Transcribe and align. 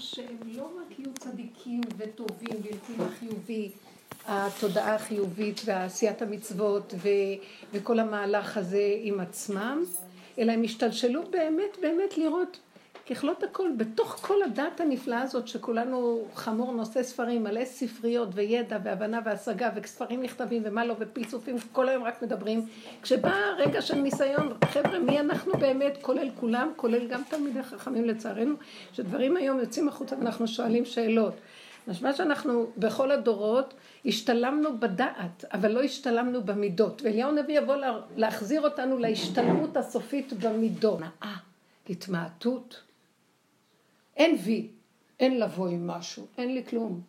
שהם 0.00 0.38
לא 0.44 0.62
רק 0.62 0.98
יהיו 0.98 1.10
צדיקים 1.18 1.80
וטובים 1.96 2.56
וילכו 2.62 2.92
לחיובי, 2.98 3.70
התודעה 4.26 4.94
החיובית 4.94 5.60
ועשיית 5.64 6.22
המצוות 6.22 6.94
ו, 6.96 7.08
וכל 7.72 7.98
המהלך 7.98 8.56
הזה 8.56 8.94
עם 9.02 9.20
עצמם, 9.20 9.84
אלא 10.38 10.52
הם 10.52 10.62
השתלשלו 10.62 11.22
באמת 11.30 11.76
באמת 11.82 12.18
לראות 12.18 12.58
ככלות 13.10 13.42
הכל, 13.42 13.70
בתוך 13.76 14.18
כל 14.20 14.42
הדת 14.42 14.80
הנפלאה 14.80 15.22
הזאת 15.22 15.48
שכולנו 15.48 16.24
חמור 16.34 16.72
נושא 16.72 17.02
ספרים, 17.02 17.42
מלא 17.42 17.64
ספריות 17.64 18.28
וידע 18.34 18.78
והבנה 18.84 19.20
והשגה 19.24 19.70
וספרים 19.74 20.22
נכתבים 20.22 20.62
ומה 20.64 20.84
לא 20.84 20.94
ופילסופים, 20.98 21.56
כל 21.72 21.88
היום 21.88 22.04
רק 22.04 22.22
מדברים. 22.22 22.66
כשבא 23.02 23.34
רגע 23.58 23.82
של 23.82 23.94
ניסיון, 23.94 24.52
חבר'ה, 24.64 24.98
מי 24.98 25.20
אנחנו 25.20 25.52
באמת, 25.52 25.98
כולל 26.00 26.30
כולם, 26.40 26.72
כולל 26.76 27.06
גם 27.06 27.22
תלמידי 27.28 27.62
חכמים 27.62 28.04
לצערנו, 28.04 28.54
שדברים 28.92 29.36
היום 29.36 29.60
יוצאים 29.60 29.88
החוצה 29.88 30.16
ואנחנו 30.18 30.48
שואלים 30.48 30.84
שאלות. 30.84 31.34
משמע 31.88 32.12
שאנחנו 32.12 32.66
בכל 32.76 33.10
הדורות 33.10 33.74
השתלמנו 34.06 34.80
בדעת, 34.80 35.44
אבל 35.52 35.72
לא 35.72 35.82
השתלמנו 35.82 36.42
במידות. 36.42 37.02
ואליהו 37.02 37.30
הנביא 37.30 37.58
יבוא 37.58 37.76
להחזיר 38.16 38.60
אותנו 38.60 38.98
להשתלמות 38.98 39.76
הסופית 39.76 40.32
במידות. 40.32 40.98
התמעטות. 41.90 42.87
אין 44.18 44.36
וי, 44.44 44.70
אין 45.20 45.40
לבוא 45.40 45.68
עם 45.68 45.86
משהו, 45.86 46.26
אין 46.38 46.54
לי 46.54 46.64
כלום. 46.64 47.00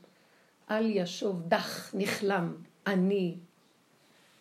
אל 0.71 0.85
ישוב 0.85 1.41
דח 1.47 1.95
נכלם 1.95 2.55
אני 2.87 3.37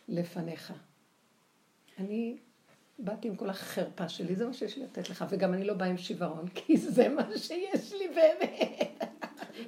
לפניך. 0.09 0.73
אני 1.99 2.37
באתי 2.99 3.29
עם 3.29 3.37
כל 3.37 3.51
החרפה 3.51 4.09
שלי, 4.09 4.37
זה 4.37 4.47
מה 4.47 4.53
שיש 4.53 4.77
לי 4.77 4.85
לתת 4.85 5.11
לך, 5.11 5.25
וגם 5.29 5.55
אני 5.55 5.65
לא 5.65 5.75
באה 5.75 5.89
עם 5.89 5.99
שיוורון, 5.99 6.49
כי 6.55 6.77
זה 6.77 7.09
מה 7.09 7.39
שיש 7.39 7.93
לי 7.93 8.09
באמת. 8.09 9.05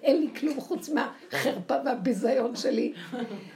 אין 0.02 0.20
לי 0.20 0.28
כלום 0.40 0.60
חוץ 0.60 0.88
מהחרפה 0.88 1.74
והביזיון 1.84 2.56
שלי. 2.56 2.92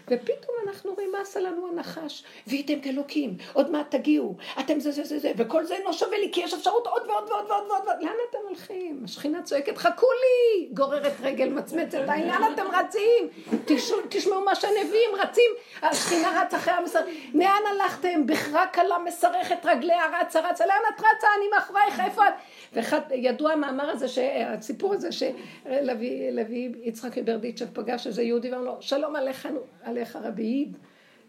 ופתאום 0.08 0.56
אנחנו 0.66 0.94
רואים 0.94 1.12
מה 1.12 1.20
עשה 1.20 1.40
לנו 1.40 1.68
הנחש. 1.68 2.24
והייתם 2.46 2.80
כאלוקים, 2.80 3.36
עוד 3.52 3.70
מעט 3.70 3.90
תגיעו, 3.90 4.36
אתם 4.60 4.80
זה 4.80 4.90
זה 4.90 5.04
זה 5.04 5.18
זה, 5.18 5.32
וכל 5.36 5.64
זה 5.64 5.74
אינו 5.74 5.92
שווה 5.92 6.18
לי, 6.18 6.30
כי 6.32 6.40
יש 6.40 6.54
אפשרות 6.54 6.86
עוד 6.86 7.02
ועוד 7.06 7.30
ועוד 7.30 7.50
ועוד 7.50 7.64
ועוד. 7.70 7.84
לאן 8.00 8.14
אתם 8.30 8.38
הולכים? 8.48 9.00
השכינה 9.04 9.42
צועקת, 9.42 9.76
חכו 9.76 10.06
לי! 10.06 10.68
גוררת 10.74 11.12
רגל, 11.22 11.48
מצמצת 11.48 11.94
עדיין, 11.94 12.28
לאן 12.28 12.52
אתם 12.54 12.66
רצים? 12.72 13.28
תשמעו 14.08 14.40
מה 14.44 14.54
שהנביאים 14.54 15.10
רצים, 15.18 15.50
השכינה 15.82 16.42
רצה 16.42 16.56
אחרי 16.56 16.74
המסר. 16.74 17.00
לאן 17.34 17.62
הלכתם? 17.70 18.26
בכרה 18.26 18.66
קלה 18.66 18.98
מסרכת 18.98 19.58
רגליה, 19.64 20.02
רצה 20.20 20.40
רצה, 20.40 20.66
לאן 20.66 20.82
את 20.94 21.00
רצה? 21.00 21.26
אני 21.38 21.48
מאחורייך, 21.54 22.00
איפה 22.00 22.22
את? 22.28 22.34
וידוע 23.10 23.52
המאמר 23.52 23.90
הזה, 23.90 24.06
הסיפור 24.46 24.94
הזה, 24.94 25.08
שלוי 25.12 26.03
לוי 26.32 26.72
יצחק 26.82 27.18
ברדיצ'ב 27.18 27.66
פגש 27.72 28.06
איזה 28.06 28.22
יהודי 28.22 28.52
ואמר 28.52 28.64
לו, 28.64 28.76
שלום 28.80 29.16
עליך, 29.16 29.48
עליך 29.82 30.16
רבי 30.16 30.42
עיד, 30.42 30.76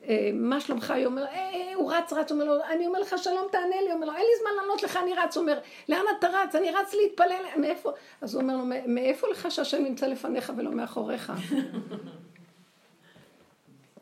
אה, 0.07 0.29
מה 0.33 0.61
שלומך? 0.61 0.93
הוא 0.97 1.05
אומר, 1.05 1.25
אה, 1.25 1.33
אה, 1.33 1.73
הוא 1.75 1.93
רץ, 1.93 2.13
רץ, 2.13 2.31
הוא 2.31 2.41
אומר 2.41 2.53
לו, 2.53 2.63
אני 2.63 2.87
אומר 2.87 2.99
לך 2.99 3.15
שלום, 3.17 3.47
תענה 3.51 3.81
לי, 3.81 3.85
הוא 3.85 3.93
אומר 3.93 4.07
לו, 4.07 4.13
אין 4.13 4.21
לי 4.21 4.39
זמן 4.41 4.51
לענות 4.61 4.83
לך, 4.83 4.99
אני 5.03 5.13
רץ, 5.13 5.37
הוא 5.37 5.41
אומר, 5.41 5.59
לאן 5.89 6.03
אתה 6.19 6.27
רץ? 6.27 6.55
אני 6.55 6.71
רץ 6.71 6.93
להתפלל, 6.93 7.43
מאיפה? 7.57 7.91
אז 8.21 8.35
הוא 8.35 8.41
אומר 8.41 8.57
לו, 8.57 8.63
מאיפה 8.87 9.27
לך 9.27 9.51
שהשם 9.51 9.83
נמצא 9.83 10.07
לפניך 10.07 10.53
ולא 10.57 10.71
מאחוריך? 10.71 11.33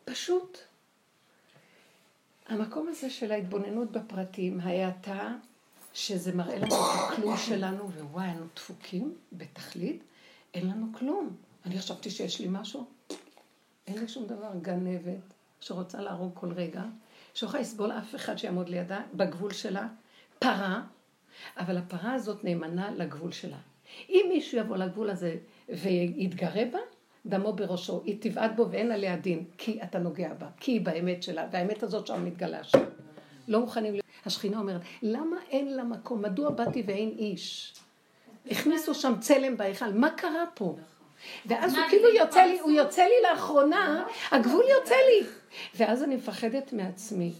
פשוט. 0.04 0.58
המקום 2.48 2.88
הזה 2.88 3.10
של 3.10 3.32
ההתבוננות 3.32 3.92
בפרטים, 3.92 4.60
ההאטה, 4.60 5.32
שזה 5.94 6.32
מראה 6.32 6.56
לנו 6.56 6.66
את 6.66 7.12
הכלום 7.12 7.36
שלנו, 7.36 7.90
ווואי, 7.90 8.26
אנו 8.26 8.44
דפוקים 8.56 9.14
בתכלית, 9.32 10.02
אין 10.54 10.70
לנו 10.70 10.86
כלום. 10.92 11.36
אני 11.66 11.78
חשבתי 11.78 12.10
שיש 12.10 12.40
לי 12.40 12.46
משהו, 12.50 12.84
אין 13.86 13.98
לי 13.98 14.08
שום 14.08 14.26
דבר. 14.26 14.50
גנבת 14.62 15.34
שרוצה 15.60 16.00
להרוג 16.00 16.30
כל 16.34 16.52
רגע, 16.52 16.82
שיכולה 17.34 17.60
לסבול 17.60 17.92
אף 17.92 18.14
אחד 18.14 18.38
שיעמוד 18.38 18.68
לידה 18.68 19.00
בגבול 19.14 19.52
שלה, 19.52 19.88
פרה, 20.38 20.82
אבל 21.58 21.76
הפרה 21.76 22.12
הזאת 22.12 22.44
נאמנה 22.44 22.90
לגבול 22.90 23.32
שלה. 23.32 23.58
אם 24.08 24.26
מישהו 24.28 24.58
יבוא 24.58 24.76
לגבול 24.76 25.10
הזה 25.10 25.36
ויתגרה 25.68 26.64
בה, 26.72 26.78
דמו 27.26 27.52
בראשו, 27.52 28.02
היא 28.04 28.16
תבעט 28.20 28.50
בו 28.56 28.70
ואין 28.70 28.92
עליה 28.92 29.16
דין, 29.16 29.44
כי 29.58 29.82
אתה 29.82 29.98
נוגע 29.98 30.34
בה, 30.34 30.48
כי 30.60 30.72
היא 30.72 30.80
באמת 30.80 31.22
שלה, 31.22 31.48
והאמת 31.52 31.82
הזאת 31.82 32.06
שם 32.06 32.24
מתגלה 32.24 32.64
שם. 32.64 32.84
לא 33.48 33.60
מוכנים... 33.60 33.94
השכינה 34.26 34.58
אומרת, 34.58 34.80
למה 35.02 35.36
אין 35.50 35.76
לה 35.76 35.84
מקום? 35.84 36.22
מדוע 36.22 36.50
באתי 36.50 36.82
ואין 36.86 37.14
איש? 37.18 37.74
הכניסו 38.50 38.94
שם 38.94 39.12
צלם 39.20 39.56
בהיכל, 39.56 39.92
מה 39.92 40.10
קרה 40.10 40.44
פה? 40.54 40.76
ואז 41.46 41.74
הוא 41.74 41.84
כאילו 41.88 42.08
יוצא 42.08 42.42
לי, 42.42 42.60
הוא 42.60 42.70
יוצא 42.70 43.02
לי 43.02 43.14
לאחרונה, 43.30 44.04
הגבול 44.30 44.64
יוצא 44.78 44.94
לי. 44.94 45.26
ואז 45.76 46.02
אני 46.02 46.16
מפחדת 46.16 46.72
מעצמי. 46.72 47.32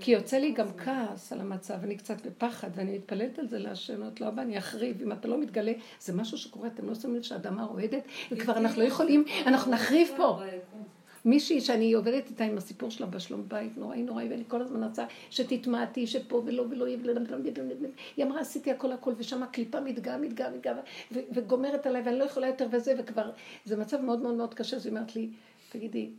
כי 0.00 0.10
יוצא 0.10 0.36
לי 0.36 0.52
גם 0.52 0.66
כעס 0.78 1.32
על 1.32 1.40
המצב, 1.40 1.74
אני 1.82 1.96
קצת 1.96 2.26
בפחד, 2.26 2.68
ואני 2.74 2.98
מתפללת 2.98 3.38
על 3.38 3.48
זה 3.48 3.58
להשם, 3.58 3.94
אומרת 3.94 4.20
לו, 4.20 4.28
אבא, 4.28 4.42
אני 4.42 4.58
אחריב, 4.58 5.02
אם 5.02 5.12
אתה 5.12 5.28
לא 5.28 5.38
מתגלה, 5.38 5.72
זה 6.00 6.12
משהו 6.12 6.38
שקורה, 6.38 6.68
אתם 6.68 6.88
לא 6.88 6.94
שמים 6.94 7.16
לב 7.16 7.22
שהאדמה 7.22 7.64
רועדת, 7.64 8.02
וכבר 8.32 8.56
אנחנו 8.56 8.82
לא 8.82 8.86
יכולים, 8.86 9.24
אנחנו 9.46 9.72
נחריב 9.72 10.08
פה. 10.16 10.40
מישהי 11.26 11.60
שאני 11.60 11.92
עובדת 11.92 12.28
איתה 12.30 12.44
עם 12.44 12.58
הסיפור 12.58 12.90
שלה 12.90 13.06
בשלום 13.06 13.44
בית, 13.48 13.78
נוראי 13.78 14.02
נוראי, 14.02 14.28
ואני 14.28 14.44
כל 14.48 14.62
הזמן 14.62 14.84
רצה 14.84 15.06
שתתמעטי, 15.30 16.06
שפה 16.06 16.42
ולא 16.46 16.62
ולא 16.70 16.88
יהיה, 16.88 16.98
היא 18.16 18.24
אמרה 18.24 18.40
עשיתי 18.40 18.70
הכל 18.70 18.92
הכל, 18.92 19.12
ושם 19.16 19.42
הקליפה 19.42 19.80
מתגאה, 19.80 20.18
מתגאה, 20.18 20.50
מתגאה, 20.50 20.74
וגומרת 21.12 21.86
עליי, 21.86 22.02
ואני 22.02 22.18
לא 22.18 22.24
יכולה 22.24 22.46
יותר 22.46 22.66
וזה, 22.72 22.94
וכבר, 22.98 23.30
זה 23.64 23.76
מצב 23.76 24.00
מאוד 24.00 24.18
מאוד 24.18 24.34
מאוד 24.34 24.54
קשה, 24.54 24.76
אז 24.76 24.86
היא 24.86 24.90
אומרת 24.90 25.16
לי, 25.16 25.28
תגידי, 25.70 26.10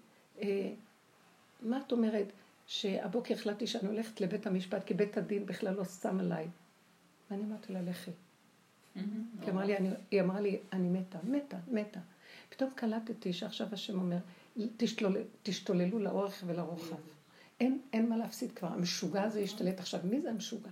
אה, 0.41 0.69
מה 1.61 1.79
את 1.87 1.91
אומרת 1.91 2.31
שהבוקר 2.67 3.33
החלטתי 3.33 3.67
שאני 3.67 3.87
הולכת 3.87 4.21
לבית 4.21 4.47
המשפט, 4.47 4.83
כי 4.83 4.93
בית 4.93 5.17
הדין 5.17 5.45
בכלל 5.45 5.73
לא 5.73 5.85
שם 5.85 6.19
עליי. 6.19 6.47
ואני 7.31 7.43
אמרתי 7.43 7.73
לה, 7.73 7.81
לכי. 7.81 8.11
היא 10.11 10.21
אמרה 10.21 10.39
לי, 10.39 10.59
אני 10.73 10.89
מתה, 10.89 11.17
מתה, 11.23 11.57
מתה. 11.67 11.99
פתאום 12.49 12.69
קלטתי 12.75 13.33
שעכשיו 13.33 13.67
השם 13.71 13.99
אומר, 13.99 14.17
תשתול, 14.77 15.17
תשתוללו 15.43 15.99
לאורך 15.99 16.43
ולרוחב. 16.47 16.95
אין, 17.59 17.79
אין 17.93 18.09
מה 18.09 18.17
להפסיד 18.17 18.51
כבר. 18.51 18.67
המשוגע 18.67 19.23
הזה 19.23 19.41
ישתלט 19.41 19.79
עכשיו. 19.79 19.99
מי 20.03 20.21
זה 20.21 20.29
המשוגע? 20.29 20.69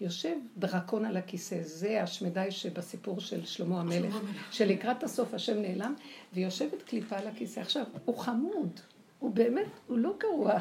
יושב 0.00 0.36
דרקון 0.58 1.04
על 1.04 1.16
הכיסא, 1.16 1.62
זה 1.62 2.02
השמדי 2.02 2.50
שבסיפור 2.50 3.20
של 3.20 3.46
שלמה 3.46 3.80
המלך, 3.80 4.18
שלקראת 4.50 5.02
הסוף 5.02 5.34
השם 5.34 5.62
נעלם, 5.62 5.94
ויושבת 6.34 6.82
קליפה 6.82 7.16
על 7.16 7.26
הכיסא. 7.26 7.60
עכשיו, 7.60 7.84
הוא 8.04 8.18
חמוד, 8.18 8.80
הוא 9.18 9.30
באמת, 9.30 9.66
הוא 9.86 9.98
לא 9.98 10.14
גרוע, 10.18 10.58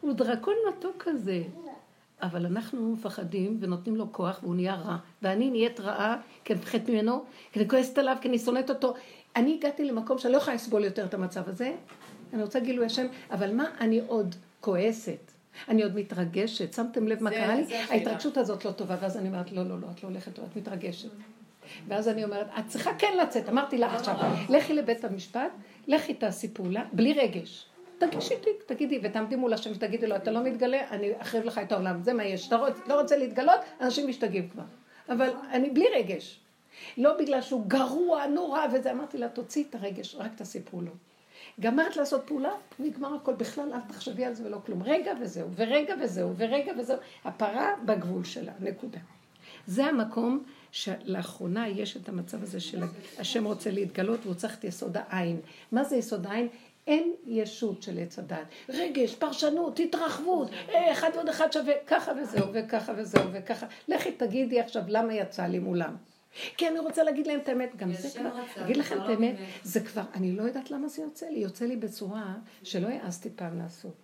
הוא 0.00 0.12
דרקון 0.12 0.54
מתוק 0.68 0.96
כזה. 0.98 1.42
אבל 2.22 2.46
אנחנו 2.46 2.92
מפחדים 2.92 3.58
ונותנים 3.60 3.96
לו 3.96 4.12
כוח 4.12 4.40
והוא 4.42 4.54
נהיה 4.54 4.74
רע. 4.74 4.96
ואני 5.22 5.50
נהיית 5.50 5.80
רעה 5.80 6.20
כי 6.44 6.52
אני 6.52 6.60
מפחדת 6.60 6.88
ממנו, 6.88 7.24
כי 7.52 7.60
אני 7.60 7.68
כועסת 7.68 7.98
עליו, 7.98 8.16
כי 8.20 8.28
אני 8.28 8.38
שונאת 8.38 8.70
אותו. 8.70 8.94
אני 9.36 9.54
הגעתי 9.54 9.84
למקום 9.84 10.18
שאני 10.18 10.32
לא 10.32 10.38
יכולה 10.38 10.54
לסבול 10.54 10.84
יותר 10.84 11.04
את 11.04 11.14
המצב 11.14 11.48
הזה, 11.48 11.72
אני 12.32 12.42
רוצה 12.42 12.60
גילוי 12.60 12.86
השם, 12.86 13.06
אבל 13.30 13.54
מה 13.54 13.64
אני 13.80 14.00
עוד 14.06 14.34
כועסת? 14.60 15.30
אני 15.68 15.82
עוד 15.82 15.96
מתרגשת, 15.96 16.72
שמתם 16.72 17.08
לב 17.08 17.22
מה 17.22 17.30
קרה 17.30 17.54
לי? 17.54 17.76
ההתרגשות 17.76 18.36
הזאת 18.36 18.64
לא 18.64 18.70
טובה, 18.70 18.96
ואז 19.00 19.16
אני 19.16 19.28
אומרת, 19.28 19.52
לא, 19.52 19.62
לא, 19.62 19.80
לא, 19.80 19.86
את 19.96 20.02
לא 20.02 20.08
הולכת, 20.08 20.38
את 20.38 20.56
מתרגשת. 20.56 21.08
ואז 21.88 22.08
אני 22.08 22.24
אומרת, 22.24 22.46
את 22.58 22.66
צריכה 22.68 22.90
כן 22.98 23.16
לצאת, 23.22 23.48
אמרתי 23.48 23.78
לך 23.78 23.94
עכשיו, 23.94 24.14
לכי 24.48 24.74
לבית 24.74 25.04
המשפט, 25.04 25.50
לכי 25.86 26.14
תעשי 26.14 26.48
פעולה, 26.48 26.84
בלי 26.92 27.12
רגש. 27.12 27.66
תגישי 27.98 28.34
תיק, 28.36 28.62
תגידי, 28.66 29.00
ותעמדי 29.02 29.36
מול 29.36 29.52
השם 29.52 29.70
ותגידי 29.70 30.06
לו, 30.06 30.16
אתה 30.16 30.30
לא 30.30 30.44
מתגלה, 30.44 30.88
אני 30.90 31.10
אחריב 31.18 31.44
לך 31.44 31.58
את 31.58 31.72
העולם, 31.72 32.02
זה 32.02 32.12
מה 32.12 32.24
יש. 32.24 32.48
אתה 32.48 32.56
לא 32.86 33.00
רוצה 33.00 33.16
להתגלות, 33.16 33.60
אנשים 33.80 34.08
משתגעים 34.08 34.48
כבר. 34.48 34.62
אבל 35.08 35.30
אני 35.50 35.70
בלי 35.70 35.86
רגש. 35.96 36.40
לא 36.98 37.18
בגלל 37.18 37.40
שהוא 37.40 37.66
גרוע, 37.66 38.26
נורא 38.26 38.66
וזה, 38.72 38.92
אמרתי 38.92 39.18
לה, 39.18 39.28
תוציאי 39.28 39.64
את 39.70 39.74
הרגש, 39.74 40.14
רק 40.14 40.34
תעשי 40.34 40.60
פעולות. 40.60 40.94
גמרת 41.60 41.96
לעשות 41.96 42.22
פעולה, 42.26 42.52
נגמר 42.78 43.14
הכל, 43.14 43.34
בכלל 43.34 43.72
אל 43.72 43.80
תחשבי 43.88 44.24
על 44.24 44.34
זה 44.34 44.46
ולא 44.46 44.58
כלום. 44.66 44.82
רגע 44.82 45.12
וזהו, 45.20 45.48
ורגע 45.56 45.94
וזהו, 46.02 46.36
ורגע 46.36 46.72
וזהו. 46.78 46.96
הפרה 47.24 47.72
בגבול 47.84 48.24
שלה, 48.24 48.52
נקודה. 48.60 48.98
זה 49.66 49.84
המקום 49.84 50.44
שלאחרונה 50.70 51.68
יש 51.68 51.96
את 51.96 52.08
המצב 52.08 52.42
הזה 52.42 52.60
של 52.60 52.82
השם 53.18 53.44
רוצה 53.44 53.70
להתגלות 53.70 54.20
והוא 54.22 54.34
צריך 54.34 54.58
את 54.58 54.64
יסוד 54.64 54.96
העין. 54.96 55.40
מה 55.72 55.84
זה 55.84 55.96
יסוד 55.96 56.26
העין? 56.26 56.48
אין 56.86 57.12
ישות 57.26 57.82
של 57.82 57.98
עץ 57.98 58.18
הדת. 58.18 58.46
רגש, 58.68 59.14
פרשנות, 59.14 59.80
התרחבות, 59.80 60.50
אה, 60.68 60.92
אחד 60.92 61.10
ועוד 61.14 61.28
אחד 61.28 61.52
שווה, 61.52 61.74
ככה 61.86 62.12
וזהו, 62.22 62.46
וככה 62.52 62.92
וזהו, 62.96 63.24
וככה. 63.32 63.66
לכי 63.88 64.12
תגידי 64.12 64.60
עכשיו 64.60 64.82
למה 64.88 65.14
יצא 65.14 65.42
לי 65.42 65.58
מולם. 65.58 65.96
כי 66.56 66.68
אני 66.68 66.78
רוצה 66.78 67.02
להגיד 67.02 67.26
להם 67.26 67.40
את 67.40 67.48
האמת, 67.48 67.76
גם 67.76 67.92
זה 67.92 68.18
כבר, 68.18 68.64
אגיד 68.64 68.76
לכם 68.76 68.96
את 69.04 69.08
האמת, 69.08 69.36
זה 69.62 69.80
כבר, 69.80 70.02
אני 70.14 70.32
לא 70.32 70.42
יודעת 70.42 70.70
למה 70.70 70.88
זה 70.88 71.02
יוצא 71.02 71.26
לי, 71.26 71.38
יוצא 71.38 71.64
לי 71.64 71.76
בצורה 71.76 72.34
שלא 72.62 72.88
העזתי 72.88 73.30
פעם 73.36 73.58
לעשות. 73.58 73.94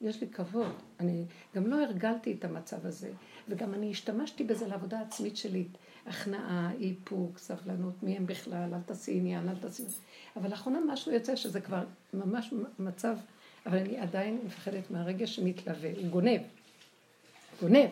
יש 0.00 0.20
לי 0.20 0.28
כבוד, 0.28 0.72
אני 1.00 1.24
גם 1.54 1.66
לא 1.66 1.82
הרגלתי 1.82 2.32
את 2.32 2.44
המצב 2.44 2.86
הזה, 2.86 3.10
וגם 3.48 3.74
אני 3.74 3.90
השתמשתי 3.90 4.44
בזה 4.44 4.66
לעבודה 4.66 5.00
עצמית 5.00 5.36
שלי. 5.36 5.64
הכנעה, 6.06 6.70
איפוק, 6.80 7.38
סבלנות, 7.38 8.02
מי 8.02 8.16
הם 8.16 8.26
בכלל, 8.26 8.74
אל 8.74 8.80
תעשי 8.86 9.12
עניין, 9.12 9.48
אל 9.48 9.54
תעשי... 9.56 9.82
אבל 10.36 10.50
לאחרונה 10.50 10.78
משהו 10.86 11.12
יוצא 11.12 11.36
שזה 11.36 11.60
כבר 11.60 11.84
ממש 12.14 12.54
מצב, 12.78 13.16
אבל 13.66 13.78
אני 13.78 13.98
עדיין 13.98 14.38
מפחדת 14.46 14.90
מהרגש 14.90 15.36
שמתלווה, 15.36 15.90
הוא 15.96 16.08
גונב, 16.08 16.40
גונב. 17.60 17.88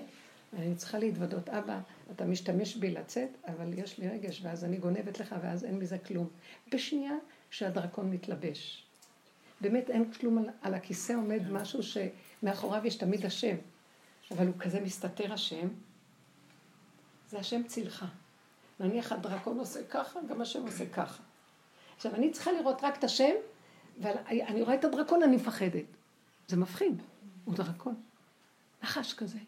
אני 0.59 0.75
צריכה 0.75 0.99
להתוודות, 0.99 1.49
אבא, 1.49 1.81
אתה 2.11 2.25
משתמש 2.25 2.77
בי 2.77 2.91
לצאת, 2.91 3.29
אבל 3.47 3.79
יש 3.79 3.99
לי 3.99 4.09
רגש, 4.09 4.41
ואז 4.43 4.65
אני 4.65 4.77
גונבת 4.77 5.21
לך, 5.21 5.35
ואז 5.43 5.65
אין 5.65 5.79
מזה 5.79 5.99
כלום. 5.99 6.29
בשנייה 6.73 7.15
שהדרקון 7.51 8.11
מתלבש. 8.11 8.87
באמת 9.61 9.91
אין 9.91 10.13
כלום 10.13 10.39
על, 10.39 10.45
על 10.63 10.75
הכיסא 10.75 11.13
עומד 11.13 11.51
משהו 11.51 11.81
שמאחוריו 11.83 12.87
יש 12.87 12.97
תמיד 12.97 13.27
השם, 13.27 13.57
אבל 14.31 14.47
הוא 14.47 14.55
כזה 14.59 14.81
מסתתר 14.81 15.33
השם, 15.33 15.69
זה 17.29 17.39
השם 17.39 17.63
צילך. 17.67 18.05
נניח 18.81 19.13
הדרקון 19.13 19.59
עושה 19.59 19.81
ככה, 19.91 20.21
גם 20.29 20.41
השם 20.41 20.63
עושה 20.63 20.87
ככה. 20.87 21.23
עכשיו, 21.97 22.15
אני 22.15 22.31
צריכה 22.31 22.53
לראות 22.53 22.85
רק 22.85 22.99
את 22.99 23.05
השם, 23.05 23.33
ואני 24.01 24.63
רואה 24.63 24.75
את 24.75 24.85
הדרקון, 24.85 25.23
אני 25.23 25.37
מפחדת. 25.37 25.85
זה 26.49 26.57
מפחיד, 26.57 27.03
הוא 27.45 27.55
דרקון. 27.55 27.95
נחש 28.83 29.15
כזה, 29.15 29.39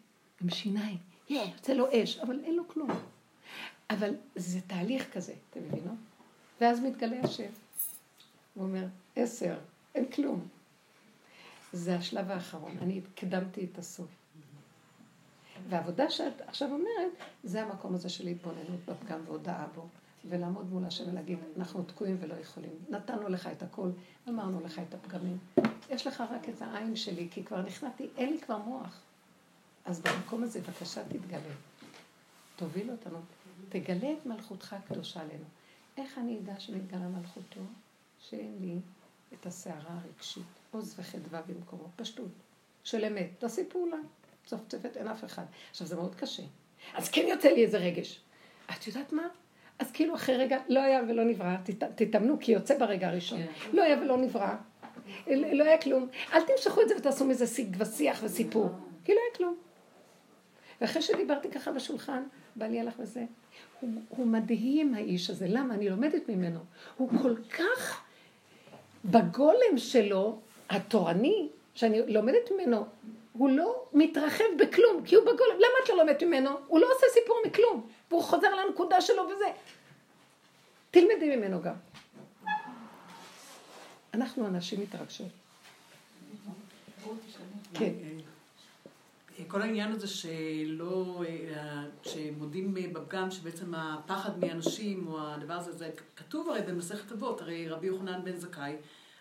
עם 0.41 0.51
שיניים, 0.51 0.99
יוצא 1.35 1.73
לו 1.73 1.87
אש, 1.93 2.19
אבל 2.19 2.41
אין 2.45 2.57
לו 2.57 2.69
כלום. 2.69 2.91
אבל 3.91 4.15
זה 4.37 4.61
תהליך 4.61 5.13
כזה, 5.13 5.33
אתם 5.51 5.61
מבינות? 5.61 5.99
ואז 6.61 6.81
מתגלה 6.81 7.21
השם. 7.25 7.51
הוא 8.55 8.65
אומר, 8.65 8.85
עשר, 9.17 9.59
אין 9.95 10.11
כלום. 10.11 10.49
זה 11.73 11.97
השלב 11.97 12.31
האחרון, 12.31 12.77
אני 12.83 13.01
הקדמתי 13.15 13.67
את 13.73 13.79
הסוף. 13.79 14.09
והעבודה 15.69 16.11
שאת 16.11 16.41
עכשיו 16.41 16.69
אומרת, 16.73 17.13
זה 17.45 17.63
המקום 17.63 17.95
הזה 17.95 18.09
של 18.09 18.27
התבוננות 18.27 18.81
בפגם 18.87 19.21
והודאה 19.27 19.67
בו, 19.75 19.89
ולעמוד 20.25 20.73
מול 20.73 20.85
השם 20.85 21.05
ולהגיד, 21.11 21.39
אנחנו 21.57 21.83
תקועים 21.83 22.17
ולא 22.21 22.35
יכולים. 22.35 22.71
נתנו 22.91 23.29
לך 23.29 23.47
את 23.47 23.63
הכל, 23.63 23.91
אמרנו 24.29 24.61
לך 24.61 24.79
את 24.79 24.95
הפגמים. 24.95 25.39
יש 25.91 26.07
לך 26.07 26.21
רק 26.31 26.49
את 26.49 26.63
העין 26.63 26.97
שלי, 26.97 27.29
כי 27.31 27.45
כבר 27.45 27.63
נכנעתי, 27.63 28.09
אין 28.17 28.33
לי 28.33 28.41
כבר 28.41 28.59
מוח. 28.59 29.01
אז 29.85 30.01
במקום 30.01 30.43
הזה, 30.43 30.61
בבקשה 30.61 31.05
תתגלה. 31.05 31.55
תוביל 32.57 32.91
אותנו. 32.91 33.19
תגלה 33.69 34.13
את 34.13 34.27
מלכותך 34.27 34.73
הקדושה 34.73 35.21
עלינו. 35.21 35.45
איך 35.97 36.19
אני 36.19 36.39
אדע 36.39 36.61
שמתגלה 36.61 37.09
מלכותו? 37.09 37.61
שאין 38.21 38.57
לי 38.61 38.77
את 39.35 39.47
הסערה 39.47 39.99
הרגשית, 40.05 40.43
עוז 40.71 40.95
וחדווה 40.99 41.43
במקומו, 41.43 41.85
פשטות, 41.97 42.31
של 42.85 43.05
אמת. 43.05 43.31
תעשי 43.39 43.65
פעולה. 43.69 43.97
צופצפת, 44.47 44.97
אין 44.97 45.09
אף 45.09 45.25
אחד. 45.25 45.45
עכשיו, 45.71 45.87
זה 45.87 45.97
מאוד 45.97 46.15
קשה. 46.15 46.43
אז 46.95 47.09
כן 47.09 47.25
יוצא 47.29 47.49
לי 47.49 47.65
איזה 47.65 47.79
רגש. 47.79 48.21
את 48.71 48.87
יודעת 48.87 49.13
מה? 49.13 49.23
אז 49.79 49.93
כאילו 49.93 50.15
אחרי 50.15 50.37
רגע, 50.37 50.59
לא 50.69 50.81
היה 50.81 51.03
ולא 51.09 51.25
נברא, 51.25 51.57
תתאמנו, 51.95 52.37
כי 52.41 52.53
יוצא 52.53 52.79
ברגע 52.79 53.09
הראשון. 53.09 53.39
כן. 53.43 53.71
לא 53.73 53.83
היה 53.83 54.01
ולא 54.01 54.17
נברא, 54.17 54.55
לא 55.27 55.65
היה 55.65 55.81
כלום. 55.81 56.09
אל 56.33 56.41
תמשכו 56.43 56.83
את 56.83 56.89
זה 56.89 56.97
ותעשו 56.97 57.25
מזה 57.25 57.47
שיג 57.47 57.77
ושיח 57.79 58.21
וסיפור, 58.25 58.69
כי 59.05 59.13
לא 59.13 59.19
היה 59.27 59.37
כלום. 59.37 59.57
ואחרי 60.81 61.03
שדיברתי 61.03 61.51
ככה 61.51 61.73
בשולחן, 61.73 62.23
בא 62.57 62.67
לי 62.67 62.81
הלך 62.81 62.95
וזה. 62.99 63.25
הוא, 63.81 63.91
הוא 64.09 64.27
מדהים 64.27 64.95
האיש 64.95 65.31
הזה, 65.31 65.47
למה? 65.49 65.75
אני 65.75 65.89
לומדת 65.89 66.29
ממנו. 66.29 66.59
הוא 66.97 67.11
כל 67.23 67.35
כך 67.59 68.03
בגולם 69.05 69.77
שלו, 69.77 70.39
התורני, 70.71 71.49
שאני 71.75 72.03
לומדת 72.07 72.51
ממנו, 72.55 72.87
הוא 73.33 73.51
לא 73.51 73.85
מתרחב 73.93 74.45
בכלום, 74.59 75.05
כי 75.05 75.15
הוא 75.15 75.23
בגולם. 75.23 75.57
למה 75.57 75.75
את 75.85 75.89
לא 75.89 75.97
לומדת 75.97 76.23
ממנו? 76.23 76.51
הוא 76.67 76.81
לא 76.81 76.87
עושה 76.97 77.07
סיפור 77.13 77.37
מכלום, 77.47 77.89
והוא 78.11 78.23
חוזר 78.23 78.49
לנקודה 78.55 79.01
שלו 79.01 79.23
וזה. 79.29 79.45
תלמדי 80.91 81.37
ממנו 81.37 81.63
גם. 81.63 81.75
אנחנו 84.15 84.47
אנשים 84.47 84.81
מתרגשות. 84.81 85.27
כן. 87.75 87.93
כל 89.49 89.63
העניין 89.63 89.93
הזה 89.93 90.07
שלא, 90.07 91.23
שמודים 92.03 92.75
בפגם, 92.93 93.31
שבעצם 93.31 93.75
הפחד 93.75 94.39
מאנשים, 94.39 95.07
או 95.09 95.19
הדבר 95.21 95.55
הזה, 95.55 95.73
זה 95.73 95.91
כתוב 96.17 96.49
הרי 96.49 96.61
במסכת 96.63 97.13
אבות, 97.13 97.41
הרי 97.41 97.69
רבי 97.69 97.87
יוחנן 97.87 98.21
בן 98.25 98.37
זכאי 98.37 98.77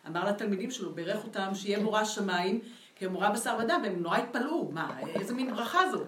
אמר 0.08 0.30
לתלמידים 0.30 0.72
שלו, 0.72 0.92
בירך 0.92 1.24
אותם 1.26 1.50
שיהיה 1.54 1.78
כן. 1.78 1.84
מורה 1.84 2.06
שמיים, 2.06 2.60
כי 2.96 3.06
הם 3.06 3.12
מורה 3.12 3.30
בשר 3.30 3.58
ודם, 3.64 3.82
והם 3.84 4.00
נורא 4.00 4.18
התפלאו, 4.18 4.72
מה, 4.72 5.00
איזה 5.16 5.34
מין 5.34 5.52
ברכה 5.52 5.80
זו. 5.92 6.04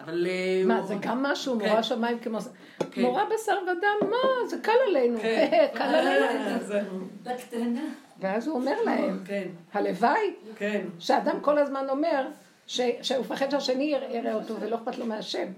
אבל... 0.00 0.26
אה, 0.26 0.62
מה, 0.66 0.82
זה 0.82 0.94
גם 1.00 1.22
משהו, 1.22 1.58
כן. 1.60 1.68
מורה 1.68 1.82
שמיים 1.82 2.18
כמו... 2.18 2.38
כן. 2.90 3.02
מורה 3.02 3.24
בשר 3.34 3.58
ודם, 3.62 4.10
מה, 4.10 4.48
זה 4.48 4.56
קל 4.62 4.72
עלינו. 4.88 5.18
כן. 5.22 5.66
קל 5.78 5.82
עלינו. 5.82 7.06
בקטנה. 7.22 7.80
ואז 8.20 8.46
הוא 8.46 8.56
אומר 8.56 8.82
להם, 8.84 9.22
כן. 9.24 9.48
הלוואי, 9.72 10.34
כן. 10.56 10.86
שאדם 10.98 11.40
כל 11.40 11.58
הזמן 11.58 11.86
אומר, 11.88 12.26
שהוא 12.66 13.20
מפחד 13.20 13.50
שהשני 13.50 13.84
יראה 13.84 14.34
אותו 14.34 14.60
ולא 14.60 14.76
אכפת 14.76 14.98
לו 14.98 15.06
מהשם. 15.06 15.52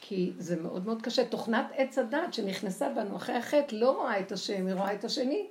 כי 0.00 0.32
זה 0.38 0.56
מאוד 0.62 0.86
מאוד 0.86 1.02
קשה. 1.02 1.24
תוכנת 1.24 1.66
עץ 1.74 1.98
הדת 1.98 2.34
שנכנסה 2.34 2.88
בנו 2.88 3.16
אחרי 3.16 3.36
החטא 3.36 3.74
לא 3.74 3.90
רואה 3.90 4.20
את 4.20 4.32
השם, 4.32 4.66
היא 4.66 4.74
רואה 4.74 4.94
את 4.94 5.04
השני. 5.04 5.46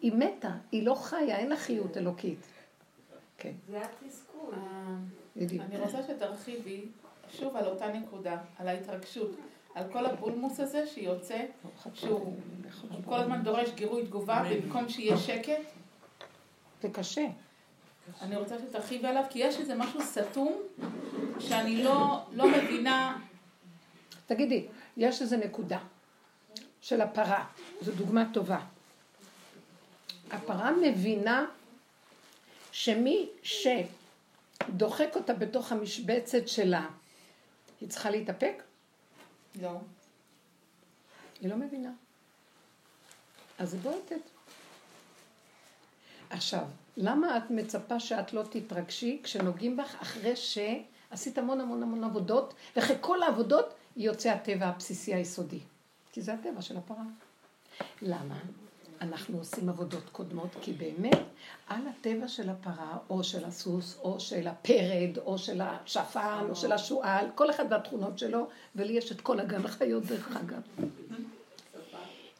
היא 0.00 0.12
מתה, 0.12 0.50
היא 0.72 0.86
לא 0.86 0.94
חיה, 0.94 1.36
אין 1.36 1.48
לה 1.48 1.56
חיות 1.56 1.96
אלוקית. 1.96 2.46
כן. 3.38 3.52
זה 3.68 3.80
התסכול. 3.82 4.54
אה, 4.54 4.96
אני 5.36 5.80
רוצה 5.80 5.98
שתרחיבי 6.02 6.84
שוב 7.30 7.56
על 7.56 7.66
אותה 7.66 7.92
נקודה, 7.92 8.36
על 8.58 8.68
ההתרגשות, 8.68 9.30
על 9.74 9.84
כל 9.92 10.06
הבולמוס 10.06 10.60
הזה 10.60 10.86
שיוצא, 10.86 11.44
שהוא 11.94 12.36
כל 13.04 13.14
הזמן 13.14 13.42
דורש 13.42 13.70
גירוי 13.74 14.06
תגובה 14.06 14.42
במקום 14.50 14.88
שיהיה 14.88 15.16
שקט. 15.16 15.62
זה 16.82 16.88
קשה. 16.88 17.26
אני 18.20 18.36
רוצה 18.36 18.56
שתרחיבי 18.58 19.06
עליו, 19.06 19.24
כי 19.30 19.38
יש 19.38 19.60
איזה 19.60 19.74
משהו 19.74 20.00
סתום 20.02 20.62
שאני 21.40 21.84
לא, 21.84 22.26
לא 22.32 22.48
מבינה. 22.48 23.18
תגידי, 24.26 24.66
יש 24.96 25.22
איזה 25.22 25.36
נקודה 25.36 25.78
של 26.80 27.00
הפרה, 27.00 27.46
זו 27.80 27.92
דוגמה 27.92 28.24
טובה. 28.32 28.60
הפרה 30.30 30.70
מבינה 30.72 31.46
שמי 32.72 33.28
שדוחק 33.42 35.08
אותה 35.14 35.34
בתוך 35.34 35.72
המשבצת 35.72 36.48
שלה, 36.48 36.86
היא 37.80 37.88
צריכה 37.88 38.10
להתאפק? 38.10 38.62
לא. 39.60 39.70
היא 41.40 41.50
לא 41.50 41.56
מבינה. 41.56 41.90
אז 43.58 43.70
זה 43.70 43.76
בועטת. 43.76 44.20
עכשיו, 46.30 46.64
למה 47.00 47.36
את 47.36 47.50
מצפה 47.50 48.00
שאת 48.00 48.32
לא 48.32 48.42
תתרגשי 48.50 49.20
כשנוגעים 49.22 49.76
בך 49.76 49.96
אחרי 50.02 50.36
שעשית 50.36 51.38
המון 51.38 51.60
המון 51.60 51.82
המון 51.82 52.04
עבודות, 52.04 52.54
ואחרי 52.76 52.96
כל 53.00 53.22
העבודות 53.22 53.74
יוצא 53.96 54.30
הטבע 54.30 54.66
הבסיסי 54.66 55.14
היסודי? 55.14 55.60
כי 56.12 56.22
זה 56.22 56.34
הטבע 56.34 56.62
של 56.62 56.76
הפרה. 56.76 57.04
למה? 58.02 58.38
אנחנו 59.00 59.38
עושים 59.38 59.68
עבודות 59.68 60.08
קודמות, 60.12 60.48
כי 60.60 60.72
באמת 60.72 61.18
על 61.68 61.80
הטבע 61.88 62.28
של 62.28 62.50
הפרה, 62.50 62.98
או 63.10 63.24
של 63.24 63.44
הסוס, 63.44 63.98
או 64.02 64.20
של 64.20 64.48
הפרד, 64.48 65.18
או 65.26 65.38
של 65.38 65.60
השפן, 65.60 66.46
או 66.50 66.56
של 66.56 66.72
השועל, 66.72 67.26
כל 67.34 67.50
אחד 67.50 67.64
והתכונות 67.70 68.18
שלו, 68.18 68.48
ולי 68.76 68.92
יש 68.92 69.12
את 69.12 69.20
כל 69.20 69.40
הגן 69.40 69.64
החיות 69.64 70.04
דרך 70.04 70.36
אגב. 70.36 70.62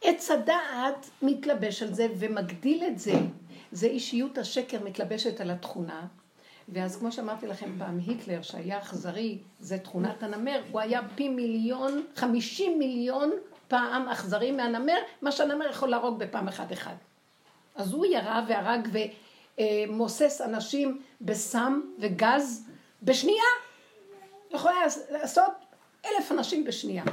עץ 0.02 0.30
הדעת 0.30 1.10
מתלבש 1.22 1.82
על 1.82 1.94
זה 1.94 2.06
ומגדיל 2.18 2.84
את 2.84 2.98
זה. 2.98 3.14
זה 3.72 3.86
אישיות 3.86 4.38
השקר 4.38 4.84
מתלבשת 4.84 5.40
על 5.40 5.50
התכונה. 5.50 6.06
ואז 6.68 6.96
כמו 6.96 7.12
שאמרתי 7.12 7.46
לכם 7.46 7.70
פעם, 7.78 7.98
היטלר 8.06 8.42
שהיה 8.42 8.78
אכזרי, 8.78 9.38
זה 9.60 9.78
תכונת 9.78 10.22
הנמר, 10.22 10.62
הוא 10.70 10.80
היה 10.80 11.00
פי 11.14 11.28
מיליון, 11.28 12.04
חמישים 12.16 12.78
מיליון 12.78 13.30
פעם 13.68 14.08
אכזרי 14.08 14.52
מהנמר, 14.52 14.98
מה 15.22 15.32
שהנמר 15.32 15.66
יכול 15.70 15.88
להרוג 15.88 16.18
בפעם 16.18 16.48
אחת 16.48 16.72
אחד. 16.72 16.94
אז 17.74 17.92
הוא 17.92 18.06
ירה 18.06 18.44
והרג 18.48 18.88
ומוסס 19.58 20.40
אנשים 20.40 21.02
בסם 21.20 21.80
וגז 21.98 22.64
בשנייה. 23.02 23.42
יכול 24.50 24.70
היה 24.70 24.86
לעשות 25.10 25.52
אלף 26.06 26.32
אנשים 26.32 26.64
בשנייה. 26.64 27.04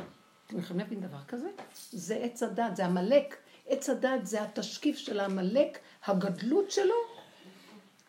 אתם 0.48 0.60
יכולים 0.60 0.80
להבין 0.80 1.02
דבר 1.02 1.24
כזה? 1.28 1.50
זה 1.92 2.16
עץ 2.16 2.44
הדת, 2.44 2.76
זה 2.76 2.86
עמלק. 2.86 3.36
עץ 3.68 3.90
הדת 3.90 4.26
זה 4.26 4.44
התשקיף 4.44 4.98
של 4.98 5.20
העמלק, 5.20 5.80
הגדלות 6.06 6.72
שלו, 6.72 6.96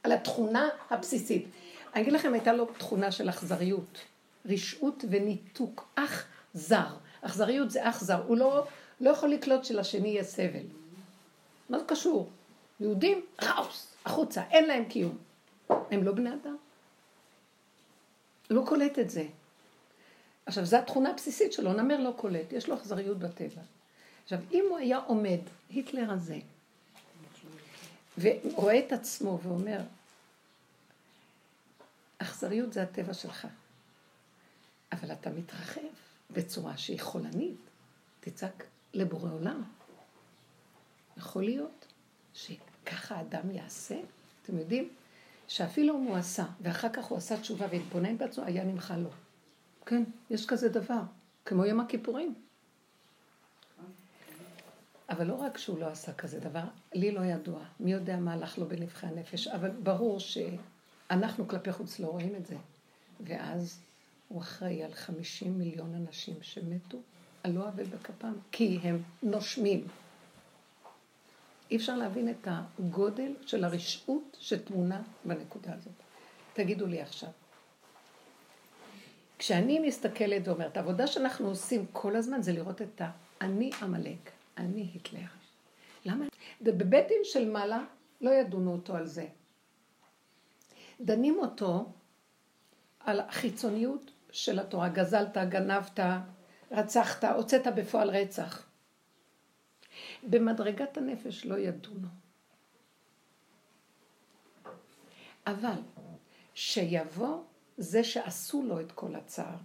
על 0.02 0.12
התכונה 0.12 0.68
הבסיסית. 0.90 1.46
אני 1.94 2.02
אגיד 2.02 2.12
לכם, 2.12 2.32
הייתה 2.32 2.52
לו 2.52 2.66
תכונה 2.78 3.12
של 3.12 3.28
אכזריות, 3.28 3.98
רשעות 4.46 5.04
וניתוק, 5.10 5.88
אך 5.94 6.26
זר. 6.54 6.86
אכזריות 7.22 7.70
זה 7.70 7.88
אך 7.88 8.00
זר, 8.00 8.22
הוא 8.26 8.36
לא, 8.36 8.66
לא 9.00 9.10
יכול 9.10 9.28
לקלוט 9.28 9.64
שלשני 9.64 10.08
יהיה 10.08 10.24
סבל. 10.24 10.66
מה 11.68 11.78
זה 11.78 11.84
קשור? 11.84 12.30
יהודים, 12.80 13.24
ראוס, 13.42 13.94
החוצה, 14.04 14.42
אין 14.50 14.64
להם 14.64 14.84
קיום. 14.84 15.18
הם 15.68 16.02
לא 16.02 16.12
בני 16.12 16.30
אדם. 16.34 16.56
לא 18.50 18.62
קולט 18.66 18.98
את 18.98 19.10
זה. 19.10 19.26
עכשיו, 20.46 20.64
זו 20.64 20.76
התכונה 20.76 21.10
הבסיסית 21.10 21.52
שלו, 21.52 21.72
נמר 21.72 22.00
לא 22.00 22.10
קולט, 22.16 22.52
יש 22.52 22.68
לו 22.68 22.74
אכזריות 22.74 23.18
בטבע. 23.18 23.62
עכשיו, 24.26 24.38
אם 24.52 24.64
הוא 24.68 24.78
היה 24.78 24.98
עומד, 24.98 25.38
היטלר 25.70 26.10
הזה, 26.10 26.38
ורואה 28.18 28.78
את 28.78 28.92
עצמו 28.92 29.40
ואומר, 29.42 29.80
אכזריות 32.18 32.72
זה 32.72 32.82
הטבע 32.82 33.14
שלך, 33.14 33.46
אבל 34.92 35.12
אתה 35.12 35.30
מתרחב 35.30 35.80
בצורה 36.30 36.76
שהיא 36.76 37.00
חולנית, 37.00 37.56
תצעק 38.20 38.64
לבורא 38.94 39.30
עולם. 39.30 39.62
יכול 41.16 41.44
להיות 41.44 41.86
שככה 42.34 43.20
אדם 43.20 43.50
יעשה? 43.50 44.00
אתם 44.42 44.58
יודעים? 44.58 44.90
שאפילו 45.48 45.98
אם 45.98 46.04
הוא 46.04 46.16
עשה, 46.16 46.44
ואחר 46.60 46.88
כך 46.92 47.04
הוא 47.04 47.18
עשה 47.18 47.40
תשובה 47.40 47.66
והתבונן 47.70 48.18
בעצמו, 48.18 48.44
היה 48.44 48.64
נמחל 48.64 48.96
לו. 48.96 49.10
כן, 49.86 50.02
יש 50.30 50.46
כזה 50.46 50.68
דבר, 50.68 51.02
כמו 51.44 51.64
יום 51.64 51.80
הכיפורים. 51.80 52.45
אבל 55.10 55.26
לא 55.26 55.34
רק 55.34 55.58
שהוא 55.58 55.78
לא 55.78 55.86
עשה 55.86 56.12
כזה 56.12 56.40
דבר, 56.40 56.64
לי 56.92 57.10
לא 57.10 57.20
ידוע, 57.20 57.60
מי 57.80 57.92
יודע 57.92 58.16
מה 58.16 58.32
הלך 58.32 58.58
לו 58.58 58.68
בנבחי 58.68 59.06
הנפש, 59.06 59.48
אבל 59.48 59.70
ברור 59.70 60.20
שאנחנו 60.20 61.48
כלפי 61.48 61.72
חוץ 61.72 62.00
לא 62.00 62.06
רואים 62.06 62.36
את 62.36 62.46
זה. 62.46 62.56
ואז 63.20 63.80
הוא 64.28 64.40
אחראי 64.40 64.82
על 64.82 64.94
50 64.94 65.58
מיליון 65.58 65.94
אנשים 65.94 66.34
שמתו 66.42 66.98
על 67.42 67.52
לא 67.52 67.68
עוול 67.68 67.84
בכפם, 67.84 68.32
כי 68.52 68.78
הם 68.82 69.02
נושמים. 69.22 69.86
אי 71.70 71.76
אפשר 71.76 71.96
להבין 71.96 72.28
את 72.30 72.48
הגודל 72.50 73.32
של 73.46 73.64
הרשעות 73.64 74.36
שטמונה 74.40 75.02
בנקודה 75.24 75.74
הזאת. 75.74 75.92
תגידו 76.52 76.86
לי 76.86 77.00
עכשיו, 77.00 77.30
כשאני 79.38 79.78
מסתכלת 79.78 80.48
ואומרת, 80.48 80.76
העבודה 80.76 81.06
שאנחנו 81.06 81.48
עושים 81.48 81.86
כל 81.92 82.16
הזמן 82.16 82.42
זה 82.42 82.52
לראות 82.52 82.82
את 82.82 83.02
האני 83.40 83.70
עמלק, 83.82 84.30
אני 84.56 84.90
היטלר. 84.94 85.26
למה? 86.04 86.24
בבית 86.60 87.08
דין 87.08 87.20
של 87.24 87.50
מעלה 87.50 87.84
לא 88.20 88.30
ידונו 88.30 88.72
אותו 88.72 88.96
על 88.96 89.06
זה. 89.06 89.26
דנים 91.00 91.38
אותו 91.38 91.92
על 93.00 93.20
החיצוניות 93.20 94.10
של 94.30 94.58
התורה, 94.58 94.88
גזלת, 94.88 95.36
גנבת, 95.48 96.00
רצחת, 96.70 97.24
הוצאת 97.24 97.66
בפועל 97.76 98.10
רצח. 98.10 98.68
במדרגת 100.22 100.96
הנפש 100.96 101.46
לא 101.46 101.58
ידונו. 101.58 102.08
אבל 105.46 105.80
שיבוא 106.54 107.42
זה 107.76 108.04
שעשו 108.04 108.62
לו 108.62 108.80
את 108.80 108.92
כל 108.92 109.14
הצער, 109.14 109.56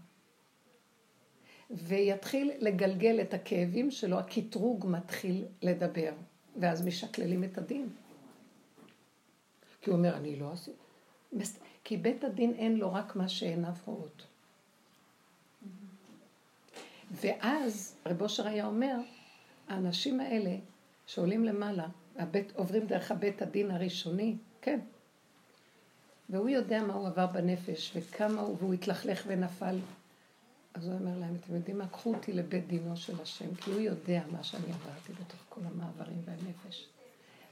ויתחיל 1.73 2.51
לגלגל 2.59 3.21
את 3.21 3.33
הכאבים 3.33 3.91
שלו, 3.91 4.19
הקטרוג 4.19 4.85
מתחיל 4.89 5.45
לדבר, 5.61 6.11
ואז 6.59 6.85
משקללים 6.85 7.43
את 7.43 7.57
הדין. 7.57 7.89
כי 9.81 9.89
הוא 9.89 9.97
אומר, 9.97 10.17
אני 10.17 10.35
לא 10.35 10.51
עשיתי. 10.51 10.77
כי 11.83 11.97
בית 11.97 12.23
הדין 12.23 12.53
אין 12.53 12.77
לו 12.77 12.93
רק 12.93 13.15
מה 13.15 13.29
שעיניו 13.29 13.73
רואות. 13.85 14.27
ואז 17.11 17.95
רב 18.05 18.21
אושר 18.21 18.47
היה 18.47 18.65
אומר, 18.65 18.95
האנשים 19.67 20.19
האלה 20.19 20.55
שעולים 21.05 21.45
למעלה, 21.45 21.87
הבית, 22.15 22.51
עוברים 22.55 22.87
דרך 22.87 23.11
הבית 23.11 23.41
הדין 23.41 23.71
הראשוני, 23.71 24.35
כן. 24.61 24.79
והוא 26.29 26.49
יודע 26.49 26.83
מה 26.83 26.93
הוא 26.93 27.07
עבר 27.07 27.27
בנפש 27.27 27.91
וכמה 27.95 28.41
הוא, 28.41 28.57
והוא 28.59 28.73
התלכלך 28.73 29.23
ונפל. 29.27 29.79
אז 30.73 30.87
הוא 30.87 30.93
אומר 30.93 31.17
להם, 31.19 31.35
אתם 31.35 31.55
יודעים 31.55 31.77
מה? 31.77 31.87
קחו 31.87 32.13
אותי 32.13 32.33
לבית 32.33 32.67
דינו 32.67 32.97
של 32.97 33.21
השם, 33.21 33.55
כי 33.55 33.71
הוא 33.71 33.79
יודע 33.79 34.21
מה 34.31 34.43
שאני 34.43 34.65
עברתי 34.65 35.13
בתוך 35.13 35.39
כל 35.49 35.61
המעברים 35.65 36.21
והנפש. 36.25 36.87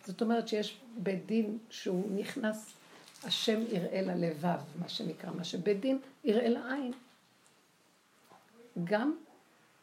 זאת 0.06 0.22
אומרת 0.22 0.48
שיש 0.48 0.78
בית 0.98 1.26
דין 1.26 1.58
שהוא 1.70 2.12
נכנס, 2.16 2.74
השם 3.24 3.62
יראה 3.72 4.02
ללבב, 4.02 4.60
מה 4.80 4.90
שנקרא, 4.90 5.32
מה 5.32 5.44
שבית 5.44 5.80
דין 5.80 6.00
יראה 6.24 6.50
לעין. 6.50 6.94
גם 8.84 9.16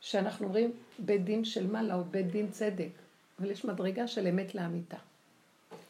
שאנחנו 0.01 0.47
אומרים 0.47 0.73
בית 0.99 1.25
דין 1.25 1.45
של 1.45 1.67
מעלה 1.67 1.95
או 1.95 2.05
בית 2.05 2.31
דין 2.31 2.51
צדק, 2.51 2.89
אבל 3.39 3.51
יש 3.51 3.65
מדרגה 3.65 4.09
של 4.09 4.27
אמת 4.27 4.55
לאמיתה. 4.55 4.97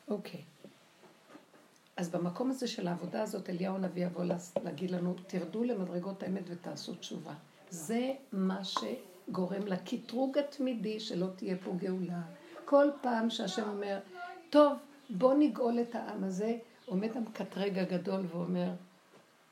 אוקיי. 0.08 0.42
אז 1.96 2.08
במקום 2.08 2.50
הזה 2.50 2.68
של 2.68 2.88
העבודה 2.88 3.22
הזאת, 3.22 3.50
אליהו 3.50 3.74
הנביא 3.74 4.06
יבוא 4.06 4.24
להגיד 4.64 4.90
לנו, 4.90 5.14
תרדו 5.26 5.64
למדרגות 5.64 6.22
האמת 6.22 6.42
ותעשו 6.46 6.94
תשובה. 6.94 7.34
זה 7.70 8.12
מה 8.32 8.60
שגורם 8.64 9.66
לקטרוג 9.66 10.38
התמידי 10.38 11.00
שלא 11.00 11.26
תהיה 11.36 11.56
פה 11.64 11.72
גאולה. 11.76 12.20
כל 12.64 12.86
פעם 13.00 13.30
שהשם 13.30 13.68
אומר, 13.68 13.98
טוב, 14.50 14.72
בוא 15.10 15.34
נגאול 15.34 15.80
את 15.80 15.94
העם 15.94 16.24
הזה, 16.24 16.56
עומד 16.86 17.16
המקטרג 17.16 17.78
הגדול 17.78 18.24
ואומר, 18.32 18.70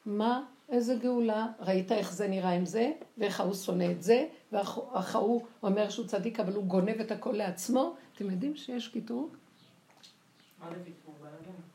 מה 0.06 0.44
איזה 0.68 0.94
גאולה, 0.94 1.46
ראית 1.60 1.92
איך 1.92 2.12
זה 2.12 2.28
נראה 2.28 2.50
עם 2.50 2.66
זה, 2.66 2.92
ואיך 3.18 3.40
ההוא 3.40 3.54
שונא 3.54 3.90
את 3.90 4.02
זה, 4.02 4.26
ואיך 4.52 5.14
ההוא 5.14 5.44
אומר 5.62 5.90
שהוא 5.90 6.06
צדיק, 6.06 6.40
אבל 6.40 6.52
הוא 6.52 6.64
גונב 6.64 7.00
את 7.00 7.10
הכל 7.10 7.32
לעצמו. 7.32 7.94
אתם 8.14 8.30
יודעים 8.30 8.56
שיש 8.56 8.88
קיטור? 8.88 9.28
כן. 11.44 11.73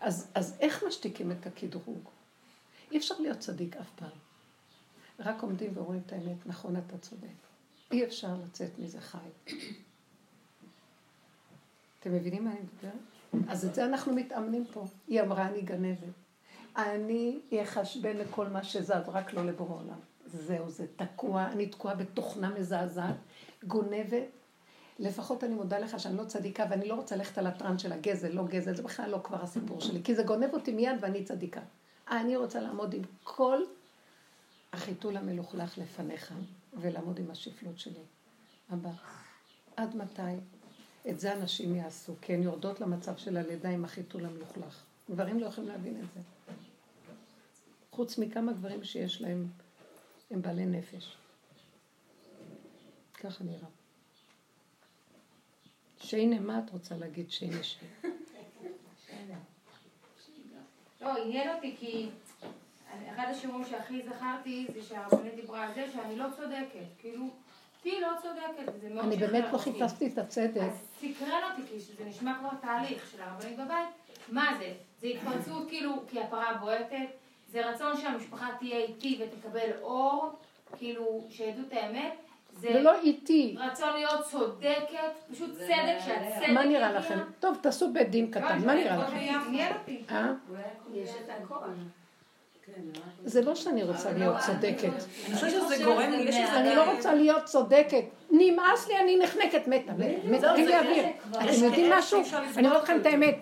אז, 0.00 0.30
אז 0.34 0.56
איך 0.60 0.84
משתיקים 0.88 1.32
את 1.32 1.46
הקדרוג? 1.46 2.08
אי 2.90 2.98
אפשר 2.98 3.14
להיות 3.18 3.38
צדיק 3.38 3.76
אף 3.76 3.90
פעם. 3.96 4.18
רק 5.18 5.42
עומדים 5.42 5.72
ורואים 5.74 6.00
את 6.06 6.12
האמת, 6.12 6.46
נכון, 6.46 6.76
אתה 6.76 6.98
צודק. 6.98 7.26
אי 7.92 8.04
אפשר 8.04 8.36
לצאת 8.44 8.78
מזה 8.78 9.00
חי. 9.00 9.18
אתם 12.00 12.14
מבינים 12.14 12.44
מה 12.44 12.50
אני 12.50 12.60
מדברת? 12.60 13.50
אז 13.50 13.64
את 13.64 13.74
זה 13.74 13.84
אנחנו 13.84 14.14
מתאמנים 14.14 14.64
פה. 14.72 14.84
היא 15.08 15.20
אמרה, 15.20 15.48
אני 15.48 15.62
גנבת. 15.62 16.14
אני 16.76 17.40
אחשבן 17.62 18.16
לכל 18.16 18.48
מה 18.48 18.64
שזז, 18.64 19.08
רק 19.08 19.32
לא 19.32 19.46
לבורא 19.46 19.82
עולם. 19.82 19.98
זהו, 20.26 20.70
זה 20.70 20.86
תקוע, 20.96 21.46
אני 21.46 21.66
תקועה 21.66 21.94
בתוכנה 21.94 22.50
מזעזעת, 22.50 23.16
גונבת. 23.64 24.24
לפחות 25.00 25.44
אני 25.44 25.54
מודה 25.54 25.78
לך 25.78 26.00
שאני 26.00 26.16
לא 26.16 26.24
צדיקה 26.24 26.66
ואני 26.70 26.88
לא 26.88 26.94
רוצה 26.94 27.16
ללכת 27.16 27.38
על 27.38 27.46
הטראנס 27.46 27.82
של 27.82 27.92
הגזל, 27.92 28.28
לא 28.28 28.44
גזל, 28.46 28.74
זה 28.74 28.82
בכלל 28.82 29.10
לא 29.10 29.20
כבר 29.24 29.42
הסיפור 29.42 29.80
שלי, 29.80 30.02
כי 30.02 30.14
זה 30.14 30.22
גונב 30.22 30.52
אותי 30.52 30.72
מיד 30.72 30.96
ואני 31.00 31.24
צדיקה. 31.24 31.60
אני 32.10 32.36
רוצה 32.36 32.60
לעמוד 32.60 32.94
עם 32.94 33.02
כל 33.24 33.62
החיתול 34.72 35.16
המלוכלך 35.16 35.78
לפניך 35.78 36.34
ולעמוד 36.80 37.18
עם 37.18 37.30
השפלות 37.30 37.78
שלי. 37.78 38.02
אבא, 38.72 38.90
עד 39.76 39.96
מתי? 39.96 40.22
את 41.08 41.20
זה 41.20 41.32
אנשים 41.32 41.76
יעשו, 41.76 42.14
כי 42.20 42.34
הן 42.34 42.42
יורדות 42.42 42.80
למצב 42.80 43.16
של 43.16 43.36
הלידה 43.36 43.68
עם 43.68 43.84
החיתול 43.84 44.24
המלוכלך. 44.24 44.84
גברים 45.10 45.40
לא 45.40 45.46
יכולים 45.46 45.70
להבין 45.70 45.96
את 45.96 46.08
זה. 46.14 46.20
חוץ 47.90 48.18
מכמה 48.18 48.52
גברים 48.52 48.84
שיש 48.84 49.22
להם, 49.22 49.46
הם 50.30 50.42
בעלי 50.42 50.66
נפש. 50.66 51.16
ככה 53.14 53.44
נראה. 53.44 53.79
שיינה, 56.00 56.40
מה 56.40 56.58
את 56.58 56.70
רוצה 56.70 56.96
להגיד 56.96 57.30
שיינה 57.30 57.62
שיינה? 57.62 59.38
לא, 61.00 61.24
עניין 61.24 61.54
אותי 61.54 61.76
כי 61.78 62.08
אחד 63.14 63.26
השיעורים 63.30 63.64
שהכי 63.64 64.02
זכרתי 64.02 64.66
זה 64.74 64.82
שהרבנית 64.82 65.34
דיברה 65.34 65.64
על 65.66 65.74
זה 65.74 65.86
שאני 65.92 66.16
לא 66.16 66.26
צודקת. 66.36 66.86
כאילו, 66.98 67.24
היא 67.84 68.00
לא 68.00 68.08
צודקת, 68.22 68.72
וזה 68.74 68.88
מאוד 68.88 69.04
אני 69.04 69.16
באמת 69.16 69.44
לא 69.52 69.58
חיפשתי 69.58 70.06
את 70.06 70.18
הצדק. 70.18 70.60
אז 70.60 70.72
סקרן 70.98 71.40
אותי, 71.50 71.62
כי 71.70 71.80
זה 71.80 72.04
נשמע 72.04 72.38
כבר 72.38 72.50
תהליך 72.60 73.10
של 73.12 73.22
הרבנית 73.22 73.58
בבית. 73.58 73.88
מה 74.28 74.56
זה? 74.58 74.72
זה 75.00 75.06
התפרצות 75.06 75.68
כאילו, 75.68 75.92
כי 76.08 76.20
הפרה 76.20 76.54
בועטת, 76.54 77.06
זה 77.52 77.70
רצון 77.70 77.96
שהמשפחה 77.96 78.46
תהיה 78.58 78.78
איתי 78.78 79.20
ותקבל 79.22 79.70
אור, 79.82 80.30
כאילו, 80.78 81.26
שידעו 81.30 81.62
את 81.68 81.72
האמת. 81.72 82.12
זה 82.60 82.80
לא 82.80 83.00
איתי. 83.00 83.56
רצון 83.58 83.88
להיות 83.92 84.24
צודקת, 84.30 84.98
פשוט 85.32 85.50
צדק, 85.54 85.98
שהצדק... 86.04 86.48
מה 86.48 86.64
נראה 86.64 86.92
לכם? 86.92 87.18
טוב, 87.40 87.58
תעשו 87.60 87.92
בית 87.92 88.10
דין 88.10 88.30
קטן, 88.30 88.66
מה 88.66 88.74
נראה 88.74 88.96
לכם? 88.96 89.16
אה? 90.10 90.32
יש 90.94 91.10
את 91.10 91.30
הכוח. 91.42 91.62
זה 93.24 93.42
לא 93.42 93.54
שאני 93.54 93.82
רוצה 93.82 94.12
להיות 94.12 94.36
צודקת. 94.38 94.84
אני 95.26 95.34
חושבת 95.34 95.50
שזה 95.50 95.84
גורם 95.84 96.10
לי, 96.10 96.46
אני 96.46 96.74
לא 96.74 96.92
רוצה 96.92 97.14
להיות 97.14 97.44
צודקת. 97.44 98.04
נמאס 98.30 98.88
לי, 98.88 99.00
אני 99.00 99.18
נחנקת, 99.18 99.68
מתה, 99.68 99.92
מתה, 100.24 100.54
אין 100.54 100.66
לי 100.66 100.78
אוויר. 100.78 101.04
אתם 101.30 101.64
יודעים 101.64 101.92
משהו? 101.92 102.22
אני 102.56 102.68
אומרת 102.68 102.82
לכם 102.82 102.96
את 103.00 103.06
האמת. 103.06 103.38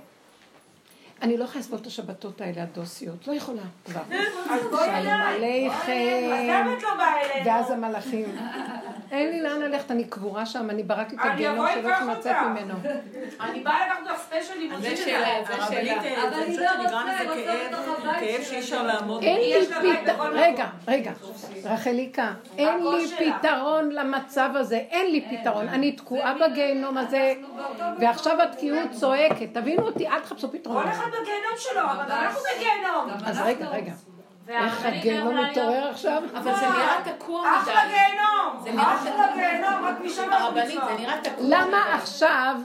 אני 1.23 1.37
לא 1.37 1.45
יכולה 1.45 1.61
לסבול 1.61 1.79
את 1.79 1.87
השבתות 1.87 2.41
האלה 2.41 2.63
הדוסיות, 2.63 3.29
לא 3.29 3.33
יכולה 3.33 3.63
כבר. 3.85 4.01
שלום 4.69 5.21
עליכם. 5.21 6.67
ואז 7.45 7.71
המלאכים. 7.71 8.37
אין 9.11 9.31
לי 9.31 9.41
לאן 9.41 9.61
ללכת, 9.61 9.91
אני 9.91 10.05
קבורה 10.05 10.47
שם, 10.47 10.71
אני 10.71 10.83
בראתי 10.83 11.15
את 11.17 11.21
הגיהנום 11.23 11.67
שלא 11.75 12.13
לצאת 12.13 12.37
ממנו. 12.51 12.75
אני 13.41 13.61
באה 13.61 13.85
אליך 13.85 14.19
ספיישלים. 14.19 14.81
זה 14.81 14.97
שאלה, 14.97 15.37
הרבנית, 15.37 15.99
אני 15.99 16.51
חושבת 16.51 16.69
שנגרם 16.79 17.07
לזה 17.09 17.25
כאב, 17.45 17.77
כאב 18.21 18.43
שאי 18.43 18.59
אפשר 18.59 18.83
לעמוד. 18.83 19.23
אין 19.23 19.41
לי 19.41 19.67
פתרון, 20.03 20.31
רגע, 20.33 20.67
רגע, 20.89 21.13
רחליקה, 21.65 22.33
אין 22.59 22.87
לי 22.87 23.33
פתרון 23.33 23.91
למצב 23.91 24.51
הזה, 24.55 24.77
אין 24.77 25.11
לי 25.11 25.29
פתרון, 25.31 25.69
אני 25.69 25.93
תקועה 25.93 26.35
בגיהנום 26.35 26.99
הזה, 26.99 27.35
ועכשיו 27.99 28.43
התקיעות 28.43 28.91
צועקת, 28.91 29.55
תבינו 29.55 29.83
אותי, 29.83 30.09
אל 30.09 30.21
תחפשו 30.21 30.53
פתרון. 30.53 30.83
כל 30.83 30.89
אחד 30.89 31.07
בגיהנום 31.09 31.57
שלו, 31.57 31.81
אבל 31.81 32.13
אנחנו 32.13 32.41
בגיהנום. 32.57 33.11
אז 33.27 33.41
רגע, 33.45 33.69
רגע. 33.69 33.93
איך 34.49 34.85
הגיהנום 34.85 35.45
מתעורר 35.45 35.89
עכשיו? 35.91 36.23
אבל 36.33 36.55
זה 36.55 36.67
נראה 36.69 36.97
תקוע 37.05 37.41
מדי. 37.41 37.71
אחלה 37.71 37.83
גיהנום! 37.89 38.65
זה 38.65 38.73
נראה 38.73 38.95
אחלה 38.95 39.27
גיהנום, 39.35 39.85
רק 39.85 40.01
משם 40.05 40.33
הרבנית, 40.33 40.81
זה 40.89 40.95
נראה 40.99 41.21
תקוע. 41.23 41.45
למה 41.49 41.95
עכשיו 41.95 42.57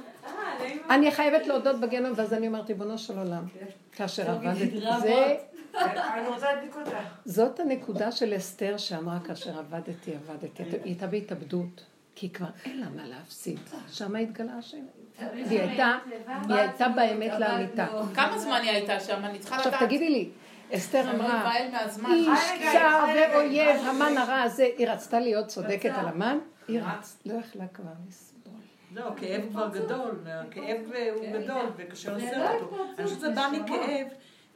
אני 0.90 1.12
חייבת 1.12 1.48
להודות 1.48 1.80
בגיהנום, 1.80 2.14
ואז 2.16 2.34
אני 2.34 2.48
אומרת, 2.48 2.68
ריבונו 2.68 2.98
של 2.98 3.18
עולם, 3.18 3.44
כאשר 3.92 4.32
עבדת, 4.32 4.72
זה... 5.02 5.36
אני 5.82 6.28
רוצה 6.28 6.54
להדליק 6.54 6.76
אותה. 6.76 6.98
זאת 7.26 7.60
הנקודה 7.60 8.12
של 8.12 8.34
אסתר 8.38 8.78
שאמרה 8.78 9.18
כאשר 9.28 9.60
עבדתי, 9.60 10.12
עבדתי, 10.16 10.64
היא 10.64 10.80
הייתה 10.84 11.08
בהתאבדות, 11.08 11.84
כי 12.16 12.30
כבר 12.30 12.48
אין 12.66 12.80
לה 12.80 12.86
מה 12.96 13.08
להפסיד. 13.08 13.60
שמה 13.92 14.20
התגלה 14.20 14.52
השם. 14.60 14.78
והיא 15.34 15.60
הייתה, 15.60 15.98
היא 16.50 16.56
הייתה 16.56 16.88
באמת 16.90 17.32
לאמיתה. 17.40 17.86
כמה 18.16 18.38
זמן 18.38 18.60
היא 18.62 18.72
הייתה 18.72 19.00
שם? 19.00 19.26
אני 19.26 19.40
צריכה 19.40 19.56
עכשיו 19.56 19.72
לדעת. 19.72 19.84
תגידי 19.84 20.10
לי, 20.10 20.30
אסתר 20.76 21.12
אמרה. 21.12 21.54
איש 22.10 22.40
צר 22.74 23.06
ואויב, 23.34 23.82
המן 23.86 24.18
הרע 24.18 24.42
הזה, 24.42 24.68
היא 24.78 24.88
רצתה 24.88 25.20
להיות 25.20 25.48
צודקת 25.48 25.92
על 25.98 26.08
המן, 26.08 26.38
היא. 26.68 26.80
לא 27.26 27.34
יכלה 27.40 27.68
כבר 27.74 27.92
לסבול. 28.08 28.54
זהו, 28.94 29.08
הכאב 29.08 29.42
כבר 29.52 29.70
גדול, 29.70 30.20
הכאב 30.28 30.78
הוא 31.16 31.26
גדול 31.40 31.66
וקשה 31.78 32.14
לסרט 32.14 32.62
אותו. 32.62 32.76
אני 32.98 33.06
חושבת 33.06 33.20
שזה 33.20 33.30
בא 33.30 33.50
מכאב, 33.52 34.08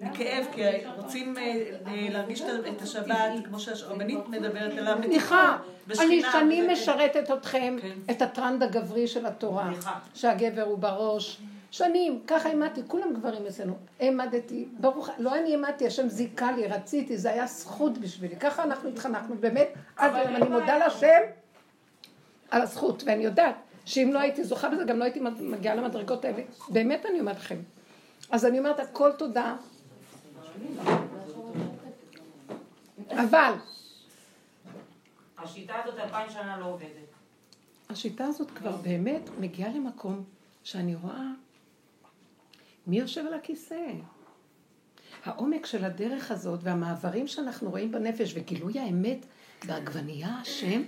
מכאב, 0.02 0.46
כי 0.52 0.62
רוצים 0.98 1.38
אה, 1.38 1.44
אה, 1.88 2.08
להרגיש 2.10 2.42
את 2.42 2.82
השבת, 2.82 3.16
כמו 3.46 3.60
שהרבנית 3.60 4.28
מדברת 4.28 4.72
על 4.72 4.86
סליחה, 4.86 4.92
המתיחה, 4.92 5.58
אני 6.00 6.22
שנים 6.32 6.70
משרתת 6.70 7.32
אתכם, 7.32 7.78
כן. 7.82 8.12
את 8.12 8.22
הטרנד 8.22 8.64
הגברי 8.64 9.08
של 9.08 9.26
התורה. 9.26 9.70
שהגבר 10.14 10.62
הוא 10.62 10.78
בראש. 10.78 11.42
שנים, 11.78 12.22
ככה 12.28 12.50
העמדתי, 12.50 12.82
כולם 12.88 13.14
גברים 13.14 13.46
אצלנו. 13.46 13.78
העמדתי, 14.00 14.68
ברוך, 14.80 15.10
לא 15.18 15.36
אני 15.36 15.52
העמדתי, 15.52 15.88
השם 15.88 16.10
זיכה 16.10 16.52
לי, 16.52 16.68
רציתי, 16.68 17.18
זה 17.18 17.32
היה 17.32 17.48
זכות 17.48 17.98
בשבילי. 17.98 18.36
ככה 18.36 18.64
אנחנו 18.64 18.90
התחנכנו, 18.90 19.36
באמת, 19.40 19.68
עד 19.96 20.16
היום 20.16 20.36
אני 20.36 20.50
מודה 20.50 20.78
להשם 20.78 21.22
על 22.52 22.62
הזכות, 22.62 23.04
ואני 23.06 23.24
יודעת 23.24 23.56
שאם 23.86 24.10
לא 24.14 24.20
הייתי 24.20 24.44
זוכה 24.44 24.70
בזה, 24.70 24.84
גם 24.84 25.00
לא 25.00 25.04
הייתי 25.04 25.20
מגיעה 25.40 25.76
למדרגות 25.76 26.26
האלה. 26.26 26.44
באמת 26.70 27.06
אני 27.06 27.20
אומרת 27.20 27.36
לכם. 27.36 27.58
אז 28.32 28.46
אני 28.46 28.60
אומרת, 28.60 28.80
הכל 28.80 29.12
תודה. 29.12 29.56
אבל, 33.12 33.54
השיטה 35.38 35.74
הזאת 35.84 36.00
אלפיים 36.00 36.30
שנה 36.30 36.58
לא 36.60 36.66
עובדת. 36.66 37.08
השיטה 37.90 38.26
הזאת 38.26 38.52
כבר 38.52 38.72
באמת 38.72 39.30
מגיעה 39.40 39.70
למקום 39.70 40.24
שאני 40.64 40.96
רואה 40.96 41.28
מי 42.88 43.00
יושב 43.00 43.26
על 43.26 43.34
הכיסא. 43.34 43.92
העומק 45.24 45.66
של 45.66 45.86
הדרך 45.86 46.32
הזאת 46.32 46.60
והמעברים 46.64 47.28
שאנחנו 47.28 47.70
רואים 47.70 47.92
בנפש 47.92 48.32
וגילוי 48.36 48.80
האמת 48.80 49.26
בעגבנייה 49.66 50.40
השם, 50.42 50.82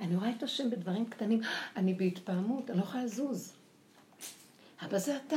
אני 0.00 0.16
רואה 0.16 0.30
את 0.30 0.42
השם 0.42 0.70
בדברים 0.70 1.06
קטנים, 1.06 1.40
אני 1.76 1.94
בהתפעמות, 1.94 2.70
אני 2.70 2.78
לא 2.78 2.82
יכולה 2.82 3.04
לזוז. 3.04 3.52
אבא 4.84 4.98
זה 4.98 5.16
אתה. 5.16 5.36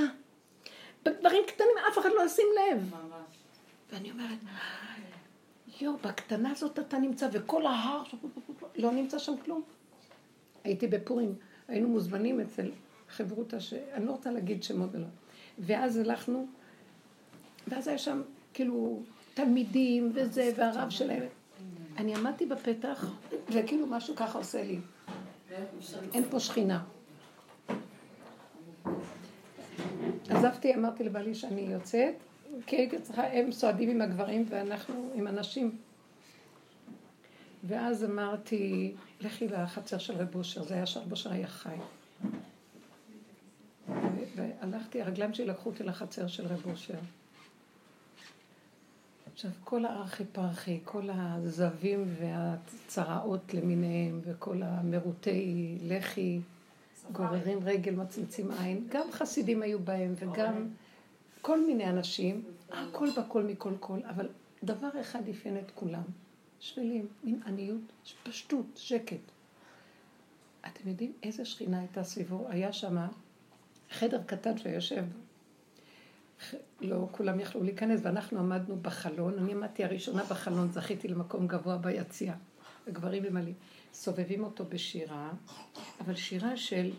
בדברים 1.05 1.43
קטנים 1.47 1.75
אף 1.91 1.97
אחד 1.97 2.09
לא 2.17 2.25
ישים 2.25 2.45
לב. 2.57 2.95
ואני 3.91 4.11
אומרת, 4.11 4.39
יואו, 5.81 5.97
בקטנה 5.97 6.51
הזאת 6.51 6.79
אתה 6.79 6.97
נמצא, 6.97 7.27
וכל 7.31 7.65
ההר, 7.65 8.03
לא 8.75 8.91
נמצא 8.91 9.19
שם 9.19 9.33
כלום. 9.45 9.61
הייתי 10.63 10.87
בפורים, 10.87 11.35
היינו 11.67 11.87
מוזמנים 11.89 12.39
אצל 12.39 12.71
חברותא, 13.09 13.59
שאני 13.59 14.05
לא 14.05 14.11
רוצה 14.11 14.31
להגיד 14.31 14.63
שמות 14.63 14.89
ולא. 14.93 15.07
ואז 15.61 15.97
הלכנו, 15.97 16.47
ואז 17.67 17.87
היה 17.87 17.97
שם 17.97 18.21
כאילו 18.53 19.01
תלמידים 19.33 20.11
וזה, 20.13 20.51
והרב 20.57 20.89
שלהם. 20.89 21.23
אני 21.97 22.15
עמדתי 22.15 22.45
בפתח, 22.45 23.11
וכאילו 23.49 23.87
משהו 23.87 24.15
ככה 24.15 24.37
עושה 24.37 24.63
לי. 24.63 24.79
אין 26.13 26.23
פה 26.29 26.39
שכינה. 26.39 26.83
עזבתי, 30.29 30.75
אמרתי 30.75 31.03
לבעלי 31.03 31.35
שאני 31.35 31.61
יוצאת, 31.61 32.15
כי 32.65 32.75
הייתי 32.75 33.01
צריכה, 33.01 33.27
הם 33.27 33.51
סועדים 33.51 33.89
עם 33.89 34.01
הגברים 34.01 34.45
ואנחנו 34.49 35.11
עם 35.15 35.27
הנשים. 35.27 35.77
ואז 37.63 38.03
אמרתי, 38.03 38.93
לכי 39.21 39.47
לחצר 39.47 39.97
של 39.97 40.13
רב 40.13 40.35
אושר, 40.35 40.63
זה 40.63 40.73
היה 40.73 40.85
שרב 40.85 41.11
אושר 41.11 41.31
היה 41.31 41.47
חי. 41.47 41.75
והלכתי, 44.41 45.01
הרגליים 45.01 45.33
שלי 45.33 45.45
לקחו 45.45 45.69
אותי 45.69 45.83
לחצר 45.83 46.27
של 46.27 46.47
רב 46.47 46.61
אושר. 46.65 46.99
עכשיו, 49.33 49.51
כל 49.63 49.85
הארכי 49.85 50.23
פרחי, 50.25 50.79
כל 50.83 51.09
הזבים 51.13 52.05
והצרעות 52.19 53.53
למיניהם, 53.53 54.19
וכל 54.23 54.63
המרוטי 54.63 55.77
לחי, 55.83 56.39
גוררים 57.11 57.59
רגל, 57.63 57.95
מצמצים 57.95 58.51
עין, 58.51 58.87
גם 58.89 59.11
חסידים 59.11 59.61
היו 59.61 59.79
בהם, 59.79 60.13
וגם 60.15 60.67
כל 61.41 61.65
מיני 61.65 61.89
אנשים, 61.89 62.43
הכל 62.71 63.07
בכל 63.17 63.43
מכל 63.43 63.73
כל, 63.79 63.99
אבל 64.09 64.29
דבר 64.63 64.89
אחד 65.01 65.29
אפיין 65.29 65.57
את 65.57 65.71
כולם, 65.75 66.03
שפלים, 66.59 67.07
מין 67.23 67.41
עניות, 67.45 67.81
פשטות, 68.23 68.65
שקט. 68.75 69.31
אתם 70.67 70.89
יודעים 70.89 71.13
איזה 71.23 71.45
שכינה 71.45 71.79
הייתה 71.79 72.03
סביבו? 72.03 72.45
היה 72.49 72.73
שם 72.73 72.97
חדר 73.91 74.21
קטן 74.25 74.57
שיושב, 74.57 75.03
לא 76.81 77.07
כולם 77.11 77.39
יכלו 77.39 77.63
להיכנס, 77.63 77.99
ואנחנו 78.03 78.39
עמדנו 78.39 78.75
בחלון, 78.81 79.37
אני 79.37 79.51
עמדתי 79.51 79.83
הראשונה 79.83 80.23
בחלון, 80.23 80.71
זכיתי 80.71 81.07
למקום 81.07 81.47
גבוה 81.47 81.77
ביציע, 81.77 82.33
הגברים 82.87 83.23
ממלאים. 83.23 83.55
סובבים 83.93 84.43
אותו 84.43 84.65
בשירה, 84.65 85.31
אבל 85.99 86.15
שירה 86.15 86.57
של 86.57 86.91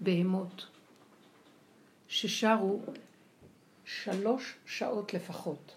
בהמות, 0.00 0.66
ששרו 2.08 2.80
שלוש 3.84 4.56
שעות 4.66 5.14
לפחות, 5.14 5.74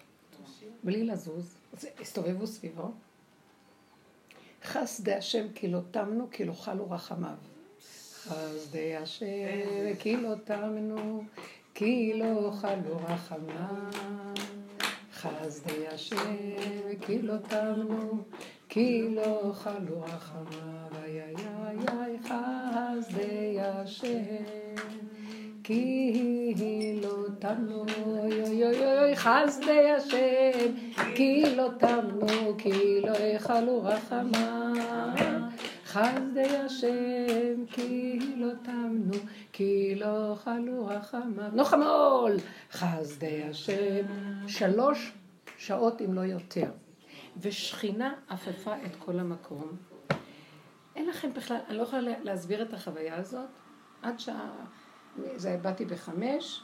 בלי 0.84 1.04
לזוז, 1.04 1.54
הסתובבו 2.00 2.46
סביבו. 2.46 2.92
חסדי 4.64 5.14
השם 5.14 5.46
כי 5.54 5.68
לא 5.68 5.80
תמנו, 5.90 6.28
כי 6.30 6.44
לא 6.44 6.52
חלו 6.52 6.90
רחמיו. 6.90 7.36
חסדי 8.28 8.96
השם 8.96 9.94
כי 9.98 10.16
לא 10.16 10.34
תמנו, 10.44 11.24
כי 11.74 12.12
לא 12.14 12.50
חלו 12.50 12.96
רחמיו. 13.08 13.90
חסדי 15.14 15.88
השם 15.88 16.16
כי 17.00 17.22
לא 17.22 17.34
תמנו, 17.48 18.24
כי 18.68 19.08
לא 19.14 19.52
חלו 19.54 20.04
איי 21.04 21.22
איי 21.22 21.34
איי 21.88 22.18
חסדי 22.22 23.60
השם. 23.60 24.44
כי 25.64 26.54
לא 27.02 27.26
תמנו, 27.38 27.84
אוי 28.06 28.42
אוי 28.42 28.98
אוי 28.98 29.16
חסדי 29.16 29.90
השם, 29.90 30.74
כי 31.14 31.44
לא 31.56 31.68
תמנו, 31.78 32.54
כי 32.58 33.00
לא 33.00 33.16
יחלו 33.16 33.82
רחמיו. 33.84 34.72
חסדי 35.92 36.56
השם, 36.56 37.66
כי 37.72 38.18
לא 38.36 38.52
תמנו, 38.62 39.12
כי 39.52 39.94
לא 39.94 40.36
חלו 40.44 40.86
רחמיו. 40.86 41.50
נוחמול! 41.52 42.36
חסדי 42.72 43.42
השם, 43.42 44.04
שלוש 44.46 45.12
שעות 45.58 46.00
אם 46.00 46.14
לא 46.14 46.20
יותר. 46.20 46.70
ושכינה 47.40 48.14
עפפה 48.28 48.74
את 48.86 48.96
כל 48.98 49.18
המקום. 49.18 49.76
אין 50.96 51.08
לכם 51.08 51.34
בכלל, 51.34 51.58
אני 51.68 51.76
לא 51.76 51.82
יכולה 51.82 52.12
להסביר 52.22 52.62
את 52.62 52.74
החוויה 52.74 53.16
הזאת, 53.16 53.48
עד 54.02 54.20
שעה, 54.20 54.50
זה 55.36 55.58
באתי 55.62 55.84
בחמש, 55.84 56.62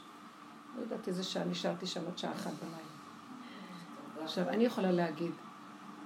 לא 0.75 0.81
יודעת 0.81 1.07
איזה 1.07 1.23
שעה, 1.23 1.45
נשארתי 1.45 1.87
שם 1.87 2.07
עד 2.07 2.17
שעה 2.17 2.31
אחת 2.31 2.51
בלילה. 2.51 4.23
עכשיו, 4.23 4.49
אני 4.49 4.65
יכולה 4.65 4.91
להגיד, 4.91 5.31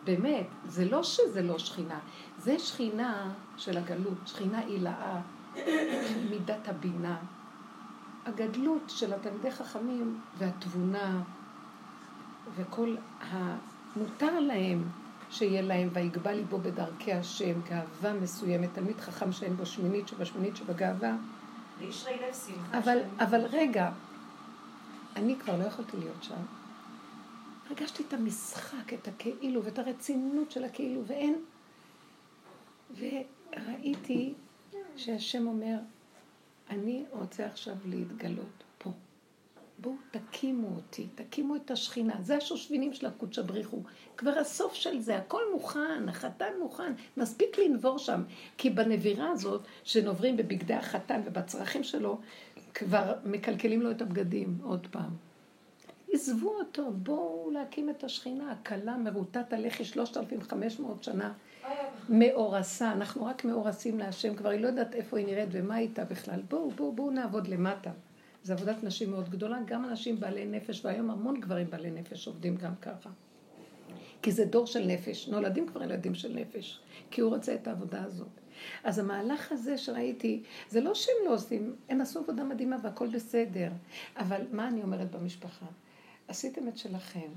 באמת, 0.03 0.47
זה 0.65 0.85
לא 0.85 1.03
שזה 1.03 1.41
לא 1.41 1.59
שכינה, 1.59 1.99
זה 2.37 2.59
שכינה 2.59 3.33
של 3.57 3.77
הגלות, 3.77 4.17
שכינה 4.25 4.59
עילאה, 4.59 5.21
של 5.55 6.29
מידת 6.29 6.67
הבינה. 6.67 7.17
הגדלות 8.25 8.81
של 8.87 9.13
התלמידי 9.13 9.51
חכמים 9.51 10.19
והתבונה 10.37 11.21
וכל 12.55 12.95
המותר 13.19 14.39
להם 14.39 14.83
שיהיה 15.29 15.61
להם 15.61 15.89
ויגבה 15.93 16.31
ליבו 16.33 16.57
בדרכי 16.57 17.13
השם, 17.13 17.61
גאווה 17.69 18.13
מסוימת, 18.13 18.69
תלמיד 18.73 18.99
חכם 18.99 19.31
שאין 19.31 19.57
בו 19.57 19.65
שמינית 19.65 20.07
שבשמינית 20.07 20.55
שבגאווה. 20.55 21.15
אבל, 22.73 22.97
אבל 23.19 23.45
רגע, 23.51 23.91
אני 25.15 25.35
כבר 25.35 25.57
לא 25.57 25.63
יכולתי 25.63 25.97
להיות 25.97 26.23
שם. 26.23 26.62
הרגשתי 27.69 28.03
את 28.07 28.13
המשחק, 28.13 28.93
את 28.93 29.07
הכאילו, 29.07 29.63
ואת 29.63 29.79
הרצינות 29.79 30.51
של 30.51 30.63
הכאילו, 30.63 31.01
ואין... 31.05 31.35
וראיתי 32.97 34.33
שהשם 34.95 35.47
אומר, 35.47 35.77
אני 36.69 37.05
רוצה 37.11 37.45
עכשיו 37.45 37.75
להתגלות 37.85 38.63
פה. 38.77 38.91
בואו 39.79 39.95
תקימו 40.11 40.75
אותי, 40.75 41.07
תקימו 41.15 41.55
את 41.55 41.71
השכינה. 41.71 42.15
זה 42.21 42.37
השושבינים 42.37 42.93
של 42.93 43.05
הקודש 43.05 43.39
הבריחו. 43.39 43.81
כבר 44.17 44.39
הסוף 44.39 44.73
של 44.73 44.99
זה, 44.99 45.17
הכל 45.17 45.41
מוכן, 45.53 46.09
החתן 46.09 46.51
מוכן. 46.59 46.93
מספיק 47.17 47.57
לנבור 47.57 47.97
שם. 47.97 48.23
כי 48.57 48.69
בנבירה 48.69 49.29
הזאת, 49.31 49.61
שנוברים 49.83 50.37
בבגדי 50.37 50.73
החתן 50.73 51.21
ובצרכים 51.25 51.83
שלו, 51.83 52.19
כבר 52.73 53.13
מקלקלים 53.25 53.81
לו 53.81 53.91
את 53.91 54.01
הבגדים 54.01 54.57
עוד 54.63 54.87
פעם. 54.91 55.32
עזבו 56.13 56.49
אותו, 56.49 56.91
בואו 56.91 57.51
להקים 57.51 57.89
את 57.89 58.03
השכינה, 58.03 58.51
הכלה 58.51 58.97
מרוטת 58.97 59.53
הלחי 59.53 59.85
3,500 59.85 61.03
שנה. 61.03 61.33
מאורסה, 62.09 62.91
אנחנו 62.91 63.25
רק 63.25 63.45
מאורסים 63.45 63.99
להשם, 63.99 64.35
כבר 64.35 64.49
היא 64.49 64.59
לא 64.59 64.67
יודעת 64.67 64.95
איפה 64.95 65.17
היא 65.17 65.25
נראית 65.25 65.49
ומה 65.51 65.77
איתה 65.77 66.05
בכלל. 66.05 66.41
בואו, 66.49 66.71
בואו, 66.71 66.91
בואו 66.91 67.11
נעבוד 67.11 67.47
למטה. 67.47 67.91
זו 68.43 68.53
עבודת 68.53 68.83
נשים 68.83 69.11
מאוד 69.11 69.29
גדולה, 69.29 69.57
גם 69.65 69.85
אנשים 69.85 70.19
בעלי 70.19 70.45
נפש, 70.45 70.85
והיום 70.85 71.09
המון 71.09 71.39
גברים 71.39 71.69
בעלי 71.69 71.91
נפש 71.91 72.27
עובדים 72.27 72.55
גם 72.55 72.75
ככה. 72.75 73.09
כי 74.21 74.31
זה 74.31 74.45
דור 74.45 74.67
של 74.67 74.85
נפש, 74.85 75.27
נולדים 75.27 75.67
כבר 75.67 75.83
ילדים 75.83 76.15
של 76.15 76.33
נפש, 76.33 76.79
כי 77.11 77.21
הוא 77.21 77.35
רוצה 77.35 77.55
את 77.55 77.67
העבודה 77.67 78.03
הזאת. 78.03 78.27
אז 78.83 78.99
המהלך 78.99 79.51
הזה 79.51 79.77
שראיתי, 79.77 80.43
זה 80.69 80.81
לא 80.81 80.93
שהם 80.95 81.15
לא 81.25 81.33
עושים, 81.33 81.75
הם 81.89 82.01
עשו 82.01 82.19
עבודה 82.19 82.43
מדהימה 82.43 82.77
והכל 82.83 83.07
בסדר, 83.07 83.69
אבל 84.17 84.41
מה 84.51 84.67
אני 84.67 84.83
אומרת 84.83 85.11
במשפחה? 85.11 85.65
עשיתם 86.33 86.67
את 86.67 86.77
שלכם. 86.77 87.29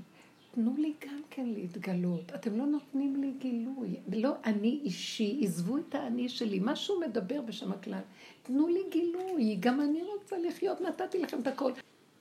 תנו 0.51 0.75
לי 0.77 0.93
גם 1.05 1.21
כן 1.29 1.45
להתגלות. 1.45 2.31
אתם 2.35 2.57
לא 2.57 2.65
נותנים 2.65 3.21
לי 3.21 3.31
גילוי. 3.39 3.95
לא 4.13 4.33
אני 4.45 4.79
אישי, 4.83 5.39
עזבו 5.43 5.77
את 5.77 5.95
האני 5.95 6.29
שלי. 6.29 6.59
משהו 6.61 6.99
מדבר 6.99 7.41
בשם 7.41 7.71
הכלל. 7.71 8.01
תנו 8.43 8.67
לי 8.67 8.79
גילוי, 8.89 9.57
גם 9.59 9.81
אני 9.81 10.01
רוצה 10.03 10.37
לחיות, 10.37 10.81
נתתי 10.81 11.19
לכם 11.19 11.41
את 11.41 11.47
הכל. 11.47 11.71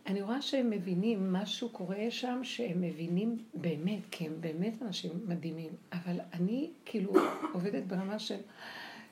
אני 0.06 0.22
רואה 0.22 0.42
שהם 0.42 0.70
מבינים, 0.70 1.32
משהו 1.32 1.68
קורה 1.68 2.10
שם 2.10 2.40
שהם 2.42 2.80
מבינים 2.80 3.36
באמת, 3.54 4.00
כי 4.10 4.26
הם 4.26 4.32
באמת 4.40 4.82
אנשים 4.82 5.10
מדהימים. 5.26 5.70
אבל 5.92 6.20
אני 6.32 6.70
כאילו 6.84 7.12
עובדת 7.52 7.82
ברמה 7.82 8.18
של, 8.18 8.40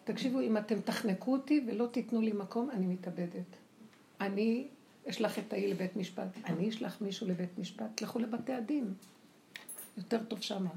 תקשיבו, 0.05 0.40
אם 0.40 0.57
אתם 0.57 0.81
תחנקו 0.81 1.33
אותי 1.33 1.64
ולא 1.66 1.87
תיתנו 1.87 2.20
לי 2.20 2.33
מקום, 2.33 2.70
אני 2.70 2.87
מתאבדת. 2.87 3.57
אני 4.20 4.66
אשלח 5.10 5.38
את 5.38 5.52
ההיא 5.52 5.68
לבית 5.68 5.96
משפט, 5.96 6.28
אני 6.44 6.68
אשלח 6.68 7.00
מישהו 7.00 7.28
לבית 7.28 7.58
משפט, 7.58 7.86
תלכו 7.94 8.18
לבתי 8.18 8.52
הדין. 8.52 8.94
יותר 9.96 10.24
טוב 10.24 10.40
שמה. 10.40 10.70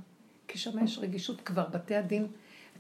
כי 0.47 0.57
שמה 0.57 0.83
יש 0.83 0.97
רגישות 0.97 1.41
כבר, 1.41 1.67
בתי 1.71 1.95
הדין, 1.95 2.27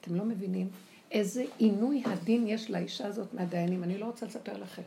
אתם 0.01 0.15
לא 0.15 0.25
מבינים 0.25 0.69
איזה 1.11 1.45
עינוי 1.57 2.03
הדין 2.05 2.47
יש 2.47 2.69
לאישה 2.69 3.07
הזאת 3.07 3.33
מהדיינים, 3.33 3.83
אני 3.83 3.97
לא 3.97 4.05
רוצה 4.05 4.25
לספר 4.25 4.57
לכם. 4.57 4.81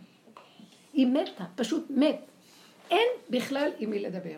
היא 0.93 1.07
מתה, 1.07 1.45
פשוט 1.57 1.91
מת. 1.91 2.21
אין 2.91 3.09
בכלל 3.31 3.71
עם 3.79 3.91
מי 3.91 3.99
לדבר. 3.99 4.37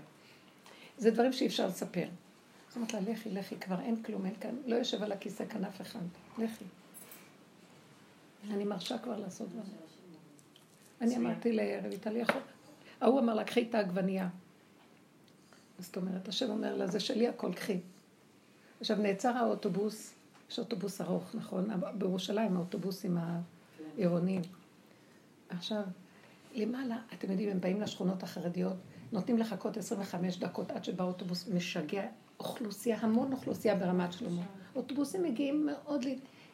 זה 0.99 1.11
דברים 1.11 1.33
שאי 1.33 1.47
אפשר 1.47 1.67
לספר. 1.67 2.07
זאת 2.69 2.77
אומרת 2.77 2.93
לה, 2.95 3.01
לכי, 3.01 3.31
לכי, 3.31 3.57
כבר 3.57 3.81
אין 3.81 4.03
כלום, 4.03 4.27
אין 4.27 4.35
כאן, 4.41 4.57
לא 4.67 4.77
יושב 4.77 5.03
על 5.03 5.13
הכיסא 5.13 5.45
כאן 5.47 5.65
אף 5.65 5.81
אחד. 5.81 6.01
לכי. 6.39 6.65
אני 8.51 8.65
מרשה 8.65 8.99
כבר 8.99 9.19
לעשות 9.21 9.49
דברים. 9.49 9.92
אני 11.03 11.17
אמרתי 11.17 11.53
לרויטל, 11.53 12.17
יכול... 12.17 12.41
ההוא 13.01 13.21
אמר 13.21 13.35
לה, 13.35 13.45
קחי 13.45 13.63
את 13.63 13.75
העגבנייה. 13.75 14.29
זאת 15.79 15.97
אומרת, 15.97 16.29
השם 16.29 16.51
אומר 16.51 16.77
לה, 16.77 16.87
זה 16.87 17.01
שלי 17.01 17.29
הכל, 17.29 17.53
קחי. 17.53 17.79
עכשיו, 18.81 18.97
נעצר 18.97 19.29
האוטובוס, 19.29 20.15
יש 20.51 20.59
אוטובוס 20.59 21.01
ארוך, 21.01 21.35
נכון? 21.35 21.69
בירושלים 21.99 22.57
האוטובוסים 22.57 23.19
העירוניים. 23.97 24.43
עכשיו, 25.49 25.83
למעלה, 26.55 26.97
אתם 27.15 27.31
יודעים, 27.31 27.49
הם 27.49 27.61
באים 27.61 27.81
לשכונות 27.81 28.23
החרדיות, 28.23 28.77
נותנים 29.13 29.39
לחכות 29.39 29.77
25 29.77 30.39
דקות 30.39 30.71
עד 30.71 30.85
שבא 30.85 31.05
אוטובוס 31.05 31.49
משגע 31.49 32.07
אוכלוסייה, 32.41 32.99
המון 33.01 33.33
אוכלוסייה 33.33 33.75
ברמת 33.75 34.13
שלמה. 34.13 34.43
אוטובוסים 34.77 35.23
מגיעים 35.23 35.67
מאוד, 35.67 36.05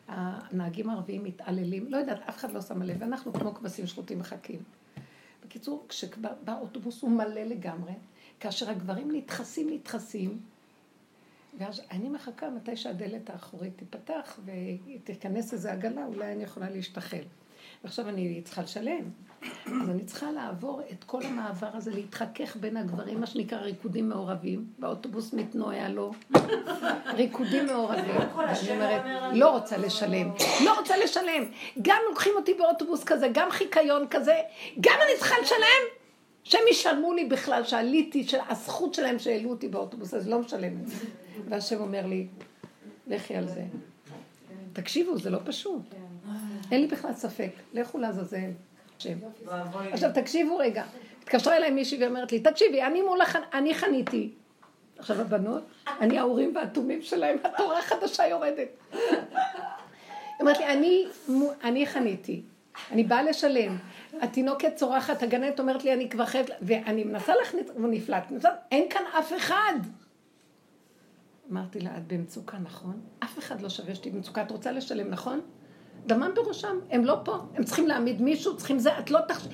הנהגים 0.09 0.90
הערביים 0.90 1.25
מתעללים, 1.25 1.87
לא 1.88 1.97
יודעת, 1.97 2.21
אף 2.29 2.37
אחד 2.37 2.53
לא 2.53 2.61
שם 2.61 2.83
לב, 2.83 2.97
ואנחנו 3.01 3.33
כמו 3.33 3.55
כבשים 3.55 3.87
שרוטים 3.87 4.18
מחכים. 4.18 4.62
בקיצור, 5.44 5.85
כשבא 5.88 6.59
אוטובוס 6.61 7.03
הוא 7.03 7.11
מלא 7.11 7.42
לגמרי, 7.42 7.92
כאשר 8.40 8.71
הגברים 8.71 9.11
נדחסים, 9.11 9.71
נדחסים, 9.71 10.40
ואז 11.59 11.83
אני 11.90 12.09
מחכה 12.09 12.51
מתי 12.51 12.77
שהדלת 12.77 13.31
האחורית 13.31 13.73
תיפתח 13.77 14.40
ותיכנס 14.44 15.53
איזו 15.53 15.68
עגלה, 15.68 16.07
אולי 16.07 16.33
אני 16.33 16.42
יכולה 16.42 16.71
להשתחל. 16.71 17.23
ועכשיו 17.85 18.09
אני 18.09 18.42
צריכה 18.44 18.62
לשלם. 18.62 19.11
אז 19.83 19.90
אני 19.90 20.05
צריכה 20.05 20.31
לעבור 20.31 20.83
את 20.92 21.05
כל 21.05 21.22
המעבר 21.22 21.68
הזה, 21.74 21.90
להתחכך 21.90 22.57
בין 22.57 22.77
הגברים, 22.77 23.20
מה 23.20 23.27
שנקרא 23.27 23.59
ריקודים 23.59 24.09
מעורבים. 24.09 24.66
באוטובוס 24.79 25.33
מתנועע 25.33 25.88
לו. 25.88 26.12
ריקודים 27.07 27.66
מעורבים. 27.66 28.16
ואני 28.37 28.70
אומרת, 28.70 29.03
לא 29.35 29.51
רוצה 29.51 29.77
לשלם. 29.77 30.31
לא 30.64 30.79
רוצה 30.79 30.96
לשלם. 30.96 31.44
גם 31.83 31.98
לוקחים 32.09 32.33
אותי 32.37 32.55
באוטובוס 32.55 33.05
כזה, 33.05 33.29
גם 33.33 33.51
חיקיון 33.51 34.07
כזה, 34.11 34.35
גם 34.81 34.94
אני 35.05 35.18
צריכה 35.18 35.35
לשלם. 35.42 35.98
שהם 36.44 36.62
ישלמו 36.70 37.12
לי 37.12 37.24
בכלל, 37.24 37.64
שעליתי, 37.64 38.27
הזכות 38.48 38.94
שלהם 38.94 39.18
שהעלו 39.18 39.51
אותי 39.51 39.68
באוטובוס, 39.68 40.14
אז 40.14 40.29
לא 40.29 40.38
משלמת. 40.38 40.90
והשם 41.48 41.81
אומר 41.81 42.07
לי, 42.07 42.27
לכי 43.07 43.37
על 43.37 43.48
זה. 43.48 43.64
תקשיבו, 44.72 45.18
זה 45.18 45.31
לא 45.31 45.38
פשוט. 45.44 45.83
אין 46.72 46.81
לי 46.81 46.87
בכלל 46.87 47.12
ספק, 47.12 47.51
לכו 47.72 47.98
לעזאזל. 47.98 48.51
עכשיו 49.92 50.11
תקשיבו 50.14 50.56
רגע, 50.56 50.84
התקשרה 51.22 51.56
אליי 51.56 51.70
מישהי 51.70 52.04
ואומרת 52.04 52.32
לי, 52.32 52.40
תקשיבי, 52.40 52.82
אני 52.82 53.02
מול 53.02 53.20
החנ... 53.20 53.40
אני 53.52 53.74
חניתי. 53.74 54.30
עכשיו 54.98 55.20
הבנות, 55.20 55.62
אני 56.00 56.18
האורים 56.18 56.56
והתומים 56.56 57.02
שלהם, 57.02 57.37
התורה 57.44 57.78
החדשה 57.78 58.26
יורדת. 58.26 58.68
היא 58.92 59.00
אומרת 60.40 60.58
לי, 60.58 60.66
אני, 60.66 61.06
אני 61.64 61.87
חניתי, 61.87 62.42
אני 62.90 63.04
באה 63.04 63.22
לשלם. 63.22 63.76
התינוקת 64.20 64.74
צורחת, 64.76 65.22
הגננת 65.22 65.61
אומרת 65.61 65.84
לי, 65.84 65.92
אני 65.92 66.11
כבר 66.11 66.26
חייבת, 66.26 66.50
ואני 66.62 67.04
מנסה 67.04 67.34
להכניס, 67.37 67.66
והוא 67.74 67.88
נפלט. 67.88 68.32
אין 68.70 68.88
כאן 68.90 69.02
אף 69.18 69.32
אחד. 69.37 69.74
אמרתי 71.52 71.80
לה, 71.80 71.96
את 71.96 72.06
במצוקה, 72.06 72.58
נכון? 72.58 73.00
אף 73.24 73.38
אחד 73.38 73.61
לא 73.61 73.68
שווה 73.68 73.94
שתהיי 73.94 74.12
במצוקה, 74.12 74.42
את 74.42 74.50
רוצה 74.50 74.72
לשלם, 74.72 75.11
נכון? 75.11 75.40
דמם 76.06 76.30
בראשם, 76.34 76.78
הם 76.90 77.04
לא 77.04 77.16
פה, 77.24 77.38
הם 77.54 77.64
צריכים 77.64 77.87
להעמיד 77.87 78.22
מישהו, 78.22 78.56
צריכים 78.56 78.78
זה, 78.78 78.98
את 78.98 79.11
לא 79.11 79.20
תחש... 79.28 79.48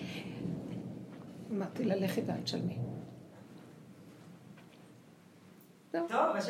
אמרתי 1.53 1.85
לה, 1.85 1.97
לכי 1.97 2.21
ואל 2.27 2.41
תשלמי. 2.41 2.79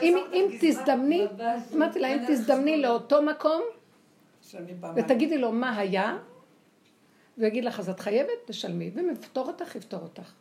אם, 0.03 0.19
אם 0.33 0.47
תזדמני, 0.61 1.27
אמרתי 1.75 2.01
לה, 2.01 2.09
אם 2.09 2.19
תזדמני 2.29 2.83
לאותו 2.83 3.23
מקום, 3.23 3.63
ותגידי 4.97 5.39
לו 5.39 5.53
מה 5.53 5.79
היה, 5.79 6.19
והוא 7.39 7.47
יגיד 7.47 7.65
לך, 7.65 7.79
אז 7.79 7.89
את 7.89 8.01
חייבת, 8.01 8.31
תשלמי, 8.45 8.91
ואם 8.95 9.11
יפתור 9.13 9.47
אותך, 9.47 9.77
יפתור 9.77 10.01
אותך. 10.01 10.33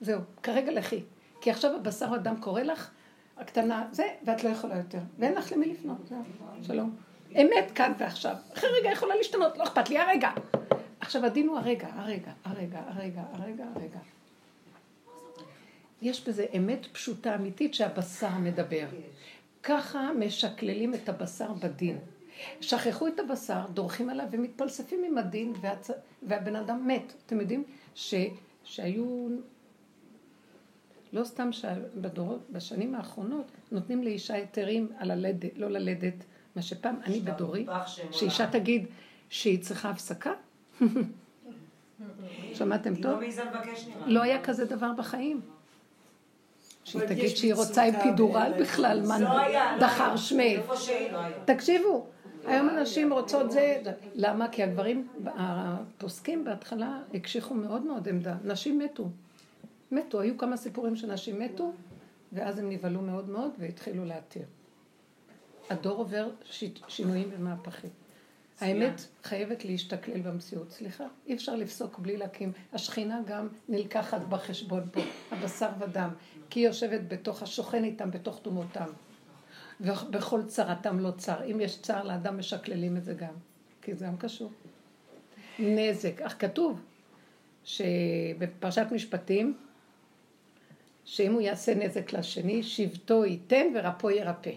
זהו, 0.00 0.20
כרגע 0.42 0.72
לכי. 0.72 1.02
כי 1.40 1.50
עכשיו 1.50 1.76
הבשר 1.76 2.14
אדם 2.14 2.36
קורא 2.40 2.62
לך, 2.62 2.90
הקטנה, 3.36 3.88
זה, 3.92 4.06
ואת 4.24 4.44
לא 4.44 4.48
יכולה 4.48 4.76
יותר. 4.76 4.98
ואין 5.18 5.34
לך 5.34 5.52
למי 5.52 5.66
לפנות, 5.66 5.96
זהו, 6.08 6.22
שלום. 6.62 6.96
אמת 7.34 7.70
כאן 7.74 7.92
ועכשיו. 7.98 8.34
אחרי 8.54 8.68
רגע 8.80 8.90
יכולה 8.92 9.16
להשתנות, 9.16 9.58
לא 9.58 9.64
אכפת 9.64 9.90
לי, 9.90 9.98
הרגע. 9.98 10.30
עכשיו 11.00 11.24
הדין 11.24 11.48
הוא 11.48 11.58
הרגע, 11.58 11.88
הרגע, 11.94 12.32
הרגע, 12.44 12.80
הרגע, 12.86 13.22
הרגע, 13.32 13.64
הרגע. 13.74 13.98
יש 16.02 16.28
בזה 16.28 16.46
אמת 16.56 16.86
פשוטה 16.92 17.34
אמיתית 17.34 17.74
שהבשר 17.74 18.38
מדבר. 18.38 18.86
ככה 19.62 20.10
משקללים 20.18 20.94
את 20.94 21.08
הבשר 21.08 21.52
בדין. 21.52 21.98
שכחו 22.60 23.08
את 23.08 23.20
הבשר, 23.20 23.60
דורכים 23.74 24.10
עליו 24.10 24.26
ומתפלספים 24.30 25.04
עם 25.04 25.18
הדין 25.18 25.52
והצ... 25.60 25.90
והבן 26.22 26.56
אדם 26.56 26.88
מת. 26.88 27.12
אתם 27.26 27.40
יודעים 27.40 27.64
ש... 27.94 28.14
שהיו 28.64 29.28
לא 31.12 31.24
סתם 31.24 31.52
שבדורות, 31.52 32.50
בשנים 32.50 32.94
האחרונות 32.94 33.46
נותנים 33.72 34.02
לאישה 34.02 34.34
היתרים 34.34 34.88
על 34.98 35.10
הלדת, 35.10 35.50
לא 35.56 35.68
ללדת, 35.70 36.24
מה 36.56 36.62
שפעם 36.62 36.96
אני 37.04 37.20
בדורי, 37.20 37.66
שאישה 38.10 38.50
תגיד 38.50 38.86
שהיא 39.28 39.62
צריכה 39.62 39.90
הפסקה. 39.90 40.32
שמעתם 42.54 42.94
טוב? 42.94 43.20
לא 44.06 44.22
היה 44.22 44.42
כזה 44.42 44.64
דבר 44.64 44.92
בחיים. 44.96 45.40
שהיא 46.84 47.02
תגיד 47.02 47.28
שהיא 47.28 47.54
רוצה 47.54 47.88
אפידורל 47.88 48.52
בכלל, 48.60 49.02
מה 49.06 49.18
דחר 49.80 50.16
שמי. 50.16 50.56
תקשיבו, 51.44 52.06
היום 52.46 52.68
הנשים 52.68 53.12
רוצות 53.12 53.50
זה, 53.50 53.82
למה? 54.14 54.48
כי 54.48 54.62
הגברים, 54.62 55.08
הפוסקים 55.26 56.44
בהתחלה 56.44 56.98
הקשיחו 57.14 57.54
מאוד 57.54 57.82
מאוד 57.82 58.08
עמדה. 58.08 58.34
נשים 58.44 58.78
מתו. 58.78 59.08
מתו, 59.92 60.20
היו 60.20 60.38
כמה 60.38 60.56
סיפורים 60.56 60.96
שנשים 60.96 61.38
מתו, 61.38 61.72
ואז 62.32 62.58
הם 62.58 62.70
נבהלו 62.70 63.00
מאוד 63.00 63.28
מאוד 63.28 63.50
והתחילו 63.58 64.04
להתיר. 64.04 64.42
הדור 65.70 65.98
עובר 65.98 66.30
שינויים 66.88 67.30
ומהפכים. 67.32 67.90
האמת 68.60 69.06
חייבת 69.22 69.64
להשתכלל 69.64 70.20
במציאות. 70.20 70.70
סליחה, 70.70 71.04
אי 71.26 71.34
אפשר 71.34 71.56
לפסוק 71.56 71.98
בלי 71.98 72.16
להקים. 72.16 72.52
השכינה 72.72 73.20
גם 73.26 73.48
נלקחת 73.68 74.20
בחשבון 74.20 74.82
פה, 74.92 75.00
הבשר 75.30 75.68
ודם, 75.78 76.10
כי 76.50 76.60
היא 76.60 76.66
יושבת 76.66 77.00
בתוך, 77.08 77.42
השוכן 77.42 77.84
איתם 77.84 78.10
בתוך 78.10 78.40
תומותם. 78.42 78.88
ובכל 79.80 80.42
צרתם 80.46 80.98
לא 80.98 81.10
צר. 81.10 81.44
אם 81.50 81.60
יש 81.60 81.80
צער 81.82 82.04
לאדם, 82.04 82.38
משקללים 82.38 82.96
את 82.96 83.04
זה 83.04 83.14
גם, 83.14 83.34
כי 83.82 83.94
זה 83.94 84.06
גם 84.06 84.16
קשור. 84.16 84.52
נזק. 85.58 86.20
אך 86.20 86.36
כתוב 86.38 86.80
שבפרשת 87.64 88.86
משפטים, 88.92 89.56
שאם 91.04 91.32
הוא 91.32 91.40
יעשה 91.40 91.74
נזק 91.74 92.12
לשני, 92.12 92.62
שבטו 92.62 93.24
ייתן 93.24 93.66
ורפו 93.74 94.10
ירפא. 94.10 94.52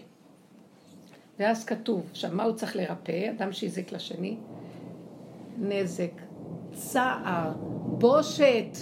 ואז 1.38 1.64
כתוב, 1.64 2.06
עכשיו 2.10 2.30
מה 2.32 2.44
הוא 2.44 2.52
צריך 2.52 2.76
לרפא? 2.76 3.30
אדם 3.30 3.52
שהזיק 3.52 3.92
לשני, 3.92 4.36
נזק, 5.58 6.12
צער, 6.72 7.52
בושת, 7.84 8.76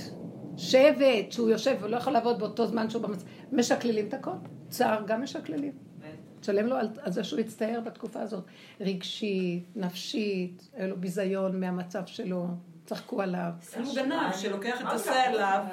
שבט, 0.57 1.33
שהוא 1.33 1.51
יושב 1.51 1.77
ולא 1.81 1.97
יכול 1.97 2.13
לעבוד 2.13 2.39
באותו 2.39 2.67
זמן 2.67 2.91
שהוא 2.91 3.03
במצב, 3.03 3.25
משקללים 3.53 4.09
את 4.09 4.15
הכל, 4.15 4.31
צער 4.69 5.03
גם 5.07 5.23
משקללים. 5.23 5.73
תשלם 6.41 6.67
לו 6.67 6.77
על, 6.77 6.89
על 7.01 7.13
זה 7.13 7.25
שהוא 7.25 7.41
יצטער 7.41 7.81
בתקופה 7.81 8.21
הזאת, 8.21 8.45
רגשית, 8.81 9.65
נפשית, 9.77 10.69
היה 10.75 10.87
לו 10.87 10.97
ביזיון 10.97 11.61
מהמצב 11.61 12.03
שלו, 12.07 12.47
צחקו 12.85 13.23
עליו. 13.23 13.51
הוא 13.85 13.95
גנב 13.95 14.33
שלוקח 14.37 14.81
את 14.81 14.87
השה 14.87 15.25
עליו, 15.29 15.65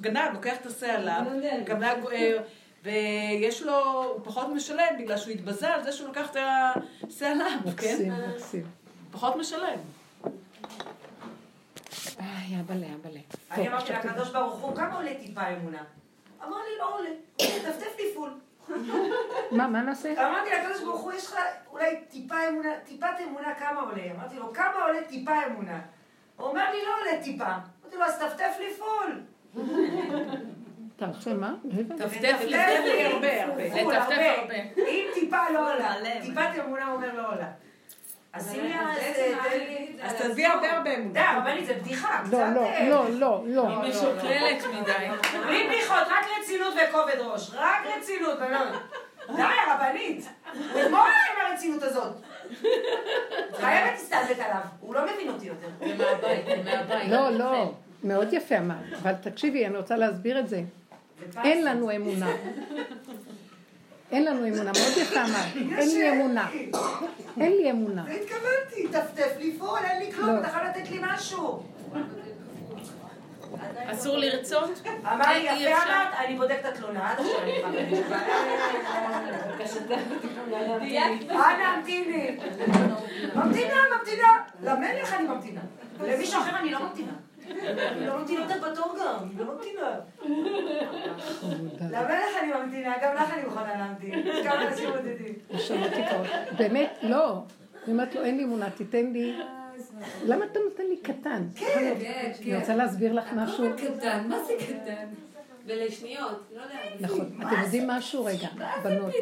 גנב, 0.00 0.30
לוקח 0.34 0.56
את 0.60 0.66
השה 0.66 0.94
עליו, 0.94 1.22
גנב 1.64 2.02
גוער. 2.02 2.38
ויש 2.86 3.62
לו, 3.62 3.92
הוא 3.92 4.20
פחות 4.24 4.48
משלם 4.48 4.98
בגלל 4.98 5.16
שהוא 5.16 5.32
התבזה 5.32 5.74
על 5.74 5.82
זה 5.84 5.92
שהוא 5.92 6.08
לקח 6.08 6.30
את 6.30 6.36
השה 6.36 7.30
עליו, 7.30 7.46
כן? 7.64 7.68
מקסים, 7.70 8.12
מקסים. 8.34 8.64
פחות 9.10 9.36
משלם. 9.36 9.78
איי, 12.20 12.60
אבאלה, 12.60 12.86
אבאלה. 13.00 13.20
אני 13.50 13.68
אמרתי 13.68 13.92
לקדוש 13.92 14.30
ברוך 14.30 14.60
הוא, 14.60 14.76
כמה 14.76 14.94
עולה 14.94 15.14
טיפה 15.14 15.48
אמונה? 15.48 15.82
אמר 16.44 16.56
לי, 16.56 16.78
לא 16.78 16.94
עולה, 16.98 17.10
טפטף 17.36 17.96
לי 17.98 18.14
פול. 18.14 18.30
מה, 19.50 19.68
מה 19.68 19.82
נעשה? 19.82 20.28
אמרתי 20.28 20.50
לקדוש 20.50 20.82
ברוך 20.82 21.00
הוא, 21.00 21.12
יש 21.12 21.26
לך 21.26 21.36
אולי 21.70 21.96
טיפה 22.10 22.48
אמונה, 22.48 22.68
טיפת 22.84 23.06
אמונה 23.24 23.54
כמה 23.54 23.80
עולה? 23.80 24.02
אמרתי 24.16 24.36
לו, 24.36 24.52
כמה 24.52 24.84
עולה 24.86 25.04
טיפה 25.08 25.46
אמונה? 25.46 25.80
הוא 26.36 26.46
אומר 26.48 26.70
לי, 26.70 26.78
לא 26.84 26.90
עולה 27.00 27.22
טיפה. 27.22 27.44
אמרתי 27.44 27.96
לו, 27.96 28.04
אז 28.04 28.18
טפטף 28.18 28.56
לי 28.58 28.74
פול. 28.74 29.20
תעשה 30.96 31.34
מה? 31.34 31.54
טפטף 31.98 32.40
לי 32.44 33.04
הרבה, 33.04 33.44
הרבה. 33.44 33.62
אם 34.78 35.06
טיפה 35.14 35.50
לא 35.54 35.72
עולה, 35.72 35.94
טיפת 36.22 36.48
אמונה 36.64 36.92
אומר 36.92 37.14
לא 37.14 37.32
עולה. 37.32 37.46
אז 38.32 38.58
תביא 40.18 40.48
הרבה 40.48 40.72
הרבה 40.76 40.94
אמונה. 40.94 41.12
די, 41.12 41.20
רבנית, 41.36 41.66
זה 41.66 41.74
בדיחה. 41.74 42.22
לא, 42.30 42.38
לא, 42.54 42.70
לא, 42.88 43.10
לא, 43.10 43.42
לא. 43.46 43.68
היא 43.68 43.90
משוקללת 43.90 44.64
מדי. 44.64 45.08
בלי 45.46 45.68
בדיחות, 45.68 46.02
רק 46.06 46.26
רצינות 46.40 46.74
וכובד 46.74 47.18
ראש. 47.20 47.50
רק 47.54 47.86
רצינות, 47.98 48.38
בנות. 48.38 48.68
די, 49.36 49.42
הרבנית. 49.42 50.28
אתמול 50.52 51.00
עם 51.00 51.50
הרצינות 51.50 51.82
הזאת. 51.82 52.12
חייבת 53.54 53.90
להסתלבט 53.92 54.38
עליו. 54.38 54.60
הוא 54.80 54.94
לא 54.94 55.00
מבין 55.04 55.28
אותי 55.28 55.46
יותר. 55.46 55.68
זה 55.80 55.94
מהבית, 56.04 56.46
זה 56.46 56.62
מהבית. 56.64 57.10
לא, 57.10 57.30
לא. 57.30 57.72
מאוד 58.04 58.32
יפה 58.32 58.58
אמרת, 58.58 58.92
אבל 59.02 59.12
תקשיבי, 59.12 59.66
אני 59.66 59.76
רוצה 59.76 59.96
להסביר 59.96 60.38
את 60.38 60.48
זה. 60.48 60.62
אין 61.44 61.64
לנו 61.64 61.96
אמונה. 61.96 62.30
אין 64.12 64.24
לנו 64.24 64.48
אמונה, 64.48 64.62
מאוד 64.64 64.96
יפה 64.96 65.20
אמרת, 65.24 65.56
אין 65.78 65.88
לי 65.88 66.10
אמונה. 66.10 66.48
אין 67.40 67.52
לי 67.52 67.70
אמונה. 67.70 68.04
זה 68.06 68.12
התכוונתי, 68.12 68.88
טפטף 68.88 69.36
לי 69.38 69.56
פול, 69.58 69.78
אין 69.84 70.02
לי 70.02 70.12
כלום, 70.12 70.38
אתה 70.38 70.48
יכול 70.48 70.62
לתת 70.62 70.90
לי 70.90 70.98
משהו. 71.02 71.62
אסור 73.86 74.16
לרצות? 74.16 74.70
אמר 75.04 75.32
לי, 75.32 75.38
יפה 75.38 75.82
אמרת, 75.82 76.14
אני 76.24 76.36
בודק 76.36 76.56
את 76.60 76.64
התלונה, 76.64 77.10
עד 77.10 77.20
עכשיו 77.20 77.42
אני. 77.42 78.02
אנא 81.30 81.62
המתיני. 81.62 82.36
ממתינה, 83.34 83.74
ממתינה. 83.98 84.28
למלך 84.62 85.12
אני 85.14 85.28
ממתינה. 85.28 85.60
למישהו 86.00 86.40
אחר 86.40 86.56
אני 86.56 86.70
לא 86.70 86.78
ממתינה. 86.82 87.12
אני 87.66 88.06
לא 88.06 88.18
ממתינה 88.18 88.42
אותה 88.42 88.70
בתור 88.70 88.96
גם, 89.00 89.14
אני 89.22 89.44
לא 89.44 89.54
ממתינה. 89.54 90.00
למלך 91.90 92.36
אני 92.42 92.52
ממתינה, 92.64 92.94
גם 93.02 93.14
לך 93.14 93.32
אני 93.32 93.44
מוכנה 93.44 93.76
להמתין. 93.78 94.42
כמה 94.44 94.68
אנשים 94.68 94.90
קרוב. 96.10 96.26
באמת, 96.58 96.98
לא. 97.02 97.42
אני 97.84 97.92
אומרת 97.92 98.14
לו, 98.14 98.24
אין 98.24 98.36
לי 98.36 98.44
אמונה, 98.44 98.70
תיתן 98.70 99.06
לי... 99.12 99.38
למה 100.24 100.44
אתה 100.44 100.58
נותן 100.70 100.82
לי 100.88 100.96
קטן? 100.96 101.42
כן, 101.56 101.94
אני 102.42 102.56
רוצה 102.56 102.76
להסביר 102.76 103.12
לך 103.12 103.32
משהו. 103.32 103.66
קטן, 103.76 104.26
מה 104.28 104.36
זה 104.44 104.52
קטן? 104.58 105.06
ולשניות, 105.66 106.42
לא 106.56 106.62
יודעת. 106.62 106.80
נכון. 107.00 107.38
אתם 107.46 107.62
יודעים 107.62 107.86
משהו? 107.88 108.24
רגע, 108.24 108.48
בנות. 108.82 109.14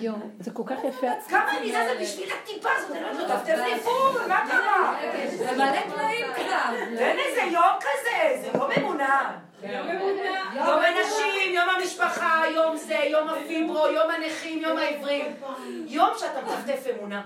יואו, 0.00 0.16
זה 0.40 0.50
כל 0.50 0.62
כך 0.66 0.84
יפה. 0.88 1.06
כמה 1.28 1.58
אני 1.58 1.68
זזה 1.72 1.96
בשביל 2.00 2.28
הטיפה 2.42 2.68
הזאת, 2.76 2.90
אני 2.96 3.00
לא 3.16 3.22
יודעת, 3.22 3.40
טפטף 3.42 3.58
לי 3.64 3.80
פול, 3.80 4.26
מה 4.28 4.46
קרה? 4.50 4.96
זה 5.36 5.52
מלא 5.52 5.80
תנאים 5.94 6.26
כאן. 6.36 6.74
תן 6.98 7.16
איזה 7.18 7.40
יום 7.52 7.78
כזה, 7.80 8.42
זה 8.42 8.58
לא 8.58 8.68
ממונה. 8.76 9.38
יום 10.54 10.78
הנשים, 10.78 11.54
יום 11.54 11.68
המשפחה, 11.68 12.42
יום 12.54 12.76
זה, 12.76 12.94
יום 12.94 13.28
הפיברו, 13.28 13.86
יום 13.86 14.10
הנכים, 14.10 14.62
יום 14.62 14.78
העברים. 14.78 15.26
יום 15.86 16.10
שאתה 16.18 16.40
מטפטף 16.42 16.86
אמונה. 16.98 17.22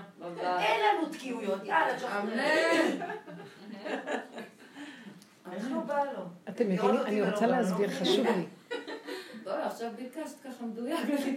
אין 0.59 0.81
לנו 0.81 1.09
תקיעויות, 1.09 1.59
יאללה. 1.65 1.93
איך 5.53 5.71
לא 5.71 5.79
בא 5.79 6.03
לו? 6.03 6.23
אתם 6.49 6.69
מבינים? 6.69 7.01
אני 7.05 7.21
רוצה 7.21 7.47
להסביר, 7.47 7.89
חשוב 7.89 8.25
לי. 8.25 8.45
לא, 9.45 9.53
עכשיו 9.53 9.89
ביקשת 9.95 10.39
ככה 10.43 10.65
מדויק, 10.65 10.99
זה 11.19 11.31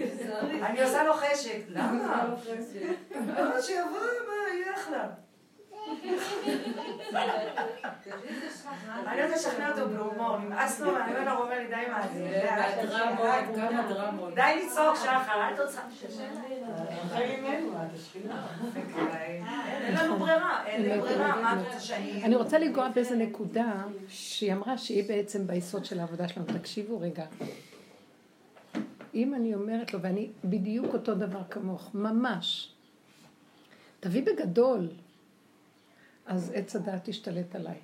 כזה. 0.00 0.40
אני 0.66 0.82
עושה 0.82 1.04
לו 1.04 1.14
חשק. 1.14 1.58
למה? 1.68 2.24
למה 3.38 3.62
שיבוא, 3.62 3.98
מה, 4.26 4.54
יהיה 4.54 4.74
אחלה. 4.74 5.08
אני 9.06 9.22
רוצה 9.22 9.36
לשכנע 9.36 9.70
אותו 9.70 9.88
בהומור, 9.88 10.38
נמאס 10.38 10.80
לו, 10.80 10.96
אני 10.96 11.10
אומר 11.10 11.24
לו, 11.24 11.30
הוא 11.30 11.44
אומר 11.44 11.58
לי, 11.58 11.66
די 11.66 11.90
מה 11.90 12.08
זה. 12.14 12.48
כמה 13.56 13.86
דרמות. 13.88 14.34
די 14.34 14.62
לצעוק 14.66 14.96
שחר, 14.96 15.48
אל 15.48 15.56
תוצאה. 15.56 15.82
אין 19.86 19.94
לנו 19.96 20.18
ברירה, 20.18 20.66
אין 20.66 21.00
ברירה, 21.00 21.42
מה 21.42 21.52
את 21.52 21.66
רוצה 21.66 21.80
שאני... 21.80 22.24
אני 22.24 22.36
רוצה 22.36 22.58
לנגוע 22.58 22.88
באיזה 22.88 23.16
נקודה 23.16 23.82
שהיא 24.08 24.52
אמרה 24.52 24.78
שהיא 24.78 25.08
בעצם 25.08 25.46
ביסוד 25.46 25.84
של 25.84 26.00
העבודה 26.00 26.28
שלנו. 26.28 26.46
תקשיבו 26.58 27.00
רגע. 27.00 27.24
אם 29.14 29.34
אני 29.34 29.54
אומרת 29.54 29.94
לו, 29.94 30.02
ואני 30.02 30.30
בדיוק 30.44 30.94
אותו 30.94 31.14
דבר 31.14 31.42
כמוך, 31.50 31.90
ממש, 31.94 32.72
תביא 34.00 34.22
בגדול, 34.22 34.88
אז 36.30 36.52
עץ 36.54 36.76
הדעת 36.76 37.00
תשתלט 37.04 37.54
עליי. 37.54 37.78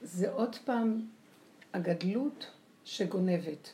זה 0.00 0.30
עוד 0.30 0.56
פעם 0.64 1.06
הגדלות 1.72 2.50
שגונבת. 2.84 3.72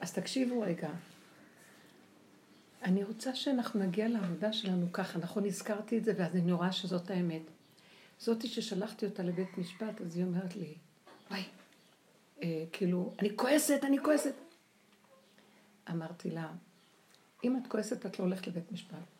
אז 0.00 0.12
תקשיבו 0.12 0.60
רגע. 0.60 0.90
אני 2.82 3.04
רוצה 3.04 3.34
שאנחנו 3.34 3.80
נגיע 3.80 4.08
לעבודה 4.08 4.52
שלנו 4.52 4.92
ככה, 4.92 5.18
נכון 5.18 5.44
הזכרתי 5.44 5.98
את 5.98 6.04
זה 6.04 6.12
ואז 6.16 6.36
אני 6.36 6.52
רואה 6.52 6.72
שזאת 6.72 7.10
האמת. 7.10 7.42
זאתי 8.20 8.48
ששלחתי 8.48 9.06
אותה 9.06 9.22
לבית 9.22 9.58
משפט, 9.58 10.00
אז 10.00 10.16
היא 10.16 10.24
אומרת 10.24 10.56
לי, 10.56 10.74
וואי, 11.30 11.44
אה, 12.42 12.64
כאילו, 12.72 13.14
אני 13.18 13.36
כועסת, 13.36 13.80
אני 13.84 13.98
כועסת. 14.02 14.34
אמרתי 15.90 16.30
לה, 16.30 16.52
אם 17.44 17.56
את 17.56 17.66
כועסת 17.66 18.06
את 18.06 18.18
לא 18.18 18.24
הולכת 18.24 18.46
לבית 18.46 18.72
משפט. 18.72 19.19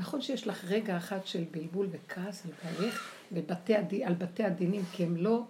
נכון 0.00 0.20
שיש 0.20 0.46
לך 0.46 0.64
רגע 0.64 0.96
אחד 0.96 1.26
של 1.26 1.44
בלבול 1.50 1.88
וכעס 1.90 2.46
על 2.46 2.52
בעלך 2.64 3.12
בבתי 3.32 3.76
הד... 3.76 3.94
על 3.94 4.14
בתי 4.14 4.44
הדינים, 4.44 4.82
כי 4.92 5.02
הם 5.02 5.16
לא... 5.16 5.42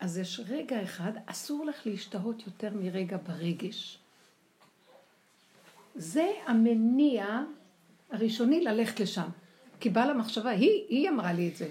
אז 0.00 0.18
יש 0.18 0.40
רגע 0.48 0.82
אחד, 0.82 1.12
אסור 1.26 1.66
לך 1.66 1.86
להשתהות 1.86 2.46
יותר 2.46 2.70
מרגע 2.74 3.16
ברגש. 3.16 3.98
זה 5.94 6.30
המניע 6.46 7.42
הראשוני 8.10 8.60
ללכת 8.60 9.00
לשם. 9.00 9.28
כי 9.80 9.90
באה 9.90 10.06
למחשבה, 10.06 10.50
היא, 10.50 10.84
היא 10.88 11.08
אמרה 11.08 11.32
לי 11.32 11.48
את 11.48 11.56
זה. 11.56 11.68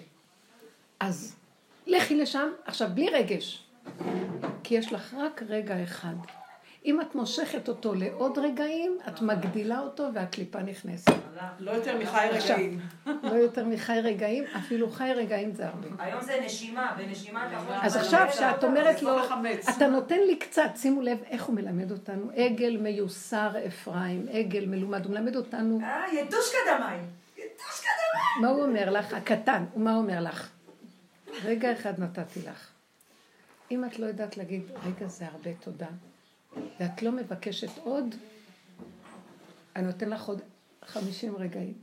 אז 0.99 1.36
לכי 1.88 2.15
לשם, 2.15 2.49
עכשיו 2.65 2.89
בלי 2.93 3.10
רגש. 3.10 3.63
כי 4.63 4.75
יש 4.75 4.93
לך 4.93 5.13
רק 5.13 5.43
רגע 5.47 5.84
אחד. 5.84 6.15
אם 6.85 7.01
את 7.01 7.15
מושכת 7.15 7.67
אותו 7.67 7.93
לעוד 7.93 8.37
רגעים, 8.37 8.97
את 9.07 9.21
מגדילה 9.21 9.79
אותו 9.79 10.09
והקליפה 10.13 10.59
נכנסת. 10.59 11.11
לא 11.59 11.71
יותר 11.71 11.97
מחי 11.97 12.27
רגעים. 12.31 12.79
לא 13.05 13.33
יותר 13.35 13.65
מחי 13.65 13.99
רגעים, 14.03 14.43
אפילו 14.57 14.89
חי 14.91 15.11
רגעים 15.15 15.53
זה 15.53 15.67
הרבה. 15.67 15.87
היום 15.99 16.21
זה 16.21 16.39
נשימה, 16.45 16.95
בנשימה 16.97 17.47
אתה 17.47 17.55
יכול... 17.55 17.75
אז 17.81 17.95
עכשיו 17.95 18.27
כשאת 18.31 18.63
אומרת 18.63 19.01
לו, 19.01 19.17
אתה 19.77 19.87
נותן 19.87 20.19
לי 20.19 20.35
קצת, 20.35 20.69
שימו 20.75 21.01
לב 21.01 21.17
איך 21.29 21.43
הוא 21.43 21.55
מלמד 21.55 21.91
אותנו, 21.91 22.31
עגל 22.35 22.77
מיוסר 22.77 23.51
אפרים, 23.67 24.25
עגל 24.31 24.65
מלומד, 24.65 25.05
הוא 25.05 25.13
מלמד 25.13 25.35
אותנו... 25.35 25.79
אה, 25.83 26.13
ידוש 26.13 26.51
קדמי. 26.51 26.95
ידוש 27.37 27.79
קדמי. 27.79 28.41
מה 28.41 28.47
הוא 28.47 28.63
אומר 28.63 28.89
לך? 28.89 29.13
הקטן, 29.13 29.65
ומה 29.75 29.91
הוא 29.91 30.01
אומר 30.01 30.19
לך? 30.21 30.49
רגע 31.43 31.71
אחד 31.71 31.99
נתתי 31.99 32.39
לך. 32.39 32.67
אם 33.71 33.85
את 33.85 33.99
לא 33.99 34.05
יודעת 34.05 34.37
להגיד, 34.37 34.61
רגע 34.85 35.07
זה 35.07 35.25
הרבה 35.25 35.49
תודה, 35.59 35.87
ואת 36.79 37.01
לא 37.01 37.11
מבקשת 37.11 37.77
עוד, 37.83 38.15
אני 39.75 39.85
נותן 39.85 40.09
לך 40.09 40.25
עוד 40.25 40.41
חמישים 40.85 41.35
רגעים. 41.35 41.73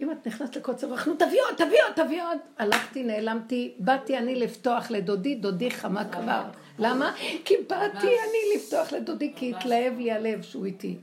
אם 0.00 0.12
את 0.12 0.26
נכנסת 0.26 0.56
לקוצר 0.56 0.92
רחנו, 0.92 1.14
תביא 1.14 1.40
עוד, 1.48 1.54
תביא 1.56 1.78
עוד, 1.88 2.06
תביא 2.06 2.22
עוד. 2.22 2.38
הלכתי, 2.58 3.02
נעלמתי, 3.02 3.74
באתי 3.78 4.18
אני 4.18 4.34
לפתוח 4.34 4.90
לדודי, 4.90 5.34
דודי 5.34 5.70
חמה 5.70 6.04
כבר. 6.12 6.42
למה? 6.78 7.14
כי 7.44 7.54
באתי 7.68 8.06
אני 8.06 8.56
לפתוח 8.56 8.92
לדודי, 8.92 9.32
כי 9.36 9.54
התלהב 9.54 9.98
לי 9.98 10.12
הלב 10.12 10.42
שהוא 10.42 10.66
איתי. 10.66 10.96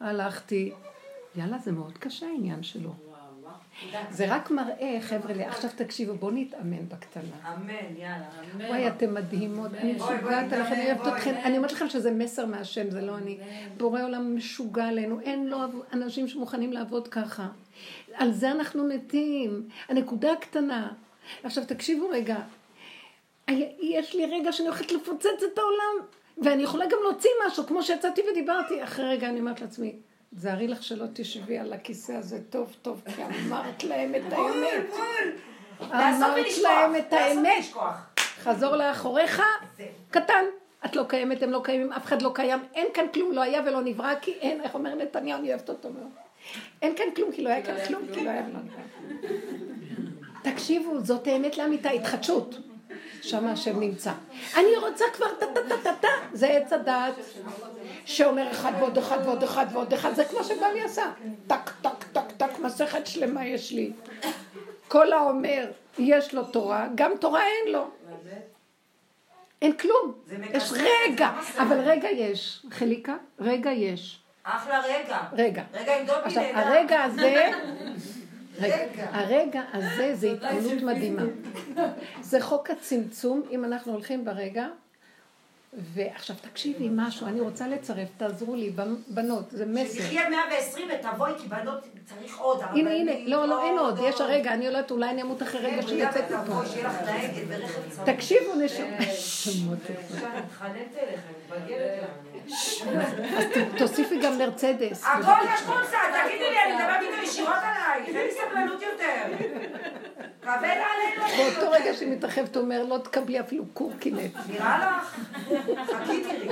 הלכתי. 0.00 0.72
יאללה, 1.36 1.58
זה 1.58 1.72
מאוד 1.72 1.98
קשה 1.98 2.26
העניין 2.26 2.62
שלו. 2.62 2.94
זה 4.10 4.34
רק 4.34 4.50
מראה, 4.50 4.98
חבר'ה, 5.00 5.48
עכשיו 5.48 5.70
תקשיבו, 5.76 6.14
בואו 6.14 6.30
נתאמן 6.30 6.88
בקטנה. 6.88 7.54
אמן, 7.54 7.96
יאללה. 7.96 8.26
וואי, 8.68 8.88
אתם 8.88 9.14
מדהימות, 9.14 9.74
אני 9.74 9.92
משוגעת 9.92 10.52
עליכם, 10.52 10.72
אני 10.72 10.92
אוהבת 10.92 11.06
אתכם, 11.06 11.34
אני 11.44 11.56
אומרת 11.56 11.72
לכם 11.72 11.88
שזה 11.88 12.10
מסר 12.10 12.46
מהשם, 12.46 12.90
זה 12.90 13.00
לא 13.00 13.18
אני. 13.18 13.38
בורא 13.76 14.02
עולם 14.02 14.36
משוגע 14.36 14.84
עלינו, 14.84 15.20
אין 15.20 15.46
לו 15.46 15.58
אנשים 15.92 16.28
שמוכנים 16.28 16.72
לעבוד 16.72 17.08
ככה. 17.08 17.48
על 18.14 18.32
זה 18.32 18.50
אנחנו 18.50 18.84
מתים. 18.84 19.68
הנקודה 19.88 20.32
הקטנה. 20.32 20.92
עכשיו 21.42 21.64
תקשיבו 21.64 22.08
רגע, 22.08 22.36
יש 23.80 24.14
לי 24.14 24.26
רגע 24.26 24.52
שאני 24.52 24.68
הולכת 24.68 24.92
לפוצץ 24.92 25.42
את 25.52 25.58
העולם, 25.58 26.06
ואני 26.38 26.62
יכולה 26.62 26.86
גם 26.86 26.98
להוציא 27.02 27.30
משהו, 27.46 27.66
כמו 27.66 27.82
שיצאתי 27.82 28.22
ודיברתי, 28.30 28.84
אחרי 28.84 29.04
רגע 29.04 29.28
אני 29.28 29.40
אומרת 29.40 29.60
לעצמי, 29.60 29.96
תזהרי 30.34 30.68
לך 30.68 30.82
שלא 30.82 31.06
תשבי 31.12 31.58
על 31.58 31.72
הכיסא 31.72 32.12
הזה 32.12 32.38
טוב 32.50 32.76
טוב, 32.82 33.02
כי 33.16 33.22
אמרת 33.24 33.84
להם 33.84 34.14
את 34.14 34.32
האמת. 34.32 34.94
אמרת 35.80 36.58
להם 36.62 36.96
את 36.96 37.12
האמת. 37.12 37.64
חזור 38.42 38.76
לאחוריך, 38.76 39.42
קטן. 40.10 40.44
את 40.84 40.96
לא 40.96 41.04
קיימת, 41.08 41.42
הם 41.42 41.50
לא 41.50 41.60
קיימים, 41.64 41.92
אף 41.92 42.04
אחד 42.04 42.22
לא 42.22 42.30
קיים, 42.34 42.60
אין 42.74 42.86
כאן 42.94 43.04
כלום, 43.14 43.32
לא 43.32 43.40
היה 43.40 43.62
ולא 43.66 43.80
נברא, 43.80 44.14
כי 44.20 44.32
אין, 44.32 44.60
איך 44.60 44.74
אומר 44.74 44.94
נתניהו, 44.94 45.38
אני 45.38 45.48
אוהבת 45.48 45.68
אותו 45.68 45.90
מאוד. 45.90 46.10
אין 46.82 46.96
כאן 46.96 47.04
כלום, 47.16 47.32
כי 47.32 47.42
לא 47.42 47.48
היה 47.48 47.62
כאן 47.62 47.74
כלום, 47.86 48.02
כי 48.14 48.24
לא 48.24 48.30
היה 48.30 48.42
ולא 48.50 48.58
נברא. 48.60 49.30
תקשיבו, 50.42 51.00
זאת 51.00 51.26
האמת 51.26 51.58
לאמיתה, 51.58 51.90
התחדשות. 51.90 52.58
שם 53.22 53.46
השם 53.46 53.80
נמצא. 53.80 54.12
אני 54.56 54.76
רוצה 54.76 55.04
כבר 55.12 55.26
טה-טה-טה-טה, 55.40 56.08
זה 56.32 56.46
עץ 56.46 56.72
הדעת 56.72 57.14
שאומר 58.06 58.50
אחד 58.50 58.72
ועוד 58.78 58.98
אחד 58.98 59.18
ועוד 59.24 59.42
אחד 59.42 59.66
ועוד 59.72 59.92
אחד, 59.92 60.14
זה 60.14 60.24
כמו 60.24 60.44
שבעלי 60.44 60.82
עשה. 60.82 61.12
טק, 61.46 61.70
טק, 61.82 62.04
טק, 62.12 62.32
טק, 62.36 62.58
מסכת 62.58 63.06
שלמה 63.06 63.46
יש 63.46 63.72
לי. 63.72 63.92
כל 64.88 65.12
האומר, 65.12 65.70
יש 65.98 66.34
לו 66.34 66.44
תורה, 66.44 66.86
גם 66.94 67.12
תורה 67.20 67.42
אין 67.42 67.72
לו. 67.72 67.90
אין 69.62 69.72
כלום. 69.72 70.12
יש 70.52 70.72
רגע, 70.72 71.30
אבל 71.58 71.80
רגע 71.80 72.08
יש. 72.10 72.66
חליקה, 72.70 73.16
רגע 73.40 73.70
יש. 73.70 74.18
אחלה 74.42 74.80
רגע. 74.80 75.18
רגע. 75.32 75.62
רגע 75.74 76.00
עם 76.00 76.06
דובי 76.06 76.20
עכשיו, 76.24 76.42
הרגע 76.54 77.02
הזה... 77.02 77.44
רגע. 78.60 79.06
הרגע 79.12 79.62
הזה 79.72 80.14
זה 80.14 80.30
התעלות 80.32 80.82
מדהימה. 80.82 81.22
זה 82.20 82.40
חוק 82.40 82.70
הצמצום, 82.70 83.42
אם 83.50 83.64
אנחנו 83.64 83.92
הולכים 83.92 84.24
ברגע, 84.24 84.66
ועכשיו 85.76 86.36
תקשיבי 86.40 86.88
משהו, 86.92 87.26
אני 87.26 87.40
רוצה 87.40 87.68
לצרף, 87.68 88.08
תעזרו 88.16 88.54
לי, 88.54 88.70
בנות, 89.08 89.50
זה 89.50 89.66
מסר. 89.66 90.02
שתחיה 90.02 90.30
120 90.30 90.88
ותבואי, 90.94 91.32
כי 91.38 91.48
בנות 91.48 91.84
צריך 92.04 92.38
עוד. 92.38 92.60
הנה, 92.62 92.90
הנה, 92.90 93.12
לא, 93.26 93.48
לא, 93.48 93.64
אין 93.64 93.78
עוד, 93.78 93.98
יש 94.04 94.20
הרגע, 94.20 94.52
אני 94.52 94.64
יודעת, 94.64 94.90
אולי 94.90 95.10
אני 95.10 95.22
אמות 95.22 95.42
אחרי 95.42 95.60
רגע 95.60 95.82
שאני 95.82 96.02
יוצאת 96.02 96.24
צמוד. 96.28 96.66
תקשיבו, 98.04 98.54
נשמה. 98.54 98.86
אני 98.96 100.40
מתחננת 100.44 100.96
אליך, 100.96 101.20
אני 101.50 101.58
מתבגרת 101.58 102.08
אז 103.38 103.44
תוסיפי 103.78 104.20
גם 104.22 104.38
מרצדס. 104.38 105.04
הכל 105.04 105.46
יש 105.54 105.60
קונסה, 105.66 105.96
תגידי 106.24 106.50
לי, 106.50 106.56
אני 106.66 106.74
מדברת 106.74 107.02
איתו 107.02 107.22
ישירות 107.22 107.54
עלייך, 107.62 108.08
אין 108.08 108.26
לי 108.26 108.32
סבלנות 108.32 108.82
יותר. 108.82 109.46
קבל 110.40 110.52
עלינו. 110.64 111.22
באותו 111.36 111.70
רגע 111.70 111.94
שהיא 111.94 112.12
מתרחבת, 112.12 112.56
הוא 112.56 112.64
אומר, 112.64 112.84
לא 112.84 112.98
תקבלי 112.98 113.40
אפילו 113.40 113.64
קורקינט. 113.72 114.36
נראה 114.48 114.98
לך? 114.98 115.20
חכי 115.86 116.22
תראי. 116.24 116.48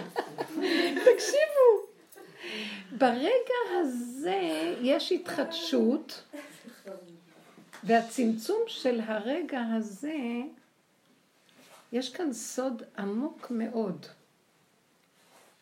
תקשיבו. 0.94 1.84
ברגע 2.98 3.80
הזה 3.80 4.40
יש 4.80 5.12
התחדשות, 5.12 6.22
והצמצום 7.84 8.60
של 8.66 9.00
הרגע 9.06 9.60
הזה, 9.76 10.16
יש 11.92 12.12
כאן 12.12 12.32
סוד 12.32 12.82
עמוק 12.98 13.46
מאוד. 13.50 14.06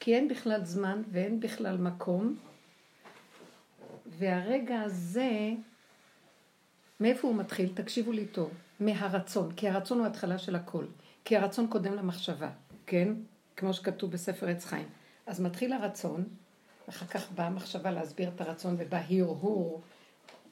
כי 0.01 0.15
אין 0.15 0.29
בכלל 0.29 0.65
זמן 0.65 1.03
ואין 1.13 1.41
בכלל 1.41 1.77
מקום, 1.77 2.37
והרגע 4.07 4.81
הזה, 4.81 5.31
מאיפה 7.03 7.29
הוא 7.29 7.37
מתחיל? 7.37 7.73
תקשיבו 7.75 8.13
לי 8.13 8.27
טוב. 8.27 8.51
מהרצון, 8.81 9.53
כי 9.53 9.69
הרצון 9.69 9.99
הוא 9.99 10.07
התחלה 10.07 10.39
של 10.39 10.57
הכל. 10.57 10.85
כי 11.25 11.37
הרצון 11.37 11.67
קודם 11.67 11.95
למחשבה, 11.95 12.51
כן? 12.87 13.15
כמו 13.57 13.75
שכתוב 13.75 14.11
בספר 14.11 14.49
עץ 14.49 14.65
חיים. 14.65 14.89
אז 15.27 15.41
מתחיל 15.41 15.73
הרצון, 15.73 16.25
אחר 16.89 17.07
כך 17.07 17.33
באה 17.33 17.47
המחשבה 17.47 17.91
להסביר 17.91 18.31
את 18.37 18.41
הרצון 18.41 18.77
ובא 18.79 18.99
הרהור 19.11 19.83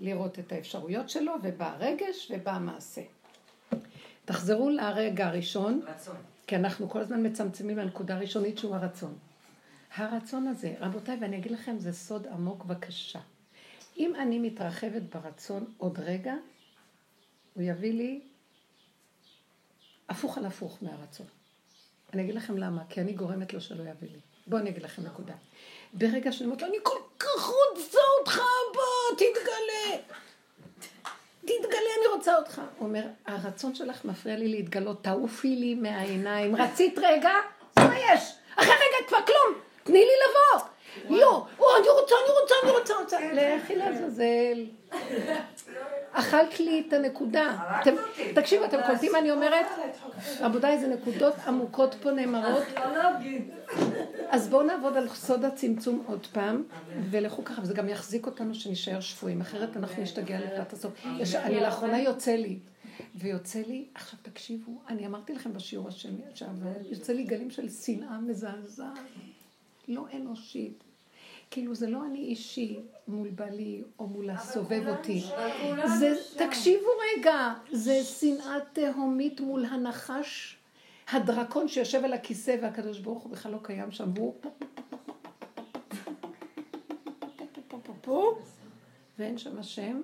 לראות 0.00 0.38
את 0.38 0.52
האפשרויות 0.52 1.10
שלו, 1.10 1.32
ובא 1.42 1.72
הרגש 1.74 2.32
ובא 2.34 2.52
המעשה. 2.52 3.02
תחזרו 4.24 4.70
לרגע 4.70 5.26
הראשון, 5.26 5.80
רצון. 5.86 6.16
כי 6.46 6.56
אנחנו 6.56 6.88
כל 6.88 7.00
הזמן 7.00 7.26
מצמצמים 7.26 7.78
לנקודה 7.78 8.14
הראשונית 8.14 8.58
שהוא 8.58 8.74
הרצון. 8.74 9.14
הרצון 9.96 10.48
הזה, 10.48 10.74
רבותיי, 10.80 11.18
ואני 11.20 11.36
אגיד 11.36 11.52
לכם, 11.52 11.78
זה 11.78 11.92
סוד 11.92 12.26
עמוק 12.26 12.64
בקשה. 12.64 13.20
אם 14.00 14.14
אני 14.14 14.38
מתרחבת 14.38 15.02
ברצון 15.02 15.72
עוד 15.78 15.98
רגע, 15.98 16.34
הוא 17.54 17.62
יביא 17.62 17.92
לי 17.92 18.20
הפוך 20.08 20.38
על 20.38 20.46
הפוך 20.46 20.78
מהרצון. 20.82 21.26
אני 22.12 22.22
אגיד 22.22 22.34
לכם 22.34 22.58
למה, 22.58 22.82
כי 22.88 23.00
אני 23.00 23.12
גורמת 23.12 23.52
לו 23.52 23.60
שלא 23.60 23.82
יביא 23.82 24.08
לי. 24.08 24.18
בואו 24.46 24.60
אני 24.60 24.70
אגיד 24.70 24.82
לכם 24.82 25.02
נקודה. 25.02 25.34
ברגע 25.92 26.32
שאני 26.32 26.46
אומרת 26.46 26.62
לו, 26.62 26.68
אני 26.68 26.76
כל 26.82 26.98
כך 27.18 27.46
רוצה 27.46 27.98
אותך, 28.18 28.40
בוא, 28.74 29.16
תתגלה. 29.16 30.02
תתגלה, 31.40 31.90
אני 31.98 32.14
רוצה 32.16 32.36
אותך. 32.36 32.60
הוא 32.78 32.88
אומר, 32.88 33.06
הרצון 33.26 33.74
שלך 33.74 34.04
מפריע 34.04 34.36
לי 34.36 34.48
להתגלות, 34.48 35.04
תעופי 35.04 35.56
לי 35.56 35.74
מהעיניים. 35.74 36.56
רצית 36.56 36.98
רגע? 36.98 37.32
מה 37.76 37.98
יש. 37.98 38.32
אחרי 38.56 38.72
רגע 38.74 39.08
כבר 39.08 39.18
כלום. 39.26 39.60
תני 39.84 39.98
לי 39.98 40.12
לבוא. 40.28 40.69
לא, 41.10 41.46
אני 41.78 41.88
רוצה, 42.00 42.14
אני 42.24 42.40
רוצה, 42.42 42.54
אני 42.62 42.70
רוצה, 42.70 42.94
רוצה. 43.00 43.18
לכי 43.32 43.76
לעזאזל. 43.76 44.66
אכלת 46.12 46.60
לי 46.60 46.84
את 46.88 46.92
הנקודה. 46.92 47.58
תקשיבו, 48.34 48.64
אתם 48.64 48.78
קולטים 48.86 49.12
מה 49.12 49.18
אני 49.18 49.30
אומרת? 49.30 49.66
רבותיי, 50.40 50.78
זה 50.80 50.88
נקודות 50.88 51.34
עמוקות 51.46 51.94
פה 52.02 52.10
נאמרות. 52.10 52.64
אז 54.28 54.48
בואו 54.48 54.62
נעבוד 54.62 54.96
על 54.96 55.08
סוד 55.08 55.44
הצמצום 55.44 56.04
עוד 56.06 56.26
פעם, 56.32 56.62
ולכו 57.10 57.44
ככה, 57.44 57.62
וזה 57.62 57.74
גם 57.74 57.88
יחזיק 57.88 58.26
אותנו 58.26 58.54
שנישאר 58.54 59.00
שפויים, 59.00 59.40
אחרת 59.40 59.76
אנחנו 59.76 60.02
נשתגע 60.02 60.38
לקראת 60.38 60.72
הסוף. 60.72 60.92
אני 61.34 61.60
לאחרונה 61.60 61.98
יוצא 62.00 62.32
לי. 62.32 62.58
ויוצא 63.14 63.58
לי, 63.66 63.84
עכשיו 63.94 64.18
תקשיבו, 64.22 64.72
אני 64.88 65.06
אמרתי 65.06 65.32
לכם 65.34 65.52
בשיעור 65.52 65.88
השני, 65.88 66.20
עכשיו, 66.30 66.48
יוצא 66.90 67.12
לי 67.12 67.22
גלים 67.22 67.50
של 67.50 67.68
שנאה 67.68 68.18
מזעזעת, 68.18 68.98
לא 69.90 70.04
אנושית. 70.14 70.84
כאילו 71.50 71.74
זה 71.74 71.86
לא 71.86 72.04
אני 72.06 72.18
אישי 72.18 72.80
מול 73.08 73.28
בעלי 73.28 73.82
או 73.98 74.06
מול 74.06 74.30
הסובב 74.30 74.88
אותי. 74.88 75.22
זה, 75.98 76.14
תקשיבו 76.36 76.88
רגע, 77.16 77.52
זה 77.72 78.04
שנאה 78.04 78.56
תהומית 78.72 79.40
מול 79.40 79.64
הנחש, 79.64 80.56
הדרקון 81.10 81.68
שיושב 81.68 82.04
על 82.04 82.12
הכיסא 82.12 82.56
והקדוש 82.62 82.98
ברוך 82.98 83.22
הוא 83.22 83.32
בכלל 83.32 83.52
לא 83.52 83.58
קיים 83.62 83.90
שם, 83.90 84.10
והוא 84.14 84.34
ואין 89.18 89.38
שם 89.38 89.58
השם. 89.58 90.00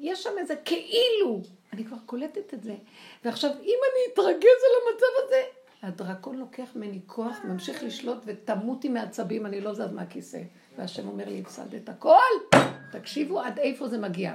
יש 0.00 0.22
שם 0.22 0.30
איזה 0.38 0.56
כאילו, 0.56 1.40
אני 1.72 1.84
כבר 1.84 1.96
קולטת 2.06 2.54
את 2.54 2.62
זה. 2.62 2.74
ועכשיו, 3.24 3.50
אם 3.50 3.78
אני 3.92 4.12
אתרגז 4.14 4.60
על 4.68 4.74
המצב 4.82 5.06
הזה, 5.24 5.42
הדרקון 5.82 6.36
לוקח 6.36 6.68
ממני 6.76 7.00
כוח, 7.06 7.36
ממשיך 7.44 7.82
לשלוט 7.82 8.18
ותמותי 8.24 8.88
מעצבים, 8.88 9.46
אני 9.46 9.60
לא 9.60 9.74
זז 9.74 9.92
מהכיסא. 9.92 10.42
והשם 10.78 11.08
אומר 11.08 11.28
לי, 11.28 11.40
הפסדת 11.40 11.88
הכל! 11.88 12.18
תקשיבו 12.92 13.40
עד 13.40 13.58
איפה 13.58 13.88
זה 13.88 13.98
מגיע. 13.98 14.34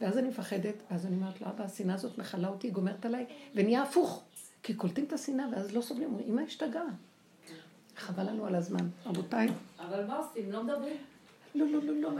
ואז 0.00 0.18
אני 0.18 0.28
מפחדת, 0.28 0.74
אז 0.90 1.06
אני 1.06 1.16
אומרת 1.16 1.40
לו, 1.40 1.46
אבא, 1.46 1.64
השנאה 1.64 1.94
הזאת 1.94 2.18
מכלה 2.18 2.48
אותי, 2.48 2.70
גומרת 2.70 3.06
עליי, 3.06 3.26
ונהיה 3.54 3.82
הפוך. 3.82 4.22
כי 4.62 4.74
קולטים 4.74 5.04
את 5.04 5.12
השנאה 5.12 5.44
ואז 5.52 5.72
לא 5.72 5.80
סובלים, 5.80 6.08
אומרים, 6.08 6.28
אמא 6.28 6.40
השתגעה. 6.40 6.88
חבל 7.96 8.30
לנו 8.30 8.46
על 8.46 8.54
הזמן. 8.54 8.88
רבותיי. 9.06 9.48
אבל 9.78 10.04
מה 10.04 10.16
עושים? 10.18 10.52
לא 10.52 10.64
מדברים? 10.64 10.96
לא, 11.54 11.66
לא, 11.66 11.82
לא, 11.82 12.00
לא. 12.00 12.10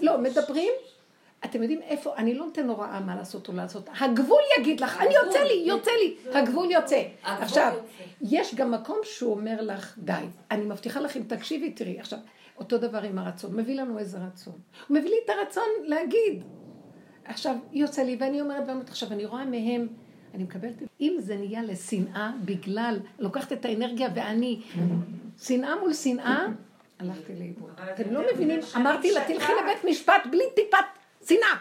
לא, 0.00 0.18
מדברים. 0.18 0.72
אתם 1.44 1.62
יודעים 1.62 1.82
איפה, 1.82 2.16
אני 2.16 2.34
לא 2.34 2.44
נותן 2.44 2.68
הוראה 2.68 3.00
מה 3.00 3.16
לעשות 3.16 3.48
או 3.48 3.52
לעשות. 3.52 3.88
הגבול 4.00 4.40
יגיד 4.58 4.80
לך, 4.80 5.00
אני 5.00 5.14
יוצא 5.14 5.38
לי, 5.38 5.62
יוצא 5.66 5.90
לי. 5.90 6.16
הגבול 6.38 6.70
יוצא. 6.70 7.02
עכשיו, 7.22 7.72
יש 8.22 8.54
גם 8.54 8.70
מקום 8.70 8.98
שהוא 9.02 9.32
אומר 9.32 9.60
לך, 9.60 9.94
די. 9.98 10.12
אני 10.50 10.64
מבטיחה 10.64 11.00
לך, 11.00 11.16
אם 11.16 11.22
תקשיבי, 11.26 11.70
תראי. 11.70 12.00
עכשיו, 12.00 12.18
אותו 12.58 12.78
דבר 12.78 13.02
עם 13.02 13.18
הרצון. 13.18 13.56
מביא 13.56 13.80
לנו 13.80 13.98
איזה 13.98 14.18
רצון. 14.18 14.54
הוא 14.88 14.96
מביא 14.96 15.10
לי 15.10 15.16
את 15.24 15.30
הרצון 15.30 15.68
להגיד. 15.84 16.42
עכשיו, 17.24 17.56
יוצא 17.72 18.02
לי, 18.02 18.16
ואני 18.20 18.40
אומרת, 18.40 18.68
ואומרת, 18.68 18.88
עכשיו, 18.88 19.12
אני 19.12 19.24
רואה 19.24 19.44
מהם, 19.44 19.88
אני 20.34 20.42
מקבלת, 20.42 20.74
אם 21.00 21.16
זה 21.18 21.36
נהיה 21.36 21.62
לשנאה 21.62 22.30
בגלל, 22.44 22.98
לוקחת 23.18 23.52
את 23.52 23.64
האנרגיה 23.64 24.08
ואני, 24.14 24.60
שנאה 25.42 25.76
מול 25.80 25.94
שנאה, 25.94 26.46
הלכתי 26.98 27.32
לאיבוד. 27.38 27.70
אתם 27.94 28.12
לא 28.12 28.20
מבינים, 28.34 28.60
אמרתי 28.76 29.12
לה, 29.12 29.20
תלכי 29.26 29.52
לבית 29.62 29.84
משפט 29.84 30.26
בלי 30.30 30.44
טיפת 30.56 31.01
שנאה. 31.26 31.56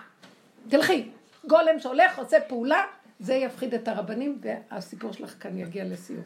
תלכי. 0.69 1.09
גולם 1.47 1.79
שהולך, 1.79 2.19
עושה 2.19 2.37
פעולה, 2.47 2.83
זה 3.19 3.33
יפחיד 3.33 3.73
את 3.73 3.87
הרבנים, 3.87 4.39
והסיפור 4.41 5.11
שלך 5.11 5.35
כאן 5.39 5.57
יגיע 5.57 5.85
לסיום. 5.85 6.23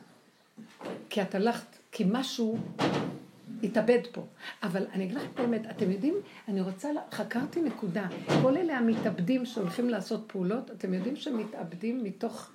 כי 1.09 1.21
את 1.21 1.35
הלכת, 1.35 1.67
כי 1.91 2.03
משהו 2.07 2.57
התאבד 3.63 3.99
פה. 4.11 4.25
אבל 4.63 4.85
אני 4.93 5.03
אגיד 5.03 5.17
לכם 5.17 5.27
את 5.33 5.39
האמת, 5.39 5.61
אתם 5.69 5.91
יודעים, 5.91 6.15
אני 6.47 6.61
רוצה, 6.61 6.89
חקרתי 7.11 7.61
נקודה. 7.61 8.07
כל 8.41 8.57
אלה 8.57 8.77
המתאבדים 8.77 9.45
שהולכים 9.45 9.89
לעשות 9.89 10.23
פעולות, 10.27 10.71
אתם 10.71 10.93
יודעים 10.93 11.15
שהם 11.15 11.37
מתאבדים 11.37 12.03
מתוך... 12.03 12.51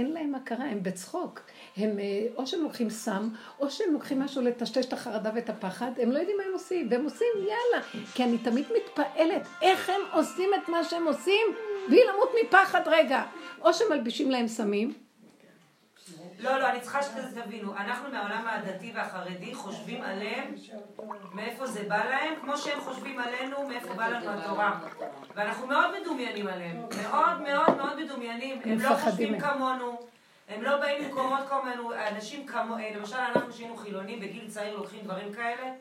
אין 0.00 0.12
להם 0.12 0.34
הכרה, 0.34 0.64
הם 0.64 0.82
בצחוק. 0.82 1.40
הם 1.76 1.98
אה, 1.98 2.26
או 2.36 2.46
שהם 2.46 2.62
לוקחים 2.62 2.90
סם, 2.90 3.28
או 3.60 3.70
שהם 3.70 3.92
לוקחים 3.92 4.20
משהו 4.20 4.42
לטשטש 4.42 4.86
את 4.86 4.92
החרדה 4.92 5.30
ואת 5.34 5.50
הפחד, 5.50 5.90
הם 6.02 6.12
לא 6.12 6.18
יודעים 6.18 6.36
מה 6.36 6.44
הם 6.44 6.52
עושים, 6.52 6.88
והם 6.90 7.04
עושים 7.04 7.26
יאללה. 7.36 7.86
כי 8.14 8.24
אני 8.24 8.38
תמיד 8.38 8.64
מתפעלת 8.76 9.42
איך 9.62 9.90
הם 9.90 10.00
עושים 10.12 10.50
את 10.54 10.68
מה 10.68 10.84
שהם 10.84 11.06
עושים, 11.06 11.46
בלי 11.88 12.00
למות 12.12 12.32
מפחד 12.44 12.80
רגע. 12.86 13.22
או 13.62 13.74
שמלבישים 13.74 14.30
להם 14.30 14.48
סמים, 14.48 14.92
לא, 16.42 16.58
לא, 16.58 16.68
אני 16.68 16.80
צריכה 16.80 17.02
שתבינו, 17.02 17.76
אנחנו 17.76 18.10
מהעולם 18.10 18.46
הדתי 18.46 18.92
והחרדי 18.94 19.54
חושבים 19.54 20.02
עליהם 20.02 20.54
מאיפה 21.32 21.66
זה 21.66 21.82
בא 21.88 22.04
להם, 22.04 22.34
כמו 22.40 22.58
שהם 22.58 22.80
חושבים 22.80 23.20
עלינו 23.20 23.68
מאיפה 23.68 23.94
בא 23.94 24.08
לנו 24.08 24.30
התורה. 24.30 24.80
ואנחנו 25.34 25.66
מאוד 25.66 26.00
מדומיינים 26.00 26.46
עליהם, 26.46 26.76
מאוד 27.02 27.40
מאוד 27.40 27.76
מאוד 27.76 28.04
מדומיינים, 28.04 28.60
הם 28.64 28.78
לא 28.80 28.96
חושבים 28.96 29.40
כמונו. 29.40 29.98
הם 30.48 30.62
לא 30.62 30.80
באים 30.80 31.04
ממקומות 31.04 31.48
כמונו, 31.48 31.92
אנשים 32.08 32.46
כמו, 32.46 32.76
אה, 32.76 32.90
למשל 32.96 33.16
אנחנו 33.16 33.52
שהיינו 33.52 33.76
חילונים 33.76 34.20
בגיל 34.20 34.50
צעיר 34.50 34.76
לוקחים 34.76 35.00
דברים 35.04 35.32
כאלה, 35.32 35.72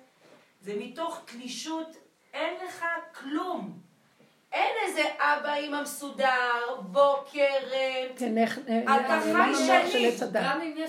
זה 0.61 0.73
מתוך 0.77 1.21
תלישות, 1.25 1.95
אין 2.33 2.53
לך 2.65 2.85
כלום. 3.19 3.88
אין 4.53 4.75
איזה 4.85 5.01
אבא 5.19 5.53
אימא 5.53 5.81
מסודר, 5.81 6.75
בוקר, 6.79 7.57
כן, 8.15 8.37
איך, 8.37 8.59
אתה 8.83 9.19
חי 9.21 9.55
שנים. 9.55 10.09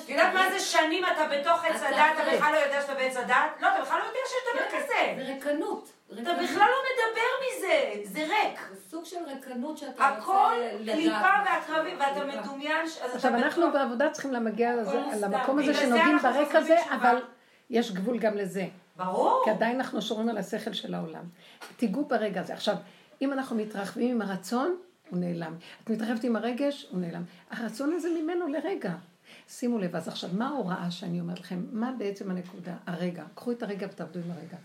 את 0.05 0.09
יודעת 0.09 0.35
מה 0.35 0.51
זה 0.51 0.59
שנים 0.59 1.05
אתה 1.05 1.29
בתוך 1.31 1.65
עץ 1.65 1.83
הדת, 1.83 1.97
אתה 2.15 2.37
בכלל 2.37 2.53
לא 2.53 2.59
יודע 2.59 2.83
שאתה 2.83 2.95
בעץ 2.95 3.17
הדת? 3.17 3.61
לא, 3.61 3.69
אתה 3.69 3.83
בכלל 3.83 3.99
לא 3.99 4.05
יודע 4.05 4.19
שיש 4.27 4.55
דבר 4.55 4.71
כן, 4.71 4.85
כזה. 4.85 5.25
זה 5.25 5.33
ריקנות. 5.33 5.89
אתה 6.13 6.33
בכלל 6.35 6.69
לא 6.69 6.77
מדבר 6.89 7.31
מזה, 7.47 8.03
זה 8.05 8.21
ריק. 8.21 8.61
זה 8.73 8.91
סוג 8.91 9.05
של 9.05 9.17
ריקנות 9.27 9.79
שאתה 9.79 9.91
רוצה 9.91 10.11
לדעת. 10.11 10.19
הכל 10.23 10.55
קליפה 10.85 11.29
והקרבים, 11.45 11.99
ואתה 12.01 12.25
מדומיין... 12.25 12.87
עכשיו, 13.15 13.35
אנחנו 13.35 13.73
בעבודה 13.73 14.11
צריכים 14.11 14.33
להגיע 14.33 14.73
למקום 15.21 15.59
הזה 15.59 15.75
שנוגעים 15.75 16.19
בריק 16.19 16.55
הזה, 16.55 16.77
אבל 16.91 17.23
יש 17.71 17.93
גבול 17.93 18.19
גם 18.19 18.37
לזה. 18.37 18.67
ברור. 18.97 19.43
כי 19.45 19.51
עדיין 19.51 19.77
אנחנו 19.77 20.03
שומרים 20.03 20.29
על 20.29 20.39
השכל 20.39 20.73
של 20.73 20.95
העולם. 20.95 21.25
תיגעו 21.77 22.05
ברגע 22.05 22.41
הזה. 22.41 22.53
עכשיו, 22.53 22.75
אם 23.23 23.33
אנחנו 23.33 23.57
מתרחבים 23.57 24.11
עם 24.11 24.23
הרצון, 24.23 24.77
הוא 25.11 25.19
נעלם. 25.19 25.57
את 25.85 25.91
מתרחבת 25.91 26.25
עם 26.25 26.37
הרגש, 26.37 26.87
הוא 26.91 27.01
נעלם. 27.01 27.23
הרצון 27.51 27.93
הזה 27.93 28.09
ממנו 28.23 28.49
לרגע. 28.49 28.95
שימו 29.49 29.79
לב, 29.79 29.97
אז 29.97 30.09
עכשיו, 30.09 30.31
מה 30.33 30.49
ההוראה 30.49 30.91
שאני 30.91 31.21
אומרת 31.21 31.41
לכם? 31.41 31.67
מה 31.73 31.93
בעצם 31.99 32.31
הנקודה? 32.31 32.77
הרגע. 32.87 33.25
קחו 33.35 33.53
את 33.53 33.63
הרגע 33.63 33.87
ותעבדו 33.91 34.21
עם 34.21 34.31
הרגע. 34.31 34.57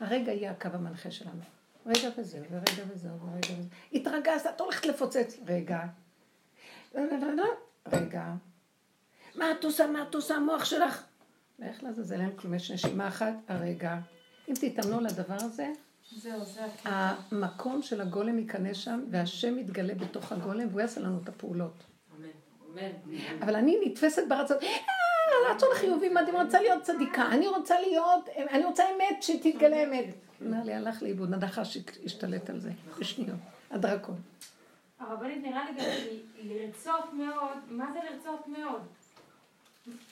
הרגע 0.00 0.32
יהיה 0.32 0.50
הקו 0.50 0.68
המנחה 0.72 1.10
שלנו. 1.10 1.40
רגע 1.86 2.08
וזהו, 2.18 2.44
ורגע 2.50 2.82
וזהו, 2.94 3.12
ורגע 3.20 3.52
וזהו. 3.52 3.68
התרגזת, 3.92 4.50
את 4.56 4.60
הולכת 4.60 4.86
לפוצץ. 4.86 5.38
רגע. 5.46 5.80
רגע. 7.92 8.32
מה 9.34 9.52
את 9.52 9.64
עושה? 9.64 9.86
מה 9.86 10.02
את 10.02 10.14
עושה? 10.14 10.34
המוח 10.34 10.64
שלך. 10.64 11.04
ואיך 11.58 11.84
לעזאזל 11.84 12.20
אין 12.20 12.36
כלום, 12.36 12.54
יש 12.54 12.70
נשימה 12.70 13.08
אחת, 13.08 13.34
הרגע. 13.48 13.98
אם 14.48 14.54
תתאמנו 14.54 15.00
לדבר 15.00 15.34
הזה, 15.34 15.72
זהו, 16.10 16.44
זה 16.44 16.60
המקום 16.84 17.82
של 17.82 18.00
הגולם 18.00 18.38
ייכנס 18.38 18.76
שם, 18.76 19.04
והשם 19.10 19.58
יתגלה 19.58 19.94
בתוך 19.94 20.32
הגולם, 20.32 20.68
והוא 20.68 20.80
יעשה 20.80 21.00
לנו 21.00 21.20
את 21.22 21.28
הפעולות. 21.28 21.84
אבל 23.40 23.56
אני 23.56 23.80
נתפסת 23.84 24.22
ברצון, 24.28 24.56
אה, 24.62 25.54
רצון 25.54 25.68
חיובי 25.74 26.08
מדהים, 26.08 26.36
רוצה 26.36 26.60
להיות 26.60 26.82
צדיקה, 26.82 27.26
אני 27.26 27.48
רוצה 27.48 27.80
להיות, 27.80 28.28
אני 28.50 28.64
רוצה 28.64 28.84
אמת, 28.96 29.22
שתתגלה 29.22 29.84
אמת. 29.84 30.14
אמר 30.42 30.62
לי, 30.64 30.74
הלך 30.74 31.02
לאיבוד, 31.02 31.30
נדחה 31.30 31.64
שהשתלט 31.64 32.50
על 32.50 32.60
זה, 32.60 32.70
בשניות, 32.98 33.38
הדרקון. 33.70 34.16
הרבנית, 34.98 35.42
נראה 35.42 35.70
לי 35.70 35.76
גם 35.76 35.84
לרצות 36.38 37.12
מאוד, 37.12 37.58
מה 37.68 37.92
זה 37.92 37.98
לרצות 38.10 38.48
מאוד? 38.48 38.82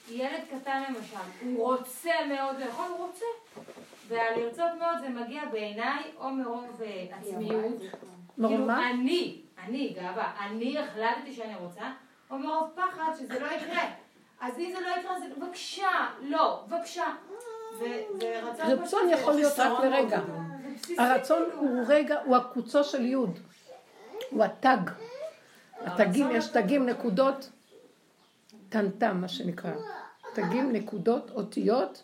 ילד 0.09 0.41
קטן 0.51 0.83
למשל, 0.89 1.45
הוא 1.45 1.73
רוצה 1.73 2.11
מאוד 2.29 2.59
לאכול, 2.59 2.85
הוא 2.97 3.07
רוצה. 3.07 3.25
והלרצות 4.07 4.71
מאוד 4.79 4.97
זה 5.01 5.09
מגיע 5.09 5.41
בעיניי 5.51 6.03
או 6.17 6.29
מרוב 6.29 6.81
אה, 6.81 7.05
עצמיות. 7.19 7.81
מרוב 8.37 8.57
כאילו? 8.57 8.71
אני, 8.71 9.41
אני, 9.63 9.93
גאווה, 9.95 10.33
אני 10.45 10.79
החלטתי 10.79 11.33
שאני 11.33 11.55
רוצה, 11.55 11.83
או 12.31 12.37
מרוב 12.37 12.69
פחד 12.75 13.11
שזה 13.19 13.39
לא 13.39 13.47
יקרה. 13.47 13.83
אז 14.41 14.59
אם 14.59 14.71
זה 14.75 14.81
לא 14.81 14.99
יקרה, 14.99 15.17
אז 15.17 15.23
בבקשה, 15.37 16.07
לא, 16.21 16.63
בבקשה. 16.67 17.05
רצון 18.59 19.09
יכול 19.09 19.33
להיות 19.33 19.59
רק 19.59 19.83
לרגע. 19.83 20.19
הרצון 20.97 21.43
הוא 21.55 21.83
רגע, 21.87 22.19
הוא 22.25 22.35
הקוצו 22.35 22.83
של 22.83 23.05
יוד. 23.05 23.39
הוא 24.29 24.43
התג. 24.43 24.77
התגים, 25.81 26.31
יש 26.31 26.47
תגים, 26.47 26.85
נקודות, 26.85 27.51
טנטם, 28.69 29.21
מה 29.21 29.27
שנקרא. 29.27 29.71
תגים, 30.33 30.71
נקודות, 30.71 31.31
אותיות, 31.31 32.03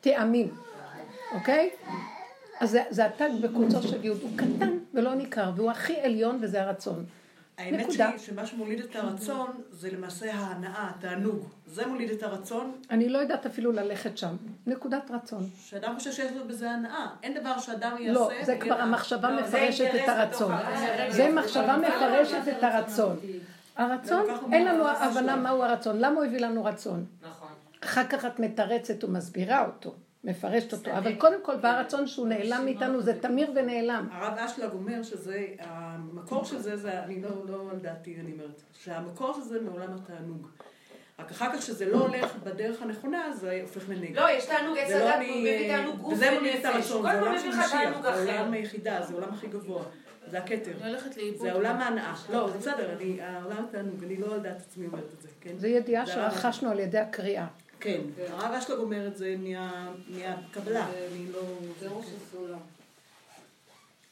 וטעמים, 0.00 0.54
אוקיי? 1.34 1.70
אז 2.60 2.70
זה, 2.70 2.82
זה 2.90 3.06
התג 3.06 3.30
בקוצו 3.40 3.82
של 3.82 4.04
יוד, 4.04 4.18
הוא 4.22 4.30
קטן 4.36 4.78
ולא 4.94 5.14
ניכר, 5.14 5.52
והוא 5.56 5.70
הכי 5.70 6.00
עליון 6.00 6.38
וזה 6.42 6.62
הרצון. 6.62 7.04
האמת 7.58 7.80
נקודה. 7.80 8.10
שלי, 8.10 8.18
שמה 8.18 8.46
שמוליד 8.46 8.80
את 8.80 8.96
הרצון 8.96 9.50
זה 9.70 9.90
למעשה 9.90 10.34
ההנאה, 10.34 10.90
התענוג. 10.90 11.48
זה 11.66 11.86
מוליד 11.86 12.10
את 12.10 12.22
הרצון. 12.22 12.72
אני 12.90 13.08
לא 13.08 13.18
יודעת 13.18 13.46
אפילו 13.46 13.72
ללכת 13.72 14.18
שם. 14.18 14.36
נקודת 14.66 15.10
רצון. 15.10 15.46
שאדם 15.64 15.98
חושב 15.98 16.12
שיש 16.12 16.32
לו 16.36 16.44
בזה 16.48 16.70
הנאה. 16.70 17.06
אין 17.22 17.34
דבר 17.40 17.58
שאדם 17.58 17.96
יעשה... 18.00 18.12
לא, 18.12 18.30
זה 18.44 18.56
כבר 18.60 18.80
המחשבה 18.80 19.30
לא, 19.30 19.42
מפרשת 19.42 19.90
את 19.94 20.08
הרצון. 20.08 20.52
זה 21.08 21.32
מחשבה 21.32 21.76
מפרשת 21.76 22.42
את 22.58 22.62
הרצון. 22.64 23.16
הרצון, 23.76 24.26
אין 24.52 24.66
לנו 24.66 24.88
הבנה 24.88 25.36
מהו 25.36 25.62
הרצון. 25.62 25.98
למה 25.98 26.16
הוא 26.16 26.24
הביא 26.24 26.40
לנו 26.40 26.64
רצון? 26.64 27.04
נכון. 27.22 27.41
אחר 27.84 28.06
כך 28.08 28.24
את 28.24 28.40
מתרצת 28.40 29.04
ומסבירה 29.04 29.66
אותו. 29.66 29.94
מפרשת 30.24 30.72
אותו, 30.72 30.90
אבל 30.90 31.14
קודם 31.14 31.38
כל 31.42 31.56
בא 31.56 31.68
הרצון 31.68 32.06
שהוא 32.06 32.28
נעלם 32.28 32.64
מאיתנו, 32.64 33.02
זה 33.02 33.20
תמיר 33.20 33.50
ונעלם. 33.54 34.08
הרב 34.12 34.38
אשלג 34.38 34.72
אומר 34.72 35.02
שזה, 35.02 35.46
המקור 35.58 36.44
של 36.44 36.58
זה, 36.58 36.76
זה, 36.76 37.02
אני 37.02 37.22
לא, 37.22 37.28
לא 37.48 37.68
על 37.70 37.78
דעתי, 37.78 38.16
אני 38.20 38.32
אומרת, 38.32 38.62
שהמקור 38.72 39.34
של 39.34 39.40
זה 39.40 39.60
מעולם 39.60 39.94
התענוג. 39.94 40.48
רק 41.18 41.30
אחר 41.30 41.52
כך 41.52 41.62
שזה 41.62 41.86
לא 41.86 41.96
הולך 41.96 42.36
בדרך 42.44 42.82
הנכונה, 42.82 43.32
זה 43.32 43.58
הופך 43.62 43.88
לנגד. 43.88 44.16
לא, 44.16 44.30
יש 44.30 44.46
תענוג 44.46 44.78
עץ 44.78 44.90
הדת, 44.90 45.14
הוא 45.28 45.36
מביא 45.40 45.76
תענוג 45.76 45.96
גוף. 45.96 46.12
וזה 46.12 46.30
מוליד 46.34 46.56
את 46.60 46.64
הרצון, 46.64 47.02
זה 47.02 47.20
עולם 47.20 47.38
של 47.38 47.48
משיח, 47.48 48.00
זה 48.02 48.32
עולם 48.32 48.52
היחידה, 48.52 49.02
זה 49.02 49.14
עולם 49.14 49.32
הכי 49.32 49.46
גבוה. 49.46 49.84
זה 50.26 50.38
הכתר. 50.38 50.72
זה 51.36 51.52
העולם 51.52 51.76
ההנאה. 51.76 52.14
לא, 52.32 52.50
זה 52.50 52.58
בסדר, 52.58 52.96
העולם 53.20 53.64
התענוג, 53.68 54.04
אני 54.04 54.16
לא 54.16 54.34
על 54.34 54.40
דעת 54.40 54.60
עצמי 54.60 54.86
אומרת 54.86 55.12
את 55.16 55.22
זה, 55.22 55.28
כן? 55.40 55.58
זה 55.58 55.68
ידיעה 55.68 56.06
שרכשנו 56.06 56.70
על 56.70 56.78
ידי 56.78 56.98
הקריאה. 56.98 57.46
כן, 57.82 58.00
הרב 58.28 58.52
אשלג 58.52 58.78
אומר 58.78 59.06
את 59.06 59.16
זה 59.16 59.34
מהקבלה, 60.08 60.88
אני 60.88 61.32
לא... 61.32 61.40
זה 61.80 61.88
ראש 61.88 62.06
הסולם. 62.16 62.58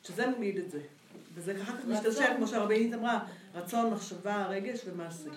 שזה 0.05 0.27
מוליד 0.27 0.57
את 0.57 0.71
זה. 0.71 0.81
וזה 1.35 1.63
אחר 1.63 1.77
כך 1.77 1.85
משתלשל, 1.85 2.37
כמו 2.37 2.47
שהרבנית 2.47 2.95
אמרה, 2.95 3.25
רצון, 3.55 3.91
מחשבה, 3.91 4.47
רגש 4.47 4.81
ומעשה. 4.87 5.31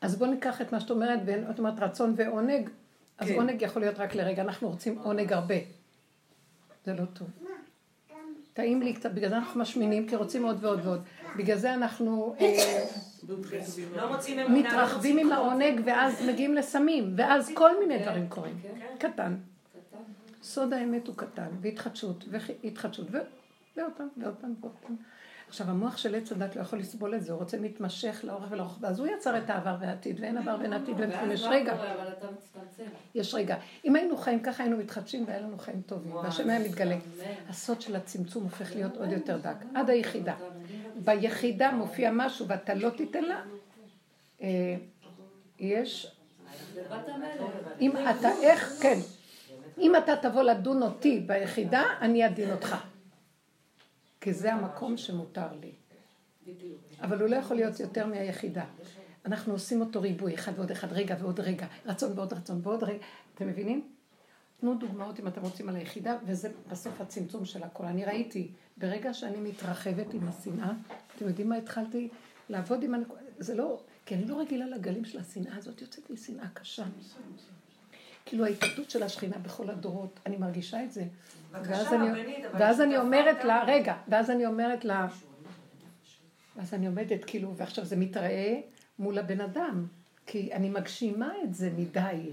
אז 0.00 0.16
בואו 0.16 0.30
ניקח 0.30 0.60
את 0.60 0.72
מה 0.72 0.80
שאת 0.80 0.90
אומרת, 0.90 1.20
ואת 1.26 1.58
אומרת 1.58 1.78
רצון 1.78 2.14
ועונג, 2.16 2.70
אז 3.18 3.28
כן. 3.28 3.34
עונג 3.34 3.62
יכול 3.62 3.82
להיות 3.82 3.98
רק 3.98 4.14
לרגע, 4.14 4.42
אנחנו 4.42 4.68
רוצים 4.68 4.98
עונג 4.98 5.32
הרבה. 5.32 5.54
זה 6.84 6.92
לא 6.92 7.04
טוב. 7.04 7.28
טעים 8.52 8.82
לי 8.82 8.92
קצת, 8.92 9.12
בגלל 9.12 9.30
זה 9.30 9.36
אנחנו 9.36 9.60
משמינים, 9.60 10.08
כי 10.08 10.16
רוצים 10.16 10.44
עוד 10.44 10.64
ועוד 10.64 10.86
ועוד. 10.86 11.02
בגלל 11.36 11.56
זה 11.56 11.74
אנחנו 11.74 12.34
אה, 12.40 12.84
לא 13.96 14.18
מתרחבים 14.48 15.18
עם 15.18 15.32
העונג, 15.32 15.80
ואז 15.84 16.22
מגיעים 16.28 16.54
לסמים, 16.54 17.14
ואז 17.16 17.50
כל 17.54 17.80
מיני 17.80 18.02
דברים 18.02 18.28
קורים. 18.28 18.60
קטן. 18.98 19.36
סוד 20.42 20.72
האמת 20.72 21.06
הוא 21.06 21.16
קטן, 21.16 21.48
והתחדשות, 21.60 22.24
והתחדשות, 22.30 23.06
ועוד 23.10 23.92
פעם, 23.96 24.08
ועוד 24.16 24.34
פעם, 24.40 24.54
ועוד 24.60 24.74
פעם. 24.86 24.96
עכשיו, 25.48 25.70
המוח 25.70 25.96
של 25.96 26.14
עץ 26.14 26.32
הדת 26.32 26.56
לא 26.56 26.60
יכול 26.60 26.78
לסבול 26.78 27.14
את 27.14 27.24
זה, 27.24 27.32
הוא 27.32 27.40
רוצה 27.40 27.58
מתמשך 27.60 28.20
לאורך 28.24 28.50
ולאורך, 28.50 28.78
ואז 28.80 28.98
הוא 28.98 29.06
יצר 29.06 29.38
את 29.38 29.50
העבר 29.50 29.76
והעתיד, 29.80 30.20
ואין 30.20 30.38
עבר 30.38 30.56
ואין 30.60 30.72
עתיד 30.72 30.94
ואין 30.98 31.30
יש 31.30 31.44
רגע. 31.50 31.76
יש 33.14 33.34
רגע. 33.34 33.56
אם 33.84 33.96
היינו 33.96 34.16
חיים 34.16 34.40
ככה, 34.40 34.62
היינו 34.62 34.78
מתחדשים 34.78 35.24
והיה 35.26 35.40
לנו 35.40 35.58
חיים 35.58 35.82
טובים, 35.86 36.14
והשם 36.14 36.50
היה 36.50 36.58
מתגלה. 36.58 36.96
הסוד 37.48 37.80
של 37.80 37.96
הצמצום 37.96 38.42
הופך 38.42 38.74
להיות 38.74 38.96
עוד 38.96 39.12
יותר 39.12 39.38
דק, 39.38 39.56
עד 39.74 39.90
היחידה. 39.90 40.34
ביחידה 41.04 41.70
מופיע 41.72 42.10
משהו 42.12 42.48
ואתה 42.48 42.74
לא 42.74 42.90
תיתן 42.90 43.24
לה, 43.24 43.42
אה, 44.42 44.76
יש... 45.58 46.16
אם 47.80 47.90
אתה, 47.96 48.30
איך, 48.42 48.72
כן. 48.82 48.98
אם 49.78 49.96
אתה 49.96 50.16
תבוא 50.16 50.42
לדון 50.42 50.82
אותי 50.82 51.20
ביחידה, 51.20 51.82
אני 52.00 52.26
אדין 52.26 52.50
אותך. 52.52 52.76
כי 54.20 54.32
זה 54.32 54.52
המקום 54.52 54.96
שמותר 54.96 55.46
לי. 55.60 55.72
אבל 57.00 57.20
הוא 57.20 57.28
לא 57.28 57.36
יכול 57.36 57.56
להיות 57.56 57.80
יותר 57.80 58.06
מהיחידה. 58.06 58.64
אנחנו 59.26 59.52
עושים 59.52 59.80
אותו 59.80 60.00
ריבוי, 60.00 60.34
אחד 60.34 60.52
ועוד 60.56 60.70
אחד, 60.70 60.92
רגע 60.92 61.16
ועוד 61.20 61.40
רגע, 61.40 61.66
רצון 61.86 62.12
ועוד 62.18 62.32
רצון 62.32 62.60
ועוד 62.62 62.82
רגע. 62.82 63.04
אתם 63.34 63.48
מבינים? 63.48 63.93
תנו 64.64 64.74
דוגמאות 64.74 65.20
אם 65.20 65.28
אתם 65.28 65.42
רוצים 65.42 65.68
על 65.68 65.76
היחידה, 65.76 66.16
וזה 66.26 66.48
בסוף 66.68 67.00
הצמצום 67.00 67.44
של 67.44 67.62
הכל. 67.62 67.84
אני 67.84 68.04
ראיתי, 68.04 68.50
ברגע 68.76 69.14
שאני 69.14 69.36
מתרחבת 69.40 70.14
עם 70.14 70.28
השנאה, 70.28 70.72
אתם 71.16 71.28
יודעים 71.28 71.48
מה 71.48 71.56
התחלתי? 71.56 72.08
לעבוד 72.48 72.82
עם 72.82 72.94
הנקודה, 72.94 73.20
זה 73.38 73.54
לא, 73.54 73.80
כי 74.06 74.14
אני 74.14 74.24
לא 74.24 74.40
רגילה 74.40 74.66
לגלים 74.66 75.04
של 75.04 75.18
השנאה 75.18 75.56
הזאת, 75.56 75.82
יוצאת 75.82 76.10
לי 76.10 76.16
שנאה 76.16 76.48
קשה. 76.54 76.84
כאילו 78.26 78.44
ההתאבדות 78.44 78.90
של 78.90 79.02
השכינה 79.02 79.38
בכל 79.38 79.70
הדורות, 79.70 80.20
אני 80.26 80.36
מרגישה 80.36 80.84
את 80.84 80.92
זה. 80.92 81.04
ואז 81.50 81.92
אני, 81.92 82.44
ואז 82.52 82.80
אני 82.80 82.98
אומרת 82.98 83.44
לה, 83.44 83.64
רגע, 83.66 83.96
ואז 84.08 84.30
אני 84.30 84.46
אומרת 84.46 84.84
לה, 84.84 85.08
ואז 86.56 86.74
אני 86.74 86.86
עומדת 86.86 87.24
כאילו, 87.24 87.56
ועכשיו 87.56 87.84
זה 87.84 87.96
מתראה 87.96 88.60
מול 88.98 89.18
הבן 89.18 89.40
אדם, 89.40 89.86
כי 90.26 90.52
אני 90.52 90.70
מגשימה 90.70 91.32
את 91.44 91.54
זה 91.54 91.70
מדי. 91.76 92.32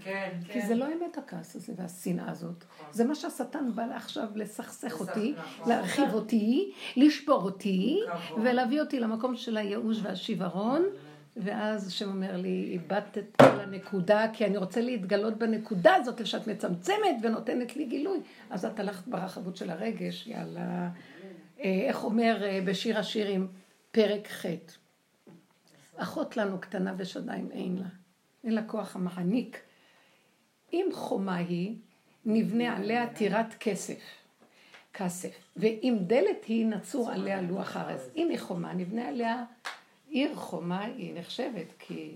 כן, 0.00 0.38
כי 0.44 0.60
כן. 0.60 0.66
זה 0.66 0.74
לא 0.74 0.86
אמת 0.86 1.18
הכעס 1.18 1.56
הזה 1.56 1.72
והשנאה 1.76 2.30
הזאת. 2.30 2.64
נכון. 2.64 2.86
זה 2.92 3.04
מה 3.04 3.14
שהשטן 3.14 3.72
בא 3.74 3.82
עכשיו 3.82 4.28
לסכסך 4.34 5.00
אותי, 5.00 5.34
נכון. 5.36 5.68
להרחיב 5.68 6.14
אותי, 6.14 6.72
לשבור 6.96 7.42
אותי, 7.42 8.00
ולהביא 8.42 8.80
אותי 8.80 9.00
למקום 9.00 9.36
של 9.36 9.56
הייאוש 9.56 9.98
והשיוורון. 10.02 10.82
ואז 11.40 11.88
השם 11.88 12.08
אומר 12.08 12.36
לי, 12.36 12.68
איבדת 12.72 13.18
את 13.18 13.36
כל 13.36 13.60
הנקודה, 13.60 14.26
כי 14.32 14.44
אני 14.46 14.56
רוצה 14.56 14.80
להתגלות 14.80 15.38
בנקודה 15.38 15.94
הזאת, 15.94 16.26
שאת 16.26 16.46
מצמצמת 16.46 17.16
ונותנת 17.22 17.76
לי 17.76 17.84
גילוי. 17.84 18.20
אז 18.50 18.64
את 18.64 18.80
הלכת 18.80 19.08
ברחבות 19.08 19.56
של 19.56 19.70
הרגש, 19.70 20.26
יאללה. 20.26 20.88
אה, 21.60 21.84
איך 21.88 22.04
אומר 22.04 22.42
אה, 22.42 22.60
בשיר 22.64 22.98
השירים, 22.98 23.48
פרק 23.90 24.28
ח' 24.28 24.46
אחות 25.96 26.36
לנו 26.36 26.60
קטנה 26.60 26.94
ושדיים 26.96 27.48
אין 27.52 27.76
לה. 27.76 27.88
אין 28.44 28.54
לה 28.54 28.62
כוח 28.62 28.96
המעניק. 28.96 29.60
אם 30.72 30.88
חומה 30.92 31.36
היא, 31.36 31.74
נבנה 32.26 32.76
עליה 32.76 33.06
טירת 33.14 33.54
כסף. 33.60 34.00
כסף. 34.94 35.30
ואם 35.56 35.96
דלת 36.00 36.44
היא, 36.46 36.66
נצור 36.66 37.10
עליה 37.10 37.42
לוח 37.42 37.76
ארז. 37.76 38.10
אם 38.16 38.28
היא 38.30 38.38
חומה, 38.38 38.72
נבנה 38.72 39.08
עליה 39.08 39.44
עיר 40.08 40.34
חומה 40.34 40.84
היא 40.84 41.14
נחשבת, 41.18 41.66
כי 41.78 42.14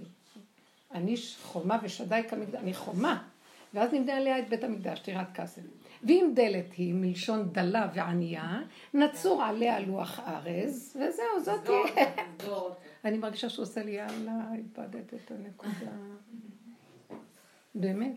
אני 0.94 1.14
חומה 1.42 1.78
ושדי 1.82 2.20
כמקדש, 2.28 2.54
אני 2.54 2.74
חומה. 2.74 3.22
ואז 3.74 3.92
נבנה 3.92 4.16
עליה 4.16 4.38
את 4.38 4.48
בית 4.48 4.64
המקדש, 4.64 5.00
טירת 5.00 5.26
כסף. 5.34 5.62
ואם 6.04 6.32
דלת 6.34 6.72
היא 6.72 6.94
מלשון 6.94 7.48
דלה 7.52 7.88
וענייה, 7.94 8.60
נצור 8.94 9.42
עליה 9.42 9.80
לוח 9.80 10.20
ארז, 10.20 10.96
וזהו, 10.96 11.44
זאת 11.44 11.64
תהיה. 11.64 12.06
אני 13.04 13.18
מרגישה 13.18 13.48
שהוא 13.48 13.62
עושה 13.62 13.82
לי 13.82 13.90
יאללה, 13.90 14.40
איבדת 14.54 15.14
את 15.14 15.30
הנקודה. 15.30 15.92
באמת. 17.74 18.12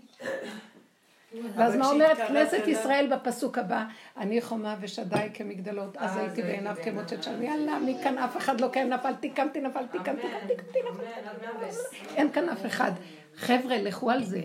ואז 1.55 1.75
מה 1.75 1.89
אומרת 1.89 2.17
כנסת 2.17 2.67
ישראל 2.67 3.07
בפסוק 3.15 3.57
הבא? 3.57 3.85
אני 4.17 4.41
חומה 4.41 4.75
ושדי 4.81 5.27
כמגדלות, 5.33 5.97
אז 5.97 6.17
הייתי 6.17 6.41
בעיניו 6.41 6.75
כמות 6.83 7.09
של 7.09 7.21
שלום. 7.21 7.41
יאללה, 7.41 7.79
מכאן 7.79 8.17
אף 8.17 8.37
אחד 8.37 8.61
לא 8.61 8.67
קיים, 8.67 8.89
נפלתי, 8.89 9.29
קמתי, 9.29 9.61
נפלתי, 9.61 9.97
קמתי, 10.03 10.21
קמתי, 10.21 10.55
קמתי, 10.55 10.79
נפלתי. 10.91 12.15
אין 12.15 12.31
כאן 12.31 12.49
אף 12.49 12.65
אחד. 12.65 12.91
חבר'ה, 13.35 13.77
לכו 13.77 14.11
על 14.11 14.23
זה. 14.23 14.41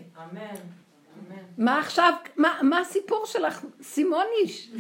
מה 1.59 1.79
עכשיו, 1.79 2.13
מה 2.63 2.81
הסיפור 2.81 3.27
שלך, 3.27 3.65
סימוניש? 3.83 4.71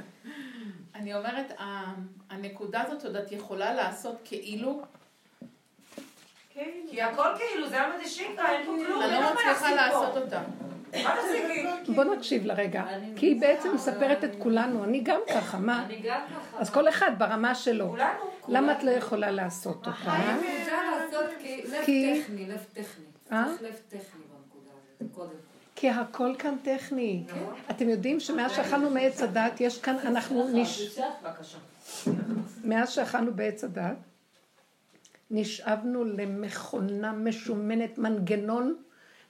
אני 0.94 1.14
אומרת, 1.14 1.52
הנקודה 2.30 2.82
הזאת 2.82 3.04
עוד 3.04 3.16
את 3.16 3.32
יכולה 3.32 3.74
לעשות 3.74 4.16
כאילו 4.24 4.82
כי 6.90 7.02
הכל 7.02 7.28
כאילו, 7.36 7.68
זה 7.68 7.80
המדשיקה, 7.80 8.52
אין 8.52 8.66
פה 8.66 8.72
כלום. 8.86 9.02
אני 9.02 9.12
לא 9.12 9.34
מצליחה 9.34 9.74
לעשות 9.74 10.16
אותה. 10.16 10.42
בוא 11.94 12.04
נקשיב 12.04 12.46
לרגע, 12.46 12.84
כי 13.16 13.26
היא 13.26 13.40
בעצם 13.40 13.74
מספרת 13.74 14.24
את 14.24 14.30
כולנו, 14.38 14.84
אני 14.84 15.00
גם 15.00 15.20
ככה, 15.34 15.58
מה? 15.58 15.84
אני 15.86 16.00
גם 16.04 16.20
ככה. 16.26 16.58
אז 16.58 16.70
כל 16.70 16.88
אחד 16.88 17.10
ברמה 17.18 17.54
שלו. 17.54 17.96
למה 18.48 18.72
את 18.72 18.82
לא 18.82 18.90
יכולה 18.90 19.30
לעשות 19.30 19.86
אותה? 19.86 20.12
אני 20.14 20.58
רוצה 20.58 20.72
לעשות 20.90 21.30
לב 21.64 21.80
טכני, 21.80 22.46
לב 22.46 22.64
טכני. 22.72 23.04
אה? 23.32 23.44
צריך 23.48 23.62
לב 23.62 23.76
טכני 23.88 24.22
בנקודה 24.30 24.70
הזאת, 25.00 25.14
קודם 25.14 25.50
כי 25.80 25.90
הכל 25.90 26.34
כאן 26.38 26.56
טכני. 26.62 27.24
כן. 27.28 27.40
אתם 27.70 27.88
יודעים 27.88 28.20
שמאז 28.20 28.52
שאכלנו 28.52 28.90
מעץ 28.90 29.22
הדת, 29.22 29.60
יש 29.60 29.80
כאן, 29.80 29.96
אנחנו 29.98 30.48
נש... 30.48 30.98
מאז 32.64 32.90
שאכלנו 32.90 33.34
בעץ 33.34 33.64
הדת, 33.64 33.96
נשאבנו 35.30 36.04
למכונה 36.04 37.12
משומנת, 37.12 37.98
מנגנון 37.98 38.76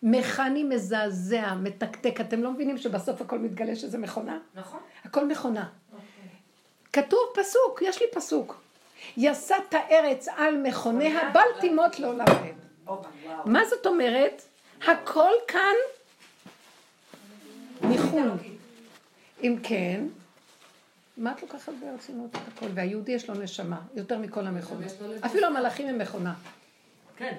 מכני 0.03 0.65
מזעזע, 0.65 1.55
מתקתק. 1.55 2.21
אתם 2.21 2.43
לא 2.43 2.53
מבינים 2.53 2.79
שבסוף 2.79 3.21
הכל 3.21 3.39
מתגלה 3.39 3.77
שזה 3.77 3.99
מכונה? 3.99 4.39
נכון. 4.55 4.81
הכל 5.05 5.29
מכונה. 5.29 5.69
אוקיי. 5.93 6.07
כתוב 6.93 7.21
פסוק, 7.35 7.83
יש 7.83 8.01
לי 8.01 8.07
פסוק. 8.13 8.61
יסדת 9.17 9.75
הארץ 9.75 10.29
על 10.29 10.57
מכוניה, 10.57 11.31
בל 11.35 11.61
תימות 11.61 11.99
לעולם 11.99 12.27
ועד. 12.29 13.01
מה 13.45 13.65
זאת 13.65 13.87
אומרת? 13.87 14.43
הכל 14.87 15.33
כאן 15.49 15.75
ניחון. 17.83 18.39
אם 19.43 19.57
כן, 19.63 20.05
מה 21.21 21.33
את 21.33 21.43
לוקחת 21.43 21.73
ברצינות 21.81 22.31
את 22.31 22.41
הכל? 22.57 22.67
והיהודי 22.75 23.13
יש 23.13 23.31
לו 23.31 23.35
נשמה, 23.35 23.81
יותר 23.95 24.19
מכל 24.19 24.47
המכונה. 24.47 24.87
אפילו 25.27 25.47
המלאכים 25.47 25.89
הם 25.89 25.99
מכונה. 25.99 26.35
כן. 27.17 27.37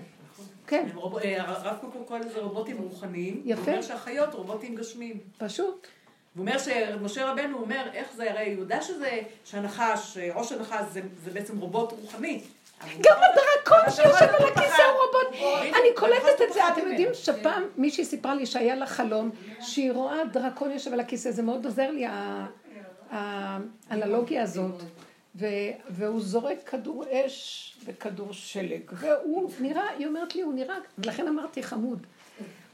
כן. 0.68 0.88
אה, 1.24 1.42
הרב 1.42 1.78
קוקו 1.82 2.06
קורא 2.06 2.20
לזה 2.20 2.40
רובוטים 2.40 2.78
רוחניים. 2.78 3.42
יפה. 3.46 3.62
הוא 3.62 3.70
אומר 3.70 3.82
שהחיות 3.82 4.34
רובוטים 4.34 4.76
גשמיים. 4.76 5.20
פשוט. 5.38 5.88
הוא 6.36 6.42
אומר 6.42 6.58
שמשה 6.58 7.32
רבנו 7.32 7.58
אומר, 7.58 7.90
איך 7.94 8.08
זה, 8.16 8.32
הרי 8.32 8.54
הוא 8.54 8.62
יודע 8.62 8.82
שזה, 8.82 9.20
שהנחש, 9.46 10.18
ראש 10.34 10.52
הנחש 10.52 10.84
זה, 10.92 11.02
זה 11.24 11.32
בעצם 11.32 11.58
רובוט 11.58 11.92
רוחני. 11.92 12.42
גם 12.82 13.18
הדרקון 13.18 13.92
שיושב 13.96 14.26
על 14.26 14.48
הכיסא 14.48 14.82
הוא 14.82 15.02
רובוט. 15.06 15.42
אני 15.62 15.96
קולטת 15.96 16.42
את 16.48 16.54
זה. 16.54 16.68
אתם 16.68 16.88
יודעים 16.88 17.10
שפעם 17.14 17.64
מישהי 17.78 18.06
סיפרה 18.06 18.36
לי 18.36 18.46
שהיה 18.46 18.76
לה 18.76 18.86
חלום 18.86 19.30
שהיא 19.62 19.92
רואה 19.92 20.26
דרקון 20.32 20.72
יושב 20.72 20.94
על 20.94 21.00
הכיסא, 21.00 21.32
זה 21.32 21.44
מאוד 21.44 21.66
עוזר 21.66 21.92
לי 21.92 22.06
האנלוגיה 23.12 24.44
הזאת. 24.44 24.82
והוא 25.90 26.22
זורק 26.22 26.70
כדור 26.70 27.06
אש 27.12 27.76
וכדור 27.86 28.34
שלג, 28.34 28.82
והוא 28.94 29.52
נראה, 29.60 29.90
היא 29.90 30.08
אומרת 30.08 30.36
לי, 30.36 30.42
הוא 30.42 30.54
נראה, 30.54 30.76
ולכן 30.98 31.28
אמרתי 31.28 31.64
חמוד. 31.64 32.08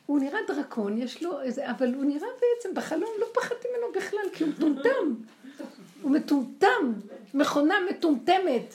הוא 0.05 0.19
נראה 0.19 0.39
דרקון, 0.47 1.01
יש 1.01 1.23
לו 1.23 1.41
איזה, 1.41 1.71
אבל 1.71 1.93
הוא 1.93 2.05
נראה 2.05 2.27
בעצם 2.41 2.75
בחלום, 2.75 3.09
לא 3.19 3.25
פחדתי 3.33 3.67
ממנו 3.67 3.93
בכלל, 3.95 4.29
כי 4.33 4.43
הוא 4.43 4.51
מטומטם. 4.51 5.15
הוא 6.01 6.11
מטומטם, 6.11 6.93
מכונה 7.33 7.75
מטומטמת. 7.89 8.73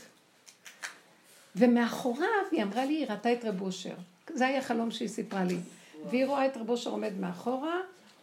ומאחוריו, 1.56 2.28
היא 2.50 2.62
אמרה 2.62 2.84
לי, 2.84 2.94
היא 2.94 3.06
ראתה 3.10 3.32
את 3.32 3.44
רב 3.44 3.62
אושר. 3.62 3.94
זה 4.34 4.46
היה 4.46 4.62
חלום 4.62 4.90
שהיא 4.90 5.08
סיפרה 5.08 5.44
לי. 5.44 5.56
והיא 6.10 6.26
רואה 6.26 6.46
את 6.46 6.56
רב 6.56 6.70
אושר 6.70 6.90
עומד 6.90 7.12
מאחורה, 7.20 7.80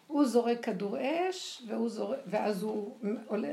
הוא 0.10 0.26
זורק 0.26 0.66
כדור 0.66 0.98
אש, 1.00 1.64
והוא 1.68 1.90
זורק, 1.90 2.20
ואז 2.28 2.64
הוא 2.64 2.96
עולה, 3.28 3.52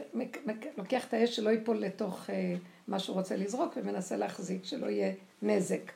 לוקח 0.76 1.04
את 1.09 1.14
האש 1.14 1.36
שלא 1.36 1.50
ייפול 1.50 1.78
לתוך 1.78 2.30
אה, 2.30 2.54
מה 2.88 2.98
שהוא 2.98 3.16
רוצה 3.16 3.36
לזרוק, 3.36 3.72
ומנסה 3.76 4.16
להחזיק, 4.16 4.64
שלא 4.64 4.86
יהיה 4.86 5.12
נזק. 5.42 5.92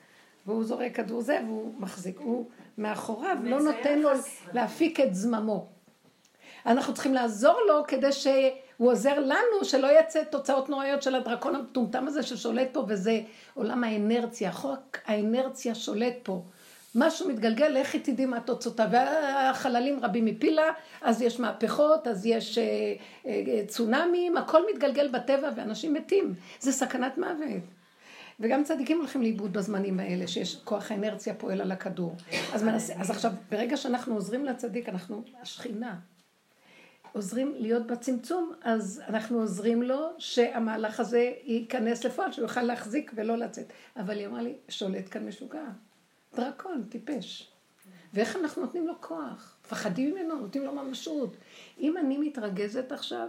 והוא 0.46 0.64
זורק 0.64 0.94
כדור 0.94 1.20
זה, 1.20 1.40
והוא 1.46 1.74
מחזיק. 1.78 2.18
הוא 2.18 2.46
מאחוריו, 2.78 3.36
לא 3.42 3.60
נותן 3.60 3.98
לו 3.98 4.10
להפיק 4.52 5.00
את 5.00 5.14
זממו. 5.14 5.66
אנחנו 6.66 6.94
צריכים 6.94 7.14
לעזור 7.14 7.60
לו 7.68 7.82
כדי 7.88 8.12
שהוא 8.12 8.90
עוזר 8.90 9.18
לנו 9.18 9.64
שלא 9.64 10.00
יצא 10.00 10.24
תוצאות 10.24 10.68
נוראיות 10.68 11.02
של 11.02 11.14
הדרקון 11.14 11.54
המטומטם 11.54 12.06
הזה 12.06 12.22
ששולט 12.22 12.68
פה, 12.72 12.84
וזה 12.88 13.20
עולם 13.54 13.84
האנרציה. 13.84 14.52
חוק 14.52 14.98
האנרציה 15.06 15.74
שולט 15.74 16.14
פה. 16.22 16.42
משהו 16.94 17.28
מתגלגל, 17.28 17.68
לכי 17.68 17.98
תדעי 17.98 18.26
מה 18.26 18.40
תוצאותיו. 18.40 18.86
והחללים 18.90 20.04
רבים 20.04 20.24
מפילה, 20.24 20.66
אז 21.02 21.22
יש 21.22 21.40
מהפכות, 21.40 22.06
אז 22.06 22.26
יש 22.26 22.58
אה, 22.58 22.64
אה, 23.26 23.62
צונאמים, 23.66 24.36
הכל 24.36 24.62
מתגלגל 24.74 25.08
בטבע 25.08 25.50
ואנשים 25.56 25.94
מתים. 25.94 26.34
זה 26.60 26.72
סכנת 26.72 27.18
מוות. 27.18 27.62
וגם 28.40 28.64
צדיקים 28.64 28.98
הולכים 28.98 29.22
לאיבוד 29.22 29.52
בזמנים 29.52 30.00
האלה, 30.00 30.26
שיש 30.26 30.56
כוח 30.64 30.90
האנרציה 30.90 31.34
פועל 31.34 31.60
על 31.60 31.72
הכדור. 31.72 32.16
אז, 32.52 32.62
מנס... 32.62 32.90
אז 32.90 33.10
עכשיו, 33.10 33.32
ברגע 33.50 33.76
שאנחנו 33.76 34.14
עוזרים 34.14 34.44
לצדיק, 34.44 34.88
אנחנו 34.88 35.22
השכינה. 35.42 35.96
עוזרים 37.12 37.54
להיות 37.58 37.86
בצמצום, 37.86 38.52
אז 38.62 39.02
אנחנו 39.08 39.40
עוזרים 39.40 39.82
לו 39.82 40.08
שהמהלך 40.18 41.00
הזה 41.00 41.32
ייכנס 41.44 42.04
לפועל, 42.04 42.32
שהוא 42.32 42.42
יוכל 42.42 42.62
להחזיק 42.62 43.12
ולא 43.14 43.36
לצאת. 43.36 43.72
אבל 43.96 44.18
היא 44.18 44.26
אמרה 44.26 44.42
לי, 44.42 44.54
שולט 44.68 45.04
כאן 45.10 45.26
משוגע. 45.26 45.64
דרקון, 46.36 46.84
טיפש. 46.88 47.52
ואיך 48.14 48.36
אנחנו 48.36 48.62
נותנים 48.62 48.86
לו 48.86 48.94
כוח? 49.00 49.58
מפחדים 49.64 50.14
ממנו, 50.14 50.34
נותנים 50.34 50.64
לו 50.64 50.72
ממשות. 50.72 51.36
אם 51.78 51.96
אני 51.96 52.18
מתרגזת 52.18 52.92
עכשיו, 52.92 53.26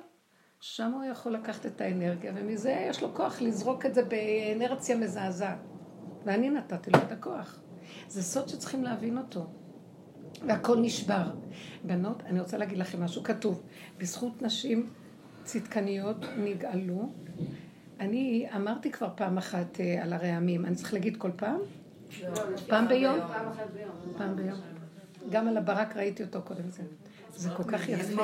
שם 0.59 0.91
הוא 0.91 1.03
יכול 1.03 1.31
לקחת 1.31 1.65
את 1.65 1.81
האנרגיה, 1.81 2.33
ומזה 2.35 2.85
יש 2.89 3.01
לו 3.01 3.15
כוח 3.15 3.41
לזרוק 3.41 3.85
את 3.85 3.93
זה 3.93 4.03
באנרציה 4.03 4.95
מזעזעת. 4.95 5.59
ואני 6.25 6.49
נתתי 6.49 6.91
לו 6.91 6.99
את 6.99 7.11
הכוח. 7.11 7.61
זה 8.07 8.23
סוד 8.23 8.49
שצריכים 8.49 8.83
להבין 8.83 9.17
אותו. 9.17 9.45
והכל 10.47 10.77
נשבר. 10.79 11.31
בנות, 11.83 12.23
אני 12.23 12.39
רוצה 12.39 12.57
להגיד 12.57 12.77
לכם 12.77 13.03
משהו 13.03 13.23
כתוב. 13.23 13.63
בזכות 13.97 14.41
נשים 14.41 14.89
צדקניות 15.43 16.17
נגאלו. 16.37 17.09
אני 17.99 18.47
אמרתי 18.55 18.91
כבר 18.91 19.09
פעם 19.15 19.37
אחת 19.37 19.79
אה, 19.79 20.03
על 20.03 20.13
הרעמים, 20.13 20.65
אני 20.65 20.75
צריך 20.75 20.93
להגיד 20.93 21.17
כל 21.17 21.31
פעם? 21.35 21.59
פעם 22.67 22.87
ביום? 22.87 23.19
פעם 24.17 24.35
ביום. 24.35 24.59
גם 25.29 25.47
על 25.47 25.57
הברק 25.57 25.95
ראיתי 25.95 26.23
אותו 26.23 26.41
קודם 26.41 26.71
זה. 26.71 26.83
זה 27.35 27.49
כל 27.57 27.63
כך 27.63 27.89
יפה. 27.89 28.23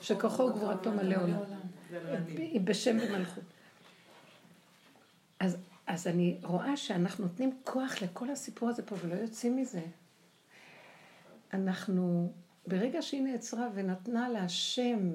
שכוחו 0.00 0.42
וגבורתו 0.42 0.92
מלא 0.92 1.16
עולם. 1.22 1.38
היא 2.36 2.60
בשם 2.60 2.96
ומלכות. 3.00 3.44
אז, 5.40 5.56
אז 5.86 6.06
אני 6.06 6.38
רואה 6.42 6.76
שאנחנו 6.76 7.24
נותנים 7.24 7.58
כוח 7.64 8.02
לכל 8.02 8.30
הסיפור 8.30 8.68
הזה 8.68 8.82
פה 8.82 8.96
ולא 9.02 9.14
יוצאים 9.14 9.56
מזה. 9.56 9.82
אנחנו, 11.54 12.32
ברגע 12.66 13.02
שהיא 13.02 13.22
נעצרה 13.22 13.68
ונתנה 13.74 14.28
להשם 14.28 15.10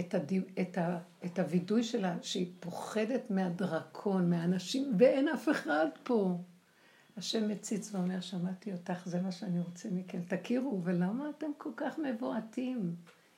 את, 0.00 0.14
הדי, 0.14 0.40
את, 0.60 0.78
ה, 0.78 0.98
את 1.24 1.38
הווידוי 1.38 1.82
שלה, 1.82 2.16
שהיא 2.22 2.52
פוחדת 2.60 3.30
מהדרקון, 3.30 4.30
מהאנשים, 4.30 4.92
ואין 4.98 5.28
אף 5.28 5.48
אחד 5.48 5.86
פה. 6.02 6.38
השם 7.16 7.48
מציץ 7.48 7.94
ואומר, 7.94 8.20
שמעתי 8.20 8.72
אותך, 8.72 9.02
זה 9.04 9.20
מה 9.20 9.32
שאני 9.32 9.60
רוצה 9.60 9.88
מכם. 9.92 10.20
תכירו, 10.28 10.80
ולמה 10.84 11.30
אתם 11.30 11.46
כל 11.58 11.70
כך 11.76 11.98
מבועטים? 11.98 12.94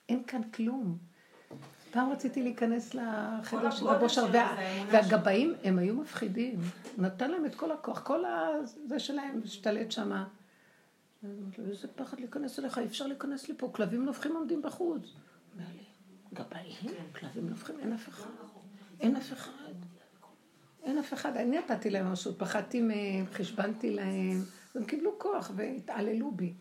אין 0.09 0.23
כאן 0.27 0.43
כלום. 0.55 0.99
פעם 1.91 2.11
רציתי 2.11 2.43
להיכנס 2.43 2.95
לחדר 2.95 3.71
של 3.71 3.87
רבו 3.87 4.09
שר, 4.09 4.27
וה, 4.33 4.57
והגבאים, 4.91 5.55
הם 5.65 5.79
היו 5.79 5.95
מפחידים. 5.95 6.61
נתן 6.99 7.31
להם 7.31 7.47
את 7.47 7.55
כל 7.55 7.73
הכוח, 7.73 8.03
כל 8.03 8.25
הזה 8.25 8.99
שלהם, 8.99 9.41
השתלט 9.45 9.91
שמה. 9.91 10.27
איזה 11.59 11.89
פחד 11.89 12.21
להיכנס 12.21 12.59
אליך, 12.59 12.79
אי 12.79 12.85
אפשר 12.85 13.07
להיכנס 13.07 13.49
לפה, 13.49 13.71
כלבים 13.73 14.05
נובחים 14.05 14.37
עומדים 14.37 14.63
בחוץ. 14.63 15.03
גבאים, 16.39 16.95
כלבים 17.19 17.49
נובחים, 17.49 17.77
אין 17.81 17.93
אף 17.93 18.09
אחד. 18.09 18.31
אין 19.01 19.17
אף 19.17 19.33
אחד. 19.33 19.53
אין 20.85 20.99
אף 20.99 21.13
אחד. 21.13 21.37
אני 21.37 21.59
נתתי 21.59 21.91
להם 21.91 22.13
משהו, 22.13 22.33
פחדתי 22.39 22.81
מהם, 22.81 23.27
חשבנתי 23.33 23.91
להם, 23.91 24.43
הם 24.75 24.85
קיבלו 24.85 25.19
כוח 25.19 25.51
והתעללו 25.57 26.31
בי. 26.31 26.55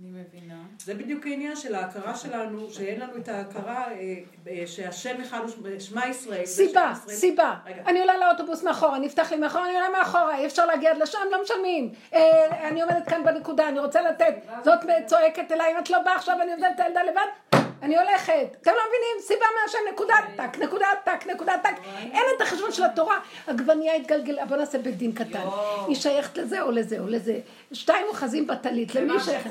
אני 0.00 0.10
מבינה. 0.10 0.62
זה 0.78 0.94
בדיוק 0.94 1.26
העניין 1.26 1.56
של 1.56 1.74
ההכרה 1.74 2.14
שלנו, 2.14 2.70
שאין 2.70 3.00
לנו 3.00 3.16
את 3.16 3.28
ההכרה 3.28 3.92
אה, 3.92 4.14
אה, 4.48 4.66
שהשם 4.66 5.20
אחד 5.20 5.38
הוא 5.38 5.78
שמע 5.78 6.06
ישראל. 6.06 6.46
סיבה, 6.46 6.92
סיבה. 7.06 7.54
אני 7.86 8.00
עולה 8.00 8.18
לאוטובוס 8.18 8.62
מאחורה, 8.62 8.98
נפתח 8.98 9.30
לי 9.30 9.36
מאחורה, 9.36 9.64
אני 9.64 9.74
עולה 9.74 9.88
מאחורה, 9.98 10.38
אי 10.38 10.46
אפשר 10.46 10.66
להגיע 10.66 10.90
עד 10.90 10.98
לשם, 10.98 11.18
לא 11.30 11.42
משלמים. 11.42 11.92
אה, 12.14 12.68
אני 12.68 12.82
עומדת 12.82 13.08
כאן 13.08 13.24
בנקודה, 13.24 13.68
אני 13.68 13.78
רוצה 13.78 14.02
לתת. 14.02 14.34
זאת 14.64 14.80
צועקת 15.06 15.52
אליי, 15.52 15.72
אם 15.72 15.78
את 15.78 15.90
לא 15.90 16.02
באה 16.02 16.16
עכשיו, 16.16 16.42
אני 16.42 16.52
עוזבת 16.52 16.68
את 16.74 16.80
הילדה 16.80 17.00
לבד. 17.02 17.61
אני 17.82 17.96
הולכת. 17.96 18.56
אתם 18.62 18.70
לא 18.70 18.80
מבינים? 18.88 19.20
סיבה 19.20 19.46
מהשם, 19.62 19.78
נקודת 19.92 20.24
טק, 20.36 20.58
נקודת 20.58 20.86
טק, 21.04 21.26
נקודת 21.26 21.60
טק. 21.62 21.74
אין 21.96 22.22
את 22.36 22.40
החשבון 22.40 22.72
של 22.72 22.82
התורה. 22.84 23.18
עגבנייה 23.46 23.94
התגלגלה, 23.94 24.46
בוא 24.46 24.56
נעשה 24.56 24.78
בית 24.78 24.96
דין 24.96 25.12
קטן. 25.12 25.46
היא 25.86 25.96
שייכת 25.96 26.38
לזה 26.38 26.62
או 26.62 26.70
לזה 26.70 26.98
או 26.98 27.06
לזה. 27.06 27.40
שתיים 27.72 28.06
אוחזים 28.08 28.46
בטלית, 28.46 28.94
למי 28.94 29.20
שייכת? 29.20 29.50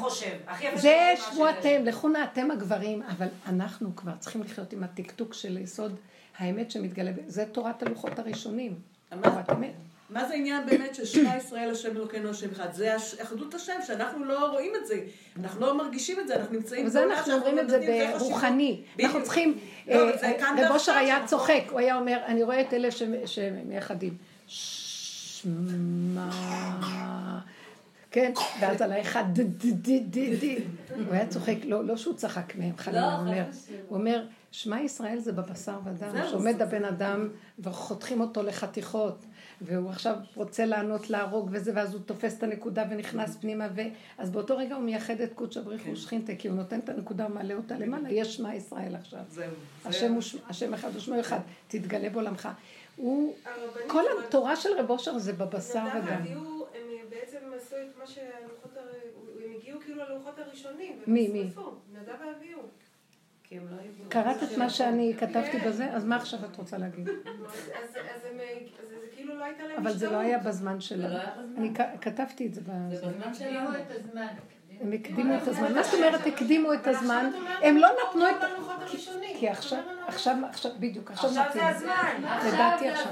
זה 0.75 1.13
שבועתם, 1.31 1.85
לכו 1.85 2.09
נא 2.09 2.19
אתם 2.33 2.51
הגברים, 2.51 3.01
אבל 3.17 3.27
אנחנו 3.47 3.95
כבר 3.95 4.11
צריכים 4.19 4.43
לחיות 4.43 4.73
עם 4.73 4.83
הטקטוק 4.83 5.33
של 5.33 5.57
יסוד 5.57 5.95
האמת 6.37 6.71
שמתגלה. 6.71 7.11
זה 7.27 7.45
תורת 7.45 7.83
הלוחות 7.83 8.19
הראשונים. 8.19 8.75
תורת 9.23 9.49
אמת. 9.49 9.73
מה 10.11 10.27
זה 10.27 10.33
העניין 10.33 10.65
באמת 10.65 10.95
של 10.95 11.05
שמע 11.05 11.37
ישראל 11.37 11.71
השם 11.71 11.95
אלוקינו 11.95 12.29
השם 12.29 12.51
אחד? 12.51 12.73
זה 12.73 12.95
אחדות 12.95 13.53
השם, 13.53 13.73
שאנחנו 13.87 14.25
לא 14.25 14.51
רואים 14.51 14.73
את 14.81 14.87
זה, 14.87 14.99
אנחנו 15.39 15.61
לא 15.61 15.77
מרגישים 15.77 16.19
את 16.19 16.27
זה, 16.27 16.35
אנחנו 16.35 16.55
נמצאים 16.55 16.85
וזה 16.85 17.03
אנחנו 17.03 17.33
אומרים 17.33 17.59
את 17.59 17.69
זה 17.69 18.07
ברוחני. 18.19 18.81
אנחנו 18.99 19.23
צריכים, 19.23 19.57
לא, 19.87 20.09
אה, 20.09 20.65
רב 20.65 20.71
אושר 20.71 20.91
היה 20.91 21.25
צוחק, 21.25 21.63
הוא 21.69 21.79
היה 21.79 21.97
אומר, 21.97 22.19
אני 22.25 22.43
רואה 22.43 22.61
את 22.61 22.73
אלה 22.73 22.87
שמייחדים. 23.25 24.17
שמע... 24.47 26.29
כן, 28.11 28.31
ואז 28.61 28.81
על 28.81 28.91
האחד 28.91 29.23
די 29.33 29.43
די 29.43 29.71
די 29.71 29.99
די 29.99 30.35
די. 30.35 30.59
הוא 30.89 31.13
היה 31.13 31.27
צוחק, 31.27 31.55
לא, 31.63 31.85
לא 31.85 31.97
שהוא 31.97 32.13
צחק 32.13 32.55
מהם, 32.55 32.77
חלילה, 32.77 33.15
הוא 33.15 33.27
אומר, 33.27 33.43
הוא 33.87 33.97
אומר, 33.97 34.25
שמע 34.51 34.81
ישראל 34.81 35.19
זה 35.19 35.31
בבשר 35.31 35.79
ודם, 35.85 36.15
שעומד 36.29 36.61
הבן 36.61 36.85
אדם 36.85 37.29
וחותכים 37.59 38.21
אותו 38.21 38.43
לחתיכות. 38.43 39.25
והוא 39.61 39.89
עכשיו 39.89 40.15
רוצה 40.35 40.65
לענות 40.65 41.09
להרוג 41.09 41.49
וזה, 41.51 41.71
ואז 41.75 41.93
הוא 41.93 42.01
תופס 42.05 42.37
את 42.37 42.43
הנקודה 42.43 42.85
ונכנס 42.89 43.37
פנימה, 43.37 43.67
ו... 43.75 43.81
אז 44.17 44.29
באותו 44.29 44.57
רגע 44.57 44.75
הוא 44.75 44.83
מייחד 44.83 45.21
את 45.21 45.33
קודש 45.33 45.57
הבריחו 45.57 45.83
כן. 45.83 45.91
ושכינתה, 45.91 46.35
כי 46.35 46.47
הוא 46.47 46.57
נותן 46.57 46.79
את 46.79 46.89
הנקודה 46.89 47.25
ומעלה 47.25 47.53
אותה 47.53 47.77
למעלה, 47.77 48.11
יש 48.11 48.35
שמע 48.35 48.55
ישראל 48.55 48.95
עכשיו. 48.95 49.19
זהו. 49.29 49.51
השם, 49.85 50.13
הוא, 50.13 50.21
השם 50.49 50.73
אחד 50.73 50.89
ושמו 50.95 51.19
אחד, 51.19 51.39
תתגלה 51.67 52.09
בעולמך. 52.09 52.49
הוא, 52.95 53.35
כל 53.87 54.03
התורה 54.27 54.55
של 54.55 54.69
רב 54.79 54.89
אושר 54.89 55.17
זה 55.17 55.33
בבשר 55.33 55.83
ודם. 55.95 56.21
הם 56.75 57.09
בעצם 57.09 57.37
עשו 57.55 57.75
את 57.75 57.97
מה 57.99 58.07
שהלוחות, 58.07 58.77
הם 59.43 59.51
הגיעו 59.57 59.79
כאילו 59.79 60.03
ללוחות 60.03 60.39
הראשונים. 60.39 60.99
מי, 61.07 61.27
מי? 61.27 61.43
נדב 61.93 62.15
ואביהו. 62.27 62.61
לא 63.51 63.77
קראת 64.09 64.43
את 64.43 64.57
מה 64.57 64.69
שאני 64.69 65.13
כתבתי 65.19 65.57
בזה? 65.57 65.93
אז 65.93 66.05
מה 66.05 66.15
עכשיו 66.15 66.39
את 66.45 66.55
רוצה 66.55 66.77
להגיד? 66.77 67.09
אז 67.09 67.15
זה 67.93 69.07
כאילו 69.15 69.35
לא 69.35 69.43
הייתה 69.43 69.63
להם 69.63 69.77
אבל 69.77 69.91
זה 69.91 70.11
לא 70.11 70.17
היה 70.17 70.37
בזמן 70.37 70.81
שלה. 70.81 71.09
לא 71.09 71.19
אני 71.57 71.73
כתבתי 72.01 72.47
את 72.47 72.53
זה 72.53 72.61
בזמן 72.65 73.33
שלה. 73.33 73.65
הם 74.81 74.93
הקדימו 74.93 75.35
את 75.37 75.47
הזמן. 75.47 75.73
מה 75.73 75.83
זאת 75.83 75.93
אומרת 75.93 76.27
הקדימו 76.27 76.73
את 76.73 76.87
הזמן? 76.87 77.31
הם 77.61 77.77
לא 77.77 77.87
נתנו 77.87 78.29
את... 78.29 78.35
כי 79.39 79.49
עכשיו, 79.49 79.79
עכשיו, 80.07 80.35
עכשיו, 80.49 80.71
בדיוק, 80.79 81.11
עכשיו 81.11 81.29
עכשיו 81.29 81.45
זה 81.53 81.67
הזמן. 81.67 82.21
לדעתי 82.47 82.89
עכשיו. 82.89 83.11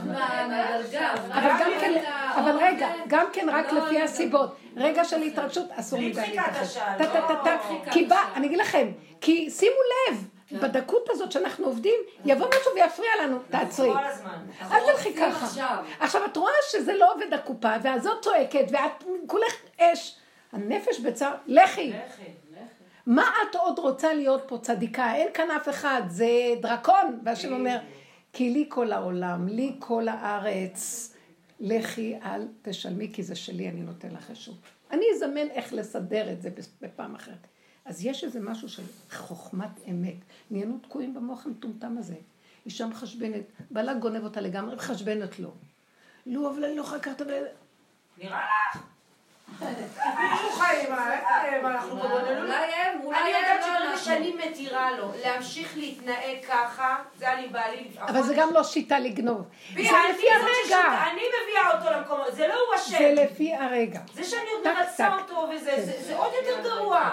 אבל 1.30 1.50
גם 1.60 1.72
כן, 1.80 2.04
אבל 2.36 2.58
רגע, 2.62 2.88
גם 3.08 3.26
כן 3.34 3.48
רק 3.52 3.72
לפי 3.72 4.02
הסיבות. 4.02 4.56
רגע 4.76 5.04
של 5.04 5.22
התרגשות, 5.22 5.68
אסור 5.72 6.00
מדי 6.00 6.22
להתרחש. 6.22 6.78
כי 7.92 8.06
בא, 8.06 8.24
אני 8.36 8.48
אגיד 8.48 8.60
לכם, 8.60 8.92
כי 9.22 9.50
שימו 9.50 9.76
לב. 10.10 10.29
בדקות 10.52 11.10
הזאת 11.10 11.32
שאנחנו 11.32 11.66
עובדים, 11.66 12.00
יבוא 12.26 12.48
משהו 12.48 12.72
ויפריע 12.76 13.10
לנו, 13.24 13.40
תעצרי. 13.50 13.92
אל 14.62 14.80
תלכי 14.92 15.14
ככה. 15.14 15.46
עכשיו, 16.00 16.26
את 16.26 16.38
רואה 16.38 16.54
שזה 16.72 16.94
לא 16.94 17.14
עובד 17.14 17.34
הקופה, 17.34 17.74
והזאת 17.84 18.24
צועקת, 18.24 18.66
ואת 18.72 19.04
כולך 19.28 19.54
אש. 19.80 20.16
הנפש 20.52 21.00
בצער, 21.00 21.34
לכי. 21.48 21.94
מה 23.06 23.32
את 23.50 23.56
עוד 23.56 23.80
רוצה 23.80 24.14
להיות 24.14 24.44
פה 24.48 24.58
צדיקה? 24.58 25.16
אין 25.16 25.28
כאן 25.34 25.52
אף 25.52 25.70
אחד, 25.70 26.02
זה 26.08 26.28
דרקון. 26.62 27.20
והשם 27.24 27.54
אומר, 27.54 27.78
כי 28.34 28.50
לי 28.50 28.66
כל 28.70 28.92
העולם, 28.92 29.48
לי 29.48 29.76
כל 29.80 30.08
הארץ. 30.08 31.14
לכי, 31.60 32.20
אל 32.26 32.48
תשלמי, 32.62 33.14
כי 33.14 33.24
זה 33.24 33.36
שלי, 33.36 33.70
אני 33.70 33.82
נותן 33.82 34.08
לך 34.12 34.30
רשות. 34.32 34.56
אני 34.92 35.06
אזמן 35.16 35.50
איך 35.52 35.74
לסדר 35.74 36.32
את 36.32 36.42
זה 36.42 36.50
בפעם 36.82 37.16
אחרת. 37.16 37.48
אז 37.90 38.06
יש 38.06 38.24
איזה 38.24 38.40
משהו 38.40 38.70
של 38.70 38.84
חוכמת 39.12 39.70
אמת. 39.90 40.16
נהיינו 40.52 40.78
תקועים 40.78 41.14
במוח 41.14 41.46
המטומטם 41.46 41.98
הזה. 41.98 42.16
אישה 42.66 42.88
מחשבנת, 42.88 43.44
בעלה 43.72 43.94
גונב 43.94 44.24
אותה 44.24 44.42
לגמרי, 44.42 44.76
מחשבנת 44.76 45.40
לו. 45.40 45.52
לא, 46.26 46.52
אבל 46.52 46.66
אני 46.66 46.76
לא 46.76 46.84
חקרת, 46.84 47.22
נראה 48.18 48.42
לך? 48.76 48.84
אולי 51.92 52.74
הם, 52.74 53.02
אולי 53.04 53.20
אני 53.20 53.30
יודעת 53.30 53.64
שברגע 53.64 53.98
שאני 53.98 54.36
מתירה 54.46 54.92
לו 54.92 55.12
להמשיך 55.26 55.78
להתנהג 55.78 56.46
ככה, 56.48 56.96
זה 57.18 57.34
אני 57.34 57.48
בעלי... 57.48 57.88
אבל 58.00 58.22
זה 58.22 58.34
גם 58.34 58.54
לא 58.54 58.64
שיטה 58.64 59.00
לגנוב. 59.00 59.42
זה 59.70 59.82
לפי 59.82 60.26
הרגע. 60.32 61.08
אני 61.12 61.22
מביאה 61.22 61.78
אותו 61.78 61.92
למקום, 61.98 62.20
זה 62.32 62.48
לא 62.48 62.54
הוא 62.54 62.76
אשם. 62.76 62.98
זה 62.98 63.14
לפי 63.24 63.56
הרגע. 63.56 64.00
זה 64.14 64.24
שאני 64.24 64.50
עוד 64.58 64.74
מרצה 64.74 65.16
אותו 65.18 65.50
וזה, 65.56 65.94
זה 66.00 66.18
עוד 66.18 66.32
יותר 66.34 66.70
גרוע. 66.70 67.10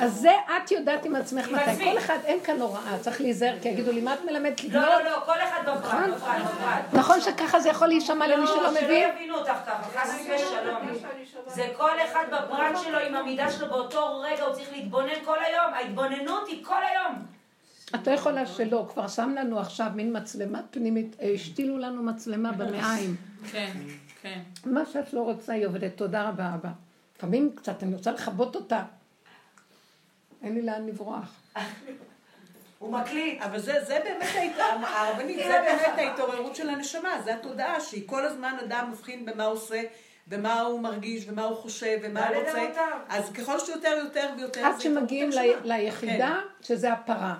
אז 0.00 0.12
זה 0.12 0.32
את 0.56 0.70
יודעת 0.70 1.04
עם 1.04 1.16
עצמך 1.16 1.48
מתי. 1.48 1.84
כל 1.84 1.98
אחד, 1.98 2.18
אין 2.24 2.40
כאן 2.40 2.60
הוראה, 2.60 2.98
צריך 3.00 3.20
להיזהר, 3.20 3.54
כי 3.62 3.68
יגידו 3.68 3.92
לי, 3.92 4.00
מה 4.00 4.14
את 4.14 4.24
מלמדת 4.24 4.64
לגנוב? 4.64 4.84
לא, 4.84 5.02
לא, 5.02 5.10
לא, 5.10 5.20
כל 5.26 5.40
אחד 5.42 5.60
בפרט, 5.62 6.14
בפרט, 6.16 6.42
בפרט. 6.42 6.84
נכון 6.92 7.20
שככה 7.20 7.60
זה 7.60 7.68
יכול 7.68 7.88
להישמע 7.88 8.26
למי 8.26 8.46
שלא 8.46 8.70
מבין? 8.70 8.82
לא, 8.82 8.88
שלא 8.88 9.18
יבינו 9.18 9.38
אותך 9.38 9.52
ככה, 9.66 10.00
חס 10.00 10.20
ושלום. 10.34 10.84
זה 11.66 11.74
כל 11.76 11.90
אחד 12.04 12.24
בפרט 12.26 12.76
שלו 12.84 12.98
עם 12.98 13.14
המידה 13.14 13.50
שלו 13.50 13.68
באותו 13.68 14.20
רגע, 14.20 14.44
הוא 14.44 14.54
צריך 14.54 14.72
להתבונן 14.72 15.24
כל 15.24 15.38
היום. 15.44 15.74
ההתבוננות 15.74 16.48
היא 16.48 16.64
כל 16.64 16.84
היום. 16.90 17.14
את 17.94 18.06
לא 18.06 18.12
יכולה 18.12 18.46
שלא, 18.46 18.86
כבר 18.92 19.08
שם 19.08 19.34
לנו 19.38 19.60
עכשיו 19.60 19.90
מין 19.94 20.16
מצלמה 20.16 20.60
פנימית, 20.70 21.16
אה, 21.20 21.30
השתילו 21.30 21.78
לנו 21.78 22.02
מצלמה 22.02 22.52
במעיים. 22.52 23.16
כן, 23.52 23.72
כן. 24.22 24.40
מה 24.64 24.86
שאת 24.92 25.12
לא 25.12 25.20
רוצה 25.20 25.52
היא 25.52 25.66
עובדת, 25.66 25.96
תודה 25.96 26.28
רבה 26.28 26.54
אבא. 26.54 26.70
לפעמים 27.16 27.52
קצת 27.54 27.82
אני 27.82 27.94
רוצה 27.94 28.12
לכבות 28.12 28.56
אותה. 28.56 28.82
אין 30.42 30.54
לי 30.54 30.62
לאן 30.62 30.86
לברוח. 30.86 31.32
הוא 32.78 32.92
מקליט. 32.92 33.42
אבל 33.42 33.58
זה, 33.58 33.84
זה 33.84 34.00
באמת, 34.04 34.52
הרבנית, 34.82 35.38
זה 35.48 35.62
באמת 35.64 35.98
ההתעוררות 35.98 36.56
של 36.56 36.70
הנשמה, 36.70 37.22
זה 37.24 37.34
התודעה 37.34 37.80
שהיא 37.80 38.08
כל 38.08 38.24
הזמן 38.24 38.56
אדם 38.64 38.90
מבחין 38.90 39.26
במה 39.26 39.44
הוא 39.44 39.52
עושה. 39.52 39.82
ומה 40.28 40.60
הוא 40.60 40.80
מרגיש, 40.80 41.24
ומה 41.28 41.42
הוא 41.42 41.56
חושב, 41.56 41.98
ומה 42.02 42.28
הוא 42.28 42.36
רוצה. 42.36 42.68
אז 43.08 43.32
ככל 43.32 43.58
שיותר, 43.60 43.96
יותר 44.04 44.28
ויותר... 44.36 44.66
עד 44.66 44.80
שמגיעים 44.80 45.30
ליחידה, 45.64 46.40
שזה 46.60 46.92
הפרה. 46.92 47.34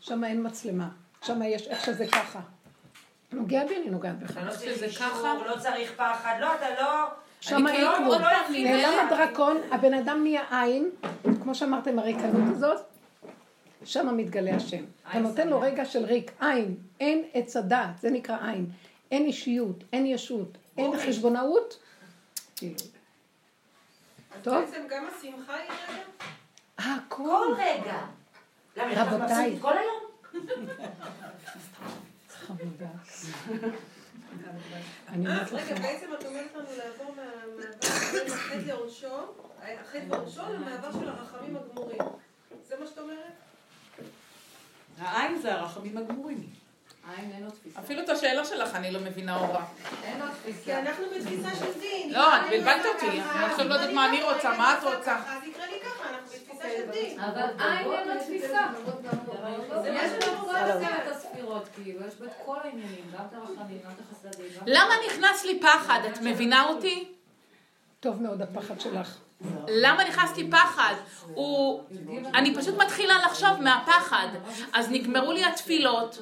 שם 0.00 0.24
אין 0.24 0.46
מצלמה. 0.46 0.88
שם 1.22 1.42
יש 1.42 1.68
איך 1.68 1.84
שזה 1.84 2.06
ככה. 2.06 2.40
נוגע 3.32 3.64
בי, 3.66 3.76
אני 3.76 3.90
נוגעת 3.90 4.18
בך. 4.18 4.36
לא 4.36 4.50
צריך 4.50 4.82
אישור, 4.82 5.06
לא 5.46 5.58
צריך 5.58 5.92
פחד, 5.96 6.36
לא, 6.40 6.54
אתה 6.54 6.82
לא... 6.82 7.06
שם 7.40 7.66
אין 7.66 7.86
כלום. 7.96 8.22
נעלם 8.50 9.06
הדרקון, 9.06 9.60
הבן 9.70 9.94
אדם 9.94 10.22
נהיה 10.22 10.42
עין, 10.50 10.90
כמו 11.42 11.54
שאמרתם, 11.54 11.98
הריקנות 11.98 12.56
הזאת, 12.56 12.80
שם 13.84 14.16
מתגלה 14.16 14.56
השם. 14.56 14.84
אתה 15.10 15.18
נותן 15.18 15.48
לו 15.48 15.60
רגע 15.60 15.84
של 15.84 16.04
ריק, 16.04 16.30
עין, 16.40 16.74
אין 17.00 17.24
עץ 17.34 17.56
הדעת, 17.56 18.00
זה 18.00 18.10
נקרא 18.10 18.36
עין. 18.46 18.66
אין 19.10 19.24
אישיות, 19.24 19.84
אין 19.92 20.06
ישות, 20.06 20.58
אין 20.78 20.98
חשבונאות. 20.98 21.83
כאילו. 22.56 22.76
טוב? 24.42 24.54
אז 24.54 24.70
בעצם 24.70 24.86
גם 24.90 25.06
השמחה 25.06 25.54
היא 25.54 25.70
רגע? 25.88 26.02
הכל. 26.78 27.16
כל 27.16 27.54
רגע. 27.56 28.06
רבותיי. 28.76 29.58
כל 29.60 29.72
היום? 29.78 30.04
חמודה. 32.28 32.88
אני 35.08 35.26
אומרת 35.26 35.52
לכם. 35.52 35.74
רגע, 35.74 35.82
בעצם 35.82 36.14
את 36.14 36.24
אומרת 36.24 36.54
לנו 36.54 36.68
לעבור 36.76 37.14
מהמעבר 37.16 38.12
בין 38.12 38.32
החטא 38.32 38.62
לעונשו, 38.66 39.16
החטא 39.62 40.04
ועונשו 40.08 40.42
למעבר 40.52 40.92
של 40.92 41.08
הרחמים 41.08 41.56
הגמורים. 41.56 41.98
זה 42.68 42.76
מה 42.80 42.86
שאת 42.86 42.98
אומרת? 42.98 43.32
העין 44.98 45.38
זה 45.38 45.54
הרחמים 45.54 45.98
הגמורים. 45.98 46.50
אפילו 47.78 48.02
את 48.02 48.08
השאלה 48.08 48.44
שלך 48.44 48.74
אני 48.74 48.90
לא 48.90 49.00
מבינה 49.00 49.36
אורה. 49.36 49.64
אין 50.04 50.22
עוד 50.22 50.30
תפיסה. 50.30 50.64
כי 50.64 50.74
אנחנו 50.74 51.04
בתפיסה 51.16 51.56
של 51.56 51.80
דין. 51.80 52.12
לא, 52.12 52.36
את 52.36 52.42
בלבלת 52.50 52.84
אותי. 52.94 53.06
אני 53.06 53.44
עכשיו 53.44 53.68
לא 53.68 53.74
יודעת 53.74 53.90
מה 53.90 54.08
אני 54.08 54.22
רוצה, 54.22 54.56
מה 54.58 54.78
את 54.78 54.84
רוצה. 54.84 55.16
אז 55.16 55.48
יקרה 55.48 55.66
לי 55.66 55.76
ככה, 55.84 56.10
אנחנו 56.10 56.26
בתפיסה 56.26 56.64
של 56.76 56.90
דין. 56.90 57.20
אבל 57.20 57.42
עין 57.58 57.92
אין 57.92 58.08
לו 58.08 58.14
תפיסה. 58.24 58.66
יש 59.86 60.12
בכל 60.12 60.56
את 60.56 61.10
הספירות, 61.10 61.68
כאילו, 61.74 62.06
יש 62.06 62.14
בכל 62.14 62.56
העניינים, 62.64 63.10
גם 63.12 63.24
את 63.28 63.34
הרחמים, 63.34 63.78
גם 63.84 63.90
את 63.90 64.00
החסדים. 64.00 64.46
למה 64.66 64.94
נכנס 65.06 65.44
לי 65.44 65.60
פחד? 65.60 66.00
את 66.12 66.18
מבינה 66.22 66.64
אותי? 66.64 67.08
טוב 68.00 68.22
מאוד 68.22 68.42
הפחד 68.42 68.80
שלך. 68.80 69.16
למה 69.68 70.04
נכנס 70.04 70.36
לי 70.36 70.50
פחד? 70.50 70.94
הוא... 71.34 71.82
אני 72.34 72.54
פשוט 72.54 72.74
מתחילה 72.78 73.14
לחשוב 73.26 73.60
מהפחד. 73.60 74.28
אז 74.72 74.90
נגמרו 74.90 75.32
לי 75.32 75.44
התפילות. 75.44 76.18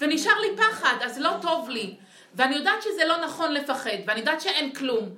ונשאר 0.00 0.40
לי 0.40 0.56
פחד, 0.56 0.96
אז 1.04 1.18
לא 1.18 1.38
טוב 1.42 1.68
לי. 1.68 1.96
ואני 2.34 2.56
יודעת 2.56 2.82
שזה 2.82 3.04
לא 3.08 3.24
נכון 3.24 3.52
לפחד, 3.52 3.90
ואני 4.06 4.20
יודעת 4.20 4.40
שאין 4.40 4.74
כלום. 4.74 5.08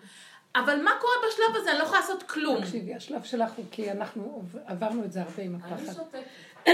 אבל 0.56 0.82
מה 0.82 0.90
קורה 1.00 1.12
בשלב 1.28 1.60
הזה? 1.60 1.70
אני 1.70 1.78
לא 1.78 1.84
יכולה 1.84 2.00
לעשות 2.00 2.22
כלום. 2.22 2.60
תקשיבי, 2.60 2.94
השלב 2.94 3.22
שלך 3.22 3.52
הוא 3.52 3.64
כי 3.70 3.90
אנחנו 3.90 4.42
עברנו 4.66 5.04
את 5.04 5.12
זה 5.12 5.22
הרבה 5.22 5.42
עם 5.42 5.54
הפחד. 5.54 6.02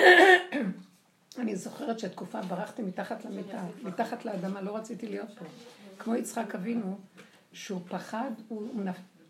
אני 1.39 1.57
זוכרת 1.57 1.99
שתקופה 1.99 2.41
ברחתי 2.41 2.83
מתחת 2.83 3.25
למיטה, 3.25 3.63
מתחת 3.83 4.25
לאדמה, 4.25 4.61
לא 4.61 4.77
רציתי 4.77 5.07
להיות 5.09 5.39
פה. 5.39 5.45
כמו 5.99 6.15
יצחק 6.15 6.55
אבינו, 6.55 6.99
שהוא 7.53 7.81
פחד, 7.89 8.31
הוא, 8.49 8.69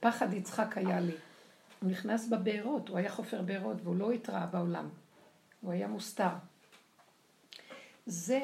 פחד 0.01 0.33
יצחק 0.33 0.79
היה 0.79 1.01
לי. 1.01 1.12
הוא 1.81 1.91
נכנס 1.91 2.29
בבארות, 2.29 2.89
הוא 2.89 2.99
היה 2.99 3.11
חופר 3.11 3.43
בארות 3.43 3.77
והוא 3.83 3.97
לא 3.97 4.11
התראה 4.11 4.47
בעולם. 4.47 4.89
הוא 5.61 5.72
היה 5.72 5.89
מוסתר. 5.89 6.29
זה 8.07 8.40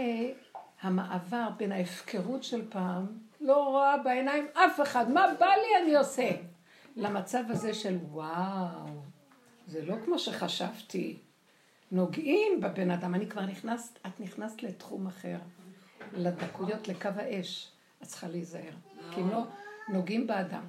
המעבר 0.80 1.48
בין 1.56 1.72
ההפקרות 1.72 2.44
של 2.44 2.70
פעם, 2.70 3.06
לא 3.40 3.64
רואה 3.68 3.98
בעיניים 3.98 4.46
אף 4.52 4.80
אחד, 4.80 5.10
מה 5.10 5.26
בא 5.40 5.46
לי 5.46 5.84
אני 5.84 5.96
עושה, 5.96 6.30
למצב 6.96 7.42
הזה 7.48 7.74
של 7.74 7.98
וואו, 8.10 9.02
זה 9.66 9.84
לא 9.84 9.96
כמו 10.04 10.18
שחשבתי, 10.18 11.18
נוגעים 11.92 12.60
בבן 12.60 12.90
אדם, 12.90 13.14
אני 13.14 13.26
כבר 13.26 13.46
נכנסת, 13.46 13.98
את 14.06 14.20
נכנסת 14.20 14.62
לתחום 14.62 15.06
אחר, 15.06 15.38
לדקויות, 16.12 16.88
לקו 16.88 17.08
האש, 17.16 17.72
את 18.02 18.06
צריכה 18.06 18.28
להיזהר, 18.28 18.74
כי 19.10 19.20
אם 19.20 19.30
לא, 19.30 19.42
נוגעים 19.88 20.26
באדם, 20.26 20.64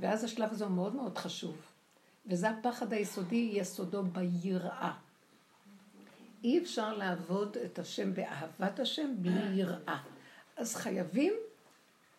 ואז 0.00 0.24
השלב 0.24 0.50
הזה 0.52 0.64
הוא 0.64 0.72
מאוד 0.72 0.94
מאוד 0.94 1.18
חשוב, 1.18 1.56
וזה 2.26 2.50
הפחד 2.50 2.92
היסודי, 2.92 3.50
יסודו 3.54 4.02
ביראה. 4.02 4.92
אי 6.44 6.58
אפשר 6.58 6.96
לעבוד 6.96 7.56
את 7.64 7.78
השם 7.78 8.14
באהבת 8.14 8.80
השם 8.80 9.14
בלי 9.18 9.60
יראה. 9.60 9.98
אז 10.56 10.76
חייבים 10.76 11.32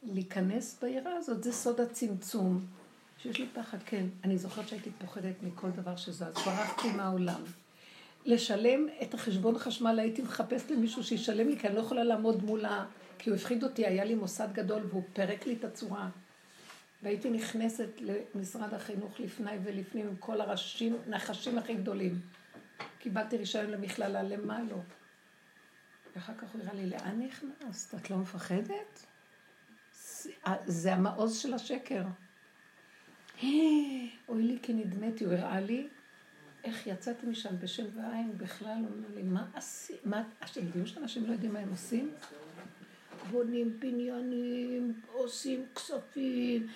להיכנס 0.03 0.79
ביראה 0.81 1.13
הזאת, 1.15 1.43
זה 1.43 1.51
סוד 1.51 1.81
הצמצום. 1.81 2.65
שיש 3.17 3.39
לי 3.39 3.47
פחד, 3.53 3.77
כן, 3.85 4.05
אני 4.23 4.37
זוכרת 4.37 4.67
שהייתי 4.67 4.89
פוחדת 4.99 5.35
מכל 5.43 5.69
דבר 5.69 5.95
שזז, 5.95 6.21
ברחתי 6.45 6.91
מהעולם. 6.91 7.41
לשלם 8.25 8.87
את 9.01 9.13
החשבון 9.13 9.59
חשמל, 9.59 9.99
הייתי 9.99 10.21
מחפשת 10.21 10.71
למישהו 10.71 11.03
שישלם 11.03 11.47
לי, 11.47 11.59
כי 11.59 11.67
אני 11.67 11.75
לא 11.75 11.79
יכולה 11.79 12.03
לעמוד 12.03 12.43
מולה, 12.43 12.85
כי 13.17 13.29
הוא 13.29 13.37
הפחיד 13.37 13.63
אותי, 13.63 13.85
היה 13.85 14.03
לי 14.03 14.15
מוסד 14.15 14.47
גדול 14.53 14.81
והוא 14.89 15.03
פירק 15.13 15.47
לי 15.47 15.53
את 15.53 15.63
הצורה. 15.63 16.09
והייתי 17.03 17.29
נכנסת 17.29 17.89
למשרד 18.35 18.73
החינוך 18.73 19.19
לפני 19.19 19.51
ולפנים 19.63 20.07
עם 20.07 20.15
כל 20.15 20.41
הראשים, 20.41 20.97
נחשים 21.07 21.57
הכי 21.57 21.73
גדולים. 21.73 22.19
קיבלתי 22.99 23.37
רישיון 23.37 23.65
למכללה, 23.65 24.23
למה 24.23 24.63
לא? 24.63 24.77
ואחר 26.15 26.33
כך 26.37 26.49
הוא 26.49 26.61
הראה 26.61 26.73
לי, 26.73 26.89
לאן 26.89 27.21
נכנסת? 27.21 27.95
את 27.95 28.09
לא 28.09 28.17
מפחדת? 28.17 29.05
זה 30.65 30.93
המעוז 30.93 31.37
של 31.37 31.53
השקר. 31.53 32.03
אוי 34.29 34.43
לי 34.43 34.59
כי 34.61 34.73
נדמתי, 34.73 35.23
הוא 35.23 35.33
הראה 35.33 35.59
לי 35.59 35.87
איך 36.63 36.87
יצאתי 36.87 37.25
משם 37.25 37.59
בשם 37.59 37.85
ועין 37.93 38.37
בכלל, 38.37 38.77
הוא 38.79 38.97
אומר 38.97 39.15
לי, 39.15 39.23
מה 39.23 39.47
עשית? 39.53 40.05
מה, 40.05 40.23
אתם 40.45 40.65
יודעים 40.65 40.85
שאנשים 40.85 41.25
לא 41.25 41.31
יודעים 41.31 41.53
מה 41.53 41.59
הם 41.59 41.69
עושים? 41.69 42.13
בונים 43.31 43.79
בניינים, 43.79 45.01
עושים 45.07 45.65
כספים, 45.75 46.67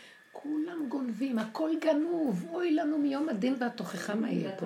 כולם 0.44 0.86
גונבים, 0.90 1.40
הכל 1.40 1.70
גנוב, 1.82 2.48
אוי 2.50 2.76
לנו 2.76 2.98
מיום 2.98 3.30
הדין 3.30 3.56
והתוכחה 3.60 4.16
מה 4.16 4.30
יהיה 4.30 4.52
פה. 4.58 4.66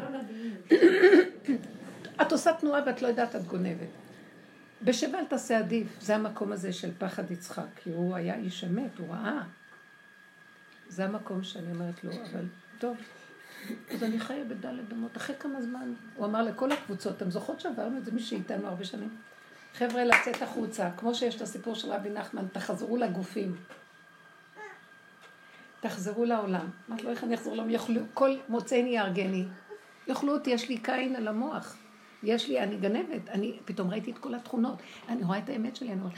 את 2.21 2.31
עושה 2.31 2.53
תנועה 2.53 2.81
ואת 2.85 3.01
לא 3.01 3.07
יודעת, 3.07 3.35
את 3.35 3.43
גונבת. 3.43 3.87
בשבל 4.81 5.25
תעשה 5.29 5.57
עדיף, 5.57 5.87
זה 6.01 6.15
המקום 6.15 6.51
הזה 6.51 6.73
של 6.73 6.91
פחד 6.97 7.31
יצחק, 7.31 7.65
כי 7.75 7.89
הוא 7.89 8.15
היה 8.15 8.35
איש 8.35 8.63
אמת, 8.63 8.97
הוא 8.97 9.07
ראה. 9.09 9.41
זה 10.87 11.05
המקום 11.05 11.43
שאני 11.43 11.71
אומרת 11.71 12.03
לו, 12.03 12.11
אבל 12.11 12.45
טוב, 12.79 12.97
אז 13.91 14.03
אני 14.03 14.19
חיה 14.19 14.43
בדלת 14.43 14.93
אמות. 14.93 15.17
אחרי 15.17 15.35
כמה 15.39 15.61
זמן, 15.61 15.93
הוא 16.15 16.25
אמר 16.25 16.41
לכל 16.41 16.71
הקבוצות, 16.71 17.17
אתם 17.17 17.31
זוכרות 17.31 17.59
שעברנו 17.59 17.97
את 17.97 18.05
זה, 18.05 18.11
מי 18.11 18.19
שאיתנו 18.19 18.67
הרבה 18.67 18.85
שנים? 18.85 19.09
חבר'ה, 19.73 20.05
לצאת 20.05 20.41
החוצה, 20.41 20.89
כמו 20.97 21.15
שיש 21.15 21.35
את 21.35 21.41
הסיפור 21.41 21.75
של 21.75 21.91
רבי 21.91 22.09
נחמן, 22.09 22.45
תחזרו 22.51 22.97
לגופים. 22.97 23.55
תחזרו 25.83 26.25
לעולם. 26.25 26.69
אמרתי 26.89 27.03
לו, 27.03 27.09
איך 27.09 27.23
אני 27.23 27.35
אחזור 27.35 27.55
לעולם? 27.55 27.75
כל 28.13 28.35
מוצאי 28.49 28.77
יהרגני. 28.79 29.45
יאכלו 30.07 30.33
אותי, 30.33 30.49
יש 30.49 30.69
לי 30.69 30.77
קין 30.77 31.15
על 31.15 31.27
המוח. 31.27 31.77
יש 32.23 32.49
לי, 32.49 32.59
אני 32.59 32.77
גנבת. 32.77 33.29
אני 33.29 33.59
פתאום 33.65 33.89
ראיתי 33.89 34.11
את 34.11 34.17
כל 34.17 34.35
התכונות. 34.35 34.81
אני 35.09 35.23
רואה 35.23 35.37
את 35.37 35.49
האמת 35.49 35.75
שלי, 35.75 35.93
אני 35.93 36.01
רואה, 36.01 36.13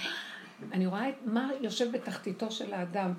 אני 0.72 0.86
רואה 0.88 1.10
את 1.10 1.16
מה 1.26 1.50
יושב 1.62 1.92
בתחתיתו 1.92 2.52
של 2.52 2.74
האדם. 2.74 3.14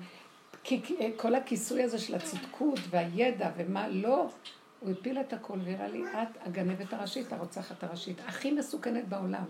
כל 1.17 1.35
הכיסוי 1.35 1.83
הזה 1.83 1.99
של 1.99 2.15
הצדקות 2.15 2.79
והידע 2.89 3.51
ומה 3.57 3.87
לא, 3.87 4.29
הוא 4.79 4.91
הפיל 4.91 5.19
את 5.19 5.33
הכל 5.33 5.59
והראה 5.65 5.87
לי, 5.87 6.03
את 6.03 6.37
הגנבת 6.45 6.93
הראשית, 6.93 7.33
הרוצחת 7.33 7.83
הראשית, 7.83 8.21
הכי 8.27 8.51
מסוכנת 8.51 9.07
בעולם. 9.07 9.45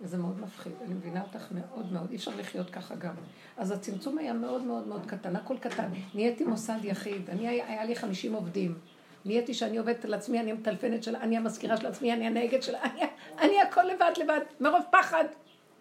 וזה 0.00 0.18
מאוד 0.18 0.40
מפחיד, 0.40 0.72
אני 0.84 0.94
מבינה 0.94 1.22
אותך 1.22 1.46
מאוד 1.50 1.92
מאוד, 1.92 2.10
אי 2.10 2.16
אפשר 2.16 2.30
לחיות 2.38 2.70
ככה 2.70 2.94
גם. 2.94 3.14
אז 3.56 3.70
הצמצום 3.70 4.18
היה 4.18 4.32
מאוד 4.32 4.62
מאוד 4.62 4.86
מאוד 4.86 5.06
קטן, 5.06 5.36
הכל 5.36 5.56
קטן. 5.58 5.88
נהייתי 6.14 6.44
מוסד 6.44 6.78
יחיד, 6.82 7.30
אני, 7.30 7.48
היה 7.48 7.84
לי 7.84 7.96
50 7.96 8.32
עובדים. 8.32 8.78
נהייתי 9.24 9.54
שאני 9.54 9.76
עובדת 9.76 10.04
על 10.04 10.14
עצמי, 10.14 10.40
אני 10.40 10.50
המטלפנת 10.50 11.02
שלה, 11.02 11.20
אני 11.20 11.36
המזכירה 11.36 11.76
של 11.76 11.86
עצמי, 11.86 12.12
אני 12.12 12.26
הנהגת 12.26 12.62
שלה, 12.62 12.82
אני, 12.82 13.00
אני 13.38 13.60
הכל 13.60 13.82
לבד 13.82 14.12
לבד, 14.16 14.40
מרוב 14.60 14.82
פחד. 14.90 15.24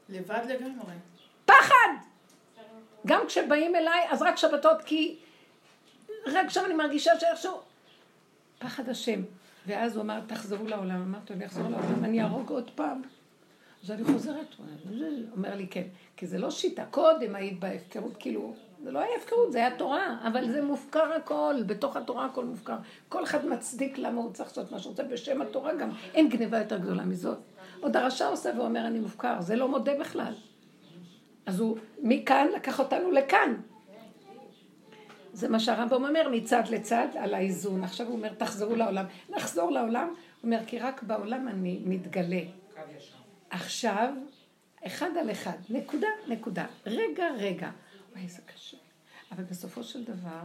לבד 0.10 0.42
לגמרי. 0.50 0.96
פחד! 1.46 1.90
גם 3.08 3.22
כשבאים 3.28 3.76
אליי, 3.76 4.04
אז 4.10 4.22
רק 4.22 4.38
שבתות, 4.38 4.82
כי 4.86 5.18
רק 6.26 6.50
שם 6.50 6.62
אני 6.66 6.74
מרגישה 6.74 7.20
שאיכשהו... 7.20 7.62
פחד 8.60 8.90
השם. 8.90 9.22
ואז 9.68 9.96
הוא 9.96 10.04
אמר, 10.04 10.20
תחזרו 10.28 10.68
לעולם. 10.68 11.02
אמרתי, 11.02 11.34
אני 11.34 11.46
אחזור 11.46 11.64
לעולם, 11.64 12.04
אני 12.04 12.22
אהרוג 12.22 12.50
עוד 12.50 12.72
פעם. 12.76 13.02
אז 13.86 13.92
אני 13.92 14.04
חוזרת, 14.04 14.56
אומר 15.36 15.56
לי 15.56 15.68
כן, 15.68 15.84
כי 16.18 16.28
זה 16.28 16.38
לא 16.38 16.52
שיטה, 16.52 16.86
קודם 16.86 17.36
היית 17.36 17.60
בהפקרות, 17.60 18.18
כאילו, 18.20 18.54
זה 18.84 18.92
לא 18.92 19.00
היה 19.00 19.16
הפקרות, 19.18 19.52
זה 19.52 19.58
היה 19.58 19.78
תורה, 19.78 20.18
אבל 20.28 20.52
זה 20.52 20.64
מופקר 20.64 21.14
הכל, 21.14 21.56
בתוך 21.66 21.98
התורה 21.98 22.26
הכל 22.26 22.46
מופקר. 22.46 22.76
כל 23.10 23.24
אחד 23.24 23.46
מצדיק 23.46 23.98
למה 23.98 24.22
הוא 24.22 24.34
צריך 24.34 24.50
לעשות 24.50 24.72
מה 24.72 24.80
שהוא 24.80 24.90
רוצה, 24.90 25.04
בשם 25.04 25.42
התורה 25.42 25.74
גם 25.74 25.90
אין 26.14 26.30
גניבה 26.30 26.58
יותר 26.58 26.78
גדולה 26.78 27.06
מזאת. 27.06 27.38
עוד 27.82 27.98
הרשע 27.98 28.28
עושה 28.28 28.52
ואומר 28.58 28.88
אני 28.88 29.00
מופקר, 29.00 29.42
זה 29.42 29.56
לא 29.56 29.68
מודה 29.68 30.00
בכלל. 30.00 30.34
אז 31.46 31.60
הוא 31.60 31.78
מכאן 32.04 32.48
לקח 32.56 32.80
אותנו 32.80 33.12
לכאן. 33.12 33.54
זה 35.34 35.50
מה 35.50 35.60
שהרמב"ם 35.60 36.06
אומר, 36.06 36.30
מצד 36.32 36.64
לצד, 36.70 37.08
על 37.20 37.34
האיזון. 37.34 37.84
עכשיו 37.84 38.08
הוא 38.08 38.16
אומר, 38.16 38.34
תחזרו 38.34 38.76
לעולם. 38.76 39.06
נחזור 39.30 39.72
לעולם, 39.72 40.08
הוא 40.08 40.16
אומר, 40.44 40.60
כי 40.68 40.80
רק 40.80 41.04
בעולם 41.04 41.48
אני 41.48 41.82
מתגלה. 41.86 42.42
עכשיו, 43.56 44.14
אחד 44.88 45.10
על 45.20 45.32
אחד, 45.32 45.58
נקודה, 45.70 46.08
נקודה. 46.28 46.66
רגע, 46.86 47.28
רגע. 47.38 47.70
וואי, 48.12 48.24
איזה 48.24 48.42
קשה. 48.42 48.78
אבל 49.32 49.44
בסופו 49.44 49.84
של 49.84 50.04
דבר, 50.04 50.42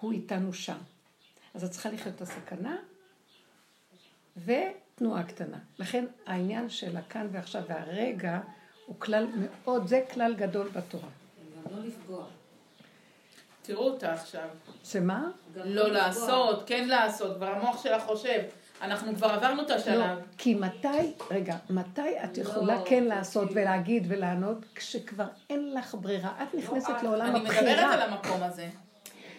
הוא 0.00 0.12
איתנו 0.12 0.52
שם. 0.52 0.78
אז 1.54 1.64
את 1.64 1.70
צריכה 1.70 1.90
לחיות 1.90 2.14
את 2.14 2.20
הסכנה 2.20 2.76
ותנועה 4.36 5.22
קטנה. 5.22 5.58
לכן 5.78 6.04
העניין 6.26 6.70
של 6.70 6.96
הכאן 6.96 7.28
ועכשיו 7.32 7.62
והרגע 7.68 8.40
הוא 8.86 8.96
כלל 9.00 9.26
מאוד, 9.36 9.86
זה 9.86 10.04
כלל 10.12 10.34
גדול 10.34 10.68
בתורה. 10.68 11.08
גם 11.64 11.76
לא 11.76 11.84
לפגוע. 11.84 12.26
תראו 13.62 13.90
אותה 13.90 14.12
עכשיו. 14.12 14.48
שמה? 14.84 15.30
לא 15.54 15.92
לעשות, 15.92 16.68
כן 16.68 16.88
לעשות, 16.88 17.36
כבר 17.36 17.46
המוח 17.46 17.82
שלך 17.82 18.02
חושב. 18.02 18.40
אנחנו 18.82 19.14
כבר 19.14 19.26
עברנו 19.26 19.62
את 19.62 19.70
השלב. 19.70 19.98
לא, 19.98 20.22
כי 20.38 20.54
מתי, 20.54 21.12
רגע, 21.30 21.56
מתי 21.70 22.24
את 22.24 22.38
יכולה 22.38 22.74
לא, 22.74 22.84
כן 22.86 23.04
לעשות 23.04 23.48
ולהגיד 23.54 24.04
ולענות, 24.08 24.64
כשכבר 24.74 25.26
אין 25.50 25.74
לך 25.74 25.94
ברירה? 26.00 26.42
את 26.42 26.54
נכנסת 26.54 26.88
לא, 26.88 27.02
לעולם 27.02 27.36
אני 27.36 27.38
הבחירה. 27.38 27.60
אני 27.60 27.72
מדברת 27.72 27.92
על 27.92 28.00
המקום 28.00 28.42
הזה. 28.42 28.68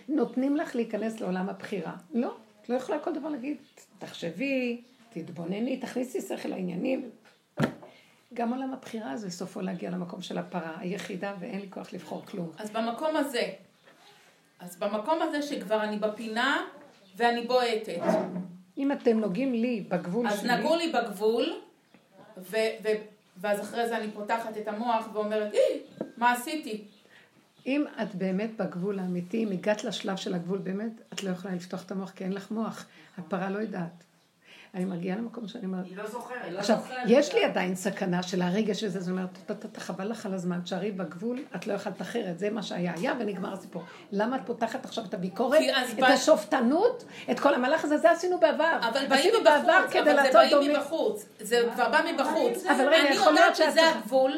נותנים 0.09 0.57
לך 0.57 0.75
להיכנס 0.75 1.19
לעולם 1.19 1.49
הבחירה. 1.49 1.93
לא, 2.13 2.35
את 2.61 2.69
לא 2.69 2.75
יכולה 2.75 2.99
כל 2.99 3.13
דבר 3.13 3.29
להגיד, 3.29 3.57
תחשבי, 3.99 4.81
תתבונני, 5.09 5.77
תכניסי 5.77 6.21
שכל 6.21 6.49
לעניינים. 6.49 7.09
גם 8.33 8.53
עולם 8.53 8.73
הבחירה 8.73 9.17
זה 9.17 9.31
סופו 9.31 9.61
להגיע 9.61 9.89
למקום 9.89 10.21
של 10.21 10.37
הפרה 10.37 10.77
היחידה 10.79 11.33
ואין 11.39 11.59
לי 11.59 11.67
כוח 11.69 11.93
לבחור 11.93 12.25
כלום. 12.25 12.51
אז 12.57 12.69
במקום 12.69 13.15
הזה, 13.15 13.43
אז 14.59 14.77
במקום 14.79 15.21
הזה 15.21 15.41
שכבר 15.41 15.83
אני 15.83 15.97
בפינה 15.97 16.65
ואני 17.15 17.41
בועטת. 17.41 18.01
אם 18.79 18.91
אתם 18.91 19.19
נוגעים 19.19 19.53
לי 19.53 19.85
בגבול 19.89 20.27
אז 20.27 20.39
שלי... 20.39 20.53
אז 20.53 20.59
נגעו 20.59 20.75
לי 20.75 20.91
בגבול, 20.91 21.53
ו, 22.37 22.57
ו, 22.83 22.87
ואז 23.37 23.61
אחרי 23.61 23.87
זה 23.87 23.97
אני 23.97 24.11
פותחת 24.11 24.57
את 24.57 24.67
המוח 24.67 25.05
ואומרת, 25.13 25.53
אי, 25.53 25.81
מה 26.17 26.31
עשיתי? 26.31 26.83
אם 27.65 27.85
את 28.01 28.15
באמת 28.15 28.49
בגבול 28.57 28.99
האמיתי, 28.99 29.43
אם 29.43 29.51
הגעת 29.51 29.83
לשלב 29.83 30.15
של 30.15 30.33
הגבול 30.33 30.57
באמת, 30.57 30.91
את 31.13 31.23
לא 31.23 31.29
יכולה 31.29 31.55
לפתוח 31.55 31.85
את 31.85 31.91
המוח 31.91 32.11
כי 32.11 32.23
אין 32.23 32.33
לך 32.33 32.51
מוח. 32.51 32.85
הפרה 33.17 33.49
לא 33.49 33.59
יודעת. 33.59 34.03
אני 34.73 34.85
מגיעה 34.85 35.17
למקום 35.17 35.47
שאני 35.47 35.65
אומרת... 35.65 35.85
היא 35.85 35.97
לא 35.97 36.07
זוכרת. 36.07 36.51
לא 36.51 36.59
עכשיו, 36.59 36.77
יש 37.05 37.33
לי 37.33 37.43
עדיין 37.43 37.75
סכנה 37.75 38.23
של 38.23 38.41
הרגש 38.41 38.83
וזה, 38.83 38.99
זאת 38.99 39.09
אומרת, 39.09 39.29
חבל 39.77 40.07
לך 40.07 40.25
על 40.25 40.33
הזמן, 40.33 40.61
תשארי 40.61 40.91
בגבול, 40.91 41.39
את 41.55 41.67
לא 41.67 41.73
יכולת 41.73 42.01
אחרת, 42.01 42.39
זה 42.39 42.49
מה 42.49 42.63
שהיה 42.63 42.93
היה 42.95 43.13
ונגמר 43.19 43.53
הסיפור. 43.53 43.83
למה 44.11 44.35
את 44.35 44.41
פותחת 44.45 44.85
עכשיו 44.85 45.05
את 45.05 45.13
הביקורת, 45.13 45.61
את 45.99 46.03
השופטנות, 46.03 47.03
את 47.31 47.39
כל 47.39 47.53
המהלך 47.53 47.83
הזה, 47.85 47.97
זה 47.97 48.11
עשינו 48.11 48.39
בעבר. 48.39 48.79
אבל 48.89 49.05
באים 49.09 49.33
מבחוץ, 49.41 49.95
אבל 49.95 50.23
זה 50.23 50.29
באים 50.33 50.73
מבחוץ, 50.73 51.25
זה 51.39 51.69
כבר 51.73 51.89
בא 51.89 52.01
מבחוץ. 52.13 52.65
אבל 52.65 52.87
רגע, 52.87 53.13
יכול 53.13 53.33
להיות 53.33 53.55
שאת 53.55 53.73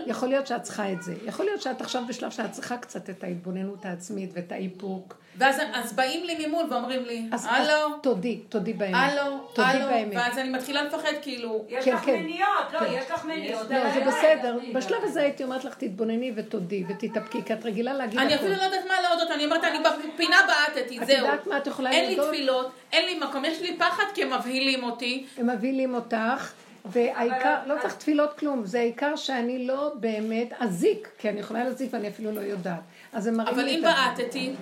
יכול 0.07 0.29
להיות 0.29 0.47
שאת 0.47 0.63
צריכה 0.63 0.91
את 0.91 1.03
זה. 1.03 1.15
יכול 1.25 1.45
להיות 1.45 1.61
שאת 1.61 1.81
עכשיו 1.81 2.03
בשלב 2.07 2.31
שאת 2.31 2.51
צריכה 2.51 2.77
קצת 2.77 3.09
את 3.09 3.23
ההתבוננות 3.23 3.85
העצמית 3.85 4.31
ואת 4.33 4.51
האיפוק. 4.51 5.21
ואז 5.37 5.93
באים 5.95 6.23
לי 6.23 6.47
ממול 6.47 6.65
ואומרים 6.71 7.05
לי, 7.05 7.29
הלו. 7.31 7.97
תודי, 8.01 8.41
תודי 8.49 8.73
באמת. 8.73 8.95
הלו, 8.95 9.21
הלו. 9.57 9.85
ואז 10.21 10.37
אני 10.37 10.49
מתחילה 10.49 10.83
לפחד 10.83 11.13
כאילו... 11.21 11.65
יש 11.69 11.85
כן, 11.85 11.93
לך 11.93 11.99
כן. 11.99 12.19
מניות, 12.19 12.47
לא, 12.73 12.79
כן. 12.79 12.85
יש 12.93 13.11
לך 13.11 13.25
מניות. 13.25 13.69
לא, 13.69 13.93
זה 13.93 14.01
בסדר. 14.07 14.57
בשלב 14.73 15.03
הזה 15.03 15.21
הייתי 15.21 15.43
אומרת 15.43 15.65
לך, 15.65 15.75
תתבונני 15.75 16.31
ותודי 16.35 16.83
ותתאפקי, 16.89 17.43
כי 17.45 17.53
את 17.53 17.65
רגילה 17.65 17.93
להגיד 17.93 18.19
הכול. 18.19 18.27
אני 18.27 18.35
אפילו 18.35 18.55
לא 18.55 18.63
יודעת 18.63 18.85
מה 18.87 18.93
להודות, 19.01 19.31
אני 19.31 19.45
אומרת, 19.45 19.63
אני 19.63 19.77
בפינה 20.13 20.37
בעטתי, 20.47 20.99
זהו. 21.05 21.05
את 21.05 21.09
יודעת 21.09 21.47
מה 21.47 21.57
את 21.57 21.67
יכולה 21.67 21.91
להודות? 21.91 22.09
אין 22.09 22.19
לי 22.19 22.27
תפילות, 22.27 22.71
אין 22.91 23.05
לי 23.05 23.19
מקום, 23.19 23.45
יש 23.45 23.61
לי 23.61 23.77
פחד 23.77 24.03
כי 24.13 24.23
הם 24.23 24.33
מבהילים 24.33 24.83
אותי. 24.83 25.25
הם 25.37 25.49
מבהילים 25.49 25.93
אותך. 25.93 26.51
והעיקר, 26.85 27.55
לא 27.65 27.75
צריך 27.81 27.95
תפילות 27.95 28.39
כלום, 28.39 28.65
זה 28.65 28.79
העיקר 28.79 29.15
שאני 29.15 29.67
לא 29.67 29.91
באמת 29.95 30.53
אזיק, 30.59 31.09
כי 31.17 31.29
אני 31.29 31.39
יכולה 31.39 31.63
להזיק 31.63 31.93
ואני 31.93 32.07
אפילו 32.07 32.31
לא 32.31 32.41
יודעת. 32.41 32.79
אז 33.13 33.27
הם 33.27 33.37
מראים 33.37 33.57
לי 33.57 33.75
את 33.75 33.81
זה. 33.81 33.89
אבל 33.89 33.97
אם 33.97 34.15
בעטתי... 34.17 34.53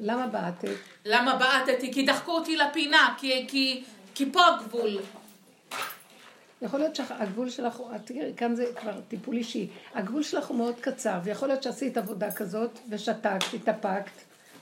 למה 0.00 0.26
בעטת? 0.26 0.68
למה 1.04 1.36
בעטתי? 1.36 1.92
כי 1.92 2.02
דחקו 2.02 2.32
אותי 2.32 2.56
לפינה, 2.56 3.14
כי, 3.18 3.44
כי, 3.48 3.82
כי 4.14 4.32
פה 4.32 4.40
הגבול. 4.46 4.98
יכול 6.62 6.80
להיות 6.80 6.96
שהגבול 6.96 7.50
שלך, 7.50 7.82
תראי, 8.04 8.32
כאן 8.36 8.54
זה 8.54 8.72
כבר 8.80 9.00
טיפול 9.08 9.36
אישי. 9.36 9.68
הגבול 9.94 10.22
שלך 10.22 10.46
הוא 10.46 10.56
מאוד 10.56 10.74
קצר, 10.80 11.18
ויכול 11.24 11.48
להיות 11.48 11.62
שעשית 11.62 11.96
עבודה 11.96 12.32
כזאת, 12.32 12.78
ושתקת, 12.88 13.54
התאפקת, 13.54 14.12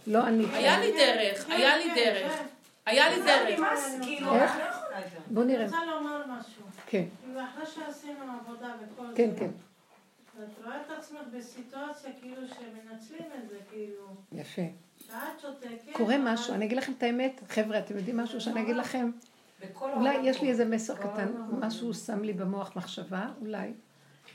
לא 0.07 0.19
ענית. 0.19 0.49
היה 0.53 0.81
לי 0.81 0.93
דרך, 0.93 1.49
היה 1.49 1.77
לי 1.77 1.91
דרך. 1.95 2.33
היה 2.87 3.09
לי 3.09 3.23
דרך. 3.23 3.61
איך? 4.33 4.53
בוא 5.31 5.45
נראה. 5.45 5.61
אני 5.61 5.65
רוצה 5.65 5.87
לומר 5.87 6.23
משהו. 6.27 6.63
כן. 6.87 7.05
ואחרי 7.35 7.67
שעשינו 7.67 8.25
עבודה 8.41 8.75
וכל 8.83 9.07
זה. 9.07 9.17
כן, 9.17 9.31
כן. 9.39 9.51
את 10.45 10.65
רואה 10.65 10.77
את 10.87 10.91
עצמך 10.99 11.21
בסיטואציה 11.37 12.11
כאילו 12.21 12.43
שמנצלים 12.49 13.29
את 13.39 13.49
זה, 13.51 13.57
כאילו... 13.71 14.05
יפה. 14.33 14.63
קורה 15.93 16.19
משהו, 16.19 16.55
אני 16.55 16.65
אגיד 16.65 16.79
לכם 16.79 16.93
את 16.99 17.03
האמת, 17.03 17.41
חבר'ה, 17.49 17.79
אתם 17.79 17.97
יודעים 17.97 18.17
משהו 18.17 18.41
שאני 18.41 18.63
אגיד 18.63 18.77
לכם? 18.77 19.11
אולי 19.83 20.17
יש 20.23 20.43
לי 20.43 20.49
איזה 20.49 20.65
מסר 20.65 20.97
קטן, 20.97 21.29
משהו 21.51 21.95
שם 21.95 22.23
לי 22.23 22.33
במוח 22.33 22.77
מחשבה, 22.77 23.29
אולי, 23.41 23.73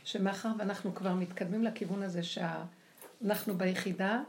שמאחר 0.04 0.50
ואנחנו 0.58 0.96
כבר 0.96 1.14
מתקדמים 1.14 1.64
לכיוון 1.64 2.04
הזה 2.04 2.22
שאנחנו 2.24 3.54
ביחידה 3.58 4.22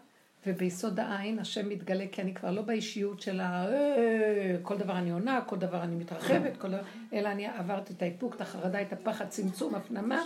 וביסוד 0.46 1.00
העין 1.00 1.38
השם 1.38 1.68
מתגלה, 1.68 2.04
כי 2.12 2.22
אני 2.22 2.34
כבר 2.34 2.50
לא 2.50 2.62
באישיות 2.62 3.20
של 3.20 3.40
ה... 3.40 3.66
אה, 3.72 4.56
כל 4.62 4.76
דבר 4.76 4.98
אני 4.98 5.10
עונה, 5.10 5.40
כל 5.46 5.56
דבר 5.56 5.82
אני 5.82 5.96
מתרחבת, 5.96 6.56
כל. 6.56 6.68
אלא 7.12 7.28
אני 7.28 7.46
עברתי 7.46 7.92
את 7.92 8.02
האיפוק, 8.02 8.34
את 8.34 8.40
החרדה, 8.40 8.82
את 8.82 8.92
הפחד, 8.92 9.28
צמצום, 9.28 9.74
הפנמה, 9.74 10.22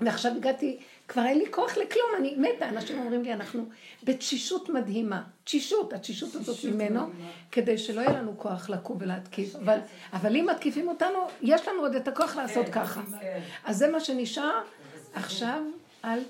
ועכשיו 0.00 0.32
הגעתי, 0.36 0.78
כבר 1.08 1.26
אין 1.26 1.38
לי 1.38 1.44
כוח 1.50 1.76
לכלום, 1.76 2.06
אני 2.18 2.34
מתה. 2.36 2.68
אנשים 2.68 2.98
אומרים 2.98 3.22
לי, 3.22 3.32
אנחנו 3.32 3.64
בתשישות 4.02 4.68
מדהימה. 4.68 5.22
תשישות, 5.44 5.92
התשישות 5.92 6.34
הזאת 6.34 6.64
ממנו, 6.64 7.00
כדי 7.52 7.78
שלא 7.78 8.00
יהיה 8.00 8.12
לנו 8.12 8.38
כוח 8.38 8.70
לקום 8.70 8.96
ולהתקיף. 9.00 9.56
אבל, 9.56 9.78
אבל 10.12 10.36
אם 10.36 10.46
מתקיפים 10.50 10.88
אותנו, 10.88 11.18
יש 11.42 11.68
לנו 11.68 11.80
עוד 11.80 11.94
את 11.94 12.08
הכוח 12.08 12.36
לעשות 12.36 12.66
כן, 12.66 12.72
ככה. 12.72 13.02
כן. 13.20 13.40
אז 13.64 13.76
זה 13.76 13.88
מה 13.88 14.00
שנשאר. 14.00 14.60
עכשיו, 15.14 15.62
אל 16.04 16.20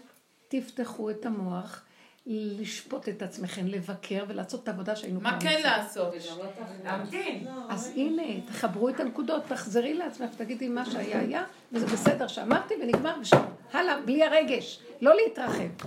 תפתחו 0.48 1.10
את 1.10 1.26
המוח. 1.26 1.82
לשפוט 2.30 3.08
את 3.08 3.22
עצמכם, 3.22 3.66
לבקר 3.66 4.24
ולעשות 4.28 4.62
את 4.62 4.68
העבודה 4.68 4.96
שהיינו 4.96 5.20
פעם. 5.20 5.34
מה 5.34 5.40
כן 5.40 5.60
לעשות? 5.64 6.14
להמתין. 6.84 7.46
אז 7.68 7.92
הנה, 7.96 8.40
תחברו 8.46 8.88
את 8.88 9.00
הנקודות, 9.00 9.42
תחזרי 9.48 9.94
לעצמך, 9.94 10.30
תגידי 10.36 10.68
מה 10.68 10.84
שהיה 10.84 11.20
היה, 11.20 11.44
וזה 11.72 11.86
בסדר 11.86 12.26
שאמרתי 12.26 12.74
ונגמר 12.82 13.16
ושם. 13.20 13.44
הלאה, 13.72 14.00
בלי 14.00 14.24
הרגש, 14.24 14.80
לא 15.00 15.16
להתרחב. 15.16 15.86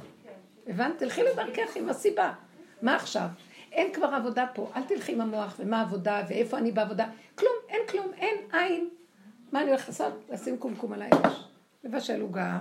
הבנת? 0.68 0.98
תלכי 0.98 1.22
לדרכך 1.24 1.76
עם 1.76 1.90
הסיבה. 1.90 2.34
מה 2.82 2.96
עכשיו? 2.96 3.28
אין 3.72 3.94
כבר 3.94 4.08
עבודה 4.08 4.46
פה, 4.54 4.72
אל 4.76 4.84
תלכי 4.84 5.12
עם 5.12 5.22
המוח 5.22 5.56
ומה 5.60 5.80
העבודה 5.80 6.24
ואיפה 6.30 6.58
אני 6.58 6.72
בעבודה. 6.72 7.06
כלום, 7.36 7.54
אין 7.70 7.82
כלום, 7.90 8.12
אין 8.18 8.36
עין. 8.52 8.90
מה 9.52 9.62
אני 9.62 9.70
הולכת 9.70 9.88
לעשות? 9.88 10.14
לשים 10.30 10.58
קומקום 10.58 10.94
על 10.94 11.02
האש. 11.02 11.44
לבשל 11.84 12.22
עוגה, 12.22 12.60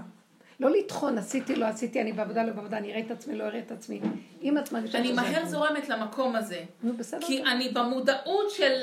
לא 0.60 0.70
לטחון, 0.70 1.18
עשיתי, 1.18 1.56
לא 1.56 1.66
עשיתי, 1.66 2.00
אני 2.00 2.12
בעבודה, 2.12 2.42
לא 2.42 2.52
בעבודה, 2.52 2.76
אני 2.76 2.92
אראה 2.92 3.00
את 3.00 3.10
עצמי, 3.10 3.36
לא 3.36 3.44
אראה 3.44 3.58
את 3.58 3.72
עצמי. 3.72 4.00
אם 4.42 4.58
את 4.58 4.72
מרגישה... 4.72 4.98
אני 4.98 5.12
מהר 5.12 5.46
זורמת 5.46 5.88
למקום 5.88 6.36
הזה. 6.36 6.60
נו, 6.82 6.96
בסדר. 6.96 7.26
כי 7.26 7.42
אני 7.42 7.68
במודעות 7.68 8.50
של 8.50 8.80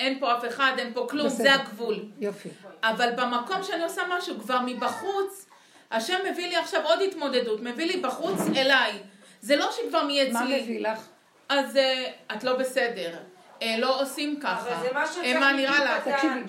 אין 0.00 0.20
פה 0.20 0.38
אף 0.38 0.44
אחד, 0.48 0.72
אין 0.78 0.94
פה 0.94 1.06
כלום, 1.10 1.28
זה 1.28 1.54
הגבול. 1.54 2.04
יופי. 2.20 2.48
אבל 2.82 3.10
במקום 3.16 3.62
שאני 3.62 3.82
עושה 3.82 4.02
משהו, 4.08 4.40
כבר 4.40 4.60
מבחוץ, 4.66 5.46
השם 5.90 6.18
מביא 6.32 6.48
לי 6.48 6.56
עכשיו 6.56 6.80
עוד 6.84 6.98
התמודדות, 7.08 7.60
מביא 7.62 7.86
לי 7.86 8.00
בחוץ 8.00 8.40
אליי. 8.56 8.92
זה 9.40 9.56
לא 9.56 9.70
שכבר 9.72 10.02
מאצלי. 10.02 10.32
מה 10.32 10.62
מביא 10.62 10.80
לך? 10.80 11.06
אז 11.48 11.76
אה, 11.76 12.10
את 12.34 12.44
לא 12.44 12.56
בסדר. 12.56 13.16
אה, 13.62 13.76
לא 13.78 14.02
עושים 14.02 14.40
ככה. 14.40 14.60
אבל 14.60 14.82
זה 14.82 14.88
מה 14.94 15.06
שצריך 15.06 15.36
אה, 15.36 15.40
מה 15.40 15.52
נראה 15.52 15.84
לך? 15.84 16.08
תקשיבי, 16.08 16.40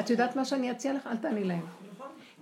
את 0.00 0.10
יודעת 0.10 0.36
מה 0.36 0.44
שאני 0.44 0.70
אציע 0.70 0.92
לך? 0.92 1.06
אל 1.06 1.16
תעני 1.16 1.44
להם. 1.44 1.77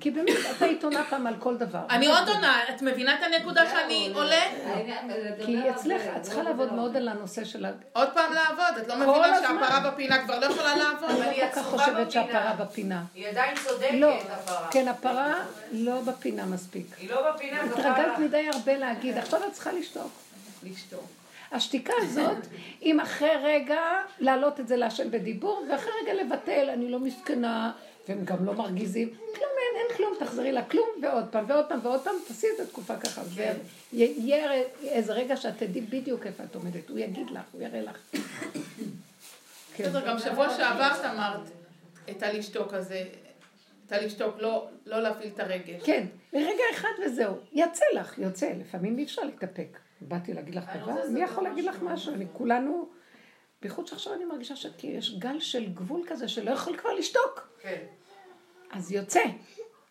כי 0.01 0.11
באמת, 0.11 0.37
את 0.57 0.63
היית 0.63 0.85
עונה 0.85 1.05
פעם 1.11 1.27
על 1.27 1.35
כל 1.39 1.57
דבר. 1.57 1.79
אני 1.91 2.07
עוד 2.07 2.29
עונה, 2.29 2.61
את 2.69 2.83
מבינה 2.83 3.15
את 3.15 3.23
הנקודה 3.23 3.71
שאני 3.71 4.11
עולה? 4.15 4.43
כי 5.45 5.71
אצלך, 5.71 6.03
את 6.17 6.23
צריכה 6.23 6.43
לעבוד 6.43 6.73
מאוד 6.73 6.97
על 6.97 7.09
הנושא 7.09 7.45
של 7.45 7.65
ה... 7.65 7.71
עוד 7.93 8.09
פעם 8.15 8.33
לעבוד? 8.33 8.79
את 8.83 8.89
לא 8.89 8.97
מבינה. 8.97 9.41
שהפרה 9.41 9.91
בפינה 9.91 10.25
כבר 10.25 10.39
לא 10.39 10.47
יכולה 10.47 10.77
לעבוד? 10.77 11.11
אני 11.11 11.41
לא 11.41 11.47
כל 11.47 11.53
כך 11.53 11.59
עצובה 11.59 11.79
חושבת 11.79 12.07
בפינה. 12.07 12.11
שהפרה 12.11 12.53
בפינה. 12.59 13.03
היא 13.15 13.29
עדיין 13.29 13.57
צודקת, 13.57 13.95
לא, 13.95 14.15
הפרה. 14.31 14.69
כן, 14.71 14.89
הפרה 14.89 15.35
לא 15.73 16.01
בפינה 16.01 16.47
מספיק. 16.47 16.87
היא 16.99 17.11
לא 17.11 17.31
בפינה, 17.31 17.69
זאת 17.69 17.79
התרגלת 17.79 18.19
מדי 18.19 18.49
הרבה 18.53 18.77
להגיד, 18.77 19.19
עכשיו 19.19 19.41
את 19.45 19.53
צריכה 19.53 19.73
לשתוק. 19.73 20.13
לשתוק. 20.63 21.05
השתיקה 21.53 21.93
הזאת, 21.97 22.37
אם 22.83 23.01
אחרי 23.01 23.31
רגע 23.43 23.81
להעלות 24.21 24.61
את 24.61 24.69
זה 24.69 24.77
להשם 24.77 25.11
בדיבור, 25.11 25.67
ואחרי 25.71 25.93
רגע 26.03 26.15
לבטל, 26.15 26.71
אני 26.73 26.91
לא 26.91 26.99
מסכנה, 26.99 27.73
והם 28.09 28.25
גם 28.25 28.45
לא 28.45 28.55
מרגיזים, 28.55 29.09
כלום 29.09 29.51
אין, 29.59 29.81
אין 29.81 29.97
כלום, 29.97 30.15
תחזרי 30.19 30.53
לה 30.53 30.65
כלום, 30.65 30.89
ועוד 31.03 31.25
פעם, 31.31 31.45
ועוד 31.49 31.69
פעם, 31.69 31.81
ועוד 31.83 32.01
פעם, 32.01 32.15
תעשי 32.29 32.47
את 32.53 32.57
זה 32.57 32.67
תקופה 32.67 32.97
ככה. 32.97 33.23
ויהיה 33.93 34.63
איזה 34.83 35.13
רגע 35.13 35.37
שאת 35.37 35.57
תדעי 35.59 35.81
בדיוק 35.81 36.27
איפה 36.27 36.45
את 36.45 36.55
עומדת, 36.55 36.89
הוא 36.89 36.99
יגיד 36.99 37.31
לך, 37.31 37.43
הוא 37.53 37.63
יראה 37.63 37.81
לך. 37.83 37.97
כן. 39.75 39.85
בסדר, 39.89 40.07
גם 40.07 40.19
שבוע 40.19 40.57
שעבר 40.57 40.91
את 41.01 41.05
אמרת 41.05 41.51
את 42.11 42.23
הלשתוק 42.23 42.75
הזה, 42.75 43.05
את 43.87 43.93
הלשתוק, 43.93 44.35
לא 44.39 44.69
לא 44.87 45.03
להפעיל 45.03 45.31
את 45.35 45.41
הרגש. 45.41 45.83
כן, 45.85 46.07
לרגע 46.33 46.63
אחד 46.75 46.89
וזהו. 47.07 47.35
יצא 47.53 47.85
לך, 47.95 48.19
יוצא, 48.19 48.53
לפעמים 48.61 48.99
אי 48.99 49.05
אפשר 49.05 49.23
להתאפק. 49.23 49.79
באתי 50.01 50.33
להגיד 50.33 50.55
לך 50.55 50.65
דבר, 50.83 50.93
מי 51.11 51.21
יכול 51.23 51.45
להגיד 51.45 51.65
לך 51.65 51.75
משהו. 51.75 51.93
משהו? 51.93 52.15
אני 52.15 52.27
כולנו, 52.33 52.89
בייחוד 53.63 53.87
שעכשיו 53.87 54.15
אני 54.15 54.25
מרגישה 54.25 54.57
שיש 54.57 55.19
גל 55.19 55.41
של 55.41 55.73
גבול 55.73 56.05
כזה 56.09 56.29
שלא 56.29 56.51
יכול 56.51 56.77
כבר 56.77 56.93
לשתוק. 56.93 57.49
כן. 57.61 57.85
אז 58.73 58.93
יוצא. 58.93 59.21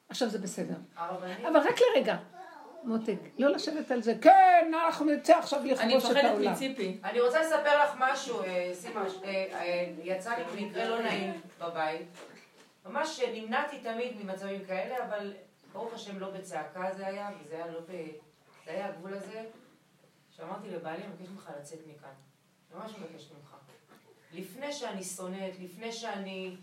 עכשיו 0.10 0.30
זה 0.30 0.40
בסדר. 0.40 0.76
אבל 0.98 1.58
רק 1.58 1.80
לרגע. 1.96 2.18
מותק, 2.86 3.20
לא 3.40 3.50
לשבת 3.50 3.92
על 3.92 4.02
זה, 4.02 4.14
כן, 4.22 4.72
אנחנו 4.86 5.06
נצא 5.06 5.38
עכשיו 5.38 5.60
אני 5.60 5.72
לכבוש 5.72 6.06
את 6.06 6.10
מפחדת 6.10 6.24
העולם. 6.24 6.52
מציפי. 6.52 7.00
אני 7.04 7.22
רוצה 7.22 7.42
לספר 7.42 7.84
לך 7.84 7.96
משהו, 8.00 8.42
אה, 8.42 8.72
סימה, 8.74 9.06
אה, 9.24 9.46
אה, 9.54 9.94
יצא 10.04 10.36
לי 10.36 10.66
מקרה 10.66 10.86
לא 10.90 11.02
נעים 11.02 11.42
בבית. 11.60 12.08
ממש 12.86 13.20
נמנעתי 13.34 13.80
תמיד 13.80 14.24
ממצבים 14.24 14.66
כאלה, 14.66 15.06
אבל 15.06 15.34
ברוך 15.74 15.94
השם 15.94 16.20
לא 16.20 16.30
בצעקה 16.30 16.90
זה 16.98 17.08
היה, 17.08 17.30
וזה 17.42 17.56
היה 17.56 17.68
לא 17.68 17.80
ב... 17.80 17.92
זה 18.66 18.72
היה 18.72 18.88
הגבול 18.88 19.14
הזה, 19.14 19.44
שאמרתי 20.32 20.70
לבעלי, 20.70 20.98
אני 20.98 21.08
מבקשת 21.08 21.32
ממך 21.32 21.50
לצאת 21.60 21.80
מכאן. 21.88 22.10
ממש 22.76 22.92
מבקשת 22.92 23.32
ממך. 23.32 23.56
לפני 24.34 24.74
שאני 24.74 25.04
שונאת, 25.04 25.54
לפני 25.60 25.92
שאני... 25.92 26.56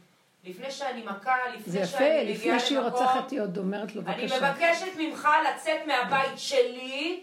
לפני 0.44 0.70
שאני 0.70 1.02
מכה, 1.02 1.36
לפני 1.48 1.72
זה 1.72 1.78
יפה, 1.78 1.88
שאני 1.88 2.24
לפני 2.24 2.34
מגיעה 2.34 2.60
שהיא 2.60 2.78
למקום... 2.78 2.92
רוצחת 3.02 3.30
היא 3.30 3.40
עוד 3.40 3.58
אומרת 3.58 3.94
לו, 3.94 4.02
אני 4.06 4.26
בבקשה. 4.26 4.50
מבקשת 4.50 4.92
ממך 4.98 5.28
לצאת 5.48 5.80
מהבית 5.86 6.38
שלי, 6.38 7.22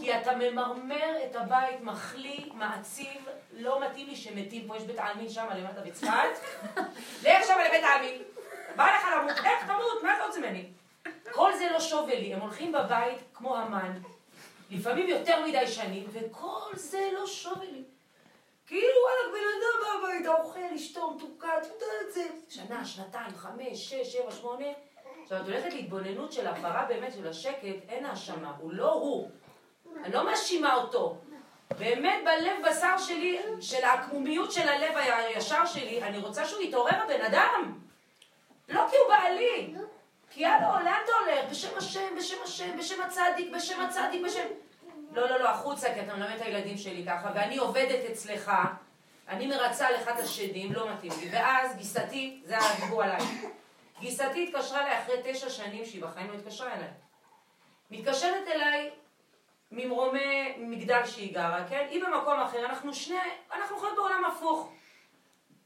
כי 0.00 0.18
אתה 0.18 0.36
ממרמר 0.36 1.16
את 1.30 1.36
הבית, 1.36 1.80
מחליא, 1.80 2.40
מעציב, 2.54 3.28
לא 3.52 3.80
מתאים 3.84 4.06
לי 4.06 4.16
שמתים 4.16 4.68
פה, 4.68 4.76
יש 4.76 4.82
בית 4.82 4.98
העלמין 4.98 5.28
שם 5.28 5.46
למטה 5.56 5.80
בצפת. 5.80 6.08
לך 7.24 7.46
שם 7.46 7.54
לבית 7.68 7.84
העלמין. 7.84 8.22
בא 8.76 8.86
לך 8.86 9.06
למות, 9.16 9.36
איך 9.44 9.66
תמות, 9.66 10.02
מה 10.02 10.16
אתה 10.16 10.24
רוצה 10.24 10.40
ממני? 10.40 10.66
כל 11.32 11.52
זה 11.58 11.68
לא 11.72 11.80
שווה 11.80 12.20
לי, 12.20 12.34
הם 12.34 12.40
הולכים 12.40 12.72
בבית 12.72 13.18
כמו 13.34 13.56
המן, 13.56 13.98
לפעמים 14.70 15.08
יותר 15.08 15.46
מדי 15.46 15.66
שנים, 15.66 16.06
וכל 16.12 16.70
זה 16.74 17.10
לא 17.12 17.26
שווה 17.26 17.64
לי. 17.64 17.82
כאילו 18.66 18.88
וואלה, 19.02 19.32
בן 19.32 19.48
אדם 19.58 20.02
בבית, 20.02 20.26
האוכל, 20.26 20.74
אשתו, 20.74 21.10
מתוקה, 21.10 21.58
את 21.58 21.64
יודעת 21.64 22.06
את 22.06 22.12
זה. 22.12 22.28
שנה, 22.48 22.84
שנתיים, 22.84 23.34
חמש, 23.36 23.90
שש, 23.90 24.12
שבע, 24.12 24.30
שמונה. 24.30 24.66
עכשיו, 25.22 25.40
את 25.40 25.44
הולכת 25.44 25.72
להתבוננות 25.72 26.32
של 26.32 26.46
הפרה 26.46 26.84
באמת, 26.88 27.12
של 27.12 27.28
השקט, 27.28 27.64
אין 27.88 28.04
האשמה, 28.04 28.52
הוא 28.58 28.72
לא 28.72 28.92
הוא. 28.92 29.30
אני 30.04 30.14
לא 30.14 30.24
מאשימה 30.24 30.74
אותו. 30.74 31.16
באמת 31.78 32.24
בלב 32.24 32.70
בשר 32.70 32.98
שלי, 32.98 33.40
של 33.60 33.84
העקמומיות 33.84 34.52
של 34.52 34.68
הלב 34.68 34.96
הישר 34.96 35.66
שלי, 35.66 36.02
אני 36.02 36.18
רוצה 36.18 36.44
שהוא 36.44 36.62
יתעורר 36.62 37.02
הבן 37.04 37.20
אדם. 37.20 37.78
לא 38.68 38.82
כי 38.90 38.96
הוא 38.96 39.08
בעלי. 39.08 39.74
כי 40.30 40.46
הלו, 40.46 40.84
לאן 40.84 41.00
אתה 41.04 41.12
הולך? 41.24 41.45
בשם 41.56 41.76
השם, 41.76 42.16
בשם 42.16 42.36
השם, 42.44 42.78
בשם 42.78 43.02
הצדיק, 43.02 43.54
בשם 43.54 43.80
הצדיק, 43.80 44.24
בשם... 44.24 44.46
לא, 45.12 45.30
לא, 45.30 45.38
לא, 45.38 45.48
החוצה, 45.48 45.94
כי 45.94 46.00
אתה 46.00 46.14
מלמד 46.14 46.36
את 46.36 46.42
הילדים 46.42 46.76
שלי 46.78 47.04
ככה, 47.06 47.30
ואני 47.34 47.56
עובדת 47.56 48.10
אצלך, 48.10 48.52
אני 49.28 49.46
מרצה 49.46 49.90
לך 49.90 50.08
את 50.08 50.18
השדים, 50.18 50.72
לא 50.72 50.92
מתאים 50.92 51.12
לי. 51.20 51.28
ואז 51.32 51.76
גיסתי, 51.76 52.40
זה 52.44 52.56
הדיבור 52.58 53.02
עליי, 53.02 53.20
גיסתי 54.00 54.48
התקשרה 54.48 54.82
אליי 54.82 55.02
אחרי 55.02 55.14
תשע 55.24 55.50
שנים 55.50 55.84
שהיא 55.84 56.02
בחיים 56.02 56.30
לא 56.30 56.34
התקשרה 56.34 56.74
אליי. 56.74 56.88
מתקשרת 57.90 58.48
אליי 58.48 58.90
ממרומי 59.70 60.54
מגדל 60.58 61.06
שהיא 61.06 61.34
גרה, 61.34 61.64
כן? 61.68 61.86
היא 61.90 62.04
במקום 62.04 62.40
אחר, 62.40 62.66
אנחנו 62.66 62.94
שני, 62.94 63.16
אנחנו 63.52 63.78
חיות 63.78 63.96
בעולם 63.96 64.24
הפוך. 64.24 64.72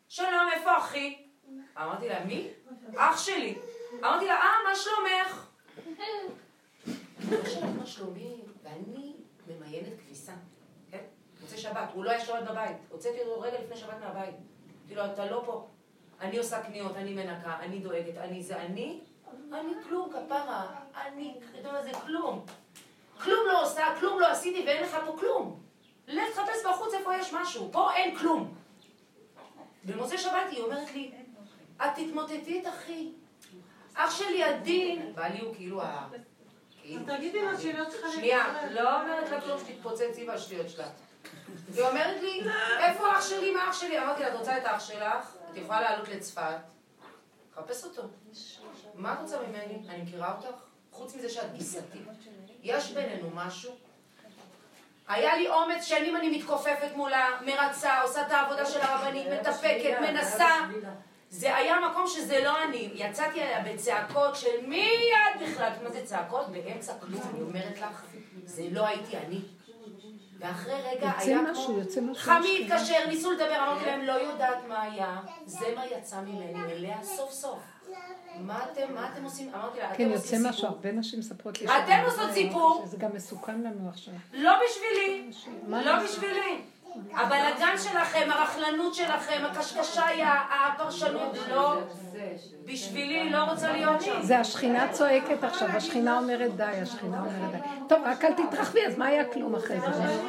שלום, 0.08 0.48
איפה 0.52 0.78
אחי? 0.78 1.18
אמרתי 1.76 2.08
לה, 2.08 2.24
מי? 2.24 2.48
אח 2.96 3.18
שלי. 3.18 3.58
אמרתי 3.98 4.26
לה, 4.26 4.34
אה, 4.34 4.52
מה 4.68 4.76
שלומך? 4.76 5.49
מה 7.78 7.86
שלומי, 7.86 8.40
ואני 8.62 9.12
ממיינת 9.46 10.00
כביסה, 10.04 10.32
כן? 10.90 11.04
מוצאי 11.40 11.58
שבת, 11.58 11.88
הוא 11.94 12.04
לא 12.04 12.10
היה 12.10 12.20
שבת 12.20 12.50
בבית, 12.50 12.76
הוצאתי 12.88 13.20
אותו 13.22 13.40
רגע 13.40 13.60
לפני 13.60 13.76
שבת 13.76 14.00
מהבית. 14.00 14.34
אמרתי 14.94 14.94
לו, 14.94 15.14
אתה 15.14 15.30
לא 15.30 15.42
פה. 15.46 15.66
אני 16.20 16.38
עושה 16.38 16.62
קניות, 16.62 16.96
אני 16.96 17.14
מנקה, 17.14 17.58
אני 17.60 17.78
דואגת, 17.78 18.16
אני 18.16 18.42
זה, 18.42 18.56
אני, 18.56 19.00
אני 19.52 19.72
כלום, 19.88 20.10
כפרה, 20.12 20.66
אני, 20.94 21.34
אתה 21.60 21.68
יודע 21.68 21.82
זה 21.82 21.90
כלום. 22.06 22.44
כלום 23.22 23.46
לא 23.46 23.62
עושה, 23.62 23.84
כלום 24.00 24.20
לא 24.20 24.30
עשיתי 24.30 24.64
ואין 24.66 24.82
לך 24.82 24.96
פה 25.06 25.16
כלום. 25.18 25.60
לך 26.08 26.34
תחפש 26.34 26.66
בחוץ 26.66 26.94
איפה 26.94 27.16
יש 27.16 27.32
משהו, 27.32 27.68
פה 27.72 27.92
אין 27.94 28.18
כלום. 28.18 28.54
במוצאי 29.84 30.18
שבת 30.18 30.50
היא 30.50 30.62
אומרת 30.62 30.94
לי, 30.94 31.12
את 31.76 31.90
תתמוטטי 31.96 32.60
את 32.60 32.66
אחי. 32.66 33.12
אח 33.94 34.18
שלי 34.18 34.42
עדין, 34.44 35.12
בעלי 35.14 35.40
הוא 35.40 35.54
כאילו 35.54 35.82
ה... 35.82 36.08
כאילו- 36.82 37.16
תגידי 37.16 37.42
לו 37.42 37.58
שהיא 37.60 37.74
לא 37.78 37.84
צריכה 37.90 38.12
שנייה, 38.12 38.46
להתקרב. 38.52 38.70
לא 38.72 39.00
אומרת 39.00 39.30
לה 39.30 39.40
כלום 39.40 39.58
שתתפוצצי 39.58 40.26
בשטויות 40.26 40.68
שלה. 40.70 40.86
היא 41.74 41.84
אומרת 41.84 42.22
לי, 42.22 42.42
איפה 42.78 43.12
אח 43.12 43.28
שלי, 43.28 43.50
מה 43.50 43.70
אח 43.70 43.80
שלי? 43.80 43.98
אמרתי 43.98 44.22
לה, 44.22 44.28
את 44.28 44.34
רוצה 44.34 44.58
את 44.58 44.62
אח 44.64 44.80
שלך? 44.80 45.34
את 45.52 45.56
יכולה 45.56 45.80
לעלות 45.80 46.08
לצפת, 46.08 46.56
חפש 47.54 47.84
אותו. 47.84 48.02
מה 48.94 49.12
את 49.12 49.18
רוצה 49.22 49.36
ממני? 49.48 49.88
אני 49.88 50.02
מכירה 50.02 50.34
אותך? 50.36 50.60
חוץ 50.92 51.14
מזה 51.14 51.28
שאת 51.28 51.52
גיסתי. 51.52 51.98
יש 52.62 52.90
בינינו 52.92 53.30
משהו? 53.34 53.72
היה 55.08 55.36
לי 55.36 55.48
אומץ, 55.48 55.84
שנים 55.84 56.16
אני 56.16 56.38
מתכופפת 56.38 56.88
מולה, 56.96 57.28
מרצה, 57.46 58.02
עושה 58.02 58.26
את 58.26 58.32
העבודה 58.32 58.66
של 58.66 58.80
הרבנית, 58.80 59.26
מטפקת, 59.26 59.98
מנסה. 60.00 60.48
זה 61.30 61.56
היה 61.56 61.76
מקום 61.90 62.06
שזה 62.06 62.44
לא 62.44 62.62
אני. 62.64 62.90
יצאתי 62.94 63.40
עליה 63.42 63.72
בצעקות 63.74 64.36
של 64.36 64.66
מיד 64.66 65.42
בכלל. 65.50 65.70
מה 65.82 65.90
זה 65.90 66.00
צעקות? 66.04 66.48
באמצע 66.48 66.92
כלום, 67.00 67.20
אני 67.34 67.40
אומרת 67.42 67.80
לך, 67.80 68.02
זה 68.44 68.62
לא 68.70 68.86
הייתי 68.86 69.16
אני. 69.16 69.40
ואחרי 70.38 70.72
רגע 70.74 71.06
יוצא 71.06 71.26
היה 71.30 71.42
משהו, 71.42 71.66
כמו... 71.66 71.78
יוצא 71.78 72.00
משהו. 72.00 72.22
חמי 72.22 72.66
התקשר, 72.66 73.06
ניסו 73.08 73.30
לדבר, 73.32 73.56
אמרתי 73.56 73.86
להם, 73.86 74.02
לא 74.02 74.12
יודעת 74.12 74.58
מה 74.68 74.82
היה. 74.82 75.20
זה 75.46 75.66
מה 75.76 75.86
יצא 75.86 76.20
ממני, 76.20 76.72
אליה 76.72 77.02
סוף 77.02 77.30
סוף. 77.32 77.58
מה 78.40 78.64
אתם, 78.72 78.94
מה 78.94 79.10
אתם 79.12 79.24
עושים? 79.24 79.54
אמרתי 79.54 79.78
לה, 79.78 79.88
כן, 79.88 79.94
אתם 79.94 80.12
יוצא 80.12 80.24
עושים 80.24 80.46
משהו. 80.46 80.66
הרבה 80.68 80.92
נשים 80.92 81.18
מספרות 81.18 81.60
לי. 81.60 81.66
אתן 81.66 81.76
שזה- 81.86 82.04
עושות 82.22 82.34
סיפור. 82.34 82.82
שזה 82.86 82.96
גם 82.96 83.10
מסוכן 83.14 83.60
לנו 83.62 83.88
עכשיו. 83.88 84.14
לא 84.32 84.52
בשבילי, 84.64 85.30
לא? 85.68 86.02
בשבילי. 86.04 86.60
הבלגן 87.14 87.74
שלכם, 87.78 88.28
הרכלנות 88.30 88.94
שלכם, 88.94 89.42
הקשקשי, 89.50 90.22
הפרשנות, 90.50 91.36
לא. 91.50 91.74
בשבילי 92.64 93.30
לא 93.30 93.44
רוצה 93.44 93.72
להיות 93.72 94.00
שם. 94.00 94.22
זה 94.22 94.38
השכינה 94.38 94.92
צועקת 94.92 95.44
עכשיו, 95.44 95.68
השכינה 95.68 96.18
אומרת 96.18 96.56
די, 96.56 96.64
השכינה 96.64 97.18
אומרת 97.18 97.50
די. 97.52 97.58
טוב, 97.88 97.98
רק 98.04 98.24
אל 98.24 98.32
תתרחבי, 98.32 98.86
אז 98.86 98.98
מה 98.98 99.06
היה 99.06 99.24
כלום 99.24 99.54
אחרי 99.54 99.80
זה? 99.80 99.86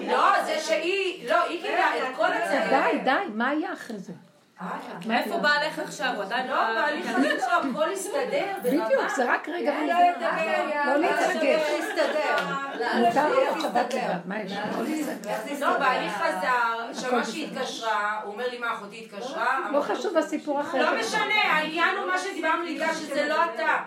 לא, 0.08 0.44
זה 0.46 0.60
שהיא, 0.60 1.30
לא, 1.30 1.44
היא 1.44 1.62
קיבלה 1.62 1.98
את 1.98 2.16
כל 2.16 2.34
הצדק. 2.34 2.70
די, 2.70 3.00
די, 3.04 3.34
מה 3.34 3.50
היה 3.50 3.74
אחרי 3.74 3.98
זה? 4.00 4.14
מאיפה 5.06 5.38
בעלך 5.38 5.80
עכשיו? 5.80 6.14
הוא 6.16 6.24
עדיין 6.24 6.48
לא, 6.48 6.56
בעלי 6.56 7.04
חזר, 7.04 7.48
הכל 7.72 7.92
יסתדר 7.92 8.54
בדיוק, 8.64 9.10
זה 9.16 9.34
רק 9.34 9.50
רגע. 9.50 9.74
לא 10.86 10.98
להתרגש. 10.98 11.62
מותר 12.98 13.30
לו 13.30 13.62
שבת 13.62 13.94
לבד, 13.94 14.20
מה 14.26 14.40
יש? 14.40 14.52
לא, 15.60 15.78
בעלי 15.78 16.10
חזר, 16.10 17.02
שמע 17.02 17.24
שהיא 17.24 17.48
התקשרה, 17.48 18.20
הוא 18.24 18.34
אומר 18.34 18.48
לי 18.52 18.58
מה 18.58 18.74
אחותי 18.74 19.06
התקשרה. 19.06 19.60
לא 19.72 19.82
חשוב 19.82 20.18
הסיפור 20.18 20.62
אחר. 20.62 20.92
לא 20.92 21.00
משנה, 21.00 21.42
העניין 21.44 21.98
הוא 21.98 22.08
מה 22.08 22.18
שדיברנו 22.18 22.64
לידה 22.64 22.94
שזה 22.94 23.28
לא 23.28 23.46
אתה. 23.46 23.78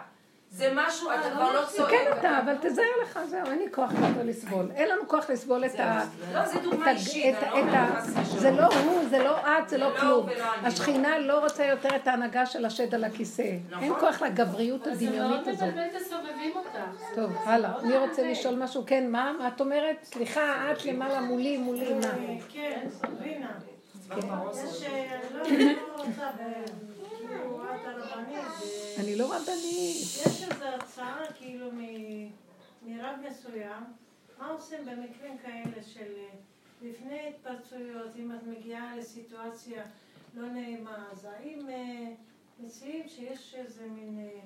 זה 0.57 0.73
משהו, 0.75 1.11
אתה 1.11 1.31
כבר 1.31 1.53
לא 1.53 1.65
צועק. 1.67 1.91
כן 1.91 2.05
אתה, 2.19 2.39
אבל 2.45 2.55
תזהר 2.61 2.85
לך, 3.03 3.19
זהו, 3.31 3.47
אין 3.47 3.59
לי 3.59 3.67
כוח 3.73 3.93
יותר 3.93 4.23
לסבול. 4.25 4.67
אין 4.75 4.89
לנו 4.89 5.09
כוח 5.09 5.31
לסבול 5.31 5.65
את 5.65 5.81
ה... 5.81 6.01
לא, 6.35 6.47
זה 6.47 6.59
דוגמה 6.61 6.91
אישית, 6.91 7.35
אני 7.43 7.51
לא 7.53 7.59
אומרת. 7.61 8.05
זה 8.27 8.51
לא 8.51 8.67
הוא, 8.67 9.05
זה 9.11 9.19
לא 9.23 9.37
את, 9.59 9.69
זה 9.69 9.79
לא 9.79 9.91
לא 9.95 10.01
כלום. 10.01 10.27
השכינה 10.63 11.19
לא 11.19 11.39
רוצה 11.45 11.65
יותר 11.65 11.97
את 11.97 12.07
ההנהגה 12.09 12.47
של 12.47 12.65
השד 12.65 12.95
על 12.95 13.05
הכיסא. 13.05 13.43
אין 13.83 13.93
כוח 14.01 14.23
לגבריות 14.23 14.89
אז 14.89 14.99
זה 14.99 15.05
מאוד 15.05 15.15
הדמיונית 15.17 15.49
הזאת. 15.49 15.63
מבלבל 15.63 15.87
את 15.91 16.01
הסובבים 16.01 16.53
אותך. 16.57 16.79
טוב, 17.15 17.33
הלאה. 17.45 17.83
מי 17.83 17.97
רוצה 17.97 18.23
לשאול 18.31 18.55
משהו? 18.55 18.83
כן, 18.87 19.11
מה? 19.11 19.33
מה 19.39 19.49
את 19.49 19.61
אומרת? 19.61 19.97
סליחה, 20.05 20.41
את 20.73 20.85
למעלה 20.87 21.21
מולי, 21.21 21.57
מולי, 21.59 21.95
מה? 21.95 22.01
כן, 22.53 22.81
רינה. 23.23 23.51
יש, 24.15 24.83
אה, 24.85 25.19
אני 25.45 25.75
לא 25.75 25.81
רוצה, 25.97 26.11
ב- 26.11 27.09
כאילו, 27.09 27.31
את 27.31 27.39
הרבנית. 27.39 27.71
ו- 27.71 27.74
אני 28.99 29.17
לא 29.17 29.35
רבנית. 29.35 29.97
יש 30.27 30.43
איזו 30.43 30.65
הצעה, 30.65 31.21
כאילו, 31.35 31.71
מרב 32.83 33.17
מסוים, 33.29 33.83
מה 34.39 34.49
עושים 34.49 34.79
במקרים 34.85 35.39
כאלה 35.39 35.83
של 35.83 36.13
אה, 36.17 36.29
לפני 36.83 37.29
התפרצויות, 37.29 38.17
אם 38.17 38.33
את 38.33 38.43
מגיעה 38.43 38.97
לסיטואציה 38.97 39.83
לא 40.35 40.49
נעימה, 40.49 41.09
אז 41.13 41.25
האם 41.25 41.69
אה, 41.69 42.13
מציעים 42.61 43.09
שיש 43.09 43.55
איזה 43.55 43.87
מין 43.87 44.19
אה, 44.19 44.41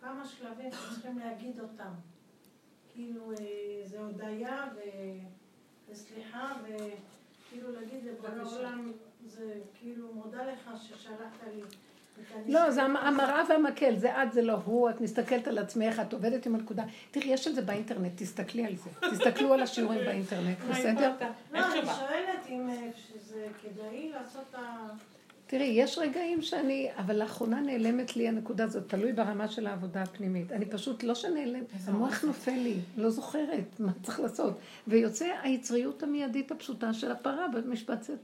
כמה 0.00 0.26
שלבים 0.26 0.70
שצריכים 0.70 1.18
להגיד 1.18 1.60
אותם? 1.60 1.92
כאילו, 2.92 3.32
אה, 3.32 3.36
זה 3.84 3.98
הודיה 4.00 4.64
ו- 4.76 5.28
וסליחה, 5.88 6.54
וכאילו 6.62 7.72
להגיד 7.72 8.04
לבורא 8.04 8.56
עולם, 8.56 8.92
זה 9.26 9.54
כאילו 9.74 10.14
מודה 10.14 10.52
לך 10.52 10.70
ששלחת 10.82 11.46
לי. 11.54 11.62
לא, 12.46 12.70
זה 12.70 12.82
המראה 12.82 13.42
והמקל, 13.48 13.96
זה 13.96 14.22
את, 14.22 14.32
זה 14.32 14.42
לא 14.42 14.52
הוא, 14.64 14.90
את 14.90 15.00
מסתכלת 15.00 15.48
על 15.48 15.58
עצמך, 15.58 16.02
את 16.08 16.12
עובדת 16.12 16.46
עם 16.46 16.54
הנקודה. 16.54 16.84
תראי, 17.10 17.26
יש 17.26 17.48
את 17.48 17.54
זה 17.54 17.62
באינטרנט, 17.62 18.12
תסתכלי 18.16 18.66
על 18.66 18.74
זה. 18.76 18.90
תסתכלו 19.10 19.54
על 19.54 19.62
השיעורים 19.62 20.04
באינטרנט, 20.04 20.58
בסדר? 20.70 21.12
לא, 21.52 21.58
אני 21.58 21.80
שואלת 21.86 22.46
אם 22.48 22.68
אה, 22.70 22.90
שזה 23.08 23.46
כדאי 23.62 24.10
לעשות 24.14 24.42
את 24.50 24.54
ה... 24.54 24.88
תראי, 25.46 25.66
יש 25.66 25.98
רגעים 25.98 26.42
שאני, 26.42 26.88
אבל 26.96 27.16
לאחרונה 27.16 27.60
נעלמת 27.60 28.16
לי 28.16 28.28
הנקודה 28.28 28.64
הזאת, 28.64 28.88
תלוי 28.88 29.12
ברמה 29.12 29.48
של 29.48 29.66
העבודה 29.66 30.02
הפנימית. 30.02 30.52
אני 30.52 30.64
פשוט, 30.64 31.02
לא 31.02 31.14
שנעלם, 31.14 31.64
המוח 31.86 32.24
נופל 32.24 32.50
לי, 32.50 32.76
לא 32.96 33.10
זוכרת 33.10 33.80
מה 33.80 33.92
צריך 34.02 34.20
לעשות. 34.20 34.58
ויוצא 34.86 35.26
היצריות 35.42 36.02
המיידית 36.02 36.50
הפשוטה 36.50 36.92
של 36.92 37.12
הפרה 37.12 37.48
במשבצת. 37.48 38.18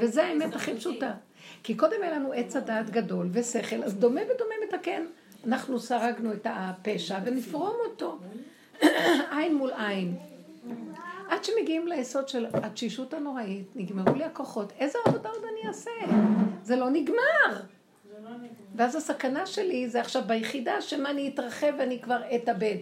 וזה 0.00 0.24
האמת 0.24 0.54
הכי 0.54 0.74
פשוטה. 0.74 1.14
כי 1.62 1.74
קודם 1.74 2.02
היה 2.02 2.12
לנו 2.12 2.32
עץ 2.32 2.56
הדעת 2.56 2.90
גדול 2.90 3.28
ושכל, 3.32 3.82
אז 3.82 3.94
דומה 3.94 4.20
ודומה 4.20 4.54
מתקן. 4.68 5.02
אנחנו 5.46 5.80
סרגנו 5.80 6.32
את 6.32 6.46
הפשע 6.50 7.18
ונפרום 7.24 7.76
אותו. 7.86 8.18
עין 9.36 9.54
מול 9.54 9.70
עין. 9.76 10.16
עד 11.28 11.44
שמגיעים 11.44 11.86
ליסוד 11.86 12.28
של 12.28 12.46
התשישות 12.52 13.14
הנוראית, 13.14 13.76
נגמרו 13.76 14.14
לי 14.14 14.24
הכוחות, 14.24 14.72
איזה 14.78 14.98
עבודה 15.06 15.28
עוד 15.28 15.42
אני 15.44 15.68
אעשה? 15.68 15.90
זה 16.62 16.76
לא 16.76 16.90
נגמר. 16.90 17.60
ואז 18.74 18.96
הסכנה 18.96 19.46
שלי 19.46 19.88
זה 19.88 20.00
עכשיו 20.00 20.22
ביחידה, 20.26 20.80
שמה 20.80 21.10
אני 21.10 21.28
אתרחב 21.28 21.72
ואני 21.78 22.00
כבר 22.02 22.20
אתאבד. 22.34 22.76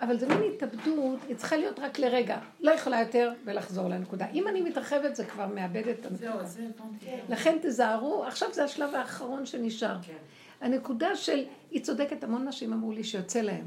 אבל 0.00 0.18
זה 0.18 0.28
מין 0.28 0.42
התאבדות, 0.54 1.18
היא 1.28 1.36
צריכה 1.36 1.56
להיות 1.56 1.78
רק 1.78 1.98
לרגע. 1.98 2.38
לא 2.60 2.70
יכולה 2.70 3.00
יותר 3.00 3.32
ולחזור 3.44 3.88
לנקודה. 3.88 4.26
אם 4.34 4.48
אני 4.48 4.60
מתרחבת 4.60 5.16
זה 5.16 5.24
כבר 5.24 5.46
מאבד 5.46 5.88
את 5.88 6.06
הנקודה. 6.06 6.32
זהו, 6.32 6.46
זה 6.46 6.62
הבנתי. 6.62 7.06
לכן 7.28 7.58
תזהרו, 7.62 8.24
עכשיו 8.24 8.48
זה 8.52 8.64
השלב 8.64 8.94
האחרון 8.94 9.46
שנשאר. 9.46 9.96
הנקודה 10.60 11.16
של, 11.16 11.44
היא 11.70 11.82
צודקת, 11.82 12.24
המון 12.24 12.48
נשים 12.48 12.72
אמרו 12.72 12.92
לי 12.92 13.04
שיוצא 13.04 13.40
להם. 13.40 13.64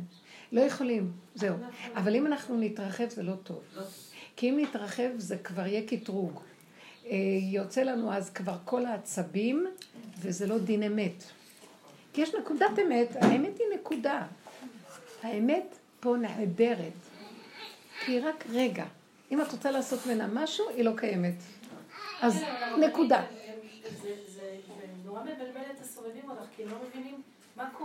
לא 0.52 0.62
יכולים, 0.62 1.12
זהו. 1.36 1.56
אבל 1.96 2.16
אם 2.16 2.28
אנחנו 2.28 2.60
נתרחב 2.60 3.10
זה 3.10 3.24
לא 3.24 3.34
טוב. 3.44 3.64
כי 4.36 4.50
אם 4.50 4.60
נתרחב 4.60 5.10
זה 5.18 5.38
כבר 5.38 5.68
יהיה 5.68 5.88
קטרוג. 5.88 6.40
אה, 7.06 7.18
יוצא 7.42 7.84
לנו 7.84 8.14
אז 8.14 8.30
כבר 8.30 8.58
כל 8.66 8.86
העצבים, 8.86 9.68
וזה 10.20 10.48
לא 10.48 10.58
דין 10.58 10.84
אמת. 10.84 11.24
כי 12.14 12.22
יש 12.22 12.36
נקודת 12.36 12.80
אמת, 12.86 13.16
האמת 13.16 13.58
היא 13.60 13.68
נקודה. 13.80 14.22
האמת 15.24 15.76
פה 16.04 16.16
נהדרת. 16.22 16.94
כי 18.06 18.12
היא 18.12 18.22
רק 18.28 18.44
רגע. 18.54 18.84
אם 19.32 19.42
את 19.42 19.52
רוצה 19.52 19.72
לעשות 19.72 20.06
ממנה 20.06 20.28
משהו, 20.34 20.70
היא 20.70 20.86
לא 20.86 20.92
קיימת. 20.98 21.34
אז 22.22 22.44
נקודה. 22.78 23.22
זה- 24.02 24.10
נורא 25.06 25.22
מבלבל 25.22 25.42
את 25.76 25.82
הסובבים 25.82 26.30
אותך, 26.30 26.42
כי 26.56 26.64
לא 26.66 26.72
מבינים 26.90 27.22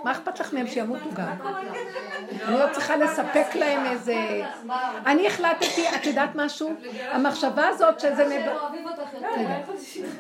מה 0.04 0.12
אכפת 0.12 0.40
לך 0.40 0.52
מהם 0.52 0.66
שימותו 0.66 1.10
גם? 1.14 1.26
מה 1.28 1.36
קורה? 1.36 1.60
אני 2.48 2.58
לא 2.58 2.66
צריכה 2.72 2.96
לספק 2.96 3.46
להם 3.54 3.86
איזה... 3.86 4.42
אני 5.06 5.26
החלטתי, 5.26 5.88
את 5.96 6.06
יודעת 6.06 6.30
משהו? 6.34 6.74
המחשבה 7.10 7.68
הזאת 7.68 8.00
שזה... 8.00 8.24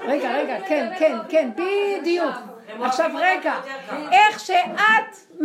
רגע, 0.00 0.32
רגע, 0.32 0.58
כן, 0.68 0.92
כן, 0.98 1.16
כן, 1.28 1.50
בדיוק. 1.56 2.34
עכשיו 2.82 3.10
רגע, 3.20 3.54
איך 4.12 4.40
שאת, 4.40 5.38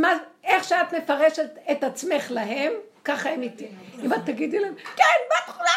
איך 0.44 0.64
שאת 0.64 0.94
מפרשת 0.94 1.50
את 1.72 1.84
עצמך 1.84 2.32
להם, 2.32 2.72
ככה 3.04 3.30
הם 3.30 3.42
איתי. 3.42 3.68
אם 4.04 4.14
את 4.14 4.20
תגידי 4.26 4.60
להם, 4.60 4.76
כן, 4.76 5.04
מה 5.30 5.36
את 5.44 5.50
יכולה 5.50 5.70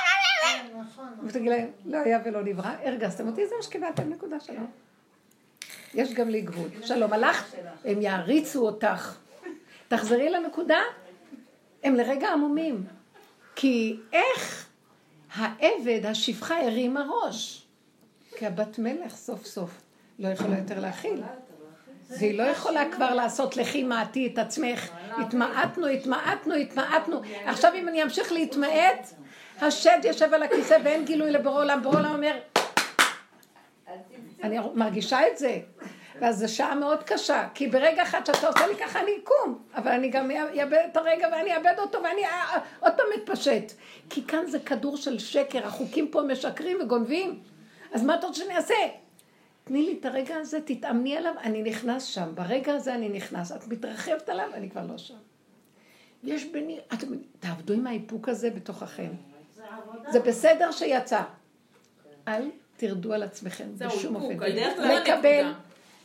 להם? 0.45 0.85
ותגידי 1.27 1.51
להם, 1.51 1.71
לא 1.85 1.99
היה 1.99 2.19
ולא 2.25 2.43
נברא, 2.43 2.71
הרגזתם 2.85 3.27
אותי, 3.27 3.47
זה 3.47 3.55
מה 3.57 3.63
שקיבלתם, 3.63 4.11
נקודה 4.11 4.41
שלום. 4.41 4.71
יש 5.95 6.15
גם 6.15 6.29
לי 6.29 6.41
גבול. 6.41 6.69
שלום, 6.83 7.13
הלכת, 7.13 7.59
הם 7.85 8.03
יעריצו 8.03 8.67
אותך. 8.67 9.17
תחזרי 9.89 10.31
לנקודה, 10.31 10.79
הם 11.83 11.95
לרגע 11.95 12.29
עמומים. 12.29 12.87
כי 13.57 13.97
איך 14.13 14.67
העבד, 15.35 16.07
השפחה, 16.07 16.67
הרימה 16.67 17.07
ראש? 17.11 17.67
כי 18.37 18.47
הבת 18.47 18.79
מלך 18.79 19.17
סוף 19.17 19.47
סוף 19.47 19.71
לא 20.19 20.29
יכולה 20.29 20.59
יותר 20.59 20.81
להכיל. 20.81 21.23
והיא 22.11 22.39
לא 22.39 22.43
יכולה 22.43 22.85
כבר 22.93 23.15
לעשות 23.15 23.57
לכי 23.57 23.83
מעטי 23.83 24.31
את 24.33 24.39
עצמך. 24.39 24.89
התמעטנו, 25.11 25.87
התמעטנו, 25.87 26.55
התמעטנו. 26.55 27.21
עכשיו 27.47 27.73
אם 27.75 27.89
אני 27.89 28.03
אמשיך 28.03 28.33
להתמעט, 28.33 29.13
השד 29.61 29.99
יושב 30.05 30.35
על 30.35 30.43
הכיסא 30.43 30.79
ואין 30.85 31.05
גילוי 31.05 31.31
לבורא 31.31 31.61
עולם. 31.61 31.83
בורא 31.83 31.99
עולם 31.99 32.15
אומר, 32.15 32.39
אני 34.43 34.59
מרגישה 34.75 35.29
את 35.29 35.39
זה. 35.39 35.59
ואז 36.21 36.39
זו 36.39 36.55
שעה 36.55 36.75
מאוד 36.75 37.03
קשה, 37.03 37.49
כי 37.55 37.67
ברגע 37.67 38.03
אחד 38.03 38.27
שאתה 38.27 38.47
עושה 38.47 38.67
לי 38.67 38.77
ככה 38.77 39.01
אני 39.01 39.13
אקום, 39.25 39.59
אבל 39.75 39.91
אני 39.91 40.09
גם 40.09 40.31
אאבד 40.31 40.87
את 40.93 40.97
הרגע 40.97 41.29
ואני 41.33 41.57
אאבד 41.57 41.75
אותו 41.79 42.03
ואני 42.03 42.25
אה, 42.25 42.31
אה, 42.31 42.59
עוד 42.81 42.93
פעם 42.97 43.07
מתפשט. 43.17 43.73
כי 44.11 44.27
כאן 44.27 44.47
זה 44.47 44.59
כדור 44.59 44.97
של 44.97 45.19
שקר, 45.19 45.67
החוקים 45.67 46.09
פה 46.09 46.23
משקרים 46.23 46.79
וגונבים. 46.81 47.41
אז 47.93 48.03
מה 48.03 48.15
אתה 48.15 48.27
רוצה 48.27 48.41
שאני 48.41 48.57
אעשה? 48.57 48.75
תני 49.67 49.83
לי 49.83 49.97
את 50.01 50.05
הרגע 50.05 50.37
הזה, 50.37 50.61
תתאמני 50.61 51.17
עליו, 51.17 51.35
אני 51.43 51.63
נכנס 51.63 52.05
שם. 52.05 52.33
ברגע 52.35 52.75
הזה 52.75 52.95
אני 52.95 53.09
נכנס. 53.09 53.53
את 53.53 53.69
מתרחבת 53.69 54.29
עליו, 54.29 54.51
אני 54.55 54.71
כבר 54.71 54.87
לא 54.87 54.99
שם. 54.99 55.15
יש 56.25 56.45
ביני, 56.45 56.79
אתם 56.95 57.07
תעבדו 57.41 57.75
עם 57.75 57.87
האיפוק 57.87 58.29
הזה 58.29 58.51
בתוככם. 58.51 59.11
זה 60.11 60.21
בסדר 60.21 60.73
שיצא. 60.73 61.23
אל 62.29 62.51
תרדו 62.77 63.13
על 63.13 63.23
עצמכם 63.23 63.69
בשום 63.79 64.17
אופן. 64.17 64.43
הדרך 64.43 64.79
לקבל. 64.79 65.53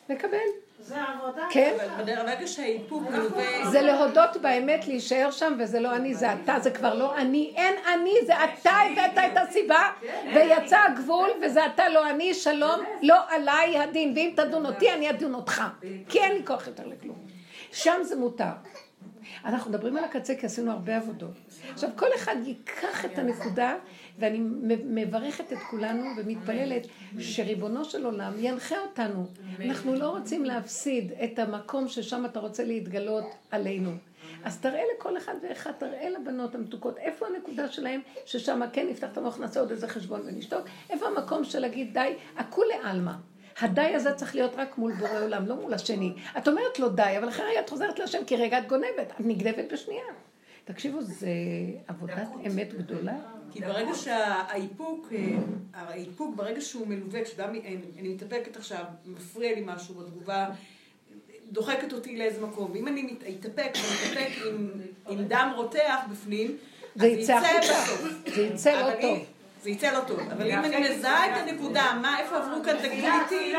לקבל. 0.09 0.37
זה 0.81 0.95
עבודה. 1.03 1.47
כן. 1.51 1.75
אבל 1.95 2.15
ברגע 2.15 2.47
שהאיפוק 2.47 3.03
נובע... 3.03 3.69
זה 3.71 3.81
להודות 3.81 4.37
באמת, 4.41 4.87
להישאר 4.87 5.31
שם, 5.31 5.53
וזה 5.59 5.79
לא 5.79 5.95
אני, 5.95 6.13
זה 6.13 6.33
אתה, 6.33 6.59
זה 6.59 6.71
כבר 6.71 6.93
לא 6.93 7.17
אני, 7.17 7.53
אין 7.55 7.75
אני, 7.93 8.13
זה 8.25 8.33
אתה 8.43 8.71
הבאת 8.71 9.17
את 9.31 9.37
הסיבה, 9.37 9.89
ויצא 10.33 10.77
הגבול, 10.87 11.29
וזה 11.41 11.65
אתה, 11.65 11.89
לא 11.89 12.09
אני, 12.09 12.33
שלום, 12.33 12.79
לא 13.01 13.15
עליי 13.29 13.79
הדין, 13.79 14.13
ואם 14.15 14.33
תדון 14.35 14.65
אותי, 14.65 14.93
אני 14.93 15.09
אדון 15.09 15.33
אותך, 15.33 15.63
כי 16.09 16.19
אין 16.19 16.31
לי 16.31 16.45
כוח 16.45 16.67
יותר 16.67 16.87
לכלום. 16.87 17.17
שם 17.71 17.99
זה 18.01 18.15
מותר. 18.15 18.51
אנחנו 19.45 19.71
מדברים 19.71 19.97
על 19.97 20.03
הקצה 20.03 20.35
כי 20.35 20.45
עשינו 20.45 20.71
הרבה 20.71 20.97
עבודות. 20.97 21.33
עכשיו, 21.73 21.89
כל 21.95 22.07
אחד 22.15 22.35
ייקח 22.43 23.05
את 23.05 23.19
הנקודה, 23.19 23.75
ואני 24.19 24.39
מברכת 24.85 25.53
את 25.53 25.57
כולנו 25.69 26.03
ומתפללת 26.17 26.87
שריבונו 27.19 27.85
של 27.85 28.05
עולם 28.05 28.33
ינחה 28.37 28.75
אותנו. 28.79 29.25
אנחנו 29.59 29.95
לא 29.95 30.09
רוצים 30.09 30.45
להפסיד 30.45 31.11
את 31.23 31.39
המקום 31.39 31.87
ששם 31.87 32.25
אתה 32.25 32.39
רוצה 32.39 32.63
להתגלות 32.63 33.25
עלינו. 33.51 33.91
אז 34.43 34.59
תראה 34.59 34.81
לכל 34.95 35.17
אחד 35.17 35.35
ואחד, 35.43 35.71
תראה 35.71 36.09
לבנות 36.09 36.55
המתוקות, 36.55 36.97
איפה 36.97 37.25
הנקודה 37.27 37.67
שלהם, 37.67 38.01
ששם 38.25 38.61
כן 38.73 38.87
נפתח 38.89 39.07
את 39.11 39.17
המוח, 39.17 39.39
נעשה 39.39 39.59
עוד 39.59 39.71
איזה 39.71 39.87
חשבון 39.87 40.21
ונשתוק, 40.25 40.61
איפה 40.89 41.05
המקום 41.07 41.43
של 41.43 41.59
להגיד 41.59 41.93
די, 41.93 42.13
הכולי 42.37 42.73
עלמא. 42.83 43.11
הדי 43.59 43.81
הזה 43.81 44.13
צריך 44.13 44.35
להיות 44.35 44.55
רק 44.55 44.77
מול 44.77 44.93
בורא 44.93 45.23
עולם, 45.23 45.45
לא 45.45 45.55
מול 45.55 45.73
השני. 45.73 46.13
את 46.37 46.47
אומרת 46.47 46.79
לו 46.79 46.89
די, 46.89 47.15
אבל 47.17 47.29
אחרי 47.29 47.45
רגע 47.45 47.59
את 47.59 47.69
חוזרת 47.69 47.99
להשם, 47.99 48.25
כי 48.27 48.35
רגע 48.35 48.59
את 48.59 48.67
גונבת, 48.67 49.11
את 49.15 49.19
נגנבת 49.19 49.73
בשנייה. 49.73 50.03
תקשיבו, 50.65 51.01
זה 51.01 51.29
עבודת 51.87 52.29
אמת 52.47 52.73
גדולה. 52.73 53.17
כי 53.51 53.61
ברגע 53.61 53.93
שהאיפוק, 53.95 55.07
אה, 55.13 55.37
האיפוק 55.73 56.35
ברגע 56.35 56.61
שהוא 56.61 56.87
מלווה, 56.87 57.25
כשאדם, 57.25 57.55
אני 57.99 58.09
מתאפקת 58.09 58.57
עכשיו, 58.57 58.83
מפריע 59.05 59.55
לי 59.55 59.61
משהו 59.65 59.95
בתגובה, 59.95 60.49
דוחקת 61.51 61.93
אותי 61.93 62.17
לאיזה 62.17 62.41
מקום, 62.41 62.71
ואם 62.71 62.87
אני 62.87 63.17
מתאפק 63.27 63.71
ומתאפק 63.75 64.29
עם, 64.47 64.71
עם 65.09 65.23
דם 65.23 65.53
רותח 65.55 65.99
בפנים, 66.11 66.57
זה 66.95 67.07
יצא 67.07 67.33
החוצה, 67.33 67.95
זה 68.35 68.41
יצא 68.41 68.87
לא 68.87 69.01
טוב. 69.01 69.25
זה 69.63 69.69
יצא 69.69 69.91
לא 69.91 69.99
טוב, 70.07 70.19
אבל 70.19 70.51
אם 70.51 70.65
אני 70.65 70.89
מזהה 70.89 71.25
את 71.25 71.47
הנקודה, 71.47 71.99
מה, 72.01 72.19
איפה 72.19 72.37
עברו 72.37 72.63
כאן, 72.63 72.77
תגיד 72.77 73.05
איתי, 73.23 73.53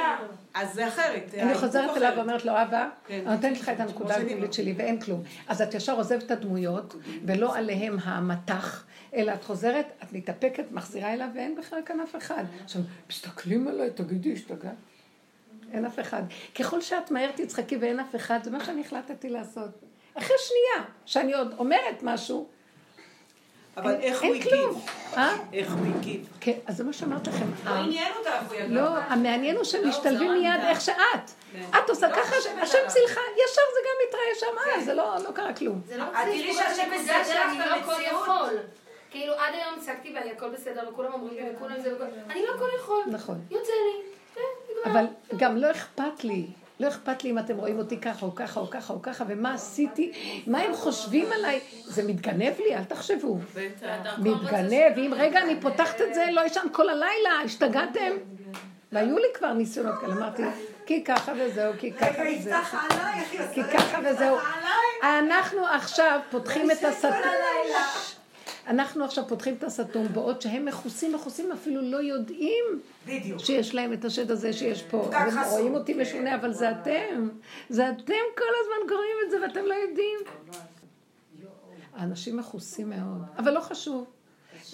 אז 0.55 0.75
זה 0.75 0.89
אחרת. 0.89 1.35
אני 1.35 1.55
חוזרת 1.55 1.97
אליו 1.97 2.13
ואומרת 2.17 2.45
לו, 2.45 2.53
אבא, 2.53 2.89
כן. 3.07 3.23
אני 3.27 3.35
נותנת 3.35 3.61
לך 3.61 3.69
את 3.69 3.81
הנקודה 3.81 4.17
הגבולית 4.17 4.53
שלי 4.53 4.75
ואין 4.77 5.01
כלום. 5.01 5.23
אז 5.49 5.63
את 5.63 5.75
ישר 5.75 5.97
עוזבת 5.97 6.23
את 6.23 6.31
הדמויות, 6.31 6.95
ולא 7.27 7.57
עליהם 7.57 7.97
המטח, 8.03 8.85
אלא 9.15 9.33
את 9.35 9.45
חוזרת, 9.45 9.87
את 10.03 10.13
מתאפקת, 10.13 10.65
מחזירה 10.71 11.13
אליו, 11.13 11.29
ואין 11.35 11.57
בכלל 11.57 11.79
כאן 11.87 12.01
אף 12.01 12.17
אחד. 12.17 12.45
עכשיו, 12.65 12.83
מסתכלים 13.11 13.69
עליי, 13.69 13.91
תגידי, 13.91 14.33
השתגעת. 14.33 14.73
אין 15.73 15.85
אף 15.85 16.01
אחד. 16.01 16.23
ככל 16.59 16.81
שאת 16.81 17.11
מהר 17.11 17.31
תצחקי 17.35 17.77
ואין 17.77 18.01
אף 18.01 18.17
אחד, 18.17 18.39
זה 18.43 18.51
מה 18.51 18.65
שאני 18.65 18.81
החלטתי 18.81 19.29
לעשות. 19.29 19.71
אחרי 20.15 20.37
שנייה, 20.39 20.89
שאני 21.07 21.33
עוד 21.33 21.55
אומרת 21.59 22.03
משהו, 22.03 22.49
אבל 23.77 23.95
איך 23.95 24.23
הוא 24.23 24.35
הגיב? 24.35 24.71
אה? 25.17 25.37
איך 25.53 25.73
הוא 25.73 25.87
הגיב? 25.97 26.29
כן, 26.41 26.53
אז 26.67 26.77
זה 26.77 26.85
מה 26.85 26.93
שאמרת 26.93 27.27
לכם. 27.27 27.47
לא 27.65 27.71
עניין 27.71 28.13
אותה 28.19 28.41
הוא 28.49 28.57
לא, 28.69 28.89
המעניין 29.09 29.57
הוא 29.57 29.65
שהם 29.65 29.83
לא, 29.83 29.89
משתלבים 29.89 30.29
לא 30.29 30.41
מיד 30.41 30.61
איך 30.69 30.81
שאת. 30.81 30.95
כן. 31.53 31.79
את 31.79 31.91
עושה 31.91 32.11
ככה, 32.11 32.37
השם 32.63 32.79
צילך, 32.89 33.11
ישר 33.11 33.63
זה 33.75 33.81
גם 33.85 33.97
מתראה 34.09 34.35
שם, 34.41 34.71
אה, 34.71 34.85
זה 34.85 34.95
לא 34.95 35.33
קרה 35.35 35.55
כלום. 35.55 35.81
זה 35.87 35.97
לא 35.97 36.05
תראי 36.25 36.55
שהשם 36.55 36.91
מסדר 36.95 37.21
לך 37.21 37.67
את 37.67 37.89
המציאות. 37.89 38.51
כאילו 39.11 39.33
עד 39.33 39.55
היום 39.55 39.75
הצגתי 39.79 40.13
ואני 40.15 40.31
הכל 40.31 40.49
בסדר, 40.51 40.89
וכולם 40.93 41.13
אומרים 41.13 41.35
לי, 41.35 41.51
וכולם 41.57 41.81
זה, 41.83 41.97
אני 42.31 42.43
לא 42.47 42.55
הכל 42.55 42.69
יכול. 42.79 43.03
נכון. 43.07 43.41
יוצא 43.51 43.73
לי. 43.73 44.03
כן, 44.35 44.91
אבל 44.91 45.05
גם 45.37 45.57
לא 45.57 45.71
אכפת 45.71 46.25
לי. 46.25 46.47
לא 46.83 46.89
אכפת 46.89 47.25
לי 47.25 47.31
אם 47.31 47.39
אתם 47.39 47.57
רואים 47.57 47.79
אותי 47.79 47.97
ככה 47.97 48.27
או 48.27 48.35
ככה 48.35 48.61
או 48.61 48.71
ככה 48.71 48.93
או 48.93 49.03
ככה, 49.03 49.25
ומה 49.29 49.55
עשיתי, 49.55 50.13
מה 50.47 50.59
הם 50.59 50.75
חושבים 50.75 51.27
עליי. 51.33 51.61
זה 51.85 52.03
מתגנב 52.03 52.53
לי, 52.59 52.77
אל 52.77 52.85
תחשבו. 52.85 53.39
מתגנב, 54.19 54.93
ואם 54.97 55.13
רגע 55.17 55.43
אני 55.43 55.61
פותחת 55.61 56.01
את 56.01 56.15
זה, 56.15 56.27
לא 56.33 56.47
ישן 56.47 56.67
כל 56.73 56.89
הלילה, 56.89 57.31
השתגעתם? 57.45 58.11
והיו 58.93 59.19
לי 59.19 59.27
כבר 59.35 59.53
ניסיונות 59.53 59.95
כאלה, 60.01 60.15
אמרתי, 60.15 60.43
כי 60.87 61.05
ככה 61.05 61.33
וזהו, 61.39 61.73
כי 61.79 61.93
ככה 61.93 62.23
וזהו. 62.39 62.59
כי 63.55 63.63
ככה 63.65 63.99
וזהו. 64.05 64.37
אנחנו 65.03 65.67
עכשיו 65.67 66.21
פותחים 66.31 66.71
את 66.71 66.85
הסטור. 66.85 67.11
אנחנו 68.67 69.05
עכשיו 69.05 69.25
פותחים 69.29 69.55
את 69.55 69.65
הסתום, 69.65 70.09
בעוד 70.13 70.43
שהם 70.43 70.65
מכוסים, 70.65 71.13
מכוסים, 71.15 71.53
אפילו 71.53 71.83
לא 71.83 71.97
יודעים 71.97 72.65
בדיוק. 73.07 73.39
שיש 73.39 73.75
להם 73.75 73.93
את 73.93 74.05
השד 74.05 74.31
הזה 74.31 74.53
שיש 74.53 74.83
פה. 74.83 75.11
הם 75.15 75.39
רואים 75.51 75.75
אותי 75.75 75.95
משונה, 75.95 76.35
אבל 76.35 76.53
זה 76.53 76.71
אתם. 76.71 77.29
זה 77.69 77.91
אתם 77.91 78.23
כל 78.39 78.53
הזמן 78.63 78.89
קוראים 78.89 79.17
את 79.25 79.31
זה 79.31 79.43
ואתם 79.43 79.65
לא 79.67 79.75
יודעים. 79.75 80.19
האנשים 81.95 82.37
מכוסים 82.37 82.91
מאוד, 82.91 83.23
אבל 83.39 83.53
לא 83.53 83.61
חשוב. 83.61 84.07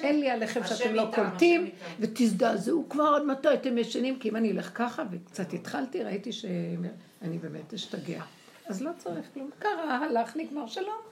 אין 0.01 0.21
לי 0.21 0.31
עליכם 0.31 0.61
שאתם 0.65 0.95
לא 0.95 1.11
קולטים, 1.15 1.71
ותזדעזעו 2.01 2.87
כבר 2.89 3.15
עד 3.17 3.23
מתי 3.23 3.55
אתם 3.55 3.79
ישנים, 3.79 4.19
כי 4.19 4.29
אם 4.29 4.37
אני 4.37 4.53
אלך 4.53 4.71
ככה, 4.75 5.03
וקצת 5.11 5.53
התחלתי, 5.53 6.03
ראיתי 6.03 6.33
שאני 6.33 7.39
באמת 7.41 7.75
אשתגע. 7.75 8.23
אז 8.67 8.83
לא 8.83 8.91
צריך 8.99 9.27
כלום. 9.35 9.51
קרה, 9.59 9.97
הלך, 9.97 10.37
נגמר, 10.37 10.67
שלום. 10.67 11.08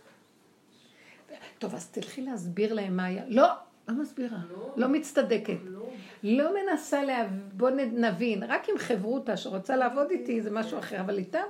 טוב, 1.59 1.75
אז 1.75 1.91
תלכי 1.91 2.23
להסביר 2.23 2.75
להם 2.75 2.97
מה 2.97 3.05
היה. 3.05 3.23
לא, 3.29 3.49
לא 3.89 3.95
מסבירה, 3.95 4.39
לא, 4.51 4.73
לא 4.77 4.89
מצטדקת. 4.89 5.57
לא. 5.65 5.91
לא 6.23 6.51
מנסה 6.55 7.05
לה... 7.05 7.29
בוא 7.53 7.71
נבין, 7.71 8.43
רק 8.43 8.69
עם 8.69 8.79
חברותה 8.79 9.37
שרוצה 9.37 9.77
לעבוד 9.77 10.11
איתי 10.11 10.43
זה 10.43 10.51
משהו 10.51 10.79
אחר, 10.79 11.01
אבל 11.01 11.19
איתם 11.19 11.47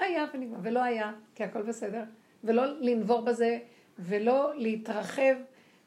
היה 0.00 0.24
ונגמר, 0.34 0.58
ולא 0.62 0.82
היה, 0.82 1.12
כי 1.34 1.44
הכל 1.44 1.62
בסדר. 1.62 2.02
ולא 2.44 2.62
לנבור 2.80 3.20
בזה, 3.20 3.58
ולא 3.98 4.52
להתרחב, 4.56 5.34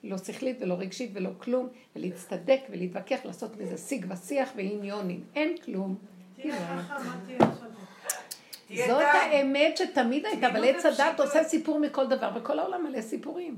לא 0.03 0.17
שכלית 0.17 0.57
ולא 0.61 0.73
רגשית 0.73 1.11
ולא 1.13 1.30
כלום, 1.38 1.67
ולהצטדק 1.95 2.59
ולהתווכח, 2.69 3.19
לעשות 3.26 3.57
מזה 3.57 3.77
שיג 3.77 4.05
ושיח 4.09 4.49
ועניונים. 4.55 5.23
אין 5.35 5.57
כלום. 5.57 5.95
זאת 8.70 9.02
האמת 9.02 9.78
שתמיד 9.78 10.26
הייתה, 10.26 10.48
אבל 10.48 10.64
עץ 10.70 10.86
הדת 10.86 11.20
עושה 11.20 11.44
סיפור 11.44 11.80
מכל 11.80 12.08
דבר, 12.08 12.30
וכל 12.36 12.60
העולם 12.60 12.84
מלא 12.84 13.02
סיפורים. 13.02 13.56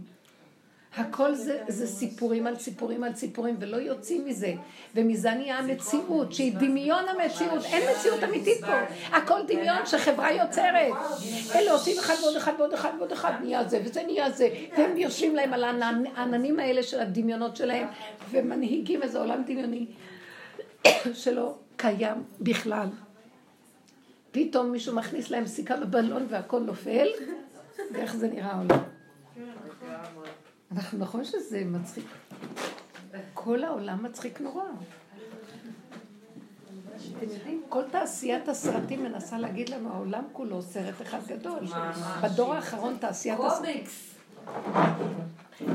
הכל 0.98 1.36
זה, 1.36 1.60
זה 1.68 1.88
סיפורים 1.88 2.48
על 2.48 2.56
סיפורים 2.56 3.04
על 3.04 3.16
סיפורים, 3.16 3.56
ולא 3.60 3.78
יוצאים 3.78 4.26
מזה. 4.26 4.54
ומזה 4.96 5.32
נהיה 5.32 5.58
המציאות, 5.58 6.34
שהיא 6.34 6.54
דמיון 6.58 7.04
המציאות. 7.10 7.66
אין 7.66 7.90
מציאות 7.96 8.24
אמיתית 8.24 8.66
פה. 8.66 8.74
הכל 9.18 9.40
דמיון 9.48 9.86
שחברה 9.86 10.32
יוצרת. 10.32 10.94
אלה 11.56 11.72
עושים 11.72 12.00
אחד 12.00 12.14
ועוד 12.22 12.36
אחד 12.36 12.54
ועוד 12.58 12.74
אחד 12.74 12.92
ועוד 12.98 13.12
אחד, 13.12 13.32
נהיה 13.42 13.64
זה 13.64 13.82
וזה 13.86 14.04
נהיה 14.04 14.32
זה. 14.32 14.50
והם 14.78 14.98
יושבים 14.98 15.36
להם 15.36 15.54
על 15.54 15.64
העננים 15.64 16.60
האלה 16.60 16.84
של 16.84 17.00
הדמיונות 17.00 17.56
שלהם, 17.56 17.88
ומנהיגים 18.32 19.04
איזה 19.04 19.20
עולם 19.20 19.44
דמיוני 19.46 19.86
שלא 21.14 21.56
קיים 21.76 22.24
בכלל. 22.42 22.88
פתאום 24.38 24.72
מישהו 24.72 24.96
מכניס 24.96 25.30
להם 25.30 25.48
סיכה 25.48 25.78
בבלון 25.78 26.26
והכל 26.30 26.60
נופל, 26.60 27.08
ואיך 27.94 28.16
זה 28.16 28.28
נראה 28.28 28.52
העולם. 28.52 28.80
אנחנו 30.72 31.00
נכון 31.00 31.24
שזה 31.24 31.64
מצחיק. 31.66 32.06
כל 33.34 33.64
העולם 33.64 34.04
מצחיק 34.04 34.42
נורא. 34.42 34.64
אתם 37.18 37.30
יודעים, 37.34 37.64
כל 37.70 37.84
תעשיית 37.92 38.48
הסרטים 38.48 39.04
מנסה 39.04 39.38
להגיד 39.38 39.70
לנו, 39.70 39.94
העולם 39.94 40.24
כולו 40.34 40.62
סרט 40.62 41.02
אחד 41.02 41.20
גדול. 41.28 41.60
בדור 42.24 42.54
האחרון 42.54 42.98
תעשיית 43.00 43.40
הסרטים... 43.40 43.84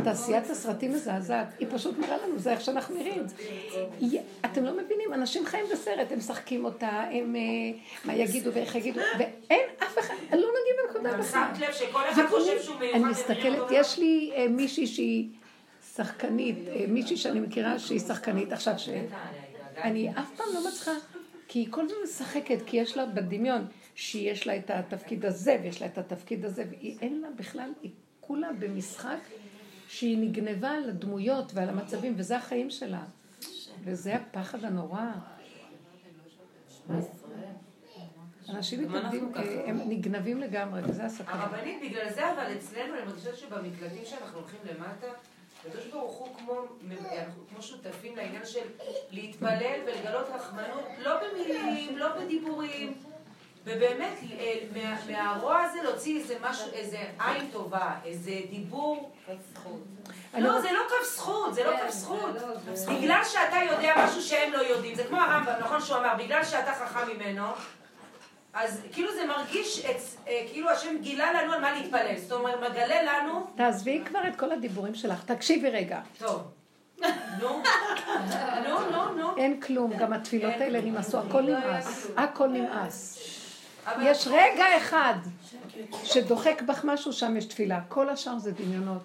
תעשיית 0.05 0.51
הסרטים 0.51 0.93
מזעזעת, 0.93 1.47
היא 1.59 1.69
פשוט 1.71 1.99
נראה 1.99 2.17
לנו, 2.27 2.39
זה 2.39 2.53
איך 2.53 2.61
שאנחנו 2.61 2.95
נראים. 2.95 3.23
אתם 4.45 4.65
לא 4.65 4.73
מבינים, 4.73 5.15
אנשים 5.15 5.47
חיים 5.47 5.67
בסרט, 5.73 6.13
הם 6.13 6.19
משחקים 6.19 6.65
אותה, 6.65 6.89
הם 6.89 7.37
אה, 7.37 7.41
מה 8.05 8.15
יגידו 8.15 8.55
ואיך 8.55 8.75
יגידו, 8.75 9.01
ואין 9.19 9.67
אף 9.83 9.99
אחד, 9.99 10.15
לא 10.33 10.37
נוגעים 10.37 10.77
בנקודה 10.87 11.19
בכלל. 11.19 11.45
שמת 11.55 11.69
לב 11.69 11.73
שכל 11.73 12.01
אחד 12.11 12.23
חושב 12.29 12.63
שהוא 12.63 12.77
מיוחד. 12.77 12.97
אני 12.97 13.05
מסתכלת, 13.05 13.63
יש 13.71 13.99
לי 13.99 14.33
אה, 14.35 14.49
מישהי 14.49 14.87
שהיא 14.87 15.29
שחקנית, 15.95 16.57
אה, 16.69 16.85
מישהי 16.89 17.17
שאני 17.17 17.41
מכירה 17.41 17.79
שהיא 17.79 18.01
שחקנית, 18.01 18.53
עכשיו 18.53 18.75
שאני 18.79 20.11
אף 20.11 20.31
פעם 20.37 20.47
לא 20.55 20.69
מצליחה, 20.69 20.93
כי 21.49 21.59
היא 21.59 21.67
כל 21.71 21.85
הזמן 21.85 21.97
משחקת, 22.05 22.59
כי 22.67 22.77
יש 22.77 22.97
לה 22.97 23.07
בדמיון, 23.07 23.67
שיש 23.95 24.47
לה 24.47 24.57
את 24.57 24.71
התפקיד 24.71 25.25
הזה 25.25 25.57
ויש 25.63 25.81
לה 25.81 25.87
את 25.87 25.99
התפקיד 25.99 26.45
הזה, 26.45 26.65
ואין 26.71 27.21
לה 27.21 27.29
בכלל, 27.37 27.71
היא 27.83 27.91
כולה 28.21 28.49
במשחק. 28.59 29.19
שהיא 29.93 30.19
נגנבה 30.19 30.70
על 30.70 30.89
הדמויות 30.89 31.52
ועל 31.55 31.69
המצבים, 31.69 32.14
וזה 32.16 32.36
החיים 32.36 32.70
שלה. 32.70 33.02
וזה 33.85 34.14
הפחד 34.14 34.64
הנורא. 34.64 35.06
אנשים 38.48 38.82
מתנגדים, 38.82 39.32
הם 39.66 39.81
נגנבים 39.89 40.40
לגמרי, 40.40 40.81
וזה 40.85 41.05
הסכנה. 41.05 41.43
הרבנית, 41.43 41.82
בגלל 41.82 42.12
זה, 42.12 42.32
אבל 42.32 42.52
אצלנו, 42.56 42.94
אני 42.94 43.05
מרגישה 43.06 43.36
שבמקלטים 43.36 44.05
שאנחנו 44.05 44.39
הולכים 44.39 44.60
למטה, 44.64 45.06
הקדוש 45.60 45.86
ברוך 45.86 46.14
הוא 46.14 46.36
כמו, 46.39 46.55
כמו 47.51 47.62
שותפים 47.62 48.16
לעניין 48.16 48.47
של 48.47 48.66
להתפלל 49.10 49.81
ולגלות 49.86 50.27
רחמנות, 50.35 50.85
לא 51.05 51.20
במילים, 51.20 51.98
לא 51.98 52.09
בדיבורים. 52.20 52.94
ובאמת, 53.64 54.18
אה, 54.40 54.55
מהרוע 55.10 55.60
הזה 55.60 55.82
להוציא 55.82 56.20
איזה 56.20 56.34
משהו, 56.43 56.66
איזה 56.72 56.98
עין 57.18 57.47
טובה, 57.52 57.94
איזה 58.05 58.30
דיבור. 58.51 59.12
לא, 60.39 60.60
זה 60.60 60.72
לא 60.72 60.80
כף 60.89 61.14
זכות, 61.14 61.55
זה 61.55 61.64
לא 61.64 61.76
כף 61.76 61.90
זכות. 61.90 62.30
בגלל 62.89 63.22
שאתה 63.24 63.56
יודע 63.70 63.94
משהו 64.05 64.22
שהם 64.22 64.52
לא 64.52 64.59
יודעים, 64.59 64.94
זה 64.94 65.05
כמו 65.05 65.16
הרמב"ם, 65.20 65.52
נכון 65.60 65.80
שהוא 65.80 65.97
אמר, 65.98 66.14
בגלל 66.18 66.44
שאתה 66.44 66.72
חכם 66.72 67.09
ממנו, 67.16 67.44
אז 68.52 68.80
כאילו 68.93 69.12
זה 69.14 69.26
מרגיש, 69.26 69.84
אה, 69.84 70.44
כאילו 70.51 70.70
השם 70.70 70.98
גילה 71.01 71.32
לנו 71.32 71.52
על 71.52 71.60
מה 71.60 71.72
להתפלל. 71.72 72.16
זאת 72.16 72.32
אומרת, 72.32 72.70
מגלה 72.70 73.02
לנו... 73.02 73.47
תעזבי 73.56 74.02
כבר 74.05 74.20
את 74.28 74.36
כל 74.36 74.52
הדיבורים 74.52 74.94
שלך, 74.94 75.24
תקשיבי 75.24 75.70
רגע. 75.70 76.01
טוב. 76.18 76.43
נו, 77.40 77.62
נו, 78.64 78.90
נו, 78.90 79.14
נו. 79.14 79.36
אין 79.36 79.60
כלום, 79.60 79.93
גם 79.98 80.12
התפילות 80.12 80.55
האלה 80.60 80.80
נמאסו, 80.80 81.18
הכל 81.18 81.43
נמאס. 81.43 82.06
הכל 82.16 82.48
נמאס. 82.48 83.18
יש 84.03 84.27
רגע 84.27 84.65
אחד 84.77 85.15
שדוחק 86.05 86.63
בך 86.63 86.85
משהו, 86.85 87.13
שם 87.13 87.37
יש 87.37 87.45
תפילה. 87.45 87.81
כל 87.89 88.09
השאר 88.09 88.39
זה 88.39 88.53
דמיונות. 88.53 89.03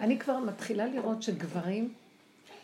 אני 0.00 0.18
כבר 0.18 0.38
מתחילה 0.38 0.86
לראות 0.86 1.22
שגברים, 1.22 1.92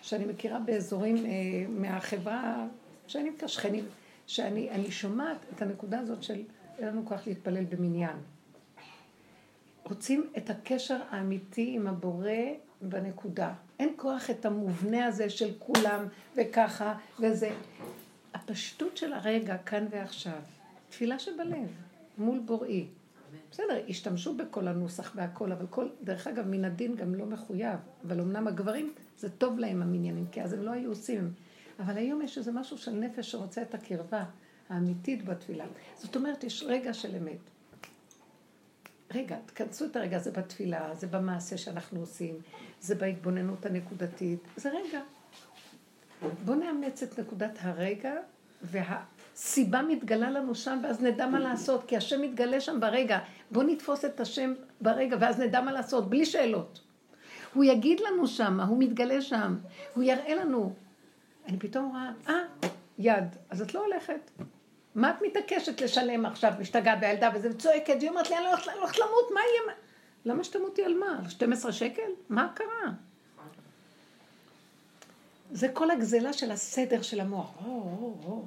שאני 0.02 0.24
מכירה 0.24 0.58
באזורים 0.58 1.16
אה, 1.16 1.30
מהחברה, 1.68 2.66
שאני 3.06 3.30
מכירה 3.30 3.48
שכנים, 3.48 3.84
שאני 4.26 4.90
שומעת 4.90 5.36
את 5.54 5.62
הנקודה 5.62 5.98
הזאת 5.98 6.22
של 6.22 6.42
אין 6.78 6.88
לנו 6.88 7.06
כוח 7.06 7.26
להתפלל 7.26 7.64
במניין. 7.64 8.16
רוצים 9.84 10.30
את 10.36 10.50
הקשר 10.50 10.98
האמיתי 11.10 11.72
עם 11.74 11.86
הבורא 11.86 12.30
בנקודה. 12.80 13.52
אין 13.78 13.92
כוח 13.96 14.30
את 14.30 14.46
המובנה 14.46 15.06
הזה 15.06 15.30
של 15.30 15.50
כולם 15.58 16.06
וככה 16.36 16.94
וזה. 17.20 17.50
הפשטות 18.34 18.96
של 18.96 19.12
הרגע, 19.12 19.56
כאן 19.56 19.86
ועכשיו, 19.90 20.40
תפילה 20.92 21.18
שבלב, 21.18 21.68
מול 22.18 22.38
בוראי. 22.38 22.86
בסדר, 23.50 23.84
השתמשו 23.88 24.36
בכל 24.36 24.68
הנוסח 24.68 25.12
והכל, 25.14 25.52
אבל 25.52 25.66
כל, 25.70 25.88
דרך 26.04 26.26
אגב, 26.26 26.46
מן 26.46 26.64
הדין 26.64 26.96
גם 26.96 27.14
לא 27.14 27.26
מחויב, 27.26 27.78
אבל 28.06 28.20
אמנם 28.20 28.46
הגברים, 28.46 28.92
זה 29.18 29.30
טוב 29.30 29.58
להם 29.58 29.82
המניינים, 29.82 30.26
כי 30.32 30.42
אז 30.42 30.52
הם 30.52 30.62
לא 30.62 30.70
היו 30.70 30.90
עושים. 30.90 31.32
אבל 31.78 31.96
היום 31.96 32.22
יש 32.22 32.38
איזה 32.38 32.52
משהו 32.52 32.78
של 32.78 32.90
נפש 32.90 33.30
שרוצה 33.30 33.62
את 33.62 33.74
הקרבה 33.74 34.24
האמיתית 34.68 35.24
בתפילה. 35.24 35.64
זאת 35.96 36.16
אומרת, 36.16 36.44
יש 36.44 36.62
רגע 36.62 36.94
של 36.94 37.16
אמת. 37.16 37.40
רגע, 39.14 39.36
תכנסו 39.46 39.84
את 39.84 39.96
הרגע 39.96 40.16
הזה 40.16 40.30
בתפילה, 40.30 40.94
זה 40.94 41.06
במעשה 41.06 41.56
שאנחנו 41.56 42.00
עושים, 42.00 42.34
זה 42.80 42.94
בהתבוננות 42.94 43.66
הנקודתית, 43.66 44.40
זה 44.56 44.70
רגע. 44.70 45.00
בואו 46.44 46.58
נאמץ 46.58 47.02
את 47.02 47.18
נקודת 47.18 47.58
הרגע, 47.60 48.14
והסיבה 49.42 49.82
מתגלה 49.82 50.30
לנו 50.30 50.54
שם, 50.54 50.80
ואז 50.82 51.00
נדע 51.00 51.26
מה 51.26 51.38
לעשות, 51.38 51.84
כי 51.86 51.96
השם 51.96 52.22
מתגלה 52.22 52.60
שם 52.60 52.80
ברגע. 52.80 53.18
בואו 53.50 53.66
נתפוס 53.66 54.04
את 54.04 54.20
השם 54.20 54.54
ברגע, 54.80 55.16
ואז 55.20 55.40
נדע 55.40 55.60
מה 55.60 55.72
לעשות, 55.72 56.10
בלי 56.10 56.26
שאלות. 56.26 56.80
הוא 57.54 57.64
יגיד 57.64 58.00
לנו 58.00 58.26
שם, 58.26 58.60
הוא 58.60 58.78
מתגלה 58.78 59.22
שם, 59.22 59.56
הוא 59.94 60.04
יראה 60.04 60.34
לנו. 60.34 60.72
אני 61.46 61.58
פתאום 61.58 61.90
רואה, 61.90 62.10
אה, 62.28 62.68
יד, 62.98 63.24
אז 63.50 63.62
את 63.62 63.74
לא 63.74 63.84
הולכת. 63.84 64.30
מה 64.94 65.10
את 65.10 65.16
מתעקשת 65.22 65.80
לשלם 65.80 66.26
עכשיו, 66.26 66.52
משתגעת 66.60 67.00
בילדה 67.00 67.30
וזה, 67.34 67.50
וצועקת, 67.50 67.94
והיא 67.98 68.10
אומרת 68.10 68.30
לי, 68.30 68.36
אני 68.36 68.44
לא 68.44 68.50
הולכת 68.50 68.98
למות, 68.98 69.30
מה 69.34 69.40
יהיה? 69.40 69.76
למה 70.24 70.44
שתמותי 70.44 70.84
על 70.84 70.94
מה? 70.94 71.18
על 71.18 71.28
12 71.28 71.72
שקל? 71.72 72.10
מה 72.28 72.48
קרה? 72.54 72.92
זה 75.52 75.68
כל 75.68 75.90
הגזלה 75.90 76.32
של 76.32 76.50
הסדר 76.50 77.02
של 77.02 77.20
המוח. 77.20 77.58
או, 77.64 77.70
או, 77.70 78.14
או. 78.26 78.44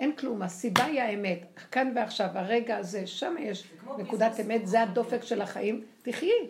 אין 0.00 0.16
כלום, 0.16 0.42
הסיבה 0.42 0.84
היא 0.84 1.00
האמת. 1.00 1.38
כאן 1.70 1.92
ועכשיו, 1.96 2.28
הרגע 2.34 2.76
הזה, 2.76 3.06
שם 3.06 3.34
יש 3.38 3.64
נקודת 3.98 4.40
אמת, 4.40 4.66
זה 4.66 4.82
הדופק 4.82 5.22
של 5.22 5.40
החיים, 5.42 5.84
תחיי. 6.02 6.48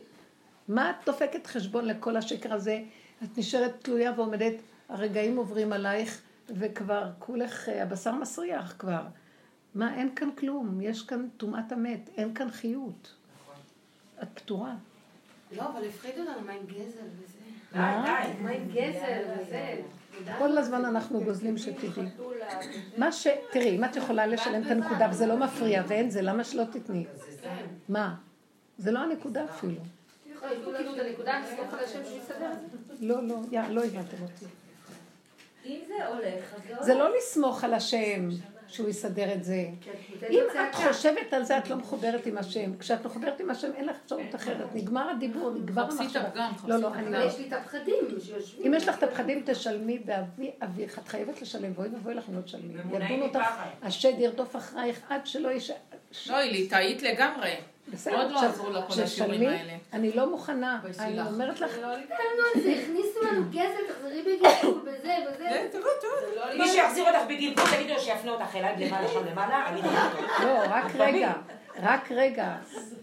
מה 0.68 0.90
את 0.90 1.06
דופקת 1.06 1.46
חשבון 1.46 1.84
לכל 1.84 2.16
השקר 2.16 2.54
הזה? 2.54 2.82
את 3.24 3.38
נשארת 3.38 3.72
תלויה 3.82 4.12
ועומדת, 4.16 4.54
הרגעים 4.88 5.36
עוברים 5.36 5.72
עלייך, 5.72 6.22
וכבר 6.48 7.10
כולך, 7.18 7.68
אה, 7.68 7.82
הבשר 7.82 8.14
מסריח 8.14 8.74
כבר. 8.78 9.02
מה, 9.74 9.94
אין 9.94 10.14
כאן 10.14 10.28
כלום, 10.38 10.80
יש 10.80 11.02
כאן 11.02 11.28
טומאת 11.36 11.72
המת, 11.72 12.10
אין 12.16 12.34
כאן 12.34 12.50
חיות. 12.50 13.14
את 14.22 14.28
פתורה. 14.34 14.74
לא, 15.56 15.62
אבל 15.62 15.88
הפחידו 15.88 16.20
אותנו, 16.20 16.46
מה 16.46 16.52
עם 16.52 16.66
גזל 16.66 17.06
וזה? 17.18 17.38
מה? 17.74 18.22
מה 18.42 18.50
עם 18.50 18.68
גזל 18.68 19.22
וזה? 19.40 19.80
כל 20.38 20.58
הזמן 20.58 20.84
אנחנו 20.84 21.20
גוזלים 21.24 21.58
שתדעי. 21.58 22.04
מה 22.96 23.12
ש... 23.12 23.26
תראי, 23.52 23.76
אם 23.76 23.84
את 23.84 23.96
יכולה 23.96 24.26
לשלם 24.26 24.62
את 24.62 24.70
הנקודה 24.70 25.08
וזה 25.10 25.26
לא 25.26 25.36
מפריע 25.36 25.82
ואין 25.88 26.10
זה, 26.10 26.22
למה 26.22 26.44
שלא 26.44 26.64
תתני? 26.64 27.06
מה? 27.88 28.14
זה 28.78 28.90
לא 28.90 28.98
הנקודה 28.98 29.44
אפילו. 29.44 29.80
לא, 33.00 33.22
לא, 33.22 33.36
לא 33.68 33.84
הבנתם 33.84 34.22
אותי. 34.22 34.44
אם 35.66 35.80
זה 35.88 36.06
הולך, 36.06 36.54
אז 36.78 36.86
זה 36.86 36.94
לא 36.94 37.16
לסמוך 37.16 37.64
על 37.64 37.74
השם 37.74 38.28
שהוא 38.70 38.88
יסדר 38.88 39.34
את 39.34 39.44
זה. 39.44 39.68
אם 40.30 40.42
את 40.52 40.74
חושבת 40.74 41.32
על 41.32 41.44
זה, 41.44 41.58
את 41.58 41.70
לא 41.70 41.76
מחוברת 41.76 42.26
עם 42.26 42.38
השם. 42.38 42.76
כשאת 42.78 43.06
מחוברת 43.06 43.40
עם 43.40 43.50
השם, 43.50 43.70
אין 43.74 43.86
לך 43.86 43.96
אפשרות 44.04 44.34
אחרת. 44.34 44.74
נגמר 44.74 45.10
הדיבור, 45.10 45.50
נגמר 45.50 45.82
המחשבה. 45.82 46.28
לא, 46.66 46.76
לא, 46.76 46.94
אני 46.94 47.12
לא. 47.12 47.18
יש 47.18 47.38
לי 47.38 47.48
את 47.48 47.52
הפחדים 47.52 47.94
אם 48.66 48.74
יש 48.74 48.88
לך 48.88 48.98
את 48.98 49.02
הפחדים, 49.02 49.42
תשלמי 49.46 49.98
באבי 49.98 50.50
אביך. 50.62 50.98
את 50.98 51.08
חייבת 51.08 51.42
לשלם, 51.42 51.72
ואוי 51.74 51.88
ואבוי 51.88 52.14
לך 52.14 52.28
אם 52.28 52.36
לא 52.36 52.40
תשלמי. 52.40 52.74
ידון 52.92 53.22
אותך, 53.22 53.46
השד 53.82 54.12
ירדוף 54.18 54.56
אחרייך 54.56 55.00
עד 55.08 55.26
שלא 55.26 55.48
יש... 55.50 55.70
לא, 56.26 56.36
היא 56.36 56.70
טעית 56.70 57.02
לגמרי. 57.02 57.54
בסדר, 57.92 58.22
עוד 58.22 58.30
לא 58.30 58.40
עזרו 58.40 58.70
לה 58.70 58.82
כל 58.82 59.02
השיעורים 59.02 59.48
האלה. 59.48 59.72
אני 59.92 60.12
לא 60.12 60.30
מוכנה, 60.30 60.80
אני 60.98 61.20
אומרת 61.20 61.60
לך... 61.60 61.70
הכניסו 62.54 63.20
לנו 63.22 63.44
גזל, 63.50 63.84
תחזרי 63.88 64.22
בגלגול, 64.22 64.80
בזה, 64.80 65.14
בזה. 65.30 65.68
מי 66.58 66.68
שיחזיר 66.68 67.04
אותך 67.06 67.22
בגלגול, 67.28 67.64
תגידו 67.76 68.00
שיפנה 68.00 68.30
אותך 68.30 68.56
אליי 68.56 68.86
למעלה, 68.86 69.08
שם 69.08 69.26
למעלה, 69.26 69.68
אני 69.68 69.82
לא, 70.44 70.62
רק 70.68 70.84
רגע, 70.98 71.32
רק 71.82 72.12
רגע. 72.12 72.56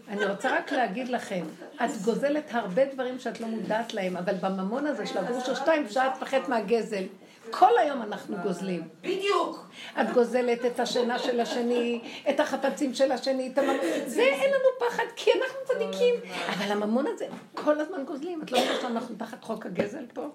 אני 0.08 0.24
רוצה 0.24 0.56
רק 0.56 0.72
להגיד 0.72 1.08
לכם, 1.08 1.44
את 1.84 1.90
גוזלת 2.04 2.50
הרבה 2.50 2.84
דברים 2.84 3.18
שאת 3.18 3.40
לא 3.40 3.46
מודעת 3.46 3.94
להם, 3.94 4.16
אבל 4.16 4.34
בממון 4.34 4.86
הזה 4.86 5.06
של 5.06 5.18
הגרוש 5.18 5.48
השתיים, 5.48 5.84
אפשר 5.84 6.08
לפחד 6.08 6.40
מהגזל. 6.48 7.04
כל 7.50 7.78
היום 7.78 8.02
אנחנו 8.02 8.36
גוזלים. 8.42 8.82
בדיוק. 9.02 9.68
את 10.00 10.12
גוזלת 10.12 10.64
את 10.66 10.80
השינה 10.80 11.18
של 11.18 11.40
השני, 11.40 12.00
את 12.30 12.40
החפצים 12.40 12.94
של 12.94 13.12
השני, 13.12 13.50
את 13.52 13.58
הממון. 13.58 13.76
זה 14.06 14.22
אין 14.22 14.50
לנו 14.50 14.88
פחד, 14.90 15.04
כי 15.16 15.30
אנחנו 15.32 15.58
צדיקים. 15.64 16.14
אבל 16.48 16.72
הממון 16.72 17.04
הזה, 17.06 17.26
כל 17.54 17.80
הזמן 17.80 18.04
גוזלים. 18.04 18.42
את 18.42 18.52
לא 18.52 18.58
יודעת 18.58 18.80
שאנחנו 18.80 19.14
תחת 19.18 19.44
חוק 19.44 19.66
הגזל 19.66 20.04
פה? 20.14 20.28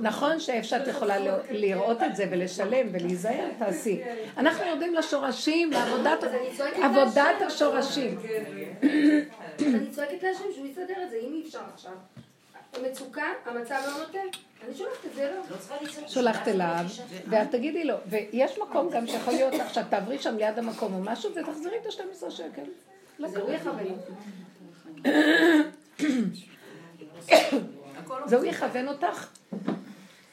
נכון 0.00 0.40
שאיפה 0.40 0.68
שאת 0.68 0.88
יכולה 0.88 1.16
לראות 1.50 2.02
את 2.02 2.16
זה 2.16 2.26
ולשלם 2.30 2.86
ולהיזהר, 2.92 3.48
תעשי. 3.58 4.02
אנחנו 4.36 4.66
יורדים 4.66 4.94
לשורשים, 4.94 5.70
לעבודת 5.70 7.42
השורשים. 7.46 8.18
אני 9.60 9.90
צועקת 9.90 10.22
להשם 10.22 10.44
שהוא 10.54 10.66
יסדר 10.66 11.02
את 11.02 11.10
זה, 11.10 11.16
אם 11.16 11.32
אי 11.32 11.42
אפשר 11.46 11.60
עכשיו. 11.74 11.92
המצוקה, 12.76 13.26
המצב 13.44 13.82
לא 13.86 13.98
נותן. 13.98 14.38
אני 14.66 14.74
שולחת 14.74 15.06
את 15.06 15.14
זה 15.14 15.28
אליו. 15.28 15.42
לא 16.02 16.08
שולחת 16.08 16.48
אליו, 16.48 16.84
ואת 17.28 17.50
תגידי 17.50 17.84
לו, 17.84 17.94
ויש 18.06 18.58
מקום 18.58 18.90
גם 18.90 19.06
שיכול 19.06 19.34
להיות 19.34 19.54
לך 19.54 19.74
שאת 19.74 19.90
תעברי 19.90 20.18
שם 20.18 20.36
ליד 20.36 20.58
המקום 20.58 20.94
או 20.94 21.00
משהו 21.00 21.30
ותחזרי 21.34 21.78
את 21.78 21.86
ה-12 21.86 22.30
שקל. 22.30 22.62
לא 23.18 23.28
זה 23.28 23.40
הוא 23.40 23.52
יכוון. 23.52 23.98
זה 28.26 28.36
הוא 28.36 28.44
יכוון 28.44 28.88
אותך? 28.88 29.28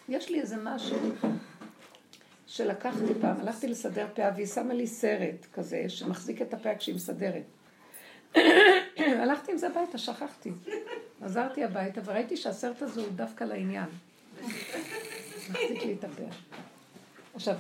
יש 0.10 0.30
לי 0.30 0.42
איזה 0.42 0.56
משהו 0.64 0.98
שלקחתי 2.48 3.14
פעם, 3.22 3.40
הלכתי 3.40 3.68
לסדר 3.68 4.08
פאה 4.14 4.32
והיא 4.36 4.48
שמה 4.48 4.74
לי 4.74 4.88
סרט 4.88 5.46
כזה 5.54 5.86
שמחזיק 5.88 6.42
את 6.42 6.54
הפאה 6.54 6.76
כשהיא 6.76 6.96
מסדרת. 6.96 7.44
הלכתי 8.98 9.52
עם 9.52 9.58
זה 9.58 9.68
הביתה, 9.68 9.98
שכחתי. 9.98 10.52
עזרתי 11.22 11.64
הביתה 11.64 12.02
וראיתי 12.06 12.38
שהסרט 12.38 12.82
הזה 12.82 13.02
הוא 13.02 13.10
דווקא 13.16 13.44
לעניין. 13.44 13.90
מחזיק 15.50 15.84
לי 15.86 15.94
את 16.00 16.04
הפאה. 16.04 16.30
עכשיו, 17.36 17.56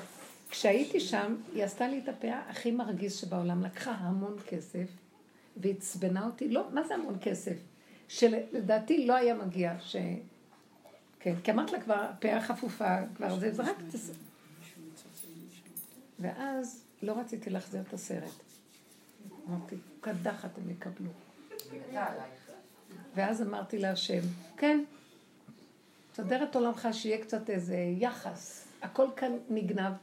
כשהייתי 0.49 0.99
שם, 0.99 1.35
היא 1.53 1.63
עשתה 1.63 1.87
לי 1.87 1.99
את 1.99 2.09
הפאה 2.09 2.41
הכי 2.49 2.71
מרגיז 2.71 3.15
שבעולם. 3.15 3.63
לקחה 3.63 3.91
המון 3.91 4.37
כסף 4.47 4.87
ועצבנה 5.57 6.25
אותי. 6.25 6.49
לא, 6.49 6.67
מה 6.71 6.83
זה 6.83 6.93
המון 6.93 7.17
כסף? 7.21 7.55
שלדעתי 8.07 9.05
לא 9.07 9.15
היה 9.15 9.35
מגיע 9.35 9.73
ש... 9.79 9.95
כן, 11.19 11.35
כי 11.43 11.51
אמרת 11.51 11.71
לה 11.71 11.81
כבר, 11.81 11.95
הפאה 11.95 12.41
חפופה, 12.41 12.97
כבר 13.15 13.39
זה, 13.39 13.51
רק... 13.57 13.77
ואז 16.19 16.83
לא 17.03 17.19
רציתי 17.19 17.49
להחזיר 17.49 17.81
את 17.87 17.93
הסרט. 17.93 18.52
אמרתי, 19.53 19.75
קדחת 20.01 20.57
הם 20.57 20.69
יקבלו. 20.69 21.09
ואז 23.15 23.41
אמרתי 23.41 23.77
להשם, 23.77 24.21
כן, 24.57 24.83
תסדר 26.11 26.43
את 26.43 26.55
עולמך 26.55 26.87
שיהיה 26.91 27.21
קצת 27.21 27.49
איזה 27.49 27.77
יחס. 27.97 28.67
הכל 28.81 29.07
כאן 29.15 29.31
נגנב, 29.49 29.93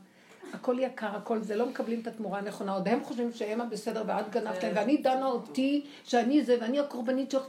הכל 0.53 0.77
יקר, 0.79 1.17
הכל 1.17 1.43
זה, 1.43 1.57
לא 1.57 1.69
מקבלים 1.69 2.01
את 2.01 2.07
התמורה 2.07 2.39
הנכונה. 2.39 2.73
עוד 2.73 2.89
הם 2.89 3.05
חושבים 3.05 3.33
שהם 3.33 3.61
הבסדר 3.61 4.03
ואת 4.07 4.31
גנבת 4.31 4.63
להם, 4.63 4.73
ואני 4.77 4.97
דנה 4.97 5.27
אותי 5.27 5.87
שאני 6.05 6.45
זה, 6.45 6.57
ואני 6.61 6.81
הקורבנית 6.81 7.31
שלך, 7.31 7.47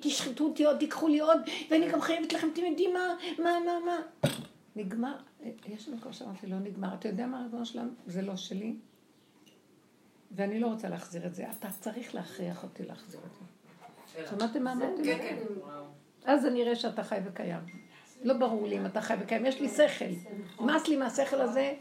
תשחטו 0.00 0.44
אותי 0.44 0.64
עוד, 0.64 0.78
תיקחו 0.78 1.08
לי 1.08 1.20
עוד, 1.20 1.38
ואני 1.70 1.88
גם 1.90 2.00
חייבת 2.00 2.32
לכם, 2.32 2.48
אתם 2.52 2.62
יודעים 2.64 2.92
מה, 2.92 3.14
מה, 3.38 3.50
מה, 3.66 3.72
מה. 3.86 4.30
נגמר, 4.76 5.14
יש 5.66 5.88
מקום 5.88 6.12
שאמרתי, 6.12 6.46
לא 6.46 6.58
נגמר. 6.58 6.94
אתה 6.94 7.08
יודע 7.08 7.26
מה 7.26 7.40
הריבונו 7.40 7.66
שלנו? 7.66 7.90
זה 8.06 8.22
לא 8.22 8.36
שלי. 8.36 8.74
ואני 10.34 10.60
לא 10.60 10.66
רוצה 10.66 10.88
להחזיר 10.88 11.26
את 11.26 11.34
זה. 11.34 11.44
אתה 11.58 11.68
צריך 11.80 12.14
להכריח 12.14 12.62
אותי 12.62 12.82
להחזיר 12.82 13.20
את 13.26 13.34
זה. 13.34 14.26
שמעתם 14.30 14.62
מה 14.62 14.72
אמרתי? 14.72 15.04
כן, 15.04 15.18
כן. 15.18 15.36
אז 16.24 16.46
אני 16.46 16.62
אראה 16.62 16.76
שאתה 16.76 17.04
חי 17.04 17.18
וקיים. 17.24 17.60
לא 18.22 18.34
ברור 18.34 18.66
לי 18.66 18.78
אם 18.78 18.86
אתה 18.86 19.00
חי 19.00 19.14
וקיים. 19.20 19.46
יש 19.46 19.60
לי 19.60 19.68
שכל. 19.68 20.04
נמאס 20.60 20.88
לי 20.88 20.96
מהשכל 20.96 21.40
הזה, 21.40 21.74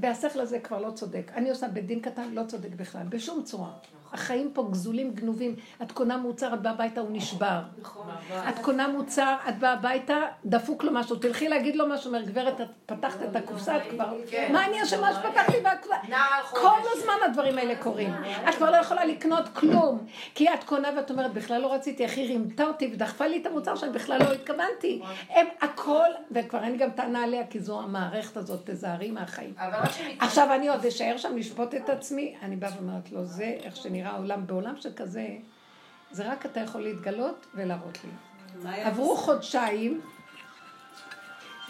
והשכל 0.00 0.40
הזה 0.40 0.60
כבר 0.60 0.80
לא 0.80 0.90
צודק. 0.90 1.30
אני 1.34 1.50
עושה 1.50 1.68
בית 1.68 1.86
דין 1.86 2.00
קטן, 2.00 2.30
לא 2.32 2.42
צודק 2.46 2.70
בכלל, 2.76 3.06
בשום 3.08 3.42
צורה. 3.42 3.72
החיים 4.14 4.50
פה 4.54 4.68
גזולים, 4.70 5.14
גנובים. 5.14 5.56
את 5.82 5.92
קונה 5.92 6.16
מוצר, 6.16 6.54
את 6.54 6.62
באה 6.62 6.72
הביתה, 6.72 7.00
הוא 7.00 7.08
נשבר. 7.12 7.60
נכון. 7.78 8.06
את 8.48 8.58
קונה 8.58 8.88
מוצר, 8.88 9.36
את 9.48 9.58
באה 9.58 9.72
הביתה, 9.72 10.16
דפוק 10.44 10.84
לו 10.84 10.92
משהו. 10.92 11.16
תלכי 11.16 11.48
להגיד 11.48 11.76
לו 11.76 11.88
משהו, 11.88 12.08
אומר, 12.08 12.22
גברת, 12.22 12.60
את 12.60 12.66
פתחת 12.86 13.22
את 13.30 13.36
הקופסה, 13.36 13.76
את 13.76 13.82
כבר... 13.90 14.04
כן. 14.30 14.52
מה 14.52 14.66
אני 14.66 14.82
אשמה 14.82 15.12
שפתחתי 15.14 15.56
והקופסה? 15.64 15.96
כל 16.50 16.78
הזמן 16.92 17.14
הדברים 17.24 17.58
האלה 17.58 17.76
קורים. 17.76 18.14
את 18.48 18.54
כבר 18.54 18.70
לא 18.70 18.76
יכולה 18.76 19.04
לקנות 19.04 19.48
כלום. 19.48 20.06
כי 20.34 20.54
את 20.54 20.64
קונה 20.64 20.88
ואת 20.96 21.10
אומרת, 21.10 21.32
בכלל 21.32 21.60
לא 21.60 21.74
רציתי, 21.74 22.06
אחי 22.06 22.26
רימתה 22.26 22.64
אותי 22.64 22.90
ודחפה 22.94 23.26
לי 23.26 23.40
את 23.40 23.46
המוצר 23.46 23.76
שאני 23.76 23.92
בכלל 23.92 24.18
לא 24.18 24.32
התכוונתי. 24.32 25.02
הם 25.30 25.46
הכל, 25.60 26.08
וכבר 26.30 26.64
אין 26.64 26.76
גם 26.76 26.90
טענה 26.90 27.24
עליה, 27.24 27.46
כי 27.46 27.60
זו 27.60 27.80
המערכת 27.80 28.36
הזאת, 28.36 28.70
תזהרי 28.70 29.10
מהחיים. 29.10 29.54
עכשיו 30.18 30.54
אני 30.54 30.68
עוד 30.68 30.86
אשאר 30.86 31.16
שם 31.16 31.36
לשפוט 31.36 31.74
את 31.74 31.88
עצמי, 31.88 32.34
אני 32.42 32.56
באה 32.56 32.70
ואומרת 32.76 33.12
לו, 33.12 33.24
זה 33.24 33.56
איך 33.62 33.76
שנראה 33.76 34.03
העולם, 34.06 34.46
בעולם 34.46 34.76
שכזה, 34.76 35.28
זה 36.10 36.32
רק 36.32 36.46
אתה 36.46 36.60
יכול 36.60 36.80
להתגלות 36.80 37.46
ולהראות 37.54 37.98
לי. 38.04 38.10
עברו 38.82 39.16
חודשיים, 39.16 40.00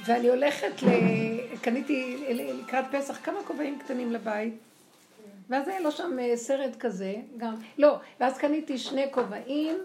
ואני 0.05 0.29
הולכת 0.29 0.83
ל... 0.83 0.89
קניתי 1.63 2.25
לקראת 2.31 2.85
פסח 2.91 3.19
כמה 3.25 3.39
כובעים 3.47 3.79
קטנים 3.79 4.13
לבית, 4.13 4.55
ואז 5.49 5.69
היה 5.69 5.81
לו 5.81 5.93
שם 5.93 6.19
אה, 6.19 6.37
סרט 6.37 6.77
כזה, 6.77 7.15
גם, 7.37 7.55
לא, 7.79 7.99
ואז 8.21 8.39
קניתי 8.39 8.79
שני 8.79 9.07
כובעים, 9.11 9.77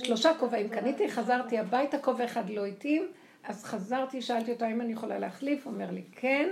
ושלושה 0.00 0.30
כובעים 0.38 0.68
קניתי, 0.68 1.10
חזרתי 1.10 1.58
הביתה, 1.58 1.98
כובע 1.98 2.24
אחד 2.24 2.50
לא 2.50 2.66
התאים, 2.66 3.08
אז 3.44 3.64
חזרתי, 3.64 4.22
שאלתי 4.22 4.52
אותו 4.52 4.64
האם 4.64 4.80
אני 4.80 4.92
יכולה 4.92 5.18
להחליף, 5.18 5.66
הוא 5.66 5.74
אומר 5.74 5.90
לי 5.90 6.02
כן, 6.12 6.48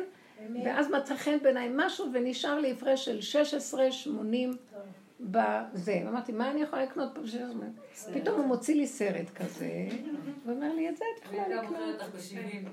ואז 0.65 0.91
מצא 0.91 1.17
חן 1.17 1.37
בעיניי 1.43 1.71
משהו, 1.75 2.07
ונשאר 2.13 2.61
לי 2.61 2.73
הפרש 2.73 3.09
של 3.09 3.43
16.80 4.07 4.09
בזה. 5.21 6.03
אמרתי, 6.09 6.33
מה 6.33 6.51
אני 6.51 6.63
יכולה 6.63 6.83
לקנות 6.83 7.15
פה? 7.15 7.21
ב-16? 7.21 8.13
פתאום 8.15 8.41
הוא 8.41 8.47
מוציא 8.47 8.75
לי 8.75 8.87
סרט 8.87 9.31
כזה, 9.35 9.89
ואומר 10.47 10.75
לי, 10.75 10.89
את 10.89 10.97
זה 10.97 11.05
את 11.19 11.25
יכולה 11.25 11.49
לקנות. 11.49 11.71
מוכרת 11.71 12.01
לך 12.01 12.09
ב-70. 12.09 12.69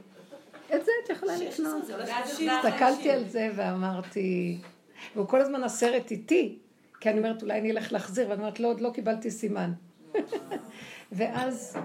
את 0.76 0.86
זה 0.86 0.92
את 1.04 1.10
יכולה 1.10 1.38
לקנות. 1.38 1.84
הסתכלתי 2.30 3.12
על 3.12 3.26
זה 3.26 3.50
ואמרתי, 3.56 4.58
והוא 5.16 5.28
כל 5.28 5.42
הזמן 5.42 5.64
הסרט 5.64 6.12
איתי, 6.12 6.58
כי 7.00 7.10
אני 7.10 7.18
אומרת, 7.18 7.42
אולי 7.42 7.60
אני 7.60 7.72
אלך 7.72 7.94
להחזיר, 7.94 8.30
ואני 8.30 8.42
אומרת, 8.42 8.60
לא, 8.60 8.68
עוד 8.68 8.82
לא 8.82 8.90
קיבלתי 8.94 9.32
סימן. 9.32 9.72
ואז, 11.12 11.78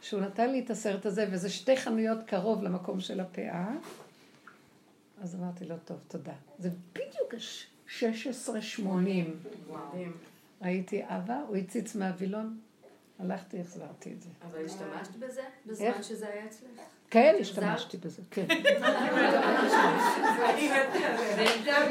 כשהוא 0.00 0.20
נתן 0.20 0.50
לי 0.50 0.60
את 0.60 0.70
הסרט 0.70 1.06
הזה, 1.06 1.26
וזה 1.30 1.50
שתי 1.50 1.76
חנויות 1.76 2.22
קרוב 2.22 2.62
למקום 2.62 3.00
של 3.00 3.20
הפאה, 3.20 3.70
אז 5.20 5.34
אמרתי 5.34 5.64
לו, 5.64 5.74
טוב, 5.84 5.98
תודה. 6.08 6.32
זה 6.58 6.70
בדיוק 6.92 7.34
ה- 7.34 7.38
16.80. 8.00 9.72
ראיתי 10.62 11.02
אבא, 11.04 11.44
הוא 11.48 11.56
הציץ 11.56 11.94
מהווילון, 11.94 12.60
הלכתי, 13.18 13.60
החזרתי 13.60 14.12
את 14.12 14.22
זה. 14.22 14.28
אבל 14.42 14.64
השתמשת 14.64 15.16
בזה? 15.18 15.42
בזמן 15.66 16.02
שזה 16.02 16.28
היה 16.28 16.46
אצלך? 16.46 16.68
כן, 17.10 17.34
השתמשתי 17.40 17.96
בזה, 17.96 18.22
כן. 18.30 18.46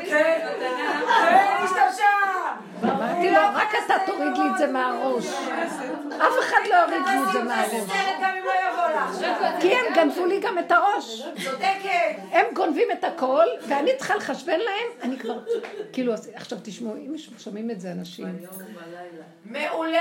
כן, 0.10 0.40
השתמשה! 1.64 2.04
אמרתי 2.84 3.32
לו, 3.32 3.40
רק 3.54 3.70
אתה 3.86 3.94
תוריד 4.06 4.38
לי 4.38 4.50
את 4.52 4.58
זה 4.58 4.68
מהראש. 4.68 5.26
אף 6.18 6.34
אחד 6.40 6.58
לא 6.70 6.76
יוריד 6.76 7.02
לי 7.08 7.24
את 7.24 7.32
זה 7.32 7.44
מהראש. 7.44 7.74
לא. 9.22 9.60
כי 9.60 9.74
הם 9.74 9.94
גנבו 9.96 10.26
לי 10.26 10.40
גם 10.40 10.60
את 10.60 10.72
הראש. 10.72 11.24
הם 12.32 12.46
גונבים 12.54 12.88
את 12.92 13.04
הכל, 13.04 13.46
ואני 13.68 13.92
צריכה 13.98 14.16
לחשבן 14.16 14.60
להם, 14.60 14.88
אני 15.02 15.20
כבר... 15.20 15.40
כאילו, 15.94 16.14
עכשיו 16.34 16.58
תשמעו, 16.64 16.96
אם 16.96 17.16
שומעים 17.38 17.72
את 17.72 17.82
זה 17.82 17.92
אנשים, 17.92 18.28
מעולה. 19.46 20.00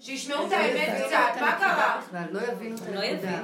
שישמעו 0.00 0.46
את 0.46 0.52
האמת 0.52 1.06
קצת, 1.06 1.40
מה 1.40 1.56
קרה? 1.58 2.00
לא 2.30 2.40
יבינו 2.40 2.76
את 2.76 2.80
הנקודה. 2.80 3.42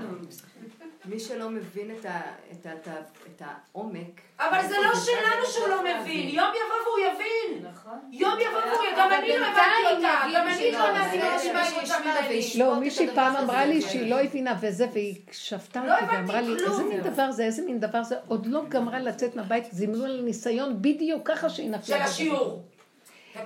מי 1.04 1.20
שלא 1.20 1.50
מבין 1.50 1.90
את 2.00 2.04
ה- 2.06 2.20
את 2.52 2.66
ה- 2.66 2.72
את 2.72 2.88
ה- 2.88 2.92
את 3.26 3.42
העומק... 3.44 4.20
אבל 4.38 4.60
זה 4.68 4.74
לא 4.84 4.94
שלנו 4.94 5.46
שהוא 5.46 5.68
לא 5.68 5.80
מבין. 5.82 6.28
יום 6.28 6.46
יבוא 6.48 6.76
והוא 6.86 6.98
יבין. 6.98 7.64
יום 8.12 8.32
יבוא 8.40 8.58
והוא 8.72 8.84
יבין. 8.84 8.98
גם 8.98 9.10
אני 9.12 9.28
לא 9.28 9.46
הבנתי 9.46 9.94
אותה. 9.96 10.26
גם 10.34 10.46
אני 10.48 10.68
התלוננתי 10.68 11.18
לרשימה 11.18 11.62
היא 11.62 11.80
רוצה 11.80 11.94
ממני. 12.00 12.40
לא, 12.58 12.80
מישהי 12.80 13.08
פעם 13.14 13.36
אמרה 13.36 13.66
לי 13.66 13.82
שהיא 13.82 14.10
לא 14.10 14.20
הבינה 14.20 14.54
וזה, 14.60 14.86
והיא 14.92 15.14
שפטה 15.32 15.84
לא 15.84 15.92
אותי 15.94 16.04
הבנתי 16.04 16.16
ואמרה 16.20 16.40
לי. 16.40 16.52
איזה 16.64 16.82
מין 16.84 17.00
דבר 17.02 17.30
זה, 17.32 17.44
איזה 17.44 17.62
מין 17.62 17.80
דבר 17.80 18.02
זה, 18.02 18.14
עוד 18.28 18.46
לא 18.46 18.62
גמרה 18.68 18.98
לצאת 18.98 19.36
מהבית, 19.36 19.64
זימנו 19.70 20.06
לה 20.06 20.22
ניסיון 20.22 20.76
בדיוק 20.82 21.28
ככה 21.28 21.48
שהיא 21.48 21.70
נפלה. 21.70 21.96
של. 21.96 22.02
השיעור. 22.02 22.62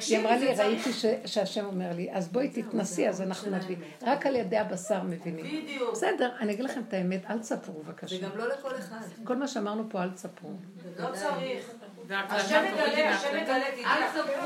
היא 0.09 0.19
אמרה 0.19 0.37
לי, 0.37 0.55
ראיתי 0.55 0.91
שהשם 1.27 1.65
אומר 1.65 1.93
לי, 1.93 2.13
אז 2.13 2.29
בואי 2.29 2.49
תתנסי, 2.49 3.09
אז 3.09 3.23
אנחנו 3.23 3.51
נביא. 3.51 3.77
רק 4.03 4.27
על 4.27 4.37
ידי 4.37 4.59
הבשר 4.59 5.03
מבינים. 5.03 5.63
בדיוק. 5.63 5.93
בסדר, 5.93 6.31
אני 6.41 6.53
אגיד 6.53 6.65
לכם 6.65 6.81
את 6.89 6.95
האמת, 6.95 7.27
אל 7.31 7.39
תספרו 7.39 7.83
בבקשה. 7.83 8.17
זה 8.17 8.23
גם 8.23 8.39
לא 8.39 8.49
לכל 8.49 8.77
אחד. 8.79 8.97
כל 9.25 9.37
מה 9.37 9.49
שאמרנו 9.49 9.85
פה, 9.91 10.03
אל 10.03 10.11
תספרו. 10.11 10.51
לא 10.99 11.09
צריך. 11.15 11.71
השם 12.11 12.65
מגלה. 12.73 13.15
השם 13.15 13.29
מגלה, 13.43 13.65
תדעי. 13.73 13.85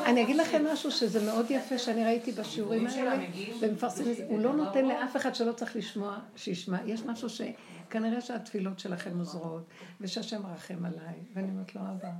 אני 0.06 0.22
אגיד 0.22 0.36
לכם 0.36 0.64
משהו 0.72 0.90
שזה 0.90 1.26
מאוד 1.26 1.46
יפה 1.50 1.78
שאני 1.78 2.04
ראיתי 2.04 2.32
בשיעורים 2.32 2.86
האלה, 2.86 3.16
ומפרסמים 3.60 4.10
את 4.10 4.16
זה. 4.16 4.24
הוא 4.28 4.40
לא 4.40 4.52
נותן 4.52 4.84
לאף 4.84 5.16
אחד 5.16 5.34
שלא 5.34 5.52
צריך 5.52 5.76
לשמוע, 5.76 6.18
שישמע. 6.36 6.78
יש 6.86 7.02
משהו 7.02 7.28
שכנראה 7.28 8.20
שהתפילות 8.20 8.78
שלכם 8.78 9.18
עוזרות, 9.18 9.64
ושהשם 10.00 10.46
רחם 10.46 10.84
עליי. 10.84 11.14
ואני 11.34 11.48
אומרת 11.50 11.74
לו, 11.74 11.80
אבא, 11.80 12.10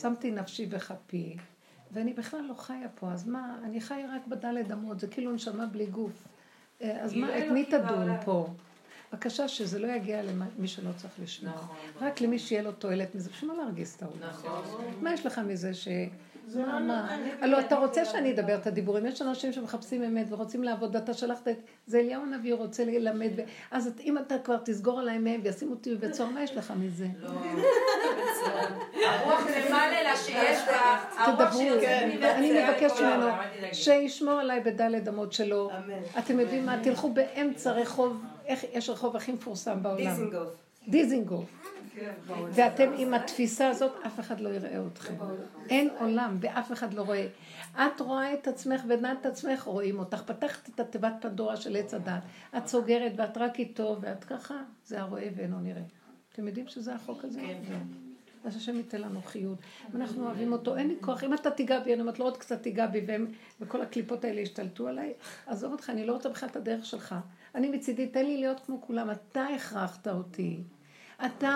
שמתי 0.00 0.30
נפשי 0.30 0.66
בכפי, 0.66 1.36
ואני 1.92 2.12
בכלל 2.12 2.40
לא 2.40 2.54
חיה 2.54 2.88
פה, 2.94 3.12
אז 3.12 3.26
מה, 3.26 3.58
אני 3.64 3.80
חיה 3.80 4.14
רק 4.14 4.26
בדלת 4.26 4.72
אמות, 4.72 5.00
זה 5.00 5.06
כאילו 5.06 5.32
נשמה 5.32 5.66
בלי 5.66 5.86
גוף. 5.86 6.28
אה, 6.82 7.02
אז 7.02 7.14
מה, 7.14 7.38
את 7.38 7.44
מי 7.52 7.64
תדון 7.64 8.10
פה? 8.24 8.48
בבקשה 9.12 9.48
שזה 9.48 9.78
לא 9.78 9.86
יגיע 9.86 10.22
למי 10.22 10.68
שלא 10.68 10.90
צריך 10.96 11.14
לשמוע. 11.22 11.66
רק 12.00 12.20
למי 12.20 12.38
שיהיה 12.38 12.62
לו 12.62 12.72
תועלת 12.72 13.14
מזה, 13.14 13.30
בשביל 13.30 13.50
מה 13.50 13.56
להרגיז 13.56 13.94
את 13.94 14.02
העולם? 14.02 14.28
מה 15.00 15.14
יש 15.14 15.26
לך 15.26 15.38
מזה 15.38 15.74
ש... 15.74 15.88
מה, 16.56 16.78
מה? 16.80 17.16
הלוא 17.40 17.60
אתה 17.60 17.76
רוצה 17.76 18.04
שאני 18.04 18.32
אדבר 18.32 18.54
את 18.54 18.66
הדיבורים, 18.66 19.06
יש 19.06 19.22
אנשים 19.22 19.52
שמחפשים 19.52 20.02
אמת 20.02 20.26
ורוצים 20.28 20.64
לעבוד, 20.64 20.96
אתה 20.96 21.14
שלחת 21.14 21.48
את... 21.48 21.56
זה 21.86 21.98
אליהו 21.98 22.22
הנביא 22.22 22.54
רוצה 22.54 22.84
ללמד, 22.84 23.30
אז 23.70 23.90
אם 24.04 24.18
אתה 24.18 24.34
כבר 24.44 24.56
תסגור 24.64 25.00
עליי 25.00 25.18
מהם 25.18 25.40
וישימו 25.44 25.70
אותי 25.70 25.94
בבית 25.94 26.14
סוהר, 26.14 26.30
מה 26.30 26.42
יש 26.42 26.56
לך 26.56 26.72
מזה? 26.80 27.06
הרוח 29.06 29.46
למעלה 29.66 30.02
לה 30.02 30.16
שיש. 30.16 30.58
הרוח 31.16 31.34
תדברו, 31.34 31.60
אני 32.22 32.62
מבקשת 32.62 33.00
ממנו 33.00 33.26
שישמור 33.72 34.34
עליי 34.34 34.60
בדלת 34.60 35.08
אמות 35.08 35.32
שלו. 35.32 35.70
אתם 36.18 36.40
יודעים 36.40 36.66
מה? 36.66 36.78
תלכו 36.82 37.12
באמצע 37.12 37.72
רחוב, 37.72 38.22
איך 38.46 38.64
יש 38.72 38.90
רחוב 38.90 39.16
הכי 39.16 39.32
מפורסם 39.32 39.82
בעולם? 39.82 39.96
דיזינגוף. 39.96 40.48
דיזינגוף. 40.88 41.44
ואתם 42.52 42.92
עם 42.96 43.14
התפיסה 43.14 43.68
הזאת, 43.68 43.92
אף 44.06 44.20
אחד 44.20 44.40
לא 44.40 44.48
יראה 44.48 44.86
אתכם. 44.92 45.14
אין 45.68 45.90
עולם, 45.98 46.38
ואף 46.40 46.72
אחד 46.72 46.94
לא 46.94 47.02
רואה. 47.02 47.26
את 47.76 48.00
רואה 48.00 48.34
את 48.34 48.48
עצמך 48.48 48.82
ודעת 48.88 49.18
את 49.20 49.26
עצמך, 49.26 49.62
רואים 49.62 49.98
אותך. 49.98 50.22
פתחת 50.26 50.68
את 50.68 50.80
התיבת 50.80 51.12
פנדורה 51.20 51.56
של 51.56 51.76
עץ 51.76 51.94
הדת. 51.94 52.22
את 52.56 52.66
סוגרת 52.66 53.12
ואת 53.16 53.36
רק 53.36 53.58
איתו, 53.58 53.96
ואת 54.00 54.24
ככה, 54.24 54.62
זה 54.84 55.00
הרואה 55.00 55.28
ואינו 55.36 55.60
נראה. 55.60 55.82
אתם 56.32 56.46
יודעים 56.46 56.68
שזה 56.68 56.94
החוק 56.94 57.24
הזה? 57.24 57.40
כן. 57.40 57.80
אז 58.44 58.56
השם 58.56 58.76
ייתן 58.76 59.00
לנו 59.00 59.22
חיות. 59.22 59.58
ואנחנו 59.92 60.24
אוהבים 60.24 60.52
אותו, 60.52 60.76
אין 60.76 60.88
לי 60.88 60.96
כוח. 61.00 61.24
אם 61.24 61.34
אתה 61.34 61.50
תיגע 61.50 61.80
בי, 61.80 61.92
אני 61.92 62.00
אומרת, 62.00 62.18
לא 62.18 62.24
עוד 62.24 62.36
קצת 62.36 62.62
תיגע 62.62 62.86
בי, 62.86 63.04
והם, 63.06 63.26
וכל 63.60 63.80
הקליפות 63.80 64.24
האלה 64.24 64.40
ישתלטו 64.40 64.88
עליי, 64.88 65.12
עזוב 65.46 65.72
אותך, 65.72 65.90
אני 65.90 66.06
לא 66.06 66.12
רוצה 66.12 66.28
בכלל 66.28 66.48
את 66.48 66.56
הדרך 66.56 66.84
שלך. 66.84 67.14
אני 67.54 67.68
מצידי, 67.68 68.06
תן 68.06 68.26
לי 68.26 68.36
להיות 68.36 68.60
כמו 68.60 68.80
כולם, 68.80 69.10
אתה 69.10 69.46
הכרחת 69.46 70.08
אותי. 70.08 70.62
אתה 71.26 71.54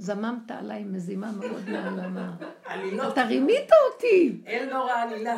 זממת 0.00 0.50
עליי 0.50 0.84
מזימה 0.84 1.30
מאוד 1.32 1.70
מעלמה. 1.70 2.30
עלילות. 2.66 3.12
אתה 3.12 3.22
רימית 3.22 3.70
אותי. 3.86 4.40
אל 4.46 4.68
נורא 4.72 4.92
עלילה. 4.92 5.36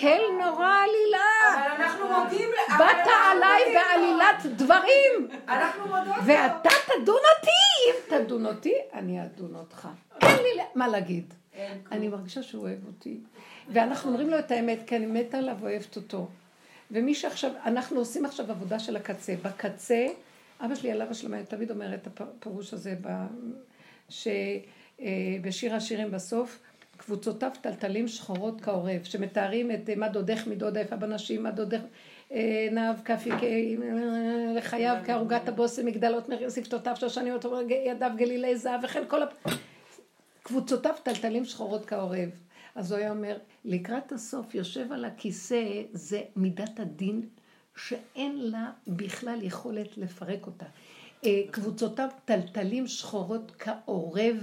כל 0.00 0.44
נורא 0.44 0.68
עלילה. 0.68 1.26
אבל 1.54 1.82
אנחנו 1.82 2.04
מודים 2.08 2.48
ל... 2.48 2.72
אבל 2.72 2.84
באת 2.84 3.06
עליי 3.30 3.62
בעלילת 3.74 4.56
דברים. 4.56 5.28
אנחנו 5.48 5.86
מודות 5.86 6.06
לו. 6.06 6.22
ואתה 6.26 6.68
תדון 6.86 7.20
אותי, 7.36 7.50
אם 7.86 8.18
תדון 8.18 8.46
אותי, 8.46 8.74
אני 8.94 9.24
אדון 9.24 9.54
אותך. 9.54 9.88
אין 10.22 10.36
לי 10.42 10.62
מה 10.74 10.88
להגיד. 10.88 11.34
אני 11.92 12.08
מרגישה 12.08 12.42
שהוא 12.42 12.62
אוהב 12.62 12.86
אותי. 12.86 13.20
ואנחנו 13.68 14.10
אומרים 14.10 14.30
לו 14.30 14.38
את 14.38 14.50
האמת, 14.50 14.78
כי 14.86 14.96
אני 14.96 15.06
מתה 15.06 15.38
עליו 15.38 15.56
ואוהבת 15.60 15.96
אותו. 15.96 16.28
ומי 16.90 17.14
שעכשיו, 17.14 17.50
אנחנו 17.64 17.98
עושים 17.98 18.24
עכשיו 18.24 18.50
עבודה 18.50 18.78
של 18.78 18.96
הקצה. 18.96 19.34
בקצה, 19.42 20.06
אבא 20.60 20.74
שלי 20.74 20.92
עליו 20.92 21.06
השלמה, 21.10 21.42
תמיד 21.42 21.70
אומר 21.70 21.94
את 21.94 22.08
הפירוש 22.20 22.74
הזה, 22.74 22.94
ב- 23.00 23.26
שבשיר 24.08 25.74
השירים 25.74 26.10
בסוף, 26.10 26.60
קבוצותיו 26.96 27.50
טלטלים 27.60 28.08
שחורות 28.08 28.60
כעורב, 28.60 29.04
שמתארים 29.04 29.70
את 29.70 29.90
אה, 29.90 29.96
מה 29.96 30.08
דודך 30.08 30.46
מדודה 30.46 30.80
יפה 30.80 30.96
בנשים, 30.96 31.42
מה 31.42 31.50
דודך 31.50 31.80
אה, 32.32 32.68
נאב 32.72 33.00
כפי 33.04 33.30
לחייו 34.56 34.96
כערוגת 35.04 35.48
הבושם, 35.48 35.86
מגדלות 35.86 36.28
שפתותיו 36.54 36.96
שושניות, 36.96 37.44
ידיו 37.70 38.10
גלילי 38.16 38.56
זהב, 38.56 38.80
וכן 38.84 39.02
כל 39.08 39.22
ה... 39.22 39.26
קבוצותיו 40.42 40.94
טלטלים 41.02 41.44
שחורות 41.44 41.86
כעורב. 41.86 42.30
אז 42.74 42.92
הוא 42.92 42.98
היה 42.98 43.10
אומר, 43.10 43.38
לקראת 43.64 44.12
הסוף 44.12 44.54
יושב 44.54 44.92
על 44.92 45.04
הכיסא, 45.04 45.82
זה 45.92 46.20
מידת 46.36 46.80
הדין 46.80 47.22
שאין 47.76 48.38
לה 48.38 48.70
בכלל 48.86 49.38
יכולת 49.42 49.98
לפרק 49.98 50.46
אותה. 50.46 50.66
אה, 51.24 51.40
קבוצותיו 51.50 52.08
טלטלים 52.24 52.86
שחורות 52.86 53.52
כעורב 53.58 54.36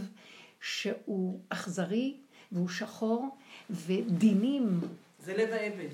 שהוא 0.62 1.40
אכזרי 1.50 2.18
והוא 2.52 2.70
שחור 2.70 3.30
ודינים. 3.70 4.80
זה 5.20 5.38
לב 5.38 5.50
האבן. 5.54 5.88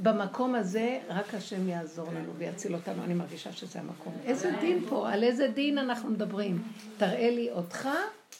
ובמקום 0.00 0.54
הזה 0.54 1.00
רק 1.08 1.34
השם 1.34 1.68
יעזור 1.68 2.08
לנו 2.12 2.34
ויציל 2.38 2.74
אותנו, 2.74 3.04
אני 3.04 3.14
מרגישה 3.14 3.52
שזה 3.52 3.80
המקום. 3.80 4.12
איזה 4.24 4.52
דין 4.60 4.84
פה, 4.88 5.10
על 5.10 5.24
איזה 5.24 5.48
דין 5.48 5.78
אנחנו 5.78 6.10
מדברים? 6.10 6.62
תראה 6.96 7.30
לי 7.30 7.50
אותך, 7.50 7.88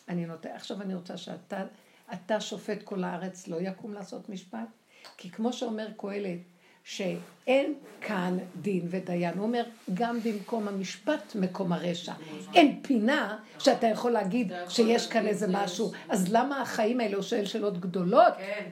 אני 0.09 0.27
נותן, 0.27 0.49
עכשיו 0.55 0.83
אני 0.83 0.95
רוצה 0.95 1.17
שאתה 1.17 1.65
אתה 2.13 2.41
שופט 2.41 2.83
כל 2.83 3.05
הארץ, 3.05 3.49
לא 3.49 3.57
יקום 3.61 3.95
לעשות 3.95 4.29
משפט? 4.29 4.69
כי 5.17 5.31
כמו 5.31 5.53
שאומר 5.53 5.89
קהלת, 5.97 6.39
שאין 6.85 7.75
כאן 8.01 8.39
דין 8.61 8.87
ודיין. 8.91 9.35
הוא 9.39 9.43
אומר, 9.47 9.65
גם 9.95 10.21
במקום 10.21 10.69
המשפט 10.69 11.35
מקום 11.35 11.73
הרשע. 11.73 12.13
אין 12.55 12.81
פינה 12.83 13.39
שאתה 13.59 13.87
יכול 13.87 14.11
להגיד 14.11 14.53
שיש 14.69 15.07
כאן 15.07 15.27
איזה 15.27 15.47
משהו. 15.51 15.93
אז 16.09 16.33
למה 16.33 16.63
החיים 16.63 17.01
האלה, 17.01 17.17
הוא 17.17 17.23
שואל 17.23 17.45
שאלות 17.45 17.81
גדולות? 17.81 18.35
כן. 18.39 18.69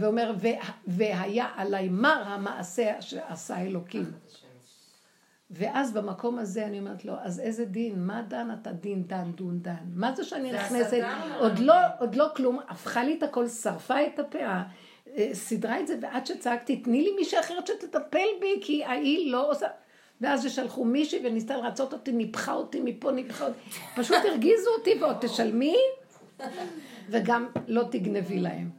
ואומר, 0.00 0.34
והיה 0.86 1.46
עליי 1.56 1.88
מר 1.88 2.22
המעשה 2.26 3.02
שעשה 3.02 3.60
אלוקים. 3.60 4.12
ואז 5.50 5.92
במקום 5.92 6.38
הזה 6.38 6.66
אני 6.66 6.78
אומרת 6.78 7.04
לו, 7.04 7.14
אז 7.22 7.40
איזה 7.40 7.64
דין? 7.64 8.06
מה 8.06 8.22
דן 8.28 8.48
אתה 8.60 8.72
דין 8.72 9.02
דן 9.06 9.32
דון 9.32 9.58
דן? 9.58 9.74
מה 9.94 10.14
זה 10.14 10.24
שאני 10.24 10.52
נכנסת? 10.52 11.02
עוד 11.38 11.58
לא, 11.58 11.74
עוד 11.98 12.14
לא 12.14 12.26
כלום, 12.36 12.58
הפכה 12.68 13.04
לי 13.04 13.14
את 13.18 13.22
הכל, 13.22 13.48
שרפה 13.48 14.06
את 14.06 14.18
הפאה. 14.18 14.62
אה, 15.18 15.34
סידרה 15.34 15.80
את 15.80 15.86
זה, 15.86 15.96
ועד 16.00 16.26
שצעקתי, 16.26 16.76
תני 16.76 17.02
לי 17.02 17.10
מישהי 17.16 17.40
אחרת 17.40 17.66
שתטפל 17.66 18.26
בי, 18.40 18.60
כי 18.60 18.84
ההיא 18.84 19.32
לא 19.32 19.50
עושה... 19.50 19.66
ואז 20.20 20.52
שלחו 20.52 20.84
מישהי 20.84 21.26
וניסתה 21.26 21.56
לרצות 21.56 21.92
אותי, 21.92 22.12
ניפחה 22.12 22.52
אותי 22.52 22.80
מפה, 22.84 23.12
ניפחה 23.12 23.46
אותי. 23.46 23.58
פשוט 23.96 24.16
הרגיזו 24.28 24.70
אותי 24.78 24.94
ועוד 25.00 25.16
תשלמי, 25.20 25.76
וגם 27.08 27.46
לא 27.68 27.82
תגנבי 27.90 28.40
להם. 28.40 28.70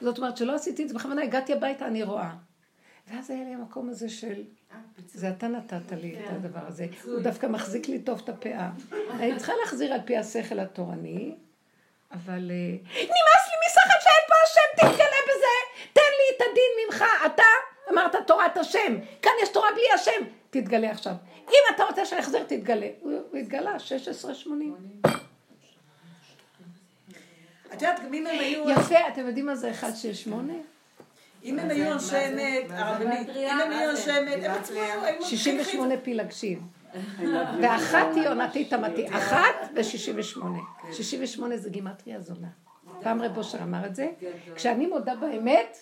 זאת 0.00 0.18
אומרת 0.18 0.36
שלא 0.36 0.54
עשיתי 0.54 0.82
את 0.82 0.88
זה 0.88 0.94
בכוונה, 0.94 1.22
הגעתי 1.22 1.52
הביתה, 1.52 1.86
אני 1.86 2.02
רואה. 2.02 2.34
ואז 3.10 3.30
היה 3.30 3.44
לי 3.44 3.54
המקום 3.54 3.88
הזה 3.88 4.08
של, 4.08 4.42
זה 5.06 5.30
אתה 5.30 5.48
נתת 5.48 5.92
לי 5.92 6.18
את 6.18 6.28
כן. 6.28 6.34
הדבר 6.34 6.66
הזה. 6.66 6.86
הוא 7.04 7.20
דווקא 7.20 7.46
מחזיק 7.46 7.88
לי 7.88 7.98
טוב 7.98 8.20
את 8.24 8.28
הפאה. 8.28 8.70
אני 9.10 9.36
צריכה 9.36 9.52
להחזיר 9.64 9.92
על 9.92 10.00
פי 10.04 10.16
השכל 10.16 10.58
התורני, 10.58 11.34
אבל 12.12 12.50
אה, 12.50 12.72
נמאס 12.94 13.44
לי 13.48 13.56
משכל 13.66 13.98
שאין 14.02 14.24
פה 14.28 14.34
השם, 14.44 14.68
תתגלה 14.76 15.20
בזה, 15.28 15.82
תן 15.92 16.00
לי 16.00 16.36
את 16.36 16.42
הדין 16.50 16.70
ממך, 16.86 17.04
אתה 17.26 17.42
אמרת 17.90 18.16
תורת 18.26 18.56
השם, 18.56 18.96
כאן 19.22 19.32
יש 19.42 19.48
תורה 19.48 19.68
בלי 19.74 19.92
השם, 19.94 20.24
תתגלה 20.50 20.90
עכשיו. 20.90 21.12
אם 21.48 21.74
אתה 21.74 21.84
רוצה 21.84 22.06
שאני 22.06 22.20
אחזיר, 22.20 22.42
תתגלה. 22.42 22.88
הוא 23.00 23.38
התגלה, 23.38 23.74
1680. 23.74 24.76
את 27.66 27.82
יודעת, 27.82 28.00
גם 28.04 28.14
אם 28.14 28.26
הם 28.26 28.38
היו... 28.38 28.70
יפה, 28.70 29.08
אתם 29.08 29.26
יודעים 29.26 29.46
מה 29.46 29.54
זה 29.54 29.70
168? 29.70 30.52
אם 31.44 31.58
הם 31.58 31.70
היו 31.70 31.92
אנשי 31.92 32.16
אמת, 32.16 32.64
הרבנית, 32.70 33.28
אם 33.28 33.60
הם 33.60 33.70
היו 33.70 33.90
אנשי 33.90 34.10
אמת, 34.18 34.44
הם 34.44 34.50
עצמם 34.50 35.16
68 35.20 35.94
פילגשים. 36.02 36.75
ואחת 37.62 38.06
היא 38.14 38.28
עונתית 38.28 38.72
אמתי, 38.72 39.08
אחת 39.08 39.70
ו-68. 39.74 40.40
68 40.92 41.56
זה 41.56 41.70
גימטריה 41.70 42.20
זונה. 42.20 42.48
פעם 43.02 43.22
רב 43.22 43.38
אושר 43.38 43.62
אמר 43.62 43.86
את 43.86 43.94
זה. 43.94 44.08
כשאני 44.54 44.86
מודה 44.86 45.14
באמת, 45.16 45.78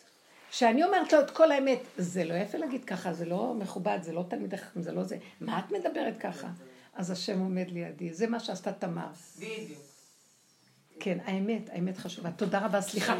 כשאני 0.50 0.84
אומרת 0.84 1.12
לו 1.12 1.20
את 1.20 1.30
כל 1.30 1.52
האמת, 1.52 1.78
זה 1.96 2.24
לא 2.24 2.34
יפה 2.34 2.58
להגיד 2.58 2.84
ככה, 2.84 3.12
זה 3.12 3.24
לא 3.24 3.54
מכובד, 3.58 3.98
זה 4.02 4.12
לא 4.12 4.24
תלמיד 4.28 4.54
חכם, 4.54 4.82
זה 4.82 4.92
לא 4.92 5.04
זה. 5.04 5.16
מה 5.40 5.58
את 5.58 5.72
מדברת 5.72 6.18
ככה? 6.20 6.48
אז 6.94 7.10
השם 7.10 7.40
עומד 7.40 7.70
לידי. 7.70 8.12
זה 8.12 8.26
מה 8.26 8.40
שעשתה 8.40 8.72
תמר. 8.72 9.06
בדיוק. 9.36 9.78
כן, 11.00 11.18
האמת, 11.24 11.70
האמת 11.72 11.98
חשובה. 11.98 12.30
תודה 12.30 12.58
רבה, 12.58 12.80
סליחה. 12.80 13.14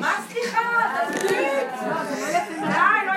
מה 0.00 0.26
סליחה? 0.28 0.60
די, 1.28 3.06
לא 3.06 3.12